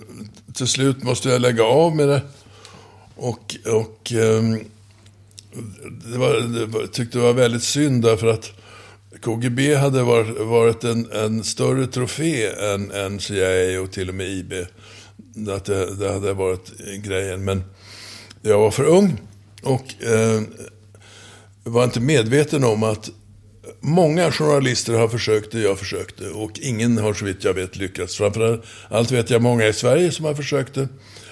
till 0.54 0.68
slut 0.68 1.04
måste 1.04 1.30
jag 1.30 1.42
lägga 1.42 1.64
av 1.64 1.96
med 1.96 2.08
det. 2.08 2.22
Och, 3.16 3.56
och 3.66 4.14
eh, 4.14 4.44
det 6.12 6.18
var, 6.18 6.60
det 6.60 6.66
var, 6.66 6.88
tyckte 6.88 7.18
det 7.18 7.24
var 7.24 7.34
väldigt 7.34 7.64
synd 7.64 8.04
därför 8.04 8.28
att 8.28 8.52
KGB 9.22 9.76
hade 9.76 10.04
varit 10.44 10.84
en, 10.84 11.12
en 11.12 11.44
större 11.44 11.88
trofé 11.88 12.48
än, 12.48 12.92
än 12.92 13.20
CIA 13.20 13.82
och 13.82 13.92
till 13.92 14.10
och 14.10 14.16
med 14.16 14.28
IB. 14.28 14.54
Att 15.50 15.66
det, 15.66 15.96
det 15.96 16.14
hade 16.14 16.34
varit 16.34 16.72
grejen. 17.04 17.44
Men 17.46 17.64
jag 18.42 18.60
var 18.60 18.72
för 18.72 18.84
ung 18.84 19.22
och 19.64 20.04
eh, 20.04 20.42
var 21.64 21.84
inte 21.84 22.00
medveten 22.00 22.64
om 22.64 22.84
att 22.84 23.10
många 23.86 24.32
journalister 24.32 24.94
har 24.94 25.08
försökt 25.08 25.52
det 25.52 25.60
jag 25.60 25.80
försökte. 25.80 26.30
Och 26.30 26.60
ingen 26.62 26.98
har 26.98 27.14
så 27.14 27.26
vitt 27.26 27.44
jag 27.44 27.54
vet 27.54 27.76
lyckats. 27.76 28.16
Framförallt 28.16 29.12
vet 29.12 29.30
jag 29.30 29.42
många 29.42 29.68
i 29.68 29.74
Sverige 29.74 30.12
som 30.12 30.26
har 30.26 30.34
försökt 30.34 30.74
det. 30.74 30.88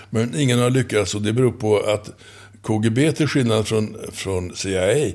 Men 0.10 0.40
ingen 0.40 0.60
har 0.60 0.70
lyckats 0.70 1.16
och 1.16 1.22
det 1.22 1.34
beror 1.34 1.52
på 1.52 1.80
att 1.80 2.10
KGB 2.62 3.12
till 3.12 3.28
skillnad 3.28 3.68
från, 3.68 3.98
från 4.12 4.56
CIA 4.56 4.92
är 4.92 5.14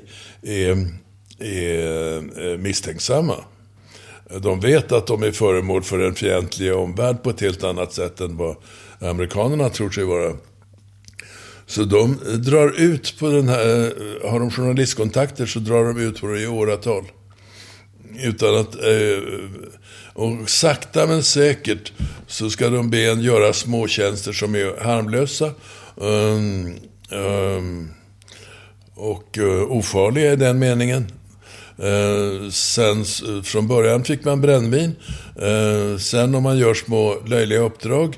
är 1.39 2.17
eh, 2.17 2.57
misstänksamma. 2.57 3.35
De 4.41 4.59
vet 4.59 4.91
att 4.91 5.07
de 5.07 5.23
är 5.23 5.31
föremål 5.31 5.83
för 5.83 5.99
en 5.99 6.15
fientlig 6.15 6.75
omvärld 6.75 7.23
på 7.23 7.29
ett 7.29 7.41
helt 7.41 7.63
annat 7.63 7.93
sätt 7.93 8.21
än 8.21 8.37
vad 8.37 8.55
amerikanerna 8.99 9.69
tror 9.69 9.89
sig 9.89 10.03
vara. 10.03 10.33
Så 11.65 11.83
de 11.83 12.17
drar 12.37 12.81
ut 12.81 13.19
på 13.19 13.27
den 13.27 13.49
här, 13.49 13.93
har 14.29 14.39
de 14.39 14.51
journalistkontakter 14.51 15.45
så 15.45 15.59
drar 15.59 15.85
de 15.85 15.99
ut 15.99 16.21
på 16.21 16.27
det 16.27 16.41
i 16.41 16.47
åratal. 16.47 17.05
Utan 18.23 18.55
att, 18.55 18.75
eh, 18.75 19.23
och 20.13 20.49
sakta 20.49 21.07
men 21.07 21.23
säkert 21.23 21.91
så 22.27 22.49
ska 22.49 22.69
de 22.69 22.89
be 22.89 23.11
en 23.11 23.21
göra 23.21 23.53
småtjänster 23.53 24.33
som 24.33 24.55
är 24.55 24.83
harmlösa. 24.83 25.51
Um, 25.95 26.75
um, 27.11 27.89
och 28.95 29.37
uh, 29.37 29.71
ofarliga 29.71 30.33
i 30.33 30.35
den 30.35 30.59
meningen. 30.59 31.11
Uh, 31.83 32.49
sen, 32.49 33.05
från 33.43 33.67
början 33.67 34.03
fick 34.03 34.23
man 34.23 34.41
brännvin. 34.41 34.95
Uh, 35.41 35.97
sen 35.97 36.35
om 36.35 36.43
man 36.43 36.57
gör 36.57 36.73
små 36.73 37.17
löjliga 37.25 37.59
uppdrag 37.59 38.17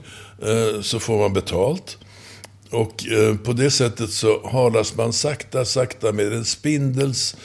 så 0.81 0.99
får 0.99 1.17
man 1.17 1.33
betalt. 1.33 1.97
Och 2.69 3.03
på 3.43 3.53
det 3.53 3.71
sättet 3.71 4.09
så 4.09 4.47
halas 4.47 4.95
man 4.95 5.13
sakta, 5.13 5.65
sakta 5.65 6.11
med 6.11 6.33
en 6.33 6.45
spindels 6.45 7.35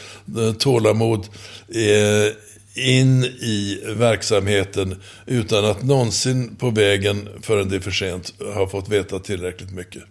tålamod 0.58 1.26
in 2.76 3.24
i 3.24 3.80
verksamheten 3.86 5.00
utan 5.26 5.64
att 5.64 5.82
någonsin 5.82 6.56
på 6.56 6.70
vägen 6.70 7.28
förrän 7.42 7.68
det 7.68 7.76
är 7.76 7.80
för 7.80 7.90
sent 7.90 8.34
ha 8.54 8.68
fått 8.68 8.88
veta 8.88 9.18
tillräckligt 9.18 9.72
mycket. 9.72 10.02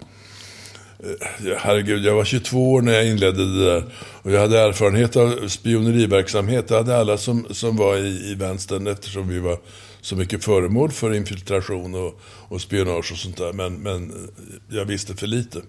Eh, 0.99 1.57
herregud, 1.57 2.05
jag 2.05 2.15
var 2.15 2.25
22 2.25 2.73
år 2.73 2.81
när 2.81 2.93
jag 2.93 3.07
inledde 3.07 3.57
det 3.57 3.65
där. 3.65 3.83
Och 3.97 4.31
jag 4.31 4.41
hade 4.41 4.59
erfarenhet 4.59 5.15
av 5.15 5.47
spioneriverksamhet. 5.47 6.67
Det 6.67 6.75
hade 6.75 6.97
alla 6.97 7.17
som, 7.17 7.47
som 7.49 7.77
var 7.77 7.97
i, 7.97 8.31
i 8.31 8.35
vänstern 8.35 8.87
eftersom 8.87 9.27
vi 9.27 9.39
var 9.39 9.59
så 10.01 10.15
mycket 10.15 10.43
föremål 10.43 10.91
för 10.91 11.13
infiltration 11.13 11.95
och, 11.95 12.19
och 12.25 12.61
spionage 12.61 13.11
och 13.11 13.17
sånt 13.17 13.37
där. 13.37 13.53
Men, 13.53 13.73
men 13.73 14.29
jag 14.69 14.85
visste 14.85 15.15
för 15.15 15.27
lite. 15.27 15.61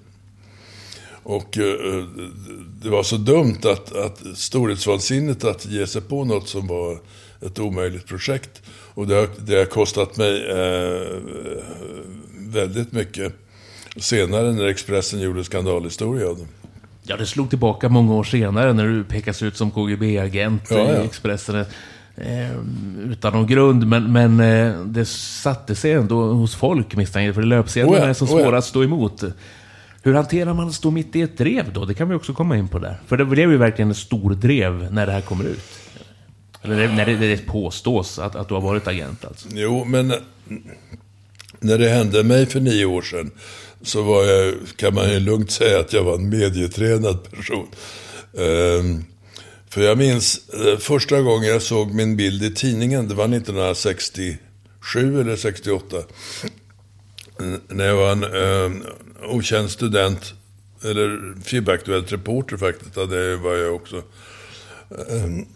Och 1.29 1.59
uh, 1.59 2.05
det 2.83 2.91
var 2.91 3.03
så 3.03 3.17
dumt 3.17 3.59
att, 3.65 3.97
att 3.97 4.23
storhetsvansinnet 4.35 5.45
att 5.45 5.67
ge 5.67 5.87
sig 5.87 6.03
på 6.03 6.25
något 6.25 6.49
som 6.49 6.67
var 6.67 6.99
ett 7.47 7.59
omöjligt 7.59 8.07
projekt. 8.07 8.63
Och 8.69 9.07
det 9.07 9.15
har, 9.15 9.29
det 9.39 9.59
har 9.59 9.65
kostat 9.65 10.17
mig 10.17 10.53
uh, 10.53 11.19
väldigt 12.39 12.93
mycket 12.93 13.33
senare 13.97 14.53
när 14.53 14.65
Expressen 14.65 15.21
gjorde 15.21 15.45
skandalhistoria 15.45 16.29
av 16.29 16.39
det. 16.39 16.47
Ja, 17.03 17.17
det 17.17 17.27
slog 17.27 17.51
tillbaka 17.51 17.89
många 17.89 18.15
år 18.15 18.25
senare 18.25 18.73
när 18.73 18.87
du 18.87 19.05
pekas 19.05 19.43
ut 19.43 19.57
som 19.57 19.71
KGB-agent 19.71 20.63
ja, 20.71 20.77
ja. 20.79 21.03
i 21.03 21.05
Expressen. 21.05 21.65
Eh, 22.17 22.57
utan 23.11 23.33
någon 23.33 23.47
grund, 23.47 23.87
men, 23.87 24.13
men 24.13 24.41
eh, 24.41 24.81
det 24.81 25.05
satte 25.05 25.75
sig 25.75 25.93
ändå 25.93 26.33
hos 26.33 26.55
folk 26.55 26.97
misstänker 26.97 27.33
För 27.33 27.43
löpsedlarna 27.43 27.99
oh 27.99 28.03
ja, 28.03 28.09
är 28.09 28.15
så 28.15 28.25
oh 28.25 28.31
svåra 28.31 28.59
att 28.59 28.65
stå 28.65 28.85
emot. 28.85 29.25
Hur 30.07 30.15
hanterar 30.15 30.55
man 30.55 30.69
att 30.69 30.75
stå 30.75 30.91
mitt 30.91 31.17
i 31.17 31.23
ett 31.23 31.39
drev 31.39 31.73
då? 31.73 31.85
Det 31.85 31.95
kan 31.95 32.09
vi 32.09 32.15
också 32.15 32.35
komma 32.35 32.57
in 32.57 32.69
på 32.69 32.79
där. 32.79 33.01
För 33.07 33.17
det 33.17 33.25
blev 33.25 33.51
ju 33.51 33.57
verkligen 33.57 33.91
ett 33.91 33.97
stor 33.97 34.35
drev 34.35 34.93
när 34.93 35.07
det 35.07 35.13
här 35.13 35.21
kommer 35.21 35.45
ut. 35.45 35.65
Eller 36.63 36.89
när 36.89 37.07
det, 37.07 37.17
det 37.17 37.47
påstås 37.47 38.19
att, 38.19 38.37
att 38.37 38.49
du 38.49 38.55
har 38.55 38.61
varit 38.61 38.87
agent 38.87 39.25
alltså. 39.25 39.49
Jo, 39.53 39.85
men 39.85 40.13
när 41.61 41.79
det 41.79 41.89
hände 41.89 42.23
mig 42.23 42.47
för 42.47 42.61
nio 42.61 42.85
år 42.85 43.03
sedan 43.03 43.31
så 43.83 44.03
var 44.03 44.25
jag, 44.25 44.55
kan 44.77 44.95
man 44.95 45.11
ju 45.11 45.21
lugnt 45.21 45.51
säga 45.51 45.81
att 45.81 45.93
jag 45.93 46.05
var 46.05 46.15
en 46.15 46.29
medietränad 46.29 47.31
person. 47.31 47.67
Um, 48.33 49.05
för 49.69 49.81
jag 49.81 49.99
minns 49.99 50.41
uh, 50.67 50.77
första 50.77 51.21
gången 51.21 51.49
jag 51.49 51.63
såg 51.63 51.95
min 51.95 52.17
bild 52.17 52.43
i 52.43 52.55
tidningen, 52.55 53.09
det 53.09 53.15
var 53.15 53.25
1967 53.25 55.21
eller 55.21 55.37
68. 55.37 55.97
När 57.69 57.87
jag 57.87 57.97
var 57.97 58.13
en 58.13 58.25
eh, 58.25 58.89
okänd 59.31 59.71
student, 59.71 60.35
eller 60.85 61.35
FIB-aktuellt 61.45 62.13
reporter 62.13 62.57
faktiskt, 62.57 62.95
det 62.95 63.37
var 63.37 63.55
jag 63.55 63.75
också. 63.75 64.03
Um, 64.89 65.47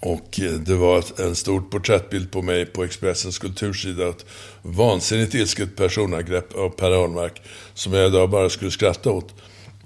och 0.00 0.40
det 0.66 0.74
var 0.74 1.04
en 1.20 1.34
stor 1.34 1.60
porträttbild 1.60 2.30
på 2.30 2.42
mig 2.42 2.66
på 2.66 2.84
Expressens 2.84 3.38
kultursida. 3.38 4.08
Ett 4.08 4.26
vansinnigt 4.62 5.34
ilsket 5.34 5.76
personangrepp 5.76 6.54
av 6.54 6.70
Per 6.70 6.90
Ahlmark. 6.90 7.42
Som 7.74 7.92
jag 7.92 8.06
idag 8.06 8.30
bara 8.30 8.50
skulle 8.50 8.70
skratta 8.70 9.10
åt. 9.10 9.34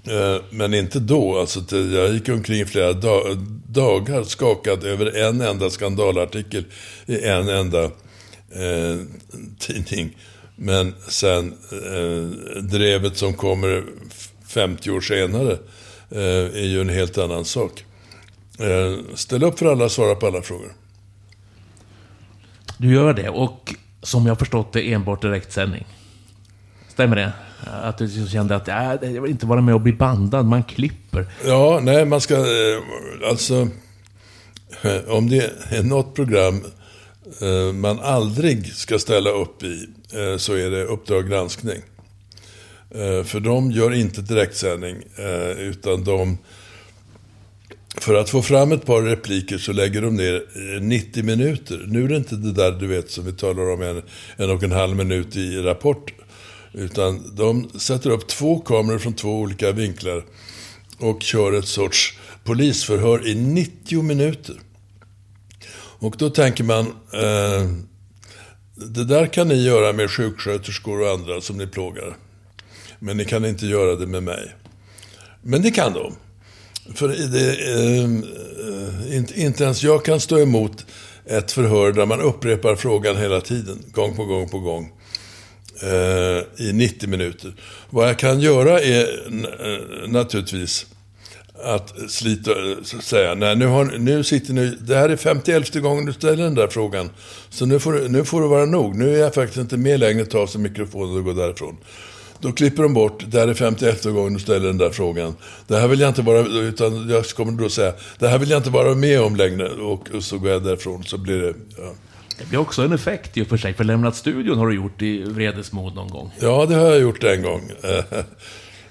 Ehm, 0.07 0.41
men 0.49 0.73
inte 0.73 0.99
då. 0.99 1.39
Alltså, 1.39 1.77
jag 1.77 2.13
gick 2.13 2.29
omkring 2.29 2.59
i 2.59 2.65
flera 2.65 2.93
dagar 3.67 4.23
skakad 4.23 4.83
över 4.83 5.17
en 5.17 5.41
enda 5.41 5.69
skandalartikel 5.69 6.65
i 7.05 7.25
en 7.25 7.49
enda 7.49 7.83
eh, 7.83 8.99
tidning. 9.59 10.17
Men 10.63 10.93
sen 11.07 11.53
eh, 11.71 12.61
drevet 12.61 13.17
som 13.17 13.33
kommer 13.33 13.83
50 14.47 14.91
år 14.91 15.01
senare 15.01 15.51
eh, 16.11 16.61
är 16.61 16.65
ju 16.65 16.81
en 16.81 16.89
helt 16.89 17.17
annan 17.17 17.45
sak. 17.45 17.85
Eh, 18.59 19.15
ställ 19.15 19.43
upp 19.43 19.59
för 19.59 19.65
alla, 19.65 19.89
svara 19.89 20.15
på 20.15 20.27
alla 20.27 20.41
frågor. 20.41 20.73
Du 22.77 22.93
gör 22.93 23.13
det, 23.13 23.29
och 23.29 23.75
som 24.01 24.25
jag 24.25 24.39
förstått 24.39 24.73
det 24.73 24.93
enbart 24.93 25.21
direktsändning. 25.21 25.85
Stämmer 26.87 27.15
det? 27.15 27.31
Att 27.83 27.97
du 27.97 28.27
kände 28.27 28.55
att 28.55 28.67
äh, 28.67 29.11
jag 29.13 29.21
vill 29.21 29.31
inte 29.31 29.45
vara 29.45 29.61
med 29.61 29.75
och 29.75 29.81
bli 29.81 29.93
bandad, 29.93 30.45
man 30.45 30.63
klipper. 30.63 31.27
Ja, 31.45 31.79
nej, 31.83 32.05
man 32.05 32.21
ska... 32.21 32.35
Eh, 32.35 33.29
alltså... 33.29 33.67
Om 35.07 35.29
det 35.29 35.51
är 35.69 35.83
något 35.83 36.15
program 36.15 36.63
eh, 37.41 37.73
man 37.73 37.99
aldrig 37.99 38.73
ska 38.73 38.99
ställa 38.99 39.29
upp 39.29 39.63
i, 39.63 39.87
Eh, 40.13 40.37
så 40.37 40.53
är 40.53 40.69
det 40.69 40.83
Uppdrag 40.83 41.29
granskning. 41.29 41.81
Eh, 42.89 43.23
för 43.23 43.39
de 43.39 43.71
gör 43.71 43.93
inte 43.93 44.21
direktsändning, 44.21 45.03
eh, 45.17 45.51
utan 45.59 46.03
de 46.03 46.37
för 47.97 48.15
att 48.15 48.29
få 48.29 48.41
fram 48.41 48.71
ett 48.71 48.85
par 48.85 49.01
repliker 49.01 49.57
så 49.57 49.73
lägger 49.73 50.01
de 50.01 50.15
ner 50.15 50.79
90 50.79 51.23
minuter. 51.23 51.85
Nu 51.87 52.03
är 52.03 52.07
det 52.07 52.15
inte 52.15 52.35
det 52.35 52.51
där 52.51 52.71
du 52.71 52.87
vet 52.87 53.11
som 53.11 53.25
vi 53.25 53.33
talar 53.33 53.73
om 53.73 53.81
en, 53.81 54.01
en 54.37 54.49
och 54.49 54.63
en 54.63 54.71
halv 54.71 54.95
minut 54.95 55.35
i 55.35 55.57
Rapport. 55.57 56.13
Utan 56.73 57.35
de 57.35 57.69
sätter 57.79 58.09
upp 58.09 58.27
två 58.27 58.59
kameror 58.59 58.99
från 58.99 59.13
två 59.13 59.39
olika 59.39 59.71
vinklar 59.71 60.25
och 60.97 61.21
kör 61.21 61.53
ett 61.53 61.67
sorts 61.67 62.17
polisförhör 62.43 63.27
i 63.27 63.35
90 63.35 64.01
minuter. 64.01 64.55
Och 65.75 66.15
då 66.17 66.29
tänker 66.29 66.63
man, 66.63 66.85
eh, 67.13 67.69
det 68.75 69.03
där 69.03 69.25
kan 69.25 69.47
ni 69.47 69.63
göra 69.63 69.93
med 69.93 70.11
sjuksköterskor 70.11 71.01
och 71.01 71.09
andra 71.09 71.41
som 71.41 71.57
ni 71.57 71.67
plågar. 71.67 72.17
Men 72.99 73.17
ni 73.17 73.25
kan 73.25 73.45
inte 73.45 73.65
göra 73.65 73.95
det 73.95 74.07
med 74.07 74.23
mig. 74.23 74.55
Men 75.41 75.61
det 75.61 75.71
kan 75.71 75.93
de. 75.93 76.15
För 76.95 77.07
det, 77.07 77.55
ehm, 78.03 78.23
eh, 78.23 79.17
inte, 79.17 79.41
inte 79.41 79.63
ens 79.63 79.83
jag 79.83 80.05
kan 80.05 80.19
stå 80.19 80.39
emot 80.39 80.85
ett 81.25 81.51
förhör 81.51 81.91
där 81.91 82.05
man 82.05 82.21
upprepar 82.21 82.75
frågan 82.75 83.17
hela 83.17 83.41
tiden, 83.41 83.83
gång 83.91 84.15
på 84.15 84.25
gång 84.25 84.49
på 84.49 84.59
gång. 84.59 84.91
Eh, 85.81 86.67
I 86.67 86.73
90 86.73 87.09
minuter. 87.09 87.53
Vad 87.89 88.09
jag 88.09 88.19
kan 88.19 88.39
göra 88.39 88.79
är 88.79 89.03
eh, 89.03 90.09
naturligtvis 90.09 90.85
att 91.63 91.93
slita, 92.11 92.51
säga, 93.01 93.35
nej 93.35 93.55
nu, 93.55 93.65
har, 93.65 93.85
nu 93.85 94.23
sitter 94.23 94.53
ni, 94.53 94.77
det 94.81 94.95
här 94.95 95.09
är 95.09 95.15
51 95.15 95.75
gången 95.75 96.05
du 96.05 96.13
ställer 96.13 96.43
den 96.43 96.55
där 96.55 96.67
frågan. 96.67 97.09
Så 97.49 97.65
nu 97.65 97.79
får, 97.79 98.09
nu 98.09 98.25
får 98.25 98.41
det 98.41 98.47
vara 98.47 98.65
nog. 98.65 98.95
Nu 98.95 99.15
är 99.15 99.19
jag 99.19 99.33
faktiskt 99.33 99.59
inte 99.59 99.77
med 99.77 99.99
längre, 99.99 100.25
ta 100.25 100.47
sig 100.47 100.61
mikrofonen 100.61 101.17
och 101.17 101.23
gå 101.23 101.33
därifrån. 101.33 101.77
Då 102.39 102.51
klipper 102.51 102.83
de 102.83 102.93
bort, 102.93 103.23
det 103.27 103.39
här 103.39 103.47
är 103.47 103.53
51 103.53 104.03
gången 104.03 104.33
du 104.33 104.39
ställer 104.39 104.67
den 104.67 104.77
där 104.77 104.89
frågan. 104.89 105.35
Det 105.67 105.77
här 105.77 105.87
vill 105.87 105.99
jag 105.99 106.09
inte 106.09 106.21
vara, 106.21 106.39
utan 106.39 107.09
jag 107.09 107.25
kommer 107.25 107.51
då 107.51 107.69
säga, 107.69 107.93
det 108.19 108.27
här 108.27 108.37
vill 108.39 108.49
jag 108.49 108.59
inte 108.59 108.69
vara 108.69 108.95
med 108.95 109.21
om 109.21 109.35
längre. 109.35 109.69
Och, 109.69 110.11
och 110.11 110.23
så 110.23 110.37
går 110.37 110.49
jag 110.49 110.63
därifrån, 110.63 111.03
så 111.03 111.17
blir 111.17 111.41
det, 111.41 111.53
ja. 111.77 111.93
Det 112.39 112.49
blir 112.49 112.59
också 112.59 112.81
en 112.81 112.93
effekt 112.93 113.37
i 113.37 113.43
och 113.43 113.47
för 113.47 113.57
sig, 113.57 113.73
för 113.73 113.83
lämnat 113.83 114.15
studion 114.15 114.57
har 114.57 114.67
du 114.67 114.75
gjort 114.75 115.01
i 115.01 115.23
vredesmod 115.23 115.95
någon 115.95 116.09
gång. 116.09 116.31
Ja, 116.39 116.65
det 116.65 116.75
har 116.75 116.85
jag 116.85 116.99
gjort 116.99 117.23
en 117.23 117.41
gång. 117.41 117.71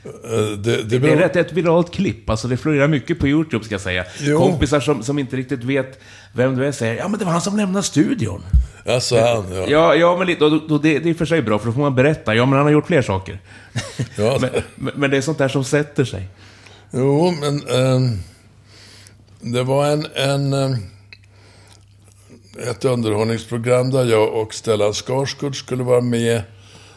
Det, 0.02 0.56
det, 0.56 0.98
det, 0.98 1.12
är 1.12 1.16
rätt 1.16 1.36
ett 1.36 1.52
viralt 1.52 1.90
klipp, 1.90 2.30
alltså 2.30 2.48
det 2.48 2.56
florerar 2.56 2.88
mycket 2.88 3.18
på 3.18 3.28
YouTube 3.28 3.64
ska 3.64 3.74
jag 3.74 3.80
säga. 3.80 4.04
Jo. 4.20 4.38
Kompisar 4.38 4.80
som, 4.80 5.02
som 5.02 5.18
inte 5.18 5.36
riktigt 5.36 5.64
vet 5.64 6.00
vem 6.32 6.56
du 6.56 6.66
är 6.66 6.72
säger, 6.72 6.96
ja 6.96 7.08
men 7.08 7.18
det 7.18 7.24
var 7.24 7.32
han 7.32 7.40
som 7.40 7.56
lämnade 7.56 7.82
studion. 7.82 8.42
Alltså 8.86 9.20
han, 9.20 9.44
ja. 9.52 9.66
Ja, 9.68 9.94
ja 9.94 10.16
men 10.16 10.36
då, 10.38 10.60
då, 10.68 10.78
det, 10.78 10.98
det 10.98 11.10
är 11.10 11.14
för 11.14 11.24
sig 11.24 11.42
bra, 11.42 11.58
för 11.58 11.66
då 11.66 11.72
får 11.72 11.80
man 11.80 11.94
berätta. 11.94 12.34
Ja, 12.34 12.46
men 12.46 12.56
han 12.56 12.66
har 12.66 12.72
gjort 12.72 12.86
fler 12.86 13.02
saker. 13.02 13.40
Ja. 14.16 14.38
men, 14.74 14.92
men, 14.94 15.10
det 15.10 15.16
är 15.16 15.20
sånt 15.20 15.38
där 15.38 15.48
som 15.48 15.64
sätter 15.64 16.04
sig. 16.04 16.28
Jo, 16.90 17.34
men 17.40 17.68
um, 17.68 18.18
det 19.40 19.62
var 19.62 19.86
en, 19.86 20.06
en 20.14 20.52
um, 20.52 20.76
ett 22.70 22.84
underhållningsprogram 22.84 23.90
där 23.90 24.04
jag 24.04 24.34
och 24.34 24.54
Stellan 24.54 24.94
Skarsgård 24.94 25.58
skulle 25.58 25.82
vara 25.82 26.00
med. 26.00 26.42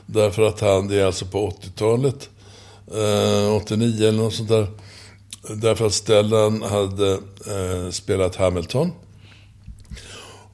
Därför 0.06 0.48
att 0.48 0.60
han, 0.60 0.88
det 0.88 1.02
är 1.02 1.06
alltså 1.06 1.26
på 1.26 1.49
80-talet, 1.49 2.30
eh, 2.91 3.56
89 3.56 4.07
eller 4.07 4.18
något 4.18 4.34
sånt 4.34 4.49
där. 4.49 4.68
Därför 5.49 5.86
att 5.86 5.94
Stellan 5.94 6.62
hade 6.62 7.12
eh, 7.48 7.90
spelat 7.91 8.36
Hamilton. 8.36 8.91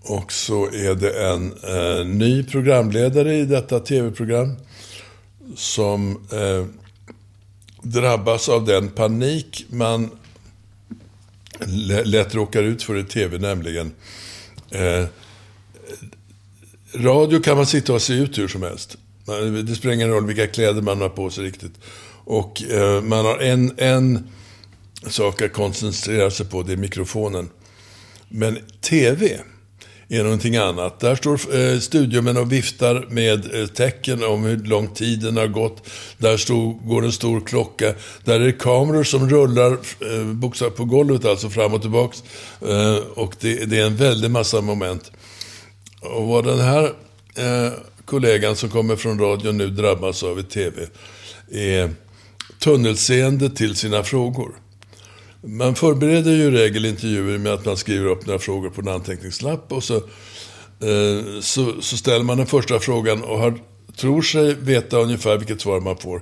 Och 0.01 0.31
så 0.31 0.65
är 0.65 0.95
det 0.95 1.27
en 1.27 1.53
eh, 1.63 2.05
ny 2.05 2.43
programledare 2.43 3.35
i 3.35 3.45
detta 3.45 3.79
tv-program 3.79 4.55
som 5.55 6.11
eh, 6.31 6.65
drabbas 7.81 8.49
av 8.49 8.65
den 8.65 8.89
panik 8.89 9.65
man 9.69 10.09
lätt 12.05 12.35
råkar 12.35 12.63
ut 12.63 12.83
för 12.83 12.97
i 12.97 13.03
tv, 13.03 13.37
nämligen 13.37 13.91
eh, 14.69 15.05
radio 16.93 17.39
kan 17.39 17.57
man 17.57 17.65
sitta 17.65 17.93
och 17.93 18.01
se 18.01 18.13
ut 18.13 18.37
hur 18.37 18.47
som 18.47 18.63
helst. 18.63 18.97
Det 19.65 19.75
spelar 19.75 19.95
ingen 19.95 20.09
roll 20.09 20.25
vilka 20.25 20.47
kläder 20.47 20.81
man 20.81 21.01
har 21.01 21.09
på 21.09 21.29
sig 21.29 21.43
riktigt. 21.43 21.73
Och 22.31 22.63
eh, 22.63 23.01
man 23.01 23.25
har 23.25 23.37
en, 23.37 23.73
en 23.77 24.27
sak 25.07 25.41
att 25.41 25.53
koncentrera 25.53 26.31
sig 26.31 26.45
på, 26.45 26.63
det 26.63 26.73
är 26.73 26.77
mikrofonen. 26.77 27.49
Men 28.29 28.57
tv 28.81 29.39
är 30.09 30.23
någonting 30.23 30.55
annat. 30.55 30.99
Där 30.99 31.15
står 31.15 31.55
eh, 31.55 31.79
studiomän 31.79 32.37
och 32.37 32.51
viftar 32.51 33.07
med 33.09 33.55
eh, 33.55 33.67
tecken 33.67 34.23
om 34.23 34.43
hur 34.43 34.57
lång 34.57 34.87
tiden 34.87 35.37
har 35.37 35.47
gått. 35.47 35.89
Där 36.17 36.37
stod, 36.37 36.87
går 36.87 37.05
en 37.05 37.11
stor 37.11 37.41
klocka. 37.41 37.93
Där 38.23 38.39
är 38.39 38.45
det 38.45 38.51
kameror 38.51 39.03
som 39.03 39.29
rullar 39.29 39.71
eh, 39.71 40.25
bokstavligt 40.25 40.77
på 40.77 40.85
golvet, 40.85 41.25
alltså 41.25 41.49
fram 41.49 41.73
och 41.73 41.81
tillbaks. 41.81 42.23
Eh, 42.61 42.95
och 42.95 43.35
det, 43.39 43.65
det, 43.65 43.79
är 43.79 43.85
en 43.85 43.95
väldig 43.95 44.31
massa 44.31 44.61
moment. 44.61 45.11
Och 46.01 46.27
vad 46.27 46.45
den 46.45 46.59
här 46.59 46.83
eh, 47.35 47.71
kollegan 48.05 48.55
som 48.55 48.69
kommer 48.69 48.95
från 48.95 49.19
radion 49.19 49.57
nu 49.57 49.67
drabbas 49.67 50.23
av 50.23 50.39
i 50.39 50.43
tv 50.43 50.87
är 51.51 51.89
tunnelseende 52.63 53.49
till 53.49 53.75
sina 53.75 54.03
frågor. 54.03 54.51
Man 55.43 55.75
förbereder 55.75 56.31
ju 56.31 56.43
i 56.43 56.51
regel 56.51 56.85
intervjuer 56.85 57.37
med 57.37 57.53
att 57.53 57.65
man 57.65 57.77
skriver 57.77 58.05
upp 58.05 58.25
några 58.25 58.39
frågor 58.39 58.69
på 58.69 58.81
en 58.81 58.87
anteckningslapp 58.87 59.71
och 59.71 59.83
så, 59.83 59.95
eh, 59.95 61.39
så, 61.41 61.81
så, 61.81 61.97
ställer 61.97 62.23
man 62.23 62.37
den 62.37 62.47
första 62.47 62.79
frågan 62.79 63.23
och 63.23 63.39
har, 63.39 63.59
tror 63.95 64.21
sig 64.21 64.53
veta 64.53 64.97
ungefär 64.97 65.37
vilket 65.37 65.61
svar 65.61 65.79
man 65.79 65.97
får. 65.97 66.21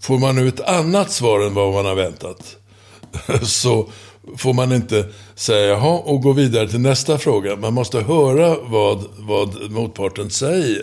Får 0.00 0.18
man 0.18 0.36
nu 0.36 0.48
ett 0.48 0.60
annat 0.60 1.12
svar 1.12 1.40
än 1.40 1.54
vad 1.54 1.72
man 1.72 1.86
har 1.86 1.94
väntat 1.94 2.56
så 3.42 3.88
får 4.36 4.52
man 4.52 4.72
inte 4.72 5.08
säga 5.34 5.66
jaha 5.66 5.98
och 5.98 6.22
gå 6.22 6.32
vidare 6.32 6.68
till 6.68 6.80
nästa 6.80 7.18
fråga. 7.18 7.56
Man 7.56 7.74
måste 7.74 8.00
höra 8.00 8.56
vad, 8.62 9.04
vad 9.16 9.70
motparten 9.70 10.30
säger. 10.30 10.82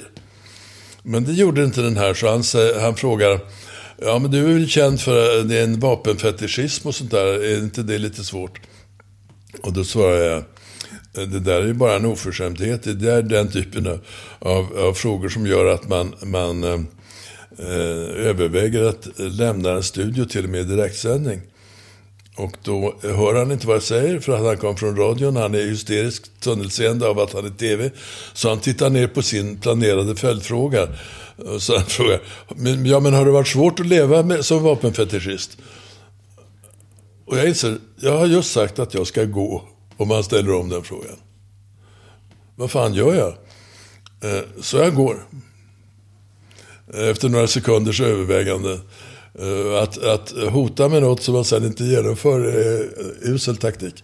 Men 1.03 1.23
det 1.23 1.33
gjorde 1.33 1.63
inte 1.63 1.81
den 1.81 1.97
här, 1.97 2.13
så 2.13 2.27
han, 2.27 2.43
han 2.81 2.95
frågar 2.95 3.39
Ja, 3.97 4.19
men 4.19 4.31
du 4.31 4.39
är 4.39 4.53
väl 4.53 4.69
känd 4.69 5.01
för 5.01 5.39
eh, 5.39 5.45
det 5.45 5.57
är 5.57 5.63
en 5.63 5.79
vapenfetischism 5.79 6.87
och 6.87 6.95
sånt 6.95 7.11
där. 7.11 7.25
Är 7.25 7.57
inte 7.57 7.83
det 7.83 7.97
lite 7.97 8.23
svårt? 8.23 8.59
Och 9.61 9.73
då 9.73 9.83
svarar 9.83 10.17
jag, 10.17 10.37
eh, 10.37 11.27
det 11.27 11.39
där 11.39 11.61
är 11.61 11.67
ju 11.67 11.73
bara 11.73 11.95
en 11.95 12.05
oförskämdhet. 12.05 12.83
Det 12.83 13.11
är 13.11 13.21
den 13.21 13.51
typen 13.51 13.87
av, 13.87 13.99
av, 14.39 14.77
av 14.77 14.93
frågor 14.93 15.29
som 15.29 15.47
gör 15.47 15.65
att 15.65 15.89
man, 15.89 16.15
man 16.23 16.63
eh, 16.63 16.79
eh, 17.59 18.27
överväger 18.27 18.83
att 18.83 19.07
lämna 19.17 19.71
en 19.71 19.83
studio 19.83 20.25
till 20.25 20.43
och 20.43 20.49
med 20.49 20.61
i 20.61 20.63
direktsändning. 20.63 21.41
Och 22.37 22.57
då 22.63 22.95
hör 23.01 23.35
han 23.35 23.51
inte 23.51 23.67
vad 23.67 23.75
jag 23.75 23.83
säger 23.83 24.19
för 24.19 24.35
att 24.37 24.45
han 24.45 24.57
kom 24.57 24.77
från 24.77 24.97
radion. 24.97 25.35
Han 25.35 25.55
är 25.55 25.61
hysteriskt 25.61 26.39
tunnelseende 26.39 27.07
av 27.07 27.19
att 27.19 27.33
han 27.33 27.45
är 27.45 27.49
tv. 27.49 27.91
Så 28.33 28.49
han 28.49 28.59
tittar 28.59 28.89
ner 28.89 29.07
på 29.07 29.21
sin 29.21 29.57
planerade 29.57 30.15
följdfråga. 30.15 30.87
Så 31.59 31.77
han 31.77 31.85
frågar, 31.85 32.21
ja 32.85 32.99
men 32.99 33.13
har 33.13 33.25
det 33.25 33.31
varit 33.31 33.47
svårt 33.47 33.79
att 33.79 33.85
leva 33.85 34.23
med, 34.23 34.45
som 34.45 34.63
vapenfetischist? 34.63 35.57
Och 37.25 37.37
jag 37.37 37.47
inser, 37.47 37.77
jag 37.99 38.17
har 38.17 38.25
just 38.25 38.51
sagt 38.51 38.79
att 38.79 38.93
jag 38.93 39.07
ska 39.07 39.23
gå 39.23 39.63
om 39.97 40.07
man 40.07 40.23
ställer 40.23 40.53
om 40.53 40.69
den 40.69 40.83
frågan. 40.83 41.15
Vad 42.55 42.71
fan 42.71 42.93
gör 42.93 43.15
jag? 43.15 43.33
Eh, 44.31 44.43
så 44.61 44.77
jag 44.77 44.95
går. 44.95 45.25
Eh, 46.93 47.07
efter 47.09 47.29
några 47.29 47.47
sekunders 47.47 48.01
övervägande. 48.01 48.79
Eh, 49.39 49.81
att, 49.83 49.97
att 50.03 50.31
hota 50.31 50.89
med 50.89 51.01
något 51.01 51.23
som 51.23 51.33
man 51.33 51.45
sen 51.45 51.65
inte 51.65 51.83
genomför 51.83 52.39
är 52.39 52.89
usel 53.21 53.57
taktik. 53.57 54.03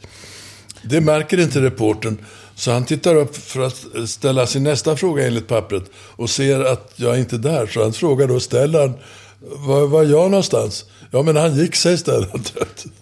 Det 0.84 1.02
märker 1.02 1.40
inte 1.40 1.62
reporten. 1.62 2.18
Så 2.62 2.72
han 2.72 2.86
tittar 2.86 3.16
upp 3.16 3.36
för 3.36 3.62
att 3.62 3.96
eh, 3.96 4.06
ställa 4.06 4.48
sin 4.48 4.64
nästa 4.64 4.96
fråga 4.96 5.28
enligt 5.28 5.48
pappret 5.48 5.84
och 5.96 6.30
ser 6.30 6.60
att 6.60 6.94
jag 6.96 7.20
inte 7.20 7.36
är 7.36 7.38
där. 7.38 7.68
Så 7.68 7.84
han 7.84 7.94
frågar 7.94 8.28
då, 8.28 8.40
Stellan 8.40 8.94
var, 9.40 9.88
var 9.88 10.04
jag 10.04 10.32
någonstans? 10.32 10.86
Ja, 11.12 11.22
men 11.22 11.36
han 11.36 11.56
gick 11.56 11.76
säger 11.76 11.98
det. 12.06 12.28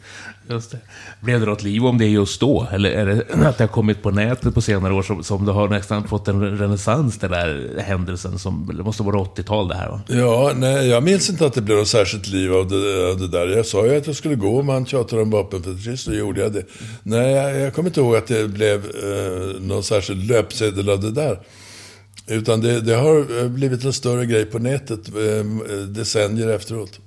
Just 0.49 0.71
det. 0.71 0.77
Blev 1.21 1.39
det 1.39 1.45
något 1.45 1.63
liv 1.63 1.85
om 1.85 1.97
det 1.97 2.05
just 2.05 2.39
då? 2.39 2.67
Eller 2.71 2.89
är 2.89 3.05
det 3.05 3.47
att 3.47 3.57
det 3.57 3.63
har 3.63 3.67
kommit 3.67 4.01
på 4.01 4.11
nätet 4.11 4.53
på 4.53 4.61
senare 4.61 4.93
år 4.93 5.01
som, 5.01 5.23
som 5.23 5.45
det 5.45 5.51
har 5.51 5.67
nästan 5.67 6.07
fått 6.07 6.27
en 6.27 6.57
renässans, 6.57 7.17
den 7.17 7.31
där 7.31 7.79
händelsen 7.79 8.39
som, 8.39 8.71
det 8.77 8.83
måste 8.83 9.03
vara 9.03 9.15
80-tal 9.15 9.67
det 9.67 9.75
här 9.75 9.89
va? 9.89 10.01
Ja, 10.07 10.51
nej, 10.55 10.87
jag 10.87 11.03
minns 11.03 11.29
inte 11.29 11.45
att 11.45 11.53
det 11.53 11.61
blev 11.61 11.77
något 11.77 11.87
särskilt 11.87 12.27
liv 12.27 12.53
av 12.53 12.67
det, 12.67 13.11
av 13.11 13.19
det 13.19 13.27
där. 13.27 13.47
Jag 13.47 13.65
sa 13.65 13.85
ju 13.85 13.97
att 13.97 14.07
jag 14.07 14.15
skulle 14.15 14.35
gå 14.35 14.59
om 14.59 14.69
han 14.69 14.85
tjatade 14.85 15.21
om 15.21 15.29
vapenfetischist, 15.29 16.03
så 16.03 16.13
gjorde 16.13 16.41
jag 16.41 16.53
det. 16.53 16.63
Nej, 17.03 17.31
jag, 17.31 17.59
jag 17.59 17.73
kommer 17.73 17.89
inte 17.89 17.99
ihåg 17.99 18.15
att 18.15 18.27
det 18.27 18.47
blev 18.47 18.85
eh, 18.85 19.61
någon 19.61 19.83
särskild 19.83 20.27
löpsedel 20.27 20.89
av 20.89 21.01
det 21.01 21.11
där. 21.11 21.39
Utan 22.27 22.61
det, 22.61 22.81
det, 22.81 22.95
har 22.95 23.47
blivit 23.49 23.83
en 23.85 23.93
större 23.93 24.25
grej 24.25 24.45
på 24.45 24.59
nätet 24.59 25.07
eh, 25.07 25.45
decennier 25.87 26.47
efteråt. 26.47 26.99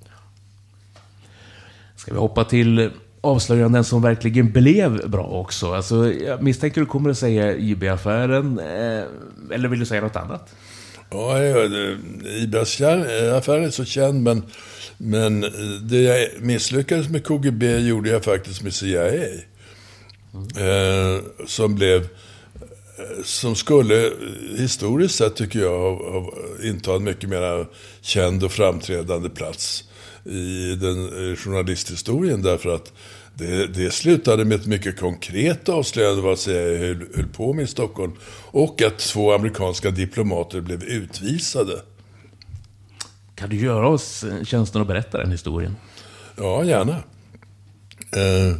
Ska 1.97 2.12
vi 2.12 2.19
hoppa 2.19 2.44
till 2.44 2.90
avslöjanden 3.23 3.85
som 3.85 4.03
verkligen 4.03 4.53
blev 4.53 5.11
bra 5.11 5.24
också. 5.24 5.73
Alltså, 5.73 6.12
jag 6.12 6.43
misstänker 6.43 6.81
du 6.81 6.86
kommer 6.86 7.11
att 7.11 7.19
säga 7.19 7.57
IB-affären, 7.57 8.59
eh, 8.59 9.05
eller 9.55 9.69
vill 9.69 9.81
du 9.81 9.86
säga 9.86 10.01
något 10.01 10.16
annat? 10.16 10.55
Ja, 11.11 11.39
IB-affären 12.24 13.65
är 13.65 13.70
så 13.70 13.85
känd, 13.85 14.23
men, 14.23 14.43
men 14.99 15.40
det 15.82 16.03
jag 16.03 16.28
misslyckades 16.40 17.09
med 17.09 17.24
KGB 17.24 17.78
gjorde 17.78 18.11
jag 18.11 18.24
faktiskt 18.24 18.62
med 18.62 18.74
CIA. 18.74 19.09
Mm. 19.09 20.49
Eh, 20.57 21.20
som 21.47 21.74
blev 21.74 22.03
eh, 22.03 23.23
som 23.24 23.55
skulle 23.55 24.11
historiskt 24.59 25.15
sett, 25.15 25.36
tycker 25.36 25.61
jag, 25.61 25.81
ha, 25.81 26.11
ha 26.11 26.32
inta 26.62 26.94
en 26.94 27.05
mycket 27.05 27.28
mer 27.28 27.66
känd 28.01 28.44
och 28.44 28.53
framträdande 28.53 29.28
plats 29.28 29.85
i 30.24 30.77
den 30.81 31.31
eh, 31.31 31.36
journalisthistorien. 31.36 32.43
Därför 32.43 32.74
att 32.74 32.93
det, 33.35 33.66
det 33.66 33.90
slutade 33.90 34.44
med 34.44 34.61
ett 34.61 34.66
mycket 34.66 35.01
konkret 35.01 35.69
avslöjande 35.69 36.23
vad 36.23 36.39
CIA 36.39 36.78
höll, 36.78 37.07
höll 37.15 37.28
på 37.28 37.53
med 37.53 37.65
i 37.65 37.66
Stockholm. 37.66 38.12
Och 38.51 38.82
att 38.82 38.99
två 38.99 39.32
amerikanska 39.32 39.90
diplomater 39.90 40.61
blev 40.61 40.82
utvisade. 40.82 41.82
Kan 43.35 43.51
du 43.51 43.57
göra 43.57 43.89
oss 43.89 44.24
tjänsten 44.44 44.82
att 44.82 44.89
berätta 44.89 45.19
den 45.19 45.31
historien? 45.31 45.77
Ja, 46.36 46.65
gärna. 46.65 46.97
Eh, 48.16 48.57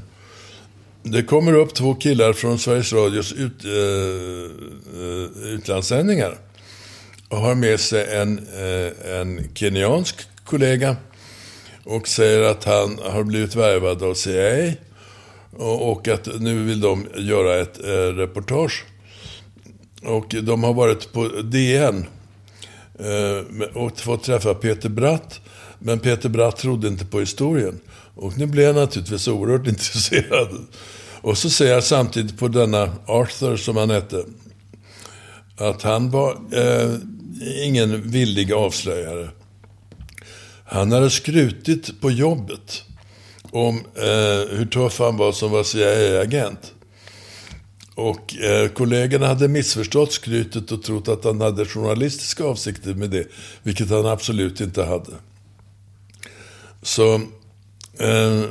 det 1.03 1.23
kommer 1.23 1.55
upp 1.55 1.75
två 1.75 1.95
killar 1.95 2.33
från 2.33 2.59
Sveriges 2.59 2.93
Radios 2.93 3.33
ut, 3.33 3.65
eh, 3.65 3.71
utlandssändningar. 5.45 6.39
Och 7.29 7.39
har 7.39 7.55
med 7.55 7.81
sig 7.81 8.17
en, 8.17 8.39
eh, 8.39 9.17
en 9.21 9.55
kenyansk 9.55 10.17
kollega 10.45 10.97
och 11.85 12.09
säger 12.09 12.43
att 12.43 12.65
han 12.65 12.99
har 13.03 13.23
blivit 13.23 13.55
värvad 13.55 14.03
av 14.03 14.15
CIA 14.15 14.73
och 15.57 16.09
att 16.09 16.29
nu 16.41 16.65
vill 16.65 16.81
de 16.81 17.07
göra 17.17 17.61
ett 17.61 17.85
eh, 17.85 18.15
reportage. 18.17 18.85
Och 20.03 20.35
de 20.43 20.65
har 20.65 20.75
varit 20.75 21.13
på 21.13 21.29
DN 21.29 22.07
eh, 22.99 23.67
och 23.75 24.01
fått 24.01 24.23
träffa 24.23 24.55
Peter 24.55 24.89
Bratt. 24.89 25.41
Men 25.79 25.99
Peter 25.99 26.29
Bratt 26.29 26.57
trodde 26.57 26.89
inte 26.89 27.05
på 27.05 27.21
historien. 27.21 27.81
Och 28.15 28.39
nu 28.39 28.47
blev 28.47 28.67
han 28.67 28.85
naturligtvis 28.85 29.29
oerhört 29.29 29.67
intresserad. 29.67 30.49
Och 31.21 31.39
så 31.39 31.51
säger 31.51 31.75
jag 31.75 31.85
samtidigt 31.85 32.39
på 32.39 32.49
denna 32.49 32.93
Arthur, 33.07 33.57
som 33.57 33.77
han 33.77 33.91
hette, 33.91 34.25
att 35.57 35.83
han 35.83 36.11
var 36.11 36.39
eh, 36.53 36.95
ingen 37.65 38.11
villig 38.11 38.53
avslöjare. 38.53 39.29
Han 40.73 40.93
hade 40.93 41.11
skrutit 41.11 42.01
på 42.01 42.11
jobbet 42.11 42.85
om 43.51 43.77
eh, 43.77 44.57
hur 44.57 44.67
tuff 44.67 44.99
han 44.99 45.17
var 45.17 45.33
som 45.33 45.51
var 45.51 45.65
CIA-agent. 45.65 46.73
Och 47.95 48.37
eh, 48.37 48.69
kollegorna 48.69 49.27
hade 49.27 49.49
missförstått 49.49 50.13
skrytet 50.13 50.73
och 50.73 50.83
trott 50.83 51.09
att 51.09 51.25
han 51.25 51.41
hade 51.41 51.65
journalistiska 51.65 52.45
avsikter 52.45 52.95
med 52.95 53.11
det, 53.11 53.27
vilket 53.63 53.91
han 53.91 54.07
absolut 54.07 54.61
inte 54.61 54.85
hade. 54.85 55.13
Så 56.83 57.15
eh, 57.99 58.45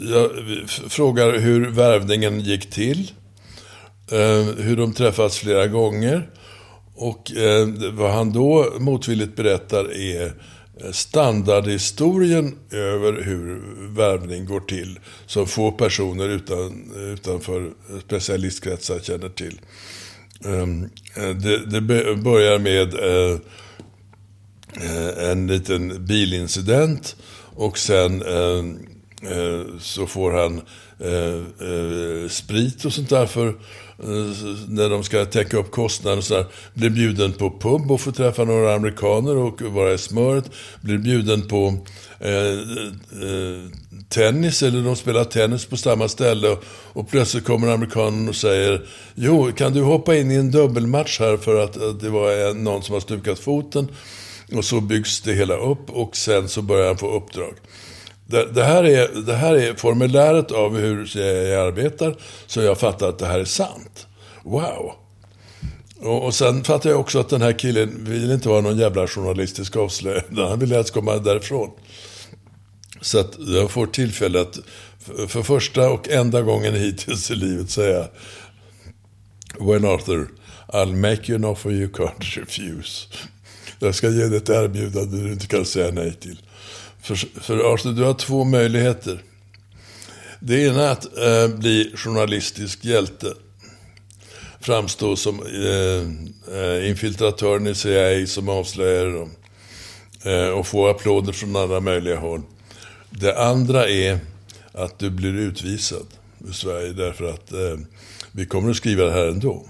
jag 0.00 0.30
frågar 0.88 1.38
hur 1.38 1.70
värvningen 1.70 2.40
gick 2.40 2.70
till, 2.70 3.12
eh, 4.10 4.42
hur 4.58 4.76
de 4.76 4.92
träffats 4.92 5.38
flera 5.38 5.66
gånger 5.66 6.30
och 6.94 7.36
eh, 7.36 7.68
vad 7.92 8.12
han 8.12 8.32
då 8.32 8.72
motvilligt 8.78 9.36
berättar 9.36 9.92
är 9.92 10.26
eh, 10.26 10.90
standardhistorien 10.92 12.54
över 12.70 13.22
hur 13.22 13.62
värvning 13.96 14.46
går 14.46 14.60
till. 14.60 14.98
Som 15.26 15.46
få 15.46 15.72
personer 15.72 16.28
utan, 16.28 16.92
utanför 17.12 17.70
specialistkretsar 18.06 18.98
känner 18.98 19.28
till. 19.28 19.60
Ehm, 20.44 20.90
eh, 21.16 21.28
det, 21.28 21.66
det, 21.66 21.80
börjar 22.16 22.58
med 22.58 22.94
eh, 22.94 23.38
eh, 24.82 25.30
en 25.30 25.46
liten 25.46 26.06
bilincident 26.06 27.16
och 27.56 27.78
sen 27.78 28.22
så 29.80 30.06
får 30.06 30.32
han 30.32 30.60
sprit 32.28 32.84
och 32.84 32.92
sånt 32.92 33.08
där 33.08 33.26
för 33.26 33.54
Eh, 33.98 34.56
när 34.68 34.90
de 34.90 35.04
ska 35.04 35.24
täcka 35.24 35.56
upp 35.56 35.70
kostnader 35.70 36.18
och 36.18 36.24
sådär. 36.24 36.46
Blir 36.74 36.90
bjuden 36.90 37.32
på 37.32 37.50
pub 37.50 37.90
och 37.90 38.00
får 38.00 38.12
träffa 38.12 38.44
några 38.44 38.74
amerikaner 38.74 39.36
och 39.36 39.62
vara 39.62 39.92
i 39.92 39.98
smöret. 39.98 40.50
Blir 40.80 40.98
bjuden 40.98 41.48
på 41.48 41.74
eh, 42.20 42.32
eh, 43.28 43.70
tennis, 44.08 44.62
eller 44.62 44.82
de 44.82 44.96
spelar 44.96 45.24
tennis 45.24 45.66
på 45.66 45.76
samma 45.76 46.08
ställe. 46.08 46.48
Och, 46.48 46.64
och 46.68 47.08
plötsligt 47.08 47.44
kommer 47.44 47.68
amerikanen 47.68 48.28
och 48.28 48.36
säger, 48.36 48.86
jo, 49.14 49.52
kan 49.52 49.72
du 49.72 49.82
hoppa 49.82 50.16
in 50.16 50.30
i 50.30 50.34
en 50.34 50.50
dubbelmatch 50.50 51.20
här 51.20 51.36
för 51.36 51.64
att, 51.64 51.82
att 51.82 52.00
det 52.00 52.10
var 52.10 52.32
en, 52.32 52.64
någon 52.64 52.82
som 52.82 52.92
har 52.92 53.00
stukat 53.00 53.38
foten. 53.38 53.88
Och 54.52 54.64
så 54.64 54.80
byggs 54.80 55.20
det 55.20 55.32
hela 55.32 55.56
upp 55.56 55.90
och 55.90 56.16
sen 56.16 56.48
så 56.48 56.62
börjar 56.62 56.86
han 56.86 56.98
få 56.98 57.16
uppdrag. 57.16 57.54
Det, 58.26 58.52
det, 58.52 58.64
här 58.64 58.84
är, 58.84 59.08
det 59.26 59.34
här 59.34 59.54
är 59.54 59.74
formuläret 59.74 60.50
av 60.50 60.76
hur 60.76 61.06
CIA 61.06 61.62
arbetar, 61.62 62.16
så 62.46 62.60
jag 62.60 62.78
fattar 62.78 63.08
att 63.08 63.18
det 63.18 63.26
här 63.26 63.38
är 63.38 63.44
sant. 63.44 64.06
Wow! 64.42 64.92
Och, 66.00 66.24
och 66.24 66.34
sen 66.34 66.64
fattar 66.64 66.90
jag 66.90 67.00
också 67.00 67.20
att 67.20 67.28
den 67.28 67.42
här 67.42 67.58
killen 67.58 68.04
vill 68.04 68.30
inte 68.30 68.48
vara 68.48 68.60
någon 68.60 68.78
jävla 68.78 69.06
journalistisk 69.06 69.76
avslöjande. 69.76 70.48
Han 70.48 70.58
vill 70.58 70.72
helst 70.72 70.94
komma 70.94 71.16
därifrån. 71.16 71.70
Så 73.00 73.18
att 73.18 73.38
jag 73.38 73.70
får 73.70 73.86
tillfälle 73.86 74.40
att 74.40 74.58
för 75.28 75.42
första 75.42 75.90
och 75.90 76.08
enda 76.08 76.42
gången 76.42 76.74
hittills 76.74 77.30
i 77.30 77.34
livet 77.34 77.70
säga 77.70 78.08
When 79.60 79.84
Arthur, 79.84 80.28
I'll 80.68 80.96
make 80.96 81.32
you 81.32 81.36
an 81.36 81.44
offer 81.44 81.70
you 81.70 81.88
can't 81.88 82.40
refuse. 82.40 83.06
Jag 83.78 83.94
ska 83.94 84.08
ge 84.08 84.24
dig 84.24 84.36
ett 84.36 84.48
erbjudande 84.48 85.16
du 85.16 85.32
inte 85.32 85.46
kan 85.46 85.64
säga 85.64 85.90
nej 85.90 86.12
till. 86.12 86.38
För, 87.04 87.14
för 87.40 87.72
Arthur, 87.72 87.92
du 87.92 88.02
har 88.02 88.14
två 88.14 88.44
möjligheter. 88.44 89.22
Det 90.40 90.62
ena 90.62 90.82
är 90.82 90.92
att 90.92 91.18
eh, 91.18 91.58
bli 91.58 91.92
journalistisk 91.96 92.84
hjälte. 92.84 93.34
Framstå 94.60 95.16
som 95.16 95.42
eh, 95.42 96.56
eh 96.58 96.88
infiltratören 96.88 97.66
i 97.66 97.74
CIA 97.74 98.26
som 98.26 98.48
avslöjar 98.48 99.06
dem. 99.06 99.30
Eh, 100.22 100.48
och 100.48 100.66
få 100.66 100.86
applåder 100.88 101.32
från 101.32 101.56
alla 101.56 101.80
möjliga 101.80 102.18
håll. 102.18 102.42
Det 103.10 103.38
andra 103.38 103.88
är 103.88 104.18
att 104.72 104.98
du 104.98 105.10
blir 105.10 105.34
utvisad 105.34 106.06
ur 106.48 106.52
Sverige 106.52 106.92
därför 106.92 107.30
att 107.30 107.52
eh, 107.52 107.78
vi 108.32 108.46
kommer 108.46 108.70
att 108.70 108.76
skriva 108.76 109.04
det 109.04 109.12
här 109.12 109.26
ändå. 109.26 109.66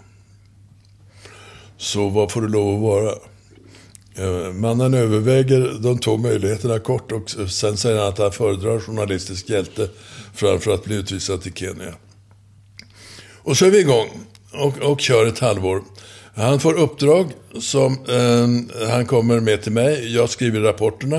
Så 1.77 2.09
vad 2.09 2.32
får 2.32 2.43
du 2.43 2.48
lov 2.48 2.74
att 2.74 2.82
vara? 2.82 3.15
Eh, 4.16 4.53
mannen 4.53 4.95
överväger 4.95 5.78
de 5.81 5.99
två 5.99 6.16
möjligheterna 6.16 6.78
kort 6.78 7.12
och 7.12 7.31
sen 7.51 7.77
säger 7.77 7.99
han 7.99 8.09
att 8.09 8.19
han 8.19 8.32
föredrar 8.32 8.81
journalistisk 8.81 9.49
hjälte 9.49 9.89
framför 10.35 10.74
att 10.74 10.85
bli 10.85 10.97
utvisad 10.97 11.43
till 11.43 11.53
Kenya. 11.55 11.95
Och 13.43 13.57
så 13.57 13.66
är 13.66 13.70
vi 13.70 13.81
igång 13.81 14.09
och, 14.53 14.78
och 14.78 15.01
kör 15.01 15.27
ett 15.27 15.39
halvår. 15.39 15.82
Han 16.35 16.61
får 16.61 16.74
uppdrag 16.74 17.31
som 17.61 17.93
eh, 17.93 18.89
han 18.89 19.07
kommer 19.07 19.41
med 19.41 19.62
till 19.62 19.73
mig. 19.73 20.15
Jag 20.15 20.31
skriver 20.31 20.61
rapporterna. 20.61 21.16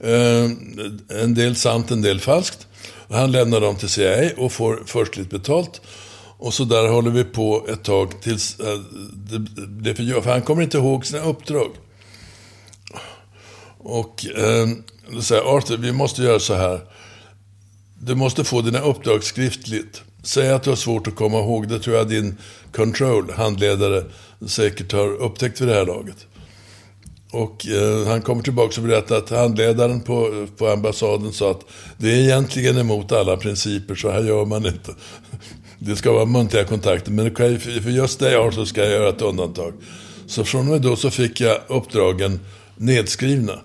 Eh, 0.00 0.50
en 1.22 1.34
del 1.34 1.56
sant, 1.56 1.90
en 1.90 2.02
del 2.02 2.20
falskt. 2.20 2.66
Han 3.10 3.32
lämnar 3.32 3.60
dem 3.60 3.76
till 3.76 3.88
CIA 3.88 4.30
och 4.36 4.52
får 4.52 4.82
förstligt 4.86 5.30
betalt. 5.30 5.80
Och 6.38 6.54
så 6.54 6.64
där 6.64 6.88
håller 6.88 7.10
vi 7.10 7.24
på 7.24 7.66
ett 7.68 7.84
tag 7.84 8.22
tills 8.22 8.60
eh, 8.60 8.78
det 9.26 9.38
blir 9.66 9.94
för, 9.94 10.20
för 10.20 10.30
han 10.30 10.42
kommer 10.42 10.62
inte 10.62 10.78
ihåg 10.78 11.06
sina 11.06 11.22
uppdrag. 11.22 11.70
Och 13.88 14.26
eh, 14.26 14.68
då 15.12 15.22
säger 15.22 15.56
Arthur, 15.56 15.76
vi 15.76 15.92
måste 15.92 16.22
göra 16.22 16.40
så 16.40 16.54
här. 16.54 16.80
Du 18.00 18.14
måste 18.14 18.44
få 18.44 18.60
dina 18.60 18.80
uppdrag 18.80 19.24
skriftligt. 19.24 20.02
Säg 20.22 20.50
att 20.50 20.62
du 20.62 20.70
har 20.70 20.76
svårt 20.76 21.06
att 21.06 21.14
komma 21.14 21.38
ihåg. 21.38 21.68
Det 21.68 21.78
tror 21.78 21.96
jag 21.96 22.08
din 22.08 22.36
control, 22.72 23.32
handledare, 23.36 24.04
säkert 24.46 24.92
har 24.92 25.08
upptäckt 25.08 25.60
vid 25.60 25.68
det 25.68 25.74
här 25.74 25.86
laget. 25.86 26.26
Och 27.30 27.66
eh, 27.66 28.06
han 28.06 28.22
kommer 28.22 28.42
tillbaka 28.42 28.80
och 28.80 28.86
berättar 28.86 29.16
att 29.16 29.30
handledaren 29.30 30.00
på, 30.00 30.46
på 30.56 30.68
ambassaden 30.68 31.32
sa 31.32 31.50
att 31.50 31.64
det 31.96 32.08
är 32.08 32.18
egentligen 32.18 32.78
emot 32.78 33.12
alla 33.12 33.36
principer, 33.36 33.94
så 33.94 34.10
här 34.10 34.22
gör 34.22 34.44
man 34.44 34.66
inte. 34.66 34.94
Det 35.78 35.96
ska 35.96 36.12
vara 36.12 36.24
muntliga 36.24 36.64
kontakter, 36.64 37.10
men 37.10 37.34
för 37.36 37.90
just 37.90 38.18
dig 38.18 38.36
Arthur 38.36 38.64
ska 38.64 38.80
jag 38.80 38.90
göra 38.90 39.08
ett 39.08 39.22
undantag. 39.22 39.72
Så 40.26 40.44
från 40.44 40.60
och 40.60 40.72
med 40.72 40.82
då 40.82 40.96
så 40.96 41.10
fick 41.10 41.40
jag 41.40 41.58
uppdragen 41.68 42.40
nedskrivna. 42.76 43.60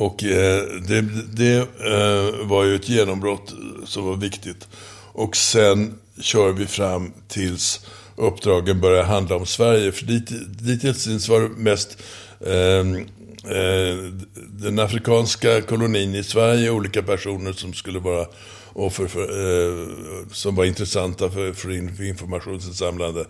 Och 0.00 0.24
eh, 0.24 0.62
det, 0.88 1.00
det 1.32 1.56
eh, 1.58 2.46
var 2.46 2.64
ju 2.64 2.74
ett 2.74 2.88
genombrott 2.88 3.54
som 3.84 4.04
var 4.04 4.16
viktigt. 4.16 4.68
Och 5.12 5.36
sen 5.36 5.94
kör 6.20 6.52
vi 6.52 6.66
fram 6.66 7.12
tills 7.28 7.86
uppdragen 8.16 8.80
börjar 8.80 9.04
handla 9.04 9.36
om 9.36 9.46
Sverige. 9.46 9.92
För 9.92 10.06
dit, 10.06 10.30
dittills 10.58 11.28
var 11.28 11.40
det 11.40 11.48
mest 11.48 11.98
ehm, 12.46 12.96
eh, 13.44 14.12
den 14.48 14.78
afrikanska 14.78 15.62
kolonin 15.62 16.14
i 16.14 16.24
Sverige, 16.24 16.70
olika 16.70 17.02
personer 17.02 17.52
som 17.52 17.74
skulle 17.74 17.98
vara 17.98 18.26
offer 18.72 19.06
för, 19.06 19.22
eh, 19.22 19.88
som 20.32 20.54
var 20.54 20.64
intressanta 20.64 21.30
för, 21.30 21.52
för, 21.52 21.96
för 21.96 22.04
informationsinsamlande. 22.04 23.24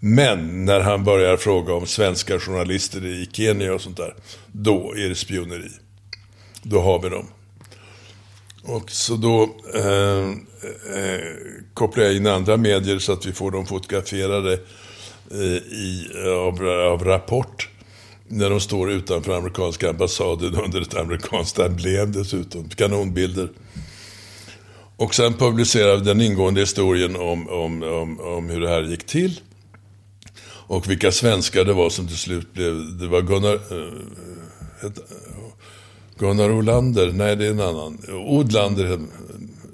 Men 0.00 0.64
när 0.64 0.80
han 0.80 1.04
börjar 1.04 1.36
fråga 1.36 1.74
om 1.74 1.86
svenska 1.86 2.38
journalister 2.38 3.06
i 3.06 3.28
Kenya 3.32 3.74
och 3.74 3.80
sånt 3.80 3.96
där, 3.96 4.14
då 4.52 4.94
är 4.96 5.08
det 5.08 5.14
spioneri. 5.14 5.70
Då 6.68 6.80
har 6.80 7.02
vi 7.02 7.08
dem. 7.08 7.26
Och 8.62 8.90
så 8.90 9.16
då 9.16 9.42
eh, 9.74 10.28
eh, 10.98 11.20
kopplar 11.74 12.04
jag 12.04 12.16
in 12.16 12.26
andra 12.26 12.56
medier 12.56 12.98
så 12.98 13.12
att 13.12 13.26
vi 13.26 13.32
får 13.32 13.50
dem 13.50 13.66
fotograferade 13.66 14.52
eh, 15.30 15.56
i, 15.56 16.08
av, 16.26 16.68
av 16.68 17.04
Rapport. 17.04 17.68
När 18.28 18.50
de 18.50 18.60
står 18.60 18.90
utanför 18.90 19.36
amerikanska 19.36 19.90
ambassaden 19.90 20.54
under 20.64 20.80
ett 20.80 20.94
amerikanskt 20.94 21.58
emblem 21.58 22.12
dessutom. 22.12 22.68
Kanonbilder. 22.68 23.48
Och 24.96 25.14
sen 25.14 25.34
publicerar 25.34 25.96
vi 25.96 26.04
den 26.04 26.20
ingående 26.20 26.60
historien 26.60 27.16
om, 27.16 27.48
om, 27.48 27.82
om, 27.82 28.20
om 28.20 28.50
hur 28.50 28.60
det 28.60 28.68
här 28.68 28.82
gick 28.82 29.06
till. 29.06 29.40
Och 30.68 30.90
vilka 30.90 31.12
svenskar 31.12 31.64
det 31.64 31.72
var 31.72 31.90
som 31.90 32.06
till 32.06 32.18
slut 32.18 32.52
blev... 32.52 32.98
Det 32.98 33.06
var 33.06 33.20
Gunnar... 33.20 33.54
Eh, 33.54 34.86
eh, 34.86 34.90
Gunnar 36.18 36.50
Olander, 36.50 37.12
nej 37.12 37.36
det 37.36 37.46
är 37.46 37.50
en 37.50 37.60
annan. 37.60 37.98
Odlander, 38.08 38.98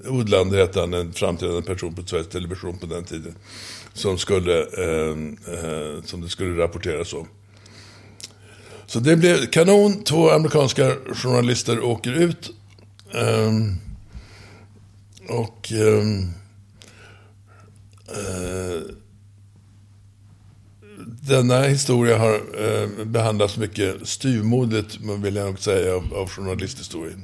Odlander 0.09 0.59
hette 0.59 0.81
han, 0.81 0.95
en 0.95 1.13
framträdande 1.13 1.63
person 1.63 1.95
på 1.95 2.03
Sveriges 2.03 2.29
Television 2.29 2.79
på 2.79 2.87
den 2.87 3.05
tiden. 3.05 3.35
Som, 3.95 4.19
skulle, 4.19 4.59
eh, 4.59 5.17
eh, 5.55 6.03
som 6.05 6.21
det 6.21 6.29
skulle 6.29 6.63
rapporteras 6.63 7.13
om. 7.13 7.27
Så 8.87 9.01
det 9.01 9.17
blev 9.17 9.47
kanon. 9.47 10.05
Två 10.05 10.31
amerikanska 10.31 10.93
journalister 11.15 11.85
åker 11.85 12.13
ut. 12.13 12.51
Ehm, 13.15 13.25
ehm, 13.51 13.79
eh, 15.29 15.37
och... 15.37 15.73
Denna 21.27 21.63
historia 21.63 22.19
har 22.19 22.35
eh, 22.35 23.05
behandlats 23.05 23.57
mycket 23.57 24.09
styrmodigt, 24.09 24.99
vill 25.23 25.37
jag 25.37 25.47
nog 25.47 25.59
säga, 25.59 25.97
av, 25.97 26.15
av 26.15 26.29
journalisthistorien. 26.29 27.23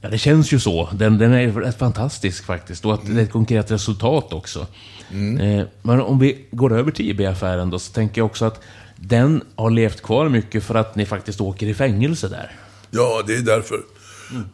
Ja, 0.00 0.08
det 0.08 0.18
känns 0.18 0.52
ju 0.52 0.58
så. 0.60 0.88
Den, 0.92 1.18
den 1.18 1.32
är 1.32 1.72
fantastisk 1.72 2.44
faktiskt. 2.44 2.84
Och 2.84 2.94
att 2.94 3.06
det 3.06 3.20
är 3.20 3.24
ett 3.24 3.32
konkret 3.32 3.70
resultat 3.70 4.32
också. 4.32 4.66
Mm. 5.10 5.40
Eh, 5.40 5.66
men 5.82 6.00
om 6.00 6.18
vi 6.18 6.44
går 6.50 6.72
över 6.72 6.90
till 6.90 7.10
IB-affären 7.10 7.70
då, 7.70 7.78
så 7.78 7.92
tänker 7.92 8.20
jag 8.20 8.26
också 8.26 8.44
att 8.44 8.60
den 8.96 9.42
har 9.56 9.70
levt 9.70 10.02
kvar 10.02 10.28
mycket 10.28 10.64
för 10.64 10.74
att 10.74 10.96
ni 10.96 11.06
faktiskt 11.06 11.40
åker 11.40 11.66
i 11.66 11.74
fängelse 11.74 12.28
där. 12.28 12.50
Ja, 12.90 13.22
det 13.26 13.34
är 13.34 13.42
därför. 13.42 13.80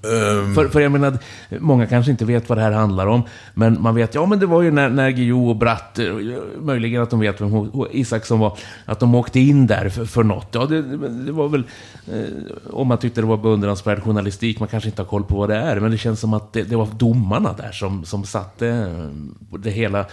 Um... 0.03 0.55
För, 0.55 0.69
för 0.69 0.81
jag 0.81 0.93
menar, 0.93 1.19
många 1.59 1.87
kanske 1.87 2.11
inte 2.11 2.25
vet 2.25 2.49
vad 2.49 2.59
det 2.59 2.63
här 2.63 2.73
handlar 2.73 3.07
om. 3.07 3.23
Men 3.55 3.83
man 3.83 3.95
vet, 3.95 4.15
ja 4.15 4.27
men 4.27 4.39
det 4.39 4.47
var 4.47 4.63
ju 4.63 4.71
när, 4.71 4.89
när 4.89 5.11
Guillou 5.11 5.49
och 5.49 5.57
Bratt, 5.57 5.99
eh, 5.99 6.15
möjligen 6.61 7.03
att 7.03 7.11
de 7.11 7.21
vet 7.21 7.41
vem 7.41 7.71
Isaksson 7.91 8.39
var, 8.39 8.59
att 8.85 9.01
de 9.01 9.15
åkte 9.15 9.41
in 9.41 9.67
där 9.67 9.89
för, 9.89 10.05
för 10.05 10.23
något. 10.23 10.49
Ja, 10.53 10.67
det, 10.67 10.83
det 11.09 11.33
var 11.33 11.49
väl, 11.49 11.65
eh, 12.13 12.23
om 12.71 12.89
man 12.89 12.99
tyckte 12.99 13.21
det 13.21 13.27
var 13.27 13.37
beundransvärd 13.37 14.03
journalistik, 14.03 14.61
man 14.61 14.69
kanske 14.69 14.89
inte 14.89 15.03
har 15.03 15.07
koll 15.07 15.25
på 15.25 15.37
vad 15.37 15.49
det 15.49 15.57
är. 15.57 15.81
Men 15.81 15.91
det 15.91 15.99
känns 15.99 16.21
som 16.21 16.35
att 16.35 16.53
det, 16.53 16.63
det 16.63 16.77
var 16.77 16.89
domarna 16.97 17.53
där 17.53 17.73
som, 17.73 18.05
som 18.05 18.25
satte 18.25 18.69
eh, 18.69 19.59
det 19.59 19.71
hela 19.71 20.07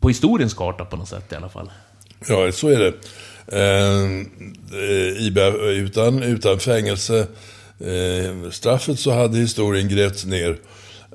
på 0.00 0.08
historiens 0.08 0.54
karta 0.54 0.84
på 0.84 0.96
något 0.96 1.08
sätt 1.08 1.32
i 1.32 1.34
alla 1.34 1.48
fall. 1.48 1.70
Ja, 2.28 2.52
så 2.52 2.68
är 2.68 2.78
det. 2.78 2.94
Eh, 3.52 5.26
IBA 5.26 5.46
utan, 5.70 6.22
utan 6.22 6.58
fängelse 6.58 7.26
eh, 7.80 8.50
straffet 8.50 8.98
så 8.98 9.10
hade 9.10 9.38
historien 9.38 9.88
grävts 9.88 10.24
ner 10.24 10.58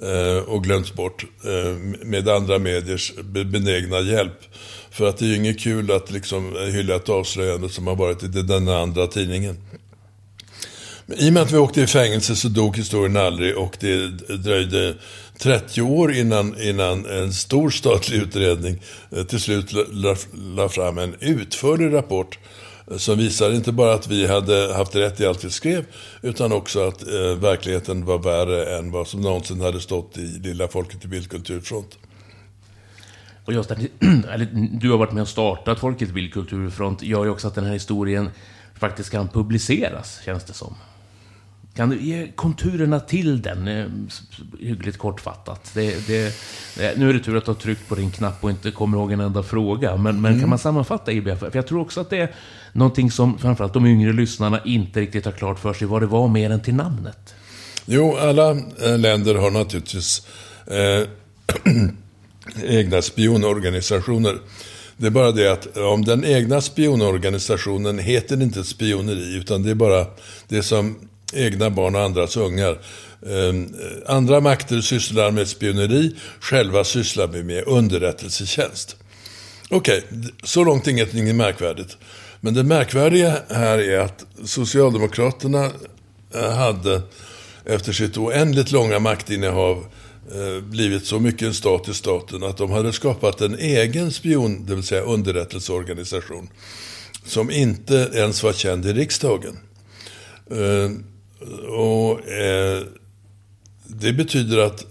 eh, 0.01 0.43
och 0.43 0.63
glömts 0.63 0.93
bort 0.93 1.25
eh, 1.43 1.77
med 2.05 2.29
andra 2.29 2.59
mediers 2.59 3.13
benägna 3.45 3.99
hjälp. 3.99 4.39
För 4.91 5.07
att 5.09 5.17
det 5.17 5.25
är 5.25 5.29
ju 5.29 5.35
inget 5.35 5.59
kul 5.59 5.91
att 5.91 6.11
liksom 6.11 6.55
hylla 6.71 6.95
ett 6.95 7.09
avslöjande 7.09 7.69
som 7.69 7.87
har 7.87 7.95
varit 7.95 8.23
i 8.23 8.27
den 8.27 8.67
andra 8.67 9.07
tidningen. 9.07 9.57
Men 11.05 11.17
I 11.17 11.29
och 11.29 11.33
med 11.33 11.43
att 11.43 11.51
vi 11.51 11.57
åkte 11.57 11.81
i 11.81 11.87
fängelse 11.87 12.35
så 12.35 12.47
dog 12.47 12.77
historien 12.77 13.17
aldrig 13.17 13.57
och 13.57 13.77
det 13.79 14.07
dröjde 14.37 14.95
30 15.37 15.81
år 15.81 16.13
innan, 16.13 16.61
innan 16.61 17.05
en 17.05 17.33
stor 17.33 17.69
statlig 17.69 18.17
utredning 18.17 18.81
eh, 19.11 19.23
till 19.23 19.41
slut 19.41 19.73
la, 19.73 20.15
la 20.33 20.69
fram 20.69 20.97
en 20.97 21.15
utförlig 21.19 21.93
rapport 21.93 22.39
eh, 22.43 22.64
som 22.97 23.17
visar 23.17 23.51
inte 23.51 23.71
bara 23.71 23.93
att 23.93 24.07
vi 24.07 24.27
hade 24.27 24.73
haft 24.73 24.95
rätt 24.95 25.19
i 25.19 25.25
allt 25.25 25.43
vi 25.43 25.49
skrev, 25.49 25.85
utan 26.21 26.51
också 26.51 26.87
att 26.87 27.07
eh, 27.07 27.35
verkligheten 27.39 28.05
var 28.05 28.17
värre 28.17 28.77
än 28.77 28.91
vad 28.91 29.07
som 29.07 29.21
någonsin 29.21 29.61
hade 29.61 29.79
stått 29.79 30.17
i 30.17 30.21
Lilla 30.21 30.67
Folket 30.67 31.05
i 31.05 31.07
Bildkulturfront. 31.07 31.97
Och 33.45 33.53
just 33.53 33.71
att 33.71 33.77
du 34.71 34.91
har 34.91 34.97
varit 34.97 35.11
med 35.11 35.21
och 35.21 35.27
startat 35.27 35.79
Folket 35.79 36.09
i 36.09 36.13
Bildkulturfront 36.13 37.01
gör 37.01 37.25
ju 37.25 37.29
också 37.29 37.47
att 37.47 37.55
den 37.55 37.65
här 37.65 37.73
historien 37.73 38.29
faktiskt 38.79 39.09
kan 39.09 39.27
publiceras, 39.27 40.21
känns 40.25 40.43
det 40.43 40.53
som. 40.53 40.75
Kan 41.75 41.89
du 41.89 42.01
ge 42.01 42.27
konturerna 42.35 42.99
till 42.99 43.41
den, 43.41 43.67
eh, 43.67 43.85
hyggligt 44.59 44.97
kortfattat? 44.97 45.71
Det, 45.73 46.07
det, 46.07 46.33
nu 46.97 47.09
är 47.09 47.13
det 47.13 47.19
tur 47.19 47.37
att 47.37 47.45
du 47.45 47.51
har 47.51 47.55
tryckt 47.55 47.87
på 47.87 47.95
din 47.95 48.11
knapp 48.11 48.43
och 48.43 48.49
inte 48.49 48.71
kommer 48.71 48.97
ihåg 48.97 49.11
en 49.11 49.19
enda 49.19 49.43
fråga. 49.43 49.97
Men, 49.97 50.21
men 50.21 50.31
mm. 50.31 50.39
kan 50.39 50.49
man 50.49 50.59
sammanfatta 50.59 51.11
IBF? 51.11 51.39
För 51.39 51.51
jag 51.53 51.67
tror 51.67 51.81
också 51.81 52.01
att 52.01 52.09
det 52.09 52.17
är 52.17 52.35
någonting 52.73 53.11
som 53.11 53.37
framförallt 53.37 53.73
de 53.73 53.85
yngre 53.85 54.13
lyssnarna 54.13 54.61
inte 54.65 55.01
riktigt 55.01 55.25
har 55.25 55.31
klart 55.31 55.59
för 55.59 55.73
sig 55.73 55.87
vad 55.87 56.01
det 56.01 56.05
var 56.05 56.27
mer 56.27 56.49
än 56.49 56.61
till 56.61 56.75
namnet. 56.75 57.35
Jo, 57.85 58.15
alla 58.15 58.51
eh, 58.51 58.97
länder 58.97 59.35
har 59.35 59.51
naturligtvis 59.51 60.27
eh, 60.67 61.07
egna 62.63 63.01
spionorganisationer. 63.01 64.37
Det 64.97 65.07
är 65.07 65.11
bara 65.11 65.31
det 65.31 65.51
att 65.51 65.77
om 65.77 66.05
den 66.05 66.25
egna 66.25 66.61
spionorganisationen 66.61 67.99
heter 67.99 68.41
inte 68.41 68.63
spioneri, 68.63 69.37
utan 69.37 69.63
det 69.63 69.71
är 69.71 69.75
bara 69.75 70.05
det 70.47 70.63
som 70.63 70.95
egna 71.35 71.69
barn 71.69 71.95
och 71.95 72.01
andras 72.01 72.37
ungar. 72.37 72.79
Ehm, 73.29 73.75
andra 74.05 74.41
makter 74.41 74.81
sysslar 74.81 75.31
med 75.31 75.47
spioneri, 75.47 76.15
själva 76.39 76.83
sysslar 76.83 77.27
vi 77.27 77.43
med 77.43 77.63
underrättelsetjänst. 77.67 78.95
Okej, 79.69 80.03
okay, 80.09 80.29
så 80.43 80.63
långt 80.63 80.87
inget 80.87 81.35
märkvärdigt. 81.35 81.97
Men 82.39 82.53
det 82.53 82.63
märkvärdiga 82.63 83.37
här 83.49 83.77
är 83.77 83.99
att 83.99 84.25
Socialdemokraterna 84.45 85.71
eh, 86.33 86.51
hade 86.51 87.01
efter 87.65 87.93
sitt 87.93 88.17
oändligt 88.17 88.71
långa 88.71 88.99
maktinnehav 88.99 89.85
eh, 90.31 90.63
blivit 90.63 91.05
så 91.05 91.19
mycket 91.19 91.41
en 91.41 91.53
stat 91.53 91.89
i 91.89 91.93
staten 91.93 92.43
att 92.43 92.57
de 92.57 92.71
hade 92.71 92.93
skapat 92.93 93.41
en 93.41 93.59
egen 93.59 94.11
spion, 94.11 94.65
det 94.65 94.75
vill 94.75 94.83
säga 94.83 95.01
underrättelseorganisation, 95.01 96.49
som 97.25 97.51
inte 97.51 98.09
ens 98.13 98.43
var 98.43 98.53
känd 98.53 98.85
i 98.85 98.93
riksdagen. 98.93 99.57
Ehm, 100.51 101.03
och 101.69 102.29
eh, 102.29 102.81
Det 103.87 104.13
betyder 104.13 104.57
att 104.57 104.85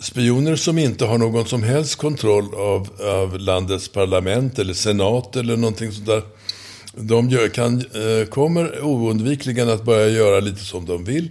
spioner 0.00 0.56
som 0.56 0.78
inte 0.78 1.04
har 1.04 1.18
någon 1.18 1.46
som 1.46 1.62
helst 1.62 1.96
kontroll 1.96 2.54
av, 2.54 2.88
av 3.00 3.38
landets 3.38 3.88
parlament 3.88 4.58
eller 4.58 4.74
senat 4.74 5.36
eller 5.36 5.56
någonting 5.56 5.92
sånt 5.92 6.06
där. 6.06 6.22
De 6.94 7.30
gör, 7.30 7.48
kan, 7.48 7.78
eh, 7.78 8.28
kommer 8.28 8.84
oundvikligen 8.84 9.70
att 9.70 9.84
börja 9.84 10.08
göra 10.08 10.40
lite 10.40 10.64
som 10.64 10.86
de 10.86 11.04
vill. 11.04 11.30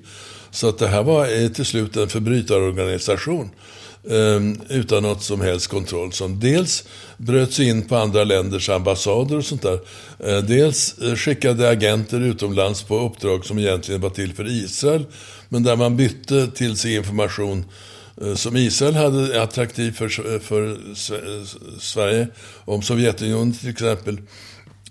Så 0.51 0.69
att 0.69 0.77
det 0.77 0.87
här 0.87 1.03
var 1.03 1.43
eh, 1.43 1.49
till 1.49 1.65
slut 1.65 1.97
en 1.97 2.09
förbrytarorganisation 2.09 3.49
Eh, 3.49 3.76
Ehm, 4.09 4.61
utan 4.69 5.03
något 5.03 5.23
som 5.23 5.41
helst 5.41 5.67
kontroll. 5.67 6.11
Som 6.11 6.39
dels 6.39 6.83
bröt 7.17 7.53
sig 7.53 7.69
in 7.69 7.81
på 7.81 7.95
andra 7.95 8.23
länders 8.23 8.69
ambassader 8.69 9.37
och 9.37 9.45
sånt 9.45 9.61
där. 9.61 9.79
Eh, 10.19 10.43
dels 10.43 10.97
eh, 10.97 11.15
skickade 11.15 11.69
agenter 11.69 12.21
utomlands 12.21 12.83
på 12.83 12.99
uppdrag 12.99 13.45
som 13.45 13.59
egentligen 13.59 14.01
var 14.01 14.09
till 14.09 14.33
för 14.33 14.47
Israel. 14.47 15.05
Men 15.49 15.63
där 15.63 15.75
man 15.75 15.97
bytte 15.97 16.47
till 16.47 16.77
sig 16.77 16.95
information 16.95 17.65
eh, 18.21 18.35
som 18.35 18.57
Israel 18.57 18.95
hade 18.95 19.43
attraktiv 19.43 19.91
för, 19.91 20.39
för 20.39 20.77
Sverige. 21.79 22.27
Om 22.65 22.81
Sovjetunionen 22.81 23.53
till 23.53 23.69
exempel. 23.69 24.21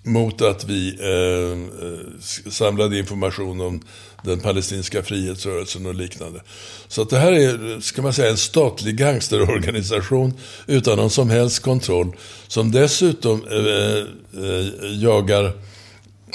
Mot 0.03 0.43
att 0.43 0.65
vi 0.65 0.89
eh, 0.89 2.51
samlade 2.51 2.99
information 2.99 3.61
om 3.61 3.83
den 4.23 4.41
palestinska 4.41 5.03
frihetsrörelsen 5.03 5.87
och 5.87 5.95
liknande. 5.95 6.41
Så 6.89 7.03
att 7.03 7.11
det 7.11 7.19
här 7.19 7.33
är, 7.33 7.81
ska 7.81 8.03
man 8.03 8.13
säga, 8.13 8.31
en 8.31 8.37
statlig 8.37 8.97
gangsterorganisation 8.97 10.35
utan 10.67 10.97
någon 10.97 11.11
som 11.11 11.31
helst 11.31 11.63
kontroll. 11.63 12.17
Som 12.49 12.73
dessutom 12.73 13.45
eh, 13.51 13.97
eh, 14.45 14.67
jagar 15.03 15.45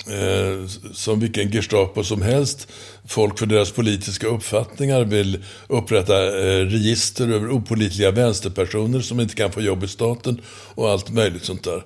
eh, 0.08 0.68
som 0.94 1.20
vilken 1.20 1.52
Gestapo 1.52 2.04
som 2.04 2.22
helst 2.22 2.68
folk 3.08 3.40
för 3.40 3.46
deras 3.46 3.72
politiska 3.72 4.28
uppfattningar 4.28 5.04
vill 5.04 5.44
upprätta 5.68 6.28
eh, 6.28 6.66
register 6.66 7.28
över 7.28 7.50
opolitliga 7.50 8.12
vänsterpersoner 8.12 9.02
som 9.02 9.20
inte 9.20 9.36
kan 9.36 9.52
få 9.52 9.62
jobb 9.62 9.84
i 9.84 9.88
staten 9.88 10.42
och 10.76 10.90
allt 10.90 11.10
möjligt 11.10 11.46
sånt 11.46 11.64
där. 11.64 11.84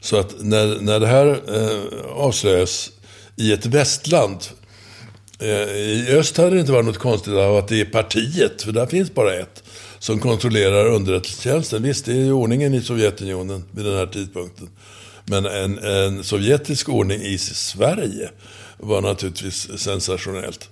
Så 0.00 0.16
att 0.16 0.34
när, 0.40 0.80
när 0.80 1.00
det 1.00 1.06
här 1.06 1.26
eh, 1.26 2.10
avslöjas 2.12 2.90
i 3.36 3.52
ett 3.52 3.66
västland 3.66 4.38
Eh, 5.42 5.76
I 5.76 6.06
öst 6.10 6.36
hade 6.36 6.50
det 6.50 6.60
inte 6.60 6.72
varit 6.72 6.86
något 6.86 6.98
konstigt 6.98 7.34
av 7.34 7.56
att 7.56 7.68
det 7.68 7.80
är 7.80 7.84
partiet, 7.84 8.62
för 8.62 8.72
där 8.72 8.86
finns 8.86 9.14
bara 9.14 9.34
ett, 9.34 9.62
som 9.98 10.18
kontrollerar 10.18 10.86
underrättelsetjänsten. 10.86 11.82
Visst, 11.82 12.04
det 12.04 12.12
är 12.12 12.16
ju 12.16 12.32
ordningen 12.32 12.74
i 12.74 12.80
Sovjetunionen 12.80 13.64
vid 13.70 13.84
den 13.84 13.96
här 13.96 14.06
tidpunkten. 14.06 14.68
Men 15.24 15.46
en, 15.46 15.78
en 15.78 16.24
sovjetisk 16.24 16.88
ordning 16.88 17.20
i 17.20 17.38
Sverige 17.38 18.30
var 18.78 19.00
naturligtvis 19.00 19.78
sensationellt. 19.78 20.68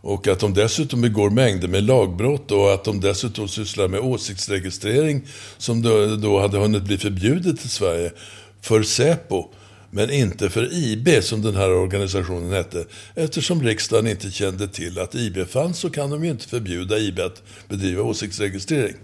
Och 0.00 0.28
att 0.28 0.40
de 0.40 0.54
dessutom 0.54 1.00
begår 1.00 1.30
mängder 1.30 1.68
med 1.68 1.84
lagbrott 1.84 2.50
och 2.50 2.74
att 2.74 2.84
de 2.84 3.00
dessutom 3.00 3.48
sysslar 3.48 3.88
med 3.88 4.00
åsiktsregistrering 4.00 5.26
som 5.58 5.82
då, 5.82 6.16
då 6.16 6.40
hade 6.40 6.58
hunnit 6.58 6.82
bli 6.82 6.98
förbjudet 6.98 7.64
i 7.64 7.68
Sverige 7.68 8.12
för 8.60 8.82
Säpo 8.82 9.48
men 9.94 10.10
inte 10.10 10.50
för 10.50 10.72
IB 10.72 11.08
som 11.22 11.42
den 11.42 11.56
här 11.56 11.70
organisationen 11.70 12.52
hette. 12.52 12.84
Eftersom 13.14 13.62
riksdagen 13.62 14.06
inte 14.06 14.30
kände 14.30 14.68
till 14.68 14.98
att 14.98 15.14
IB 15.14 15.48
fanns 15.48 15.78
så 15.78 15.90
kan 15.90 16.10
de 16.10 16.24
ju 16.24 16.30
inte 16.30 16.48
förbjuda 16.48 16.98
IB 16.98 17.20
att 17.20 17.42
bedriva 17.68 18.02
åsiktsregistrering. 18.02 18.94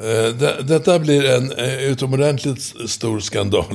Eh, 0.00 0.56
detta 0.64 0.98
blir 0.98 1.24
en 1.24 1.52
eh, 1.52 1.84
utomordentligt 1.84 2.90
stor 2.90 3.20
skandal 3.20 3.74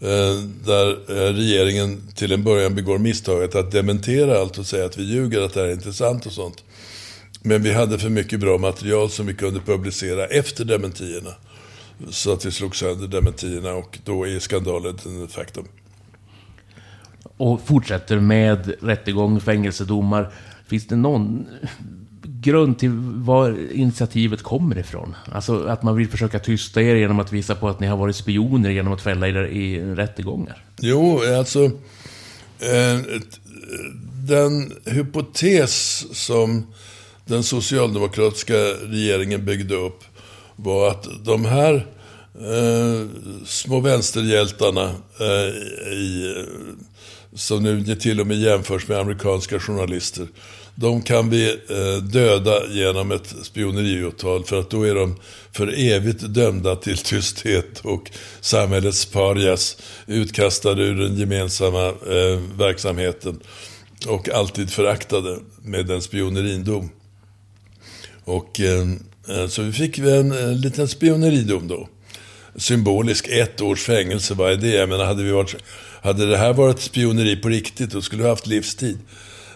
eh, 0.00 0.34
där 0.64 1.06
regeringen 1.32 2.02
till 2.14 2.32
en 2.32 2.44
början 2.44 2.74
begår 2.74 2.98
misstaget 2.98 3.54
att 3.54 3.72
dementera 3.72 4.40
allt 4.40 4.58
och 4.58 4.66
säga 4.66 4.84
att 4.84 4.98
vi 4.98 5.02
ljuger, 5.02 5.40
att 5.40 5.54
det 5.54 5.60
här 5.60 5.68
är 5.68 5.72
intressant 5.72 6.26
och 6.26 6.32
sånt. 6.32 6.64
Men 7.42 7.62
vi 7.62 7.72
hade 7.72 7.98
för 7.98 8.08
mycket 8.08 8.40
bra 8.40 8.58
material 8.58 9.10
som 9.10 9.26
vi 9.26 9.34
kunde 9.34 9.60
publicera 9.60 10.26
efter 10.26 10.64
dementierna. 10.64 11.34
Så 12.10 12.32
att 12.32 12.44
vi 12.44 12.50
slog 12.50 12.76
sönder 12.76 13.08
dementierna 13.08 13.72
och 13.74 13.98
då 14.04 14.26
är 14.26 14.38
skandalen 14.38 14.96
ett 15.24 15.32
faktum. 15.32 15.64
Och 17.36 17.60
fortsätter 17.66 18.20
med 18.20 18.74
rättegång, 18.80 19.40
fängelsedomar. 19.40 20.32
Finns 20.66 20.86
det 20.86 20.96
någon 20.96 21.46
grund 22.22 22.78
till 22.78 22.90
var 23.14 23.72
initiativet 23.72 24.42
kommer 24.42 24.78
ifrån? 24.78 25.16
Alltså 25.32 25.64
att 25.64 25.82
man 25.82 25.96
vill 25.96 26.08
försöka 26.08 26.38
tysta 26.38 26.82
er 26.82 26.94
genom 26.94 27.20
att 27.20 27.32
visa 27.32 27.54
på 27.54 27.68
att 27.68 27.80
ni 27.80 27.86
har 27.86 27.96
varit 27.96 28.16
spioner 28.16 28.70
genom 28.70 28.92
att 28.92 29.02
fälla 29.02 29.28
er 29.28 29.42
i 29.44 29.80
rättegångar? 29.94 30.64
Jo, 30.80 31.20
alltså 31.38 31.64
eh, 32.58 33.00
den 34.28 34.72
hypotes 34.84 36.06
som 36.12 36.66
den 37.24 37.42
socialdemokratiska 37.42 38.54
regeringen 38.82 39.44
byggde 39.44 39.74
upp 39.74 40.04
var 40.56 40.90
att 40.90 41.08
de 41.24 41.44
här 41.44 41.86
eh, 42.34 43.06
små 43.46 43.80
vänsterhjältarna 43.80 44.94
eh, 45.20 45.92
i, 45.92 46.34
som 47.34 47.62
nu 47.62 47.96
till 47.96 48.20
och 48.20 48.26
med 48.26 48.36
jämförs 48.36 48.88
med 48.88 48.98
amerikanska 48.98 49.60
journalister. 49.60 50.26
De 50.74 51.02
kan 51.02 51.30
vi 51.30 51.48
eh, 51.50 52.02
döda 52.02 52.66
genom 52.70 53.12
ett 53.12 53.34
spioneriåtal 53.42 54.44
för 54.44 54.60
att 54.60 54.70
då 54.70 54.82
är 54.82 54.94
de 54.94 55.16
för 55.52 55.74
evigt 55.78 56.20
dömda 56.20 56.76
till 56.76 56.98
tysthet 56.98 57.80
och 57.80 58.10
samhällets 58.40 59.06
parias 59.06 59.76
utkastade 60.06 60.82
ur 60.82 60.94
den 60.94 61.16
gemensamma 61.16 61.86
eh, 61.86 62.40
verksamheten 62.58 63.40
och 64.06 64.28
alltid 64.28 64.70
föraktade 64.70 65.38
med 65.62 65.90
en 65.90 66.02
spionerindom. 66.02 66.90
Och 68.24 68.60
Eh, 68.60 68.86
Eh, 69.28 69.46
så 69.46 69.62
vi 69.62 69.72
fick 69.72 69.98
en, 69.98 70.32
en 70.32 70.60
liten 70.60 70.88
spioneridom 70.88 71.68
då. 71.68 71.88
Symbolisk, 72.56 73.28
ett 73.28 73.60
års 73.60 73.82
fängelse, 73.82 74.34
vad 74.34 74.52
är 74.52 74.56
det? 74.56 74.74
Jag 74.74 74.88
menar, 74.88 75.04
hade, 75.04 75.22
vi 75.22 75.30
varit, 75.30 75.56
hade 76.02 76.26
det 76.26 76.36
här 76.36 76.52
varit 76.52 76.80
spioneri 76.80 77.36
på 77.36 77.48
riktigt, 77.48 77.90
då 77.90 78.02
skulle 78.02 78.22
vi 78.22 78.28
haft 78.28 78.46
livstid. 78.46 78.98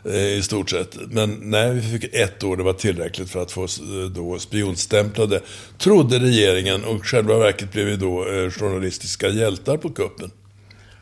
Eh, 0.05 0.39
i 0.39 0.43
stort 0.43 0.71
sett. 0.71 0.97
Men 1.11 1.39
nej, 1.43 1.75
vi 1.75 1.83
fick 1.83 2.15
ett 2.15 2.45
år, 2.45 2.57
det 2.57 2.63
var 2.63 2.73
tillräckligt 2.73 3.31
för 3.31 3.43
att 3.43 3.53
få 3.53 3.67
då 4.15 4.39
spionstämplade, 4.39 5.41
trodde 5.79 6.19
regeringen. 6.19 6.85
Och 6.85 7.07
själva 7.07 7.39
verket 7.39 7.73
blev 7.73 7.87
vi 7.87 7.97
då 7.97 8.25
journalistiska 8.51 9.29
hjältar 9.29 9.77
på 9.77 9.91
kuppen. 9.91 10.31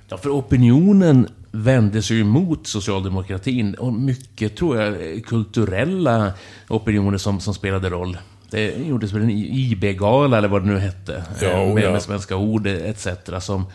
Ja, 0.08 0.16
för 0.18 0.30
opinionen 0.30 1.28
vände 1.50 2.02
sig 2.02 2.20
emot 2.20 2.66
socialdemokratin 2.66 3.74
och 3.74 3.92
mycket, 3.92 4.56
tror 4.56 4.80
jag, 4.80 5.24
kulturella 5.24 6.32
opinioner 6.68 7.18
som, 7.18 7.40
som 7.40 7.54
spelade 7.54 7.90
roll. 7.90 8.18
Det 8.50 8.76
gjordes 8.76 9.12
väl 9.12 9.22
en 9.22 9.30
IB-gala 9.30 10.38
eller 10.38 10.48
vad 10.48 10.62
det 10.62 10.68
nu 10.68 10.78
hette. 10.78 11.24
Ja, 11.42 11.74
med, 11.74 11.84
ja. 11.84 11.92
med 11.92 12.02
svenska 12.02 12.36
ord 12.36 12.66
etc. 12.66 13.08
Som, 13.40 13.66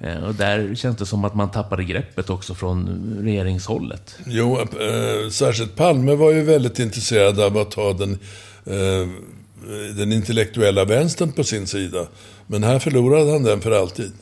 eh, 0.00 0.24
och 0.24 0.34
där 0.34 0.74
känns 0.74 0.96
det 0.96 1.06
som 1.06 1.24
att 1.24 1.34
man 1.34 1.50
tappade 1.50 1.84
greppet 1.84 2.30
också 2.30 2.54
från 2.54 2.88
regeringshållet. 3.22 4.18
Jo, 4.26 4.58
eh, 4.60 5.30
särskilt 5.30 5.76
Palme 5.76 6.14
var 6.14 6.32
ju 6.32 6.42
väldigt 6.42 6.78
intresserad 6.78 7.40
av 7.40 7.58
att 7.58 7.74
ha 7.74 7.92
den, 7.92 8.12
eh, 8.64 9.08
den 9.96 10.12
intellektuella 10.12 10.84
vänstern 10.84 11.32
på 11.32 11.44
sin 11.44 11.66
sida. 11.66 12.06
Men 12.46 12.64
här 12.64 12.78
förlorade 12.78 13.32
han 13.32 13.42
den 13.42 13.60
för 13.60 13.70
alltid. 13.70 14.12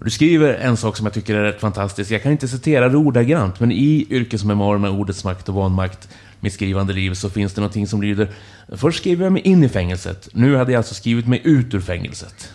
Du 0.00 0.10
skriver 0.10 0.54
en 0.54 0.76
sak 0.76 0.96
som 0.96 1.06
jag 1.06 1.12
tycker 1.12 1.34
är 1.34 1.42
rätt 1.42 1.60
fantastisk. 1.60 2.10
Jag 2.10 2.22
kan 2.22 2.32
inte 2.32 2.48
citera 2.48 2.88
det 2.88 2.96
ordagrant, 2.96 3.60
men 3.60 3.72
i 3.72 4.06
yrkesmemoaren 4.10 4.80
med 4.80 4.90
ordets 4.90 5.24
makt 5.24 5.48
och 5.48 5.54
vanmakt 5.54 6.08
mitt 6.40 6.52
skrivande 6.52 6.92
liv 6.92 7.14
så 7.14 7.30
finns 7.30 7.54
det 7.54 7.60
någonting 7.60 7.86
som 7.86 8.02
lyder 8.02 8.28
Först 8.76 8.98
skrev 8.98 9.22
jag 9.22 9.32
mig 9.32 9.42
in 9.42 9.64
i 9.64 9.68
fängelset. 9.68 10.28
Nu 10.32 10.56
hade 10.56 10.72
jag 10.72 10.78
alltså 10.78 10.94
skrivit 10.94 11.26
mig 11.26 11.40
ut 11.44 11.74
ur 11.74 11.80
fängelset. 11.80 12.52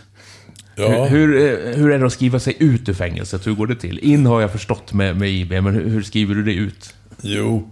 Ja. 0.76 1.06
Hur, 1.06 1.28
hur, 1.28 1.68
eh, 1.68 1.76
hur, 1.76 1.92
är 1.92 2.00
det 2.00 2.06
att 2.06 2.14
skriva 2.14 2.40
sig 2.40 2.56
ut 2.60 2.90
ur 2.90 2.94
fängelset? 2.94 3.48
Hur 3.48 3.54
går 3.54 3.68
det 3.68 3.76
till? 3.76 4.00
In 4.00 4.26
har 4.26 4.42
jag 4.42 4.52
förstått 4.52 4.94
med, 4.94 5.18
med 5.18 5.30
IB, 5.30 5.52
men 5.52 5.66
hur, 5.66 5.90
hur 5.90 6.04
skriver 6.04 6.36
du 6.36 6.44
det 6.44 6.54
ut? 6.54 6.94
Jo... 7.22 7.70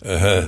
Äh, 0.00 0.36
äh, 0.38 0.44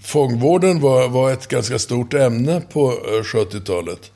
fångvården 0.00 0.80
var, 0.80 1.08
var 1.08 1.32
ett 1.32 1.46
ganska 1.46 1.78
stort 1.78 2.14
ämne 2.14 2.60
på 2.60 2.92
70-talet. 3.24 4.10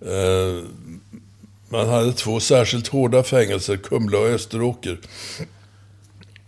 Äh, 0.00 0.64
man 1.68 1.88
hade 1.88 2.12
två 2.12 2.40
särskilt 2.40 2.88
hårda 2.88 3.22
fängelser, 3.22 3.76
Kumla 3.76 4.18
och 4.18 4.26
Österåker 4.26 4.98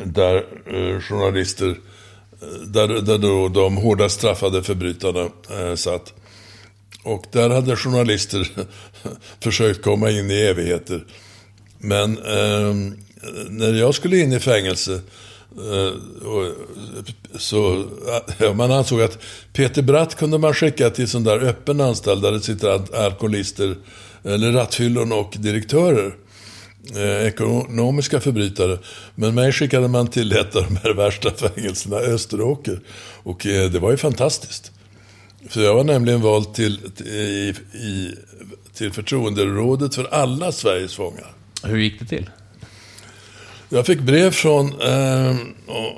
där 0.04 0.36
eh, 0.66 1.00
journalister, 1.00 1.68
eh, 1.68 2.48
där, 2.66 2.88
där 2.88 3.18
då 3.18 3.48
de 3.48 3.76
hårdast 3.76 4.14
straffade 4.14 4.62
förbrytarna 4.62 5.28
eh, 5.50 5.74
satt. 5.74 6.14
Och 7.04 7.24
där 7.32 7.50
hade 7.50 7.76
journalister 7.76 8.48
försökt 9.40 9.82
komma 9.82 10.10
in 10.10 10.30
i 10.30 10.34
evigheter. 10.34 11.04
Men 11.78 12.18
eh, 12.18 12.74
när 13.48 13.74
jag 13.74 13.94
skulle 13.94 14.18
in 14.18 14.32
i 14.32 14.40
fängelse 14.40 14.92
eh, 15.56 15.92
så 17.38 17.84
ja, 18.38 18.52
man 18.52 18.72
ansåg 18.72 19.02
att 19.02 19.18
Peter 19.52 19.82
Bratt 19.82 20.14
kunde 20.14 20.38
man 20.38 20.54
skicka 20.54 20.90
till 20.90 21.08
sån 21.08 21.24
där 21.24 21.38
öppen 21.38 21.80
anstalt 21.80 22.22
där 22.22 22.32
det 22.32 22.40
sitter 22.40 22.96
alkoholister 22.96 23.76
eller 24.24 24.52
rattfyllon 24.52 25.12
och 25.12 25.34
direktörer 25.38 26.14
eh, 26.96 27.26
ekonomiska 27.26 28.20
förbrytare. 28.20 28.78
Men 29.14 29.34
mig 29.34 29.52
skickade 29.52 29.88
man 29.88 30.06
till 30.06 30.32
ett 30.32 30.56
av 30.56 30.64
de 30.64 30.76
här 30.76 30.94
värsta 30.94 31.30
fängelserna, 31.30 31.96
Österåker. 31.96 32.80
Och 33.22 33.46
eh, 33.46 33.70
det 33.70 33.78
var 33.78 33.90
ju 33.90 33.96
fantastiskt. 33.96 34.72
För 35.48 35.62
jag 35.62 35.74
var 35.74 35.84
nämligen 35.84 36.20
vald 36.20 36.54
till, 36.54 36.80
i, 37.06 37.54
i, 37.78 38.14
till 38.74 38.92
förtroenderådet 38.92 39.94
för 39.94 40.04
alla 40.04 40.52
Sveriges 40.52 40.94
fångar. 40.94 41.32
Hur 41.64 41.78
gick 41.78 42.00
det 42.00 42.06
till? 42.06 42.30
Jag 43.68 43.86
fick 43.86 44.00
brev 44.00 44.30
från, 44.30 44.80
eh, 44.80 45.36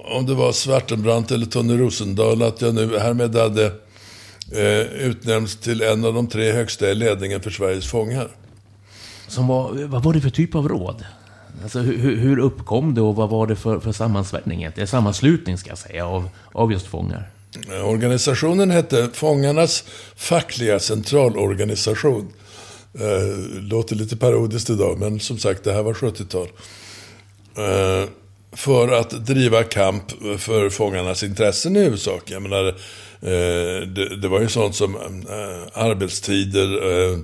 om 0.05 0.27
det 0.27 0.35
var 0.35 0.53
Svartenbrandt 0.53 1.31
eller 1.31 1.47
Tony 1.47 1.79
Rosendahl, 1.79 2.43
att 2.43 2.63
jag 2.63 2.75
nu 2.75 2.99
härmed 2.99 3.37
hade 3.37 3.67
eh, 4.53 4.81
utnämnts 4.81 5.57
till 5.57 5.83
en 5.83 6.05
av 6.05 6.15
de 6.15 6.27
tre 6.27 6.53
högsta 6.53 6.91
i 6.91 6.95
ledningen 6.95 7.41
för 7.41 7.51
Sveriges 7.51 7.87
fångar. 7.87 8.29
Som 9.29 9.47
var, 9.47 9.87
vad 9.87 10.03
var 10.03 10.15
det 10.15 10.21
för 10.21 10.31
typ 10.31 10.55
av 10.55 10.69
råd? 10.69 11.05
Alltså, 11.63 11.79
hur, 11.79 12.17
hur 12.17 12.39
uppkom 12.39 12.95
det 12.95 13.01
och 13.01 13.17
vad 13.17 13.31
var 13.31 13.47
det 13.47 13.57
för, 13.57 13.81
för 13.81 13.93
sammansvärjning? 13.93 14.69
Det 14.75 14.83
är 14.83 14.87
sammanslutning, 14.87 15.59
ska 15.59 15.69
jag 15.69 15.79
säga, 15.79 16.07
av, 16.07 16.29
av 16.53 16.73
just 16.73 16.87
fångar. 16.87 17.31
Organisationen 17.85 18.71
hette 18.71 19.11
Fångarnas 19.13 19.85
fackliga 20.17 20.79
centralorganisation. 20.79 22.33
Eh, 22.95 23.63
låter 23.63 23.97
lite 23.97 24.17
parodiskt 24.17 24.71
idag, 24.71 24.99
men 24.99 25.21
som 25.21 25.39
sagt, 25.39 25.65
det 25.65 25.73
här 25.73 25.83
var 25.83 25.95
70-tal. 25.95 26.49
Eh, 27.57 28.09
för 28.53 28.89
att 28.89 29.27
driva 29.27 29.63
kamp 29.63 30.11
för 30.39 30.71
fångarnas 30.71 31.23
intressen 31.23 31.77
i 31.77 31.81
huvudsak. 31.81 32.31
Jag 32.31 32.43
menar, 32.43 32.67
eh, 33.21 33.87
det, 33.87 34.17
det, 34.17 34.29
var 34.29 34.41
ju 34.41 34.49
sånt 34.49 34.75
som 34.75 34.95
eh, 34.97 35.83
arbetstider, 35.83 36.91
eh, 36.91 37.19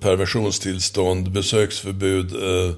permissionstillstånd, 0.00 1.30
besöksförbud, 1.30 2.34
eh, 2.34 2.74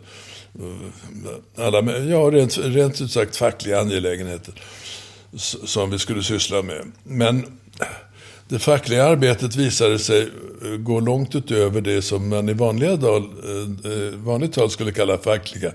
alla, 1.57 1.99
ja, 1.99 2.19
rent, 2.19 2.59
rent 2.59 3.01
ut 3.01 3.11
sagt 3.11 3.37
fackliga 3.37 3.81
angelägenheter 3.81 4.55
som 5.65 5.91
vi 5.91 5.99
skulle 5.99 6.23
syssla 6.23 6.62
med. 6.62 6.93
Men 7.03 7.59
det 8.49 8.59
fackliga 8.59 9.05
arbetet 9.05 9.57
visade 9.57 9.99
sig 9.99 10.29
gå 10.79 11.01
långt 11.01 11.35
utöver 11.35 11.81
det 11.81 12.03
som 12.03 12.29
man 12.29 12.49
i 12.49 12.53
vanliga 12.53 12.97
dal, 12.97 13.23
eh, 13.23 13.93
eh, 13.93 14.15
vanligt 14.15 14.53
tal 14.53 14.71
skulle 14.71 14.93
kalla 14.93 15.19
fackliga 15.19 15.73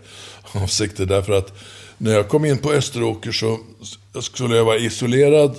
avsikter. 0.52 1.06
Därför 1.06 1.34
att 1.34 1.54
när 1.98 2.12
jag 2.12 2.28
kom 2.28 2.46
in 2.46 2.58
på 2.58 2.72
Österåker 2.72 3.32
så 3.32 3.60
skulle 4.22 4.56
jag 4.56 4.66
vara 4.66 4.78
isolerad 4.78 5.56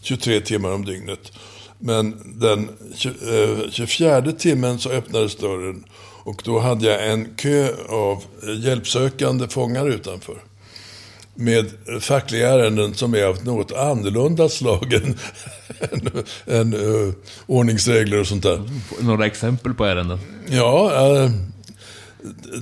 23 0.00 0.40
timmar 0.40 0.72
om 0.72 0.84
dygnet. 0.84 1.32
Men 1.78 2.14
den 2.40 2.68
24 3.70 4.16
eh, 4.16 4.24
timmen 4.30 4.78
så 4.78 4.90
öppnades 4.90 5.36
dörren 5.36 5.84
och 6.26 6.42
då 6.44 6.58
hade 6.58 6.86
jag 6.86 7.12
en 7.12 7.34
kö 7.36 7.68
av 7.88 8.22
hjälpsökande 8.58 9.48
fångar 9.48 9.88
utanför. 9.88 10.42
Med 11.34 11.70
fackliga 12.00 12.48
ärenden 12.48 12.94
som 12.94 13.14
är 13.14 13.24
av 13.24 13.44
något 13.44 13.72
annorlunda 13.72 14.48
slag 14.48 14.92
än, 14.92 15.18
än, 15.90 16.24
än 16.46 16.74
uh, 16.74 17.12
ordningsregler 17.46 18.20
och 18.20 18.26
sånt 18.26 18.42
där. 18.42 18.62
Några 19.00 19.26
exempel 19.26 19.74
på 19.74 19.84
ärenden? 19.84 20.18
Ja, 20.48 20.92
uh, 20.94 21.30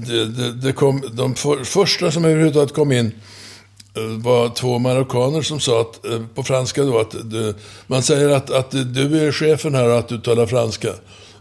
det, 0.06 0.26
det, 0.26 0.52
det, 0.52 0.72
kom, 0.72 1.02
de 1.12 1.34
för, 1.34 1.64
första 1.64 2.10
som 2.10 2.24
överhuvudtaget 2.24 2.74
kom 2.74 2.92
in 2.92 3.12
Eh, 3.96 4.22
var 4.22 4.48
två 4.48 4.78
marockaner 4.78 5.42
som 5.42 5.60
sa 5.60 5.80
att, 5.80 6.06
eh, 6.06 6.20
på 6.34 6.42
franska 6.42 6.82
då 6.82 6.98
att 6.98 7.30
du, 7.30 7.54
man 7.86 8.02
säger 8.02 8.28
att, 8.28 8.50
att 8.50 8.70
du 8.70 9.26
är 9.26 9.32
chefen 9.32 9.74
här 9.74 9.88
och 9.88 9.98
att 9.98 10.08
du 10.08 10.18
talar 10.18 10.46
franska. 10.46 10.88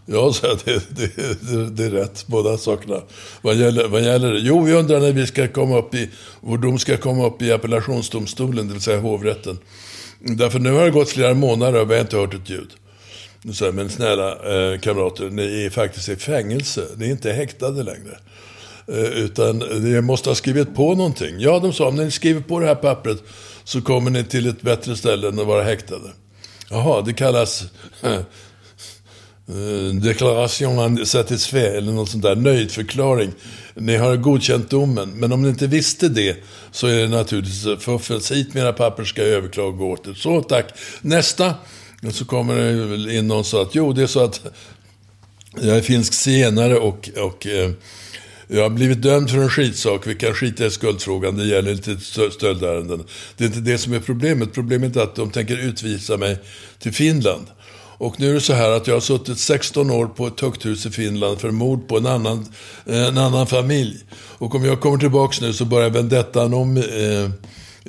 Ja, 0.06 0.32
så 0.32 0.46
det, 0.64 0.96
det, 0.96 1.16
det, 1.40 1.70
det 1.70 1.84
är 1.84 1.90
rätt, 1.90 2.26
båda 2.26 2.58
sakerna. 2.58 3.02
Vad 3.42 3.54
gäller, 3.54 3.88
vad 3.88 4.02
gäller 4.02 4.32
det? 4.32 4.38
Jo, 4.38 4.62
vi 4.62 4.72
undrar 4.72 5.00
när 5.00 5.12
vi 5.12 5.26
ska 5.26 5.48
komma 5.48 5.78
upp 5.78 5.94
i, 5.94 6.10
vår 6.40 6.58
dom 6.58 6.78
ska 6.78 6.96
komma 6.96 7.26
upp 7.26 7.42
i 7.42 7.52
appellationsdomstolen, 7.52 8.66
det 8.66 8.72
vill 8.72 8.82
säga 8.82 9.00
hovrätten. 9.00 9.58
Därför 10.20 10.58
nu 10.58 10.72
har 10.72 10.84
det 10.84 10.90
gått 10.90 11.10
flera 11.10 11.34
månader 11.34 11.80
och 11.80 11.90
vi 11.90 11.94
har 11.94 12.00
inte 12.00 12.16
hört 12.16 12.34
ett 12.34 12.50
ljud. 12.50 12.70
Så, 13.52 13.72
men 13.72 13.90
snälla 13.90 14.30
eh, 14.32 14.80
kamrater, 14.80 15.30
ni 15.30 15.64
är 15.64 15.70
faktiskt 15.70 16.08
i 16.08 16.16
fängelse, 16.16 16.86
ni 16.96 17.06
är 17.06 17.10
inte 17.10 17.32
häktade 17.32 17.82
längre. 17.82 18.18
Eh, 18.88 19.04
utan 19.04 19.58
ni 19.58 20.00
måste 20.00 20.30
ha 20.30 20.34
skrivit 20.34 20.74
på 20.74 20.94
någonting. 20.94 21.34
Ja, 21.38 21.58
de 21.58 21.72
sa, 21.72 21.88
om 21.88 21.96
ni 21.96 22.10
skriver 22.10 22.40
på 22.40 22.60
det 22.60 22.66
här 22.66 22.74
pappret 22.74 23.22
så 23.64 23.82
kommer 23.82 24.10
ni 24.10 24.24
till 24.24 24.46
ett 24.46 24.62
bättre 24.62 24.96
ställe 24.96 25.28
än 25.28 25.38
att 25.38 25.46
vara 25.46 25.62
häktade. 25.62 26.10
Jaha, 26.70 27.02
det 27.02 27.12
kallas 27.12 27.64
eh, 28.02 28.20
deklaration 30.02 31.06
satisfait 31.06 31.74
eller 31.74 31.92
något 31.92 32.08
sånt 32.08 32.22
där, 32.22 32.36
nöjdförklaring. 32.36 33.32
Ni 33.74 33.96
har 33.96 34.16
godkänt 34.16 34.70
domen, 34.70 35.10
men 35.10 35.32
om 35.32 35.42
ni 35.42 35.48
inte 35.48 35.66
visste 35.66 36.08
det 36.08 36.36
så 36.72 36.86
är 36.86 37.00
det 37.00 37.08
naturligtvis 37.08 37.84
fuffens. 37.84 38.32
Hit 38.32 38.54
mina 38.54 38.72
papper 38.72 39.04
ska 39.04 39.22
jag 39.22 39.30
överklaga 39.30 39.84
åter. 39.84 40.14
Så 40.14 40.42
tack. 40.42 40.66
Nästa. 41.00 41.54
Och 42.06 42.14
så 42.14 42.24
kommer 42.24 42.54
det 43.06 43.14
in 43.14 43.28
någon 43.28 43.38
och 43.38 43.46
sa 43.46 43.62
att 43.62 43.74
jo, 43.74 43.92
det 43.92 44.02
är 44.02 44.06
så 44.06 44.24
att 44.24 44.40
jag 45.60 45.76
är 45.76 45.80
finsk 45.80 46.14
zigenare 46.14 46.76
och, 46.76 47.10
och 47.16 47.46
eh, 47.46 47.70
jag 48.48 48.62
har 48.62 48.70
blivit 48.70 49.02
dömd 49.02 49.30
för 49.30 49.38
en 49.38 49.50
skitsak. 49.50 50.06
Vi 50.06 50.14
kan 50.14 50.34
skita 50.34 50.66
i 50.66 50.70
skuldfrågan. 50.70 51.36
Det 51.36 51.44
gäller 51.44 51.72
inte 51.72 51.96
stöldärenden. 52.30 53.04
Det 53.36 53.44
är 53.44 53.48
inte 53.48 53.60
det 53.60 53.78
som 53.78 53.92
är 53.92 54.00
problemet. 54.00 54.52
Problemet 54.52 54.96
är 54.96 55.00
att 55.00 55.14
de 55.14 55.30
tänker 55.30 55.56
utvisa 55.56 56.16
mig 56.16 56.38
till 56.78 56.92
Finland. 56.92 57.46
Och 57.98 58.20
nu 58.20 58.30
är 58.30 58.34
det 58.34 58.40
så 58.40 58.52
här 58.52 58.70
att 58.70 58.86
jag 58.86 58.94
har 58.94 59.00
suttit 59.00 59.38
16 59.38 59.90
år 59.90 60.06
på 60.06 60.26
ett 60.26 60.36
tukthus 60.36 60.86
i 60.86 60.90
Finland 60.90 61.40
för 61.40 61.50
mord 61.50 61.88
på 61.88 61.96
en 61.96 62.06
annan, 62.06 62.46
eh, 62.86 63.06
en 63.06 63.18
annan 63.18 63.46
familj. 63.46 63.98
Och 64.38 64.54
om 64.54 64.64
jag 64.64 64.80
kommer 64.80 64.98
tillbaka 64.98 65.36
nu 65.40 65.52
så 65.52 65.64
börjar 65.64 65.90
vendettan 65.90 66.54
om 66.54 66.76
eh, 66.76 67.30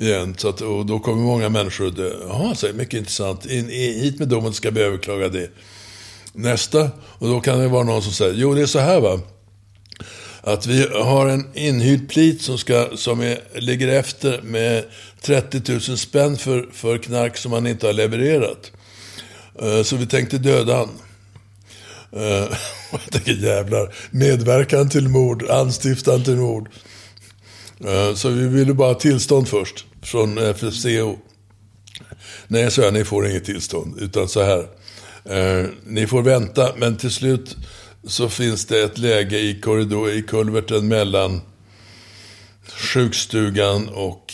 igen. 0.06 0.34
Så 0.38 0.48
att, 0.48 0.60
och 0.60 0.86
då 0.86 0.98
kommer 0.98 1.22
många 1.22 1.48
människor 1.48 1.86
att 1.86 1.96
dö. 1.96 2.10
Jaha, 2.28 2.54
så 2.54 2.66
mycket 2.74 2.94
intressant. 2.94 3.46
In, 3.46 3.70
in, 3.70 4.00
hit 4.00 4.18
med 4.18 4.28
domen 4.28 4.52
ska 4.52 4.70
vi 4.70 4.80
överklaga 4.80 5.28
det. 5.28 5.50
Nästa, 6.32 6.90
och 7.00 7.28
då 7.28 7.40
kan 7.40 7.58
det 7.58 7.68
vara 7.68 7.84
någon 7.84 8.02
som 8.02 8.12
säger, 8.12 8.34
jo 8.34 8.54
det 8.54 8.62
är 8.62 8.66
så 8.66 8.78
här 8.78 9.00
va 9.00 9.20
att 10.46 10.66
vi 10.66 10.86
har 10.88 11.28
en 11.28 11.46
inhyrd 11.54 12.08
plit 12.08 12.42
som, 12.42 12.58
ska, 12.58 12.88
som 12.96 13.20
är, 13.20 13.40
ligger 13.54 13.88
efter 13.88 14.42
med 14.42 14.84
30 15.20 15.72
000 15.72 15.80
spänn 15.80 16.36
för, 16.36 16.68
för 16.72 16.98
knark 16.98 17.36
som 17.36 17.52
han 17.52 17.66
inte 17.66 17.86
har 17.86 17.92
levererat. 17.92 18.72
Eh, 19.62 19.82
så 19.82 19.96
vi 19.96 20.06
tänkte 20.06 20.38
döda 20.38 20.76
han. 20.76 20.88
Eh, 22.12 22.48
jag 22.92 23.12
tänker 23.12 23.32
jävlar, 23.32 23.94
medverkan 24.10 24.88
till 24.88 25.08
mord, 25.08 25.50
anstiftan 25.50 26.24
till 26.24 26.36
mord. 26.36 26.68
Eh, 27.86 28.14
så 28.14 28.28
vi 28.28 28.48
ville 28.48 28.74
bara 28.74 28.88
ha 28.88 29.00
tillstånd 29.00 29.48
först 29.48 29.84
från 30.02 30.38
FFCO. 30.38 31.16
Nej, 32.48 32.70
så 32.70 32.80
jag, 32.80 32.94
ni 32.94 33.04
får 33.04 33.28
inget 33.28 33.44
tillstånd. 33.44 33.98
Utan 34.00 34.28
så 34.28 34.42
här. 34.42 34.66
Ni 35.86 36.06
får 36.06 36.22
vänta, 36.22 36.72
men 36.76 36.96
till 36.96 37.10
slut 37.10 37.56
så 38.06 38.28
finns 38.28 38.66
det 38.66 38.82
ett 38.82 38.98
läge 38.98 39.38
i 39.38 39.60
korridor, 39.60 40.10
i 40.10 40.22
kulverten 40.22 40.88
mellan 40.88 41.40
sjukstugan 42.66 43.88
och 43.88 44.32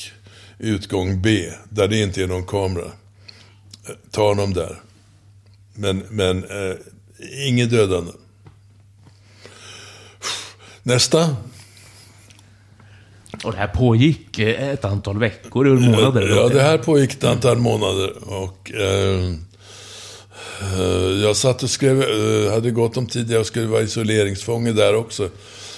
utgång 0.59 1.23
B, 1.23 1.51
där 1.69 1.89
det 1.89 2.03
inte 2.03 2.23
är 2.23 2.27
någon 2.27 2.47
kamera. 2.47 2.93
Ta 4.11 4.29
honom 4.29 4.55
där. 4.55 4.81
Men, 5.75 5.99
men 6.11 6.45
eh, 6.45 6.77
inget 7.47 7.71
dödande. 7.71 8.13
Nästa. 10.83 11.37
Och 13.45 13.53
det 13.53 13.59
här 13.59 13.69
pågick 13.69 14.39
eh, 14.39 14.69
ett 14.69 14.85
antal 14.85 15.19
veckor 15.19 15.67
eller 15.67 15.91
månader? 15.91 16.29
Ja, 16.29 16.49
det 16.49 16.63
här 16.63 16.79
pågick 16.79 17.13
ett 17.13 17.25
antal 17.25 17.59
månader. 17.59 18.29
Och 18.29 18.73
eh, 18.73 19.25
eh, 19.25 19.35
jag 21.23 21.37
satt 21.37 21.63
och 21.63 21.71
skrev, 21.71 22.03
eh, 22.03 22.53
hade 22.53 22.71
gått 22.71 22.97
om 22.97 23.07
tid, 23.07 23.31
jag 23.31 23.47
skulle 23.47 23.67
vara 23.67 23.83
isoleringsfånge 23.83 24.73
där 24.73 24.95
också. 24.95 25.29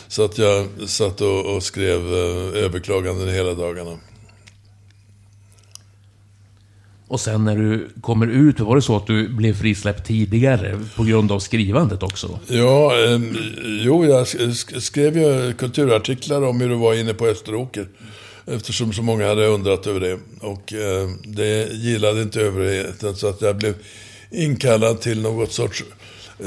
Så 0.08 0.24
att 0.24 0.38
jag 0.38 0.66
satt 0.86 1.20
och, 1.20 1.56
och 1.56 1.62
skrev 1.62 2.00
eh, 2.00 2.64
överklaganden 2.64 3.28
hela 3.28 3.54
dagarna. 3.54 3.98
Och 7.08 7.20
sen 7.20 7.44
när 7.44 7.56
du 7.56 7.88
kommer 8.00 8.26
ut, 8.26 8.60
var 8.60 8.76
det 8.76 8.82
så 8.82 8.96
att 8.96 9.06
du 9.06 9.28
blev 9.28 9.54
frisläppt 9.54 10.06
tidigare 10.06 10.80
på 10.96 11.04
grund 11.04 11.32
av 11.32 11.38
skrivandet 11.38 12.02
också? 12.02 12.38
Ja, 12.48 13.04
eh, 13.04 13.20
jo, 13.84 14.06
jag 14.06 14.26
skrev 14.82 15.18
ju 15.18 15.52
kulturartiklar 15.52 16.42
om 16.42 16.60
hur 16.60 16.68
det 16.68 16.76
var 16.76 16.94
inne 16.94 17.14
på 17.14 17.26
Österåker. 17.26 17.88
Eftersom 18.46 18.92
så 18.92 19.02
många 19.02 19.28
hade 19.28 19.46
undrat 19.46 19.86
över 19.86 20.00
det. 20.00 20.18
Och 20.40 20.72
eh, 20.72 21.08
det 21.24 21.72
gillade 21.72 22.22
inte 22.22 22.40
överheten 22.40 23.16
så 23.16 23.28
att 23.28 23.42
jag 23.42 23.56
blev 23.56 23.74
inkallad 24.34 25.00
till 25.00 25.22
något 25.22 25.52
sorts 25.52 25.84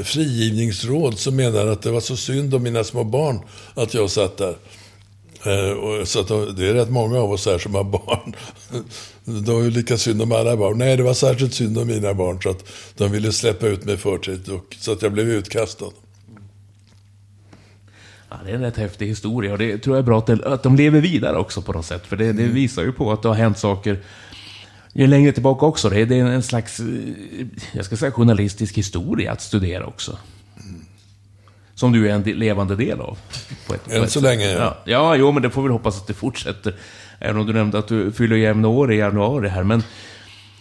frigivningsråd 0.03 1.19
som 1.19 1.35
menade 1.35 1.71
att 1.71 1.81
det 1.81 1.91
var 1.91 1.99
så 1.99 2.17
synd 2.17 2.53
om 2.53 2.63
mina 2.63 2.83
små 2.83 3.03
barn 3.03 3.39
att 3.73 3.93
jag 3.93 4.09
satt 4.09 4.37
där. 4.37 4.55
Eh, 5.45 6.03
så 6.03 6.19
att 6.19 6.57
det 6.57 6.67
är 6.69 6.73
rätt 6.73 6.89
många 6.89 7.19
av 7.19 7.31
oss 7.31 7.45
här 7.45 7.57
som 7.57 7.75
har 7.75 7.83
barn. 7.83 8.35
Det 9.25 9.51
var 9.51 9.61
ju 9.61 9.69
lika 9.69 9.97
synd 9.97 10.21
om 10.21 10.31
alla 10.31 10.57
barn. 10.57 10.77
Nej, 10.77 10.97
det 10.97 11.03
var 11.03 11.13
särskilt 11.13 11.53
synd 11.53 11.77
om 11.77 11.87
mina 11.87 12.13
barn. 12.13 12.41
Så 12.41 12.49
att 12.49 12.63
de 12.97 13.11
ville 13.11 13.31
släppa 13.31 13.67
ut 13.67 13.85
mig 13.85 13.97
förtid. 13.97 14.49
Så 14.79 14.91
att 14.91 15.01
jag 15.01 15.11
blev 15.11 15.29
utkastad. 15.29 15.91
Ja, 18.29 18.35
det 18.45 18.51
är 18.51 18.55
en 18.55 18.61
rätt 18.61 18.77
häftig 18.77 19.07
historia 19.07 19.51
och 19.51 19.57
det 19.57 19.77
tror 19.77 19.95
jag 19.95 20.03
är 20.03 20.05
bra 20.05 20.25
att, 20.45 20.63
de 20.63 20.75
lever 20.75 21.01
vidare 21.01 21.37
också 21.37 21.61
på 21.61 21.73
något 21.73 21.85
sätt. 21.85 22.07
För 22.07 22.15
det, 22.15 22.25
det, 22.25 22.43
mm. 22.43 22.53
visar 22.53 22.83
ju 22.83 22.91
på 22.91 23.11
att 23.11 23.21
det 23.21 23.27
har 23.27 23.35
hänt 23.35 23.57
saker 23.57 23.99
längre 25.05 25.31
tillbaka 25.31 25.65
också. 25.65 25.89
Det 25.89 25.99
är, 25.99 26.11
är 26.11 26.25
en 26.25 26.43
slags, 26.43 26.81
jag 27.71 27.85
ska 27.85 27.97
säga 27.97 28.11
journalistisk 28.11 28.77
historia 28.77 29.31
att 29.31 29.41
studera 29.41 29.85
också. 29.85 30.17
Som 31.75 31.91
du 31.91 32.09
är 32.09 32.13
en 32.13 32.21
levande 32.23 32.75
del 32.75 33.01
av. 33.01 33.17
På 33.67 33.73
ett, 33.73 33.91
Än 33.91 34.09
så 34.09 34.21
länge, 34.21 34.45
ja. 34.45 34.59
ja. 34.59 34.77
Ja, 34.85 35.15
jo, 35.15 35.31
men 35.31 35.43
det 35.43 35.49
får 35.49 35.63
vi 35.63 35.69
hoppas 35.69 35.97
att 35.97 36.07
det 36.07 36.13
fortsätter. 36.13 36.75
Även 37.19 37.41
om 37.41 37.47
du 37.47 37.53
nämnde 37.53 37.79
att 37.79 37.87
du 37.87 38.11
fyller 38.11 38.35
jämna 38.35 38.67
år 38.67 38.93
i 38.93 38.97
januari 38.97 39.49
här, 39.49 39.63
men 39.63 39.83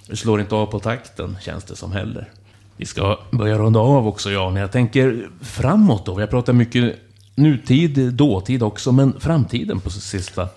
du 0.09 0.17
slår 0.17 0.41
inte 0.41 0.55
av 0.55 0.67
på 0.67 0.79
takten, 0.79 1.37
känns 1.41 1.65
det 1.65 1.77
som 1.77 1.93
heller. 1.93 2.29
Vi 2.77 2.87
ska 2.87 3.19
börja 3.31 3.59
runda 3.59 3.81
av 3.81 4.09
också, 4.09 4.31
Jan. 4.31 4.57
Jag 4.57 4.73
tänker 4.73 5.29
framåt 5.41 6.07
då. 6.07 6.15
Vi 6.15 6.23
har 6.23 6.29
pratat 6.29 6.55
mycket 6.55 6.97
nutid, 7.35 8.15
dåtid 8.15 8.63
också, 8.63 8.93
men 8.93 9.21
framtiden 9.21 9.81
på 9.81 9.91
sista... 9.91 10.49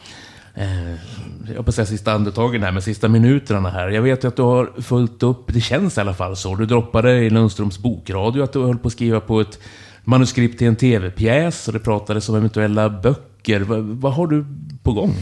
Eh, 0.60 0.95
jag 1.56 1.65
på 1.65 1.72
säga 1.72 1.86
sista 1.86 2.11
andetagen 2.11 2.64
här, 2.64 2.72
men 2.72 2.81
sista 2.81 3.07
minuterna 3.07 3.69
här. 3.69 3.90
Jag 3.90 4.02
vet 4.02 4.23
ju 4.23 4.27
att 4.27 4.36
du 4.36 4.41
har 4.41 4.81
följt 4.81 5.23
upp, 5.23 5.53
det 5.53 5.61
känns 5.61 5.98
i 5.98 6.02
alla 6.02 6.14
fall 6.14 6.36
så. 6.36 6.56
Du 6.56 6.65
droppade 6.65 7.19
i 7.19 7.30
Lundströms 7.30 7.80
bokradio 7.80 8.44
att 8.44 8.53
du 8.53 8.60
höll 8.60 8.77
på 8.77 8.88
att 8.88 8.94
skriva 8.94 9.19
på 9.19 9.41
ett 9.41 9.60
manuskript 10.03 10.57
till 10.57 10.68
en 10.68 10.76
tv-pjäs 10.76 11.68
och 11.68 11.73
det 11.73 11.80
pratades 11.80 12.30
om 12.30 12.36
eventuella 12.36 12.90
böcker. 12.90 13.60
vad, 13.60 13.80
vad 13.80 14.14
har 14.14 14.27
du 14.27 14.45
på 14.84 14.94
gång? 14.94 15.15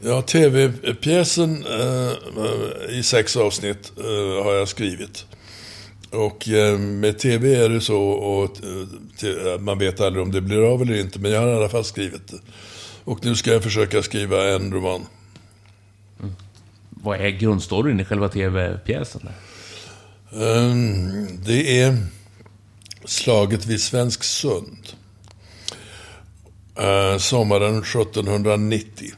Ja, 0.00 0.22
tv-pjäsen 0.22 1.64
eh, 1.64 2.98
i 2.98 3.02
sex 3.02 3.36
avsnitt 3.36 3.92
eh, 3.98 4.44
har 4.44 4.52
jag 4.52 4.68
skrivit. 4.68 5.26
Och 6.10 6.48
eh, 6.48 6.78
med 6.78 7.18
tv 7.18 7.54
är 7.54 7.68
det 7.68 7.80
så, 7.80 8.02
och 8.02 8.56
eh, 9.24 9.60
man 9.60 9.78
vet 9.78 10.00
aldrig 10.00 10.22
om 10.22 10.32
det 10.32 10.40
blir 10.40 10.72
av 10.72 10.82
eller 10.82 11.00
inte, 11.00 11.18
men 11.18 11.30
jag 11.30 11.40
har 11.40 11.48
i 11.48 11.54
alla 11.54 11.68
fall 11.68 11.84
skrivit 11.84 12.28
det. 12.28 12.38
Och 13.10 13.24
nu 13.24 13.36
ska 13.36 13.52
jag 13.52 13.62
försöka 13.62 14.02
skriva 14.02 14.54
en 14.54 14.72
roman. 14.72 15.06
Mm. 16.20 16.34
Vad 16.90 17.20
är 17.20 17.28
grundstoryn 17.28 18.00
i 18.00 18.04
själva 18.04 18.28
tv-pjäsen? 18.28 19.28
Ehm, 20.32 21.44
det 21.44 21.80
är 21.80 21.96
slaget 23.04 23.66
vid 23.66 23.80
Svensk 23.80 24.24
Sund. 24.24 24.88
Eh, 26.78 27.18
sommaren 27.18 27.78
1790 27.78 29.12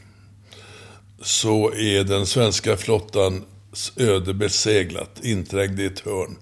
så 1.23 1.73
är 1.73 2.05
den 2.05 2.27
svenska 2.27 2.77
flottans 2.77 3.93
öde 3.97 4.35
beseglat, 4.35 5.20
inträngd 5.23 5.81
i 5.81 5.86
ett 5.86 6.01
hörn. 6.01 6.36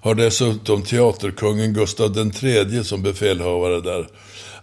Har 0.00 0.14
dessutom 0.14 0.82
teaterkungen 0.82 1.72
Gustav 1.72 2.18
III 2.42 2.84
som 2.84 3.02
befälhavare 3.02 3.80
där. 3.80 4.08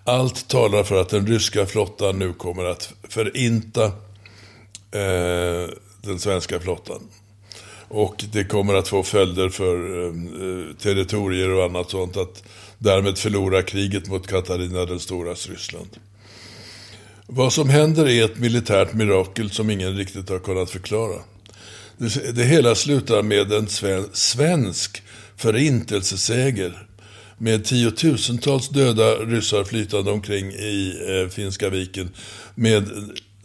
Allt 0.06 0.48
talar 0.48 0.84
för 0.84 1.02
att 1.02 1.10
den 1.10 1.28
ryska 1.28 1.66
flottan 1.66 2.20
nu 2.20 2.34
kommer 2.34 2.66
att 2.66 2.94
förinta 3.10 3.86
eh, 4.92 5.70
den 6.02 6.20
svenska 6.20 6.60
flottan. 6.60 7.02
Och 7.88 8.26
det 8.32 8.44
kommer 8.44 8.74
att 8.74 8.88
få 8.88 9.04
följder 9.04 9.50
för 9.50 10.06
eh, 10.06 10.76
territorier 10.76 11.50
och 11.50 11.64
annat 11.64 11.90
sånt. 11.90 12.18
Att 12.18 12.44
därmed 12.78 13.18
förlora 13.18 13.62
kriget 13.62 14.08
mot 14.08 14.28
Katarina 14.28 14.86
den 14.86 15.00
storas 15.00 15.50
Ryssland. 15.50 15.90
Vad 17.28 17.54
som 17.54 17.70
händer 17.70 18.08
är 18.08 18.26
ett 18.26 18.38
militärt 18.38 18.94
mirakel 18.94 19.52
som 19.52 19.70
ingen 19.70 19.98
riktigt 19.98 20.30
har 20.30 20.40
kunnat 20.40 20.70
förklara. 20.70 21.20
Det, 21.98 22.36
det 22.36 22.44
hela 22.44 22.76
slutar 22.76 23.22
med 23.22 23.52
en 23.52 23.68
sven, 23.68 24.06
svensk 24.14 25.04
förintelseseger 25.36 26.88
med 27.38 27.66
tiotusentals 27.66 28.70
döda 28.70 29.16
ryssar 29.16 29.64
flytande 29.64 30.12
omkring 30.12 30.52
i 30.52 30.94
eh, 31.08 31.30
Finska 31.30 31.70
viken 31.70 32.10
med 32.56 32.90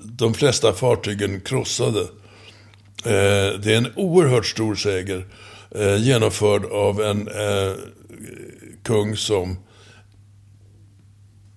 de 0.03 0.35
flesta 0.35 0.73
fartygen 0.73 1.41
krossade. 1.41 2.01
Eh, 3.05 3.61
det 3.61 3.67
är 3.67 3.77
en 3.77 3.93
oerhört 3.97 4.47
stor 4.47 4.75
seger 4.75 5.27
eh, 5.71 5.97
genomförd 5.97 6.65
av 6.65 7.03
en 7.03 7.29
eh, 7.29 7.73
kung 8.83 9.17
som 9.17 9.57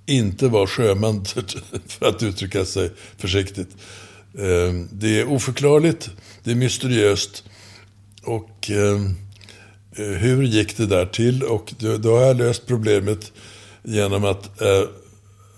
inte 0.05 0.47
var 0.47 0.67
sjöman, 0.67 1.25
för 1.87 2.05
att 2.05 2.23
uttrycka 2.23 2.65
sig 2.65 2.91
försiktigt. 3.17 3.69
Eh, 4.37 4.73
det 4.91 5.19
är 5.19 5.27
oförklarligt, 5.27 6.09
det 6.43 6.51
är 6.51 6.55
mysteriöst. 6.55 7.43
Och 8.23 8.71
eh, 8.71 8.99
hur 9.95 10.43
gick 10.43 10.77
det 10.77 10.85
där 10.85 11.05
till? 11.05 11.43
Och 11.43 11.73
då 11.99 12.17
har 12.17 12.25
jag 12.25 12.37
löst 12.37 12.67
problemet 12.67 13.31
genom 13.83 14.25
att 14.25 14.61
eh, 14.61 14.83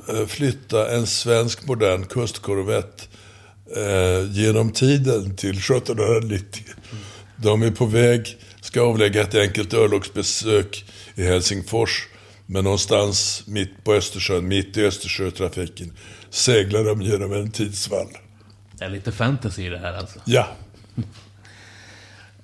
eh, 0.09 0.25
flytta 0.27 0.91
en 0.91 1.07
svensk 1.07 1.67
modern 1.67 2.05
kustkorvett 2.05 3.09
genom 4.31 4.71
tiden 4.71 5.35
till 5.35 5.57
1790. 5.57 6.63
De 7.35 7.61
är 7.61 7.71
på 7.71 7.85
väg, 7.85 8.37
ska 8.61 8.81
avlägga 8.81 9.21
ett 9.21 9.35
enkelt 9.35 9.73
örlogsbesök 9.73 10.85
i 11.15 11.23
Helsingfors. 11.23 12.07
Men 12.45 12.63
någonstans 12.63 13.43
mitt 13.47 13.83
på 13.83 13.93
Östersjön, 13.93 14.47
mitt 14.47 14.77
i 14.77 14.85
Östersjötrafiken, 14.85 15.93
seglar 16.29 16.83
de 16.83 17.01
genom 17.01 17.33
en 17.33 17.51
tidsvall. 17.51 18.07
Det 18.77 18.85
är 18.85 18.89
lite 18.89 19.11
fantasy 19.11 19.65
i 19.65 19.69
det 19.69 19.79
här 19.79 19.93
alltså? 19.93 20.19
Ja. 20.25 20.47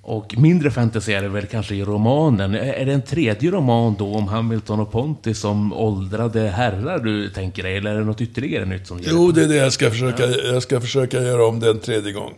Och 0.02 0.38
mindre 0.38 0.70
fantasy 0.70 1.12
är 1.12 1.22
det 1.22 1.28
väl 1.28 1.46
kanske 1.46 1.74
i 1.74 1.84
romanen. 1.84 2.54
Är 2.54 2.86
det 2.86 2.92
en 2.92 3.02
tredje 3.02 3.50
roman 3.50 3.96
då 3.98 4.14
om 4.14 4.28
Hamilton 4.28 4.80
och 4.80 4.92
Ponty 4.92 5.34
som 5.34 5.72
åldrade 5.72 6.40
herrar 6.40 6.98
du 6.98 7.30
tänker 7.30 7.62
dig? 7.62 7.76
Eller 7.76 7.90
är 7.90 7.98
det 7.98 8.04
något 8.04 8.20
ytterligare 8.20 8.64
nytt 8.64 8.86
som 8.86 8.98
gäller? 8.98 9.12
Jo, 9.12 9.32
det 9.32 9.44
är 9.44 9.48
det 9.48 9.56
jag 9.56 9.72
ska 9.72 9.90
försöka, 9.90 10.26
jag 10.26 10.62
ska 10.62 10.80
försöka 10.80 11.22
göra 11.22 11.46
om 11.46 11.60
den 11.60 11.80
tredje 11.80 12.12
gång. 12.12 12.34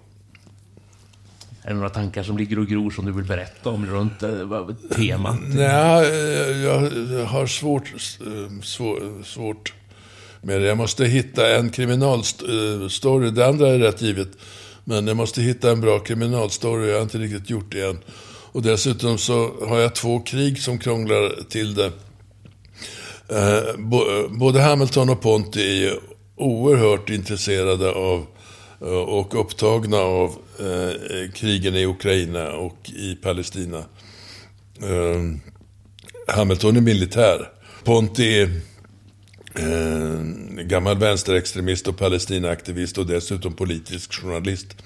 Är 1.63 1.69
det 1.69 1.75
några 1.75 1.91
tankar 1.91 2.23
som 2.23 2.39
ligger 2.39 2.59
och 2.59 2.67
gror 2.67 2.91
som 2.91 3.05
du 3.05 3.13
vill 3.13 3.25
berätta 3.25 3.71
om 3.71 3.87
runt 3.87 4.23
äh, 4.23 4.31
temat? 4.97 5.39
Nej, 5.43 6.09
jag 6.63 6.81
har 7.25 7.47
svårt, 7.47 7.95
svår, 8.63 9.25
svårt 9.25 9.73
med 10.41 10.61
det. 10.61 10.67
Jag 10.67 10.77
måste 10.77 11.05
hitta 11.05 11.57
en 11.57 11.71
kriminalstory. 11.71 13.31
Det 13.31 13.47
andra 13.47 13.69
är 13.69 13.79
rätt 13.79 14.03
givet. 14.03 14.29
Men 14.85 15.07
jag 15.07 15.17
måste 15.17 15.43
hitta 15.43 15.71
en 15.71 15.81
bra 15.81 15.99
kriminalstory. 15.99 16.89
Jag 16.89 16.97
har 16.97 17.03
inte 17.03 17.19
riktigt 17.19 17.51
gjort 17.51 17.73
det 17.73 17.87
än. 17.87 17.99
Och 18.53 18.63
dessutom 18.63 19.19
så 19.19 19.53
har 19.69 19.79
jag 19.79 19.95
två 19.95 20.21
krig 20.21 20.59
som 20.59 20.79
krånglar 20.79 21.49
till 21.49 21.75
det. 21.75 21.93
Eh, 23.29 23.77
både 24.31 24.61
Hamilton 24.61 25.11
och 25.11 25.21
Ponti 25.21 25.87
är 25.87 25.99
oerhört 26.37 27.11
intresserade 27.11 27.91
av 27.91 28.27
eh, 28.81 28.89
och 28.89 29.41
upptagna 29.41 29.97
av 29.97 30.31
eh, 30.59 31.31
krigen 31.35 31.75
i 31.75 31.87
Ukraina 31.87 32.53
och 32.53 32.91
i 32.91 33.15
Palestina. 33.15 33.79
Eh, 34.83 35.23
Hamilton 36.37 36.77
är 36.77 36.81
militär. 36.81 37.49
Ponti 37.85 38.41
är 38.41 38.61
eh, 39.55 40.21
gammal 40.63 40.99
vänsterextremist 40.99 41.89
och 41.89 41.99
Palestinaaktivist 41.99 42.99
och 42.99 43.07
dessutom 43.07 43.55
politisk 43.55 44.13
journalist. 44.13 44.77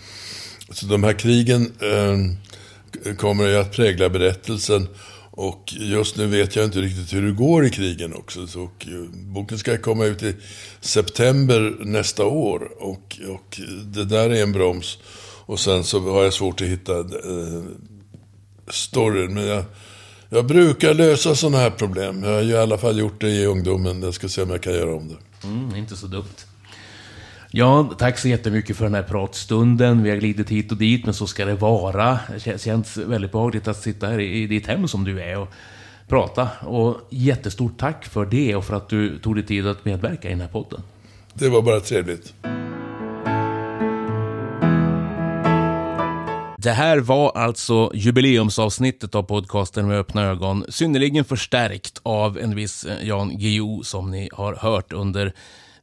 Så 0.71 0.87
de 0.87 1.05
här 1.05 1.13
krigen 1.13 1.73
eh, 1.81 3.15
kommer 3.17 3.47
ju 3.47 3.57
att 3.57 3.73
prägla 3.73 4.09
berättelsen. 4.09 4.89
Och 5.31 5.75
just 5.79 6.17
nu 6.17 6.27
vet 6.27 6.57
jag 6.57 6.65
inte 6.65 6.81
riktigt 6.81 7.13
hur 7.13 7.23
det 7.23 7.33
går 7.33 7.67
i 7.67 7.71
krigen 7.71 8.15
också. 8.15 8.47
Så, 8.47 8.63
och, 8.63 8.87
eh, 8.87 9.03
boken 9.13 9.59
ska 9.59 9.79
komma 9.79 10.05
ut 10.05 10.23
i 10.23 10.35
september 10.81 11.77
nästa 11.81 12.25
år. 12.25 12.71
Och, 12.79 13.19
och 13.29 13.61
det 13.85 14.05
där 14.05 14.31
är 14.31 14.43
en 14.43 14.53
broms. 14.53 14.99
Och 15.47 15.61
sen 15.61 15.85
så 15.85 16.01
har 16.01 16.25
jag 16.25 16.33
svårt 16.33 16.61
att 16.61 16.67
hitta 16.67 16.99
eh, 16.99 17.63
storyn. 18.69 19.35
Men 19.35 19.47
jag, 19.47 19.65
jag 20.37 20.47
brukar 20.47 20.95
lösa 20.95 21.35
sådana 21.35 21.59
här 21.59 21.71
problem. 21.71 22.25
Jag 22.25 22.31
har 22.31 22.41
ju 22.41 22.51
i 22.51 22.57
alla 22.57 22.79
fall 22.79 22.99
gjort 22.99 23.21
det 23.21 23.29
i 23.29 23.47
ungdomen. 23.47 24.03
Jag 24.03 24.15
ska 24.15 24.29
se 24.29 24.43
om 24.43 24.51
jag 24.51 24.63
kan 24.63 24.73
göra 24.73 24.95
om 24.95 25.09
det. 25.09 25.47
Mm, 25.49 25.77
inte 25.77 25.97
så 25.97 26.07
dumt. 26.07 26.47
Ja, 27.51 27.91
tack 27.99 28.19
så 28.19 28.29
jättemycket 28.29 28.77
för 28.77 28.85
den 28.85 28.95
här 28.95 29.03
pratstunden. 29.03 30.03
Vi 30.03 30.11
har 30.11 30.17
glidit 30.17 30.51
hit 30.51 30.73
och 30.73 30.79
dit, 30.79 31.05
men 31.05 31.15
så 31.15 31.27
ska 31.27 31.45
det 31.45 31.55
vara. 31.55 32.19
Det 32.45 32.61
känns 32.61 32.97
väldigt 32.97 33.33
behagligt 33.33 33.69
att 33.69 33.83
sitta 33.83 34.07
här 34.07 34.21
i 34.21 34.47
ditt 34.47 34.67
hem 34.67 34.89
som 34.89 35.05
du 35.05 35.23
är 35.23 35.39
och 35.39 35.49
prata. 36.09 36.49
Och 36.61 36.97
jättestort 37.11 37.79
tack 37.79 38.05
för 38.05 38.27
det 38.27 38.57
och 38.57 38.65
för 38.65 38.75
att 38.75 38.89
du 38.89 39.19
tog 39.19 39.35
dig 39.35 39.47
tid 39.47 39.67
att 39.67 39.85
medverka 39.85 40.29
i 40.29 40.31
den 40.31 40.41
här 40.41 40.49
podden. 40.49 40.83
Det 41.35 41.49
var 41.49 41.63
bara 41.63 41.81
trevligt. 41.81 42.35
Det 46.67 46.73
här 46.73 46.99
var 46.99 47.31
alltså 47.31 47.91
jubileumsavsnittet 47.95 49.15
av 49.15 49.23
podcasten 49.23 49.89
med 49.89 49.99
öppna 49.99 50.23
ögon. 50.23 50.65
Synnerligen 50.69 51.25
förstärkt 51.25 52.01
av 52.03 52.39
en 52.39 52.55
viss 52.55 52.85
eh, 52.85 53.09
Jan 53.09 53.39
Guillou 53.39 53.83
som 53.83 54.11
ni 54.11 54.29
har 54.33 54.55
hört 54.55 54.93
under 54.93 55.33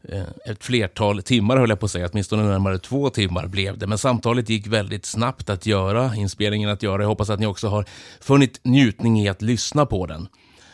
eh, 0.10 0.24
ett 0.46 0.64
flertal 0.64 1.24
timmar 1.24 1.58
höll 1.58 1.70
jag 1.70 1.80
på 1.80 1.86
att 1.86 1.92
säga, 1.92 2.10
åtminstone 2.12 2.44
närmare 2.44 2.80
två 2.80 3.10
timmar 3.10 3.48
blev 3.48 3.78
det. 3.78 3.88
Men 3.88 3.98
samtalet 3.98 4.50
gick 4.50 4.68
väldigt 4.68 5.06
snabbt 5.06 5.50
att 5.50 5.66
göra, 5.66 6.16
inspelningen 6.16 6.70
att 6.70 6.84
göra. 6.84 7.02
Jag 7.02 7.10
hoppas 7.10 7.30
att 7.30 7.40
ni 7.40 7.46
också 7.46 7.68
har 7.68 7.86
funnit 8.22 8.60
njutning 8.64 9.20
i 9.20 9.30
att 9.30 9.42
lyssna 9.42 9.86
på 9.86 10.06
den. 10.06 10.28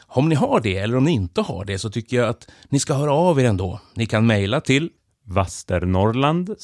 Om 0.07 0.29
ni 0.29 0.35
har 0.35 0.59
det, 0.59 0.77
eller 0.77 0.97
om 0.97 1.03
ni 1.03 1.11
inte 1.11 1.41
har 1.41 1.65
det, 1.65 1.79
så 1.79 1.89
tycker 1.89 2.17
jag 2.17 2.29
att 2.29 2.47
ni 2.69 2.79
ska 2.79 2.93
höra 2.93 3.13
av 3.13 3.39
er 3.39 3.45
ändå. 3.45 3.79
Ni 3.93 4.05
kan 4.05 4.27
mejla 4.27 4.61
till 4.61 4.89
vasternorrland 5.25 6.55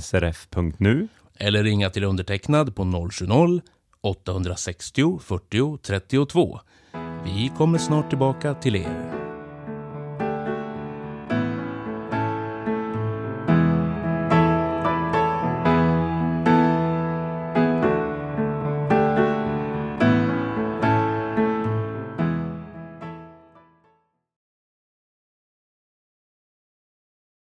srf.nu 0.00 1.08
eller 1.40 1.64
ringa 1.64 1.90
till 1.90 2.04
undertecknad 2.04 2.76
på 2.76 2.82
070-860 2.82 5.18
40 5.18 5.78
32. 5.78 6.60
Vi 7.24 7.52
kommer 7.56 7.78
snart 7.78 8.08
tillbaka 8.08 8.54
till 8.54 8.76
er. 8.76 9.09